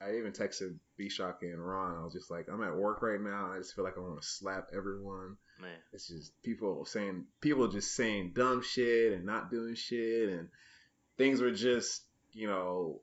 I 0.00 0.16
even 0.16 0.32
texted 0.32 0.76
B 0.96 1.08
Shock 1.08 1.42
and 1.42 1.64
Ron. 1.64 1.96
I 1.98 2.04
was 2.04 2.12
just 2.12 2.30
like, 2.30 2.46
I'm 2.52 2.62
at 2.62 2.76
work 2.76 3.02
right 3.02 3.20
now. 3.20 3.52
I 3.52 3.58
just 3.58 3.74
feel 3.74 3.84
like 3.84 3.96
I 3.96 4.00
want 4.00 4.20
to 4.20 4.26
slap 4.26 4.68
everyone. 4.76 5.36
Man, 5.60 5.70
It's 5.92 6.08
just 6.08 6.32
people 6.42 6.84
saying, 6.84 7.24
people 7.40 7.68
just 7.68 7.94
saying 7.94 8.32
dumb 8.34 8.62
shit 8.62 9.12
and 9.12 9.24
not 9.24 9.50
doing 9.50 9.74
shit, 9.74 10.28
and 10.28 10.48
things 11.16 11.40
were 11.40 11.50
just, 11.52 12.02
you 12.32 12.46
know, 12.46 13.00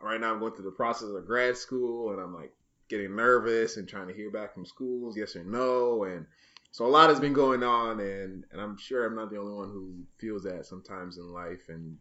right 0.00 0.20
now 0.20 0.32
I'm 0.32 0.40
going 0.40 0.54
through 0.54 0.64
the 0.64 0.70
process 0.70 1.10
of 1.10 1.26
grad 1.26 1.56
school, 1.58 2.12
and 2.12 2.20
I'm 2.20 2.34
like 2.34 2.52
getting 2.88 3.14
nervous 3.14 3.76
and 3.76 3.86
trying 3.86 4.08
to 4.08 4.14
hear 4.14 4.30
back 4.30 4.54
from 4.54 4.64
schools, 4.64 5.16
yes 5.16 5.36
or 5.36 5.44
no, 5.44 6.04
and 6.04 6.26
so 6.72 6.86
a 6.86 6.88
lot 6.88 7.10
has 7.10 7.20
been 7.20 7.32
going 7.32 7.62
on, 7.62 8.00
and 8.00 8.44
and 8.50 8.60
I'm 8.60 8.78
sure 8.78 9.04
I'm 9.04 9.16
not 9.16 9.30
the 9.30 9.38
only 9.38 9.52
one 9.52 9.68
who 9.68 10.04
feels 10.18 10.44
that 10.44 10.66
sometimes 10.66 11.18
in 11.18 11.32
life 11.32 11.68
and 11.68 11.98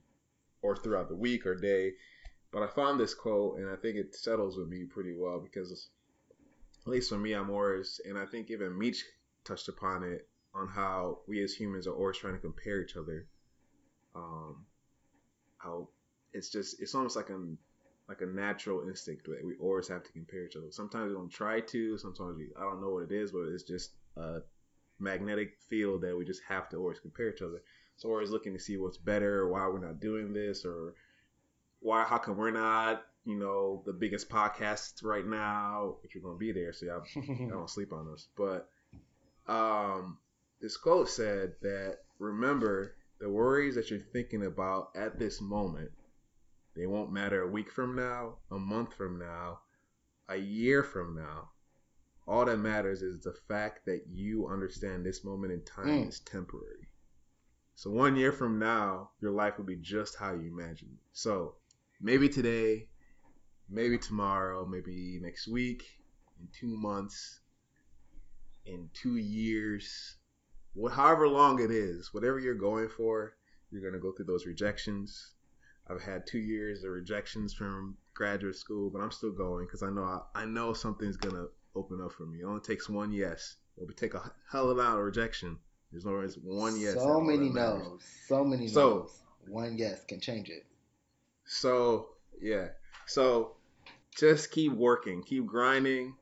or 0.61 0.75
throughout 0.75 1.09
the 1.09 1.15
week 1.15 1.45
or 1.45 1.55
day. 1.55 1.93
But 2.51 2.63
I 2.63 2.67
found 2.67 2.99
this 2.99 3.13
quote, 3.13 3.59
and 3.59 3.69
I 3.69 3.76
think 3.76 3.95
it 3.95 4.15
settles 4.15 4.57
with 4.57 4.67
me 4.67 4.85
pretty 4.85 5.13
well 5.15 5.39
because, 5.39 5.89
at 6.85 6.88
least 6.88 7.09
for 7.09 7.17
me, 7.17 7.34
I'm 7.34 7.49
always, 7.49 8.01
and 8.05 8.17
I 8.17 8.26
think 8.26 8.49
even 8.49 8.77
Meech 8.77 9.03
touched 9.43 9.67
upon 9.67 10.03
it 10.03 10.27
on 10.53 10.67
how 10.67 11.19
we 11.27 11.43
as 11.43 11.53
humans 11.53 11.85
are 11.85 11.93
always 11.93 12.17
trying 12.17 12.34
to 12.34 12.39
compare 12.39 12.81
each 12.81 12.95
other. 12.95 13.27
Um, 14.15 14.65
how 15.57 15.89
it's 16.34 16.49
just 16.49 16.81
it's 16.81 16.95
almost 16.95 17.15
like 17.15 17.30
a 17.30 17.39
like 18.07 18.21
a 18.21 18.26
natural 18.26 18.88
instinct 18.88 19.26
that 19.26 19.45
we 19.45 19.55
always 19.61 19.88
have 19.88 20.03
to 20.03 20.11
compare 20.11 20.45
each 20.45 20.55
other. 20.55 20.71
Sometimes 20.71 21.09
we 21.09 21.15
don't 21.15 21.30
try 21.30 21.59
to. 21.59 21.97
Sometimes 21.97 22.38
we 22.38 22.47
I 22.57 22.61
don't 22.61 22.81
know 22.81 22.89
what 22.89 23.03
it 23.03 23.11
is, 23.11 23.31
but 23.31 23.43
it's 23.53 23.63
just 23.63 23.91
a 24.17 24.39
magnetic 24.99 25.57
field 25.69 26.01
that 26.01 26.17
we 26.17 26.26
just 26.26 26.41
have 26.47 26.67
to 26.69 26.77
always 26.77 26.99
compare 26.99 27.30
each 27.30 27.41
other. 27.41 27.61
So 27.97 28.09
we're 28.09 28.15
always 28.15 28.31
looking 28.31 28.53
to 28.53 28.59
see 28.59 28.77
what's 28.77 28.97
better, 28.97 29.47
why 29.47 29.67
we're 29.67 29.85
not 29.85 29.99
doing 29.99 30.34
this, 30.34 30.65
or 30.65 30.95
why 31.80 32.03
how 32.03 32.18
come 32.18 32.38
we're 32.38 32.51
not 32.51 33.03
you 33.26 33.35
know 33.38 33.84
the 33.85 33.93
biggest 33.93 34.30
podcast 34.30 35.03
right 35.03 35.26
now, 35.26 35.95
which 36.01 36.15
you're 36.15 36.23
gonna 36.23 36.38
be 36.38 36.51
there. 36.51 36.73
So 36.73 36.85
y'all, 36.88 37.03
y'all 37.15 37.49
don't 37.49 37.69
sleep 37.69 37.91
on 37.93 38.07
us. 38.14 38.27
But 38.38 38.69
um, 39.47 40.18
this 40.61 40.77
quote 40.77 41.10
said 41.10 41.53
that 41.61 41.97
remember 42.19 42.95
the 43.19 43.30
worries 43.30 43.76
that 43.76 43.89
you're 43.89 43.99
thinking 43.99 44.45
about 44.45 44.89
at 44.95 45.19
this 45.19 45.41
moment, 45.41 45.91
they 46.76 46.85
won't 46.85 47.11
matter 47.11 47.41
a 47.43 47.47
week 47.51 47.72
from 47.72 47.95
now, 47.95 48.38
a 48.51 48.57
month 48.57 48.93
from 48.93 49.19
now, 49.19 49.60
a 50.30 50.38
year 50.38 50.84
from 50.84 51.15
now. 51.15 51.49
All 52.27 52.45
that 52.45 52.57
matters 52.57 53.01
is 53.01 53.22
the 53.22 53.34
fact 53.47 53.85
that 53.88 54.03
you 54.10 54.47
understand 54.47 55.03
this 55.06 55.23
moment 55.26 55.51
in 55.51 55.64
time 55.65 55.88
Mm. 56.06 56.07
is 56.10 56.19
temporary. 56.19 56.88
So 57.76 57.89
one 57.89 58.15
year 58.15 58.31
from 58.31 58.60
now, 58.60 59.11
your 59.22 59.31
life 59.31 59.57
will 59.57 59.65
be 59.65 59.77
just 59.77 60.15
how 60.18 60.34
you 60.34 60.47
imagined. 60.47 60.91
it. 60.93 60.99
So 61.11 61.56
maybe 62.01 62.30
today, 62.30 62.88
maybe 63.69 63.97
tomorrow, 63.97 64.65
maybe 64.65 65.19
next 65.21 65.47
week, 65.47 65.84
in 66.39 66.47
two 66.57 66.76
months, 66.77 67.41
in 68.65 68.89
two 68.93 69.17
years, 69.17 70.15
what 70.73 70.93
however 70.93 71.27
long 71.27 71.61
it 71.61 71.71
is, 71.71 72.13
whatever 72.13 72.39
you're 72.39 72.55
going 72.55 72.88
for, 72.88 73.34
you're 73.71 73.81
gonna 73.81 74.01
go 74.01 74.11
through 74.11 74.26
those 74.26 74.45
rejections. 74.45 75.34
I've 75.89 76.01
had 76.01 76.27
two 76.27 76.39
years 76.39 76.84
of 76.84 76.91
rejections 76.91 77.53
from 77.53 77.97
graduate 78.13 78.55
school, 78.55 78.89
but 78.89 78.99
I'm 78.99 79.11
still 79.11 79.31
going 79.31 79.65
because 79.65 79.81
I 79.84 79.89
know 79.89 80.23
I, 80.35 80.45
know 80.45 80.73
something's 80.73 81.17
gonna 81.17 81.47
open 81.76 81.99
up 82.01 82.13
for 82.13 82.26
me. 82.26 82.41
It 82.41 82.45
only 82.45 82.61
takes 82.61 82.88
one 82.88 83.11
yes. 83.11 83.57
It 83.77 83.88
would 83.88 83.97
take 83.97 84.13
a 84.13 84.31
hell 84.51 84.69
of 84.69 84.77
a 84.77 84.81
lot 84.81 84.97
of 84.97 85.03
rejection. 85.03 85.57
There's 85.91 86.05
always 86.05 86.35
one 86.35 86.80
yes. 86.80 86.95
so 86.95 87.19
many 87.19 87.49
no's. 87.49 88.03
So 88.27 88.43
many 88.43 88.67
So- 88.67 88.99
no's. 88.99 89.23
One 89.47 89.77
yes 89.77 90.05
can 90.05 90.19
change 90.19 90.49
it. 90.49 90.65
So 91.49 92.09
yeah. 92.39 92.67
So 93.07 93.55
just 94.15 94.51
keep 94.51 94.71
working, 94.71 95.23
keep 95.23 95.47
grinding. 95.47 96.15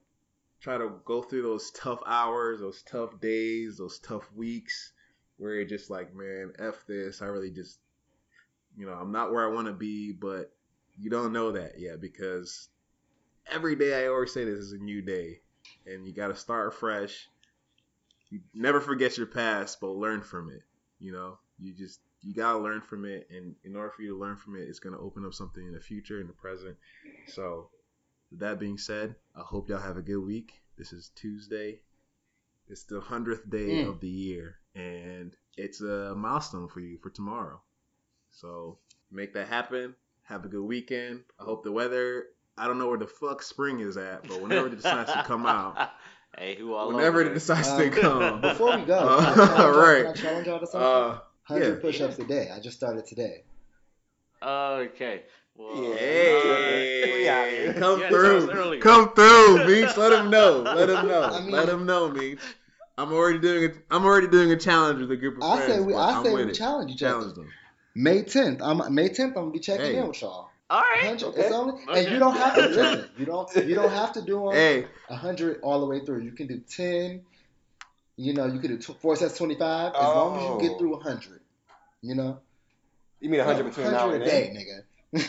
Try 0.62 0.78
to 0.78 0.94
go 1.06 1.22
through 1.22 1.44
those 1.44 1.70
tough 1.72 2.02
hours, 2.08 2.62
those 2.62 2.82
tough 2.82 3.20
days, 3.20 3.78
those 3.78 4.00
tough 4.00 4.28
weeks 4.36 4.94
where 5.38 5.54
you're 5.54 5.66
just 5.66 5.90
like, 5.90 6.16
man, 6.16 6.54
f 6.58 6.84
this. 6.88 7.22
I 7.22 7.26
really 7.26 7.52
just, 7.52 7.78
you 8.76 8.86
know, 8.88 8.94
I'm 8.94 9.12
not 9.12 9.32
where 9.32 9.48
I 9.48 9.54
want 9.54 9.68
to 9.68 9.74
be, 9.74 10.14
but 10.14 10.52
you 10.98 11.10
don't 11.10 11.34
know 11.34 11.52
that 11.52 11.78
yet 11.78 12.02
because 12.02 12.70
every 13.52 13.76
day 13.76 14.04
I 14.04 14.08
always 14.08 14.34
say 14.34 14.46
this 14.46 14.60
is 14.60 14.72
a 14.72 14.78
new 14.78 15.02
day, 15.02 15.42
and 15.86 16.08
you 16.08 16.14
got 16.14 16.30
to 16.30 16.36
start 16.36 16.74
fresh. 16.74 17.28
You 18.30 18.40
never 18.54 18.82
forget 18.82 19.18
your 19.18 19.28
past, 19.28 19.80
but 19.80 19.92
learn 19.92 20.22
from 20.22 20.50
it. 20.50 20.64
You 21.00 21.12
know, 21.12 21.38
you 21.60 21.74
just 21.74 22.00
you 22.22 22.34
gotta 22.34 22.58
learn 22.60 22.82
from 22.82 23.06
it, 23.06 23.28
and 23.30 23.56
in 23.64 23.76
order 23.76 23.90
for 23.92 24.02
you 24.02 24.14
to 24.14 24.20
learn 24.20 24.36
from 24.38 24.56
it, 24.56 24.62
it's 24.68 24.80
gonna 24.80 25.00
open 25.00 25.26
up 25.26 25.34
something 25.34 25.66
in 25.66 25.74
the 25.74 25.80
future, 25.80 26.20
in 26.20 26.28
the 26.28 26.34
present. 26.34 26.76
So, 27.28 27.70
with 28.32 28.40
that 28.40 28.60
being 28.60 28.78
said, 28.78 29.16
I 29.36 29.42
hope 29.42 29.70
y'all 29.70 29.80
have 29.80 29.98
a 29.98 30.02
good 30.02 30.24
week. 30.24 30.54
This 30.78 30.94
is 30.94 31.10
Tuesday. 31.16 31.82
It's 32.68 32.84
the 32.84 33.00
hundredth 33.00 33.50
day 33.50 33.84
Mm. 33.84 33.88
of 33.90 34.00
the 34.02 34.10
year, 34.10 34.58
and 34.76 35.34
it's 35.56 35.80
a 35.82 36.14
milestone 36.16 36.68
for 36.68 36.82
you 36.82 36.98
for 36.98 37.10
tomorrow. 37.10 37.62
So 38.32 38.80
make 39.10 39.34
that 39.34 39.48
happen. 39.48 39.96
Have 40.24 40.44
a 40.44 40.50
good 40.50 40.64
weekend. 40.64 41.24
I 41.40 41.44
hope 41.46 41.64
the 41.64 41.72
weather. 41.72 42.26
I 42.58 42.68
don't 42.68 42.78
know 42.80 42.90
where 42.90 42.98
the 42.98 43.08
fuck 43.08 43.42
spring 43.42 43.80
is 43.80 43.96
at, 43.98 44.28
but 44.28 44.42
whenever 44.42 44.68
it 44.68 44.76
decides 44.76 45.12
to 45.14 45.24
come 45.24 45.46
out, 45.46 45.92
hey, 46.38 46.56
who 46.56 46.74
all 46.74 46.90
whenever 46.90 47.20
over 47.20 47.22
it 47.22 47.28
it? 47.32 47.34
decides 47.36 47.70
Um, 47.70 47.80
to 47.80 47.90
come. 47.92 48.42
Before 48.42 48.76
we 48.76 48.84
go, 48.84 48.98
Uh, 48.98 49.34
can 49.34 49.40
I 50.10 50.14
challenge 50.14 50.48
y'all- 50.48 50.60
right. 50.60 51.22
Can 51.48 51.58
I 51.58 51.60
challenge 51.60 51.82
y'all 51.84 51.92
to 51.92 51.92
something? 51.94 52.00
Uh, 52.00 52.08
100 52.08 52.08
yeah. 52.08 52.16
push-ups 52.16 52.20
a 52.20 52.24
day. 52.26 52.52
I 52.56 52.60
just 52.60 52.78
started 52.78 53.06
today. 53.06 53.44
Okay. 54.44 55.22
Well, 55.56 55.94
Hey, 55.98 57.28
uh, 57.28 57.74
we. 57.74 57.74
Come 57.80 58.00
Yeah, 58.00 58.10
through. 58.10 58.80
Come 58.80 59.14
through, 59.14 59.66
Meech. 59.66 59.98
Let 59.98 60.14
him 60.14 60.30
know. 60.30 60.62
Let 60.76 60.90
him 60.90 61.08
know. 61.08 61.24
I 61.24 61.42
mean- 61.42 61.52
Let 61.52 61.70
him 61.70 61.86
know, 61.86 62.10
Meech. 62.12 62.40
I'm 63.00 63.14
already 63.14 63.40
doing 63.40 63.64
it. 63.64 63.76
I'm 63.92 64.06
already 64.06 64.28
doing 64.28 64.52
a 64.52 64.56
challenge 64.56 65.00
with 65.02 65.12
a 65.12 65.18
group 65.18 65.38
of 65.38 65.44
I 65.44 65.58
friends. 65.58 65.74
say 65.74 65.80
we. 65.82 65.94
I 65.94 66.12
I'm 66.14 66.24
say 66.26 66.34
with 66.34 66.48
we 66.48 66.52
challenge 66.54 66.92
each 66.92 67.00
Challenge 67.00 67.26
other. 67.34 67.42
them. 67.42 67.50
May 67.96 68.24
10th. 68.24 68.60
I'm 68.62 68.94
May 68.94 69.10
10th. 69.10 69.20
I'm 69.28 69.34
gonna 69.34 69.52
be 69.52 69.60
checking 69.60 69.86
Hey. 69.86 69.98
in 69.98 70.08
with 70.08 70.22
y'all. 70.22 70.50
All 70.70 70.82
right. 70.82 71.24
okay. 71.24 71.42
It's 71.42 71.52
only, 71.52 71.82
and 71.88 72.12
you 72.12 72.20
don't 72.20 72.36
have 72.36 72.56
to 72.56 72.68
listen. 72.68 73.10
You 73.18 73.26
don't. 73.26 73.56
You 73.56 73.76
don't 73.76 73.92
have 73.92 74.14
to 74.14 74.22
do 74.22 74.46
them 74.46 74.54
Hey, 74.54 74.86
100 75.08 75.62
all 75.62 75.80
the 75.80 75.86
way 75.86 76.04
through. 76.06 76.22
You 76.22 76.32
can 76.32 76.48
do 76.48 76.60
10. 76.60 77.22
You 78.18 78.34
know, 78.34 78.46
you 78.48 78.60
could 78.60 78.70
do 78.72 78.78
tw- 78.80 79.00
four 79.00 79.16
sets 79.16 79.38
25 79.38 79.94
as 79.94 80.02
long 80.02 80.38
as 80.38 80.44
you 80.44 80.50
Oh. 80.50 80.60
get 80.60 80.78
through 80.80 80.94
100. 80.96 81.40
You 82.02 82.16
know, 82.16 82.40
You 83.20 83.30
mean 83.30 83.40
100 83.40 83.64
between 83.64 83.92
now 83.92 84.10
and 84.10 84.24
a 84.24 84.26
then? 84.26 84.54
day, 84.56 84.84
nigga. 85.14 85.28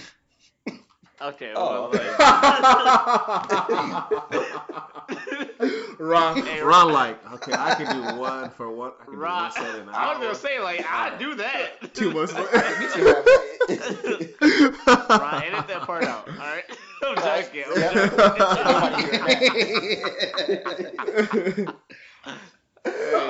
Okay. 1.20 1.52
Oh, 1.54 1.90
Well, 1.90 1.90
like, 1.90 2.18
Ron, 5.98 6.42
Hey, 6.42 6.60
Ron, 6.60 6.92
like, 6.92 7.18
okay, 7.34 7.52
I 7.52 7.74
can 7.74 7.96
do 7.96 8.02
one 8.20 8.50
for 8.50 8.70
one. 8.70 8.92
I 9.00 9.04
can 9.04 9.14
do 9.14 9.20
one 9.20 9.50
set 9.50 9.74
in 9.74 9.80
an 9.82 9.88
I 9.88 10.12
was 10.12 10.18
gonna 10.22 10.34
say 10.36 10.60
like 10.60 10.84
I 10.88 11.16
do 11.18 11.34
that. 11.34 11.92
Two 11.94 12.12
months 12.12 12.32
Me 12.34 12.40
later. 12.42 12.62
too, 12.94 13.04
man. 13.04 13.24
Ron, 15.08 15.42
edit 15.42 15.66
that 15.68 15.82
part 15.86 16.04
out. 16.04 16.28
All 16.28 16.34
right. 16.36 16.64
I'm 17.02 17.16
joking. 17.16 17.64
I'm 17.66 17.82
joking. 21.66 21.68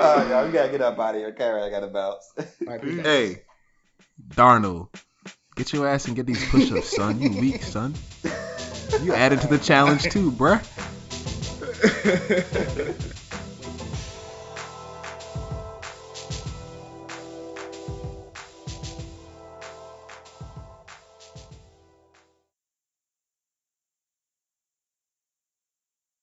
Oh, 0.00 0.26
yeah, 0.28 0.44
we 0.46 0.52
gotta 0.52 0.70
get 0.70 0.80
up 0.80 0.98
out 0.98 1.14
of 1.14 1.20
here. 1.20 1.32
Karen, 1.32 1.62
I 1.62 1.70
gotta 1.70 1.88
bounce. 1.88 2.32
All 2.38 2.44
right, 2.66 2.80
peace 2.80 2.98
out. 2.98 3.04
hey, 3.04 3.42
Darnold, 4.28 4.88
get 5.56 5.72
your 5.72 5.88
ass 5.88 6.06
and 6.06 6.16
get 6.16 6.26
these 6.26 6.44
push-ups, 6.50 6.94
son. 6.94 7.20
You 7.20 7.30
weak, 7.40 7.62
son. 7.62 7.94
You 9.02 9.14
added 9.14 9.40
to 9.42 9.48
the 9.48 9.58
challenge 9.58 10.04
too, 10.04 10.30
bruh. 10.32 10.64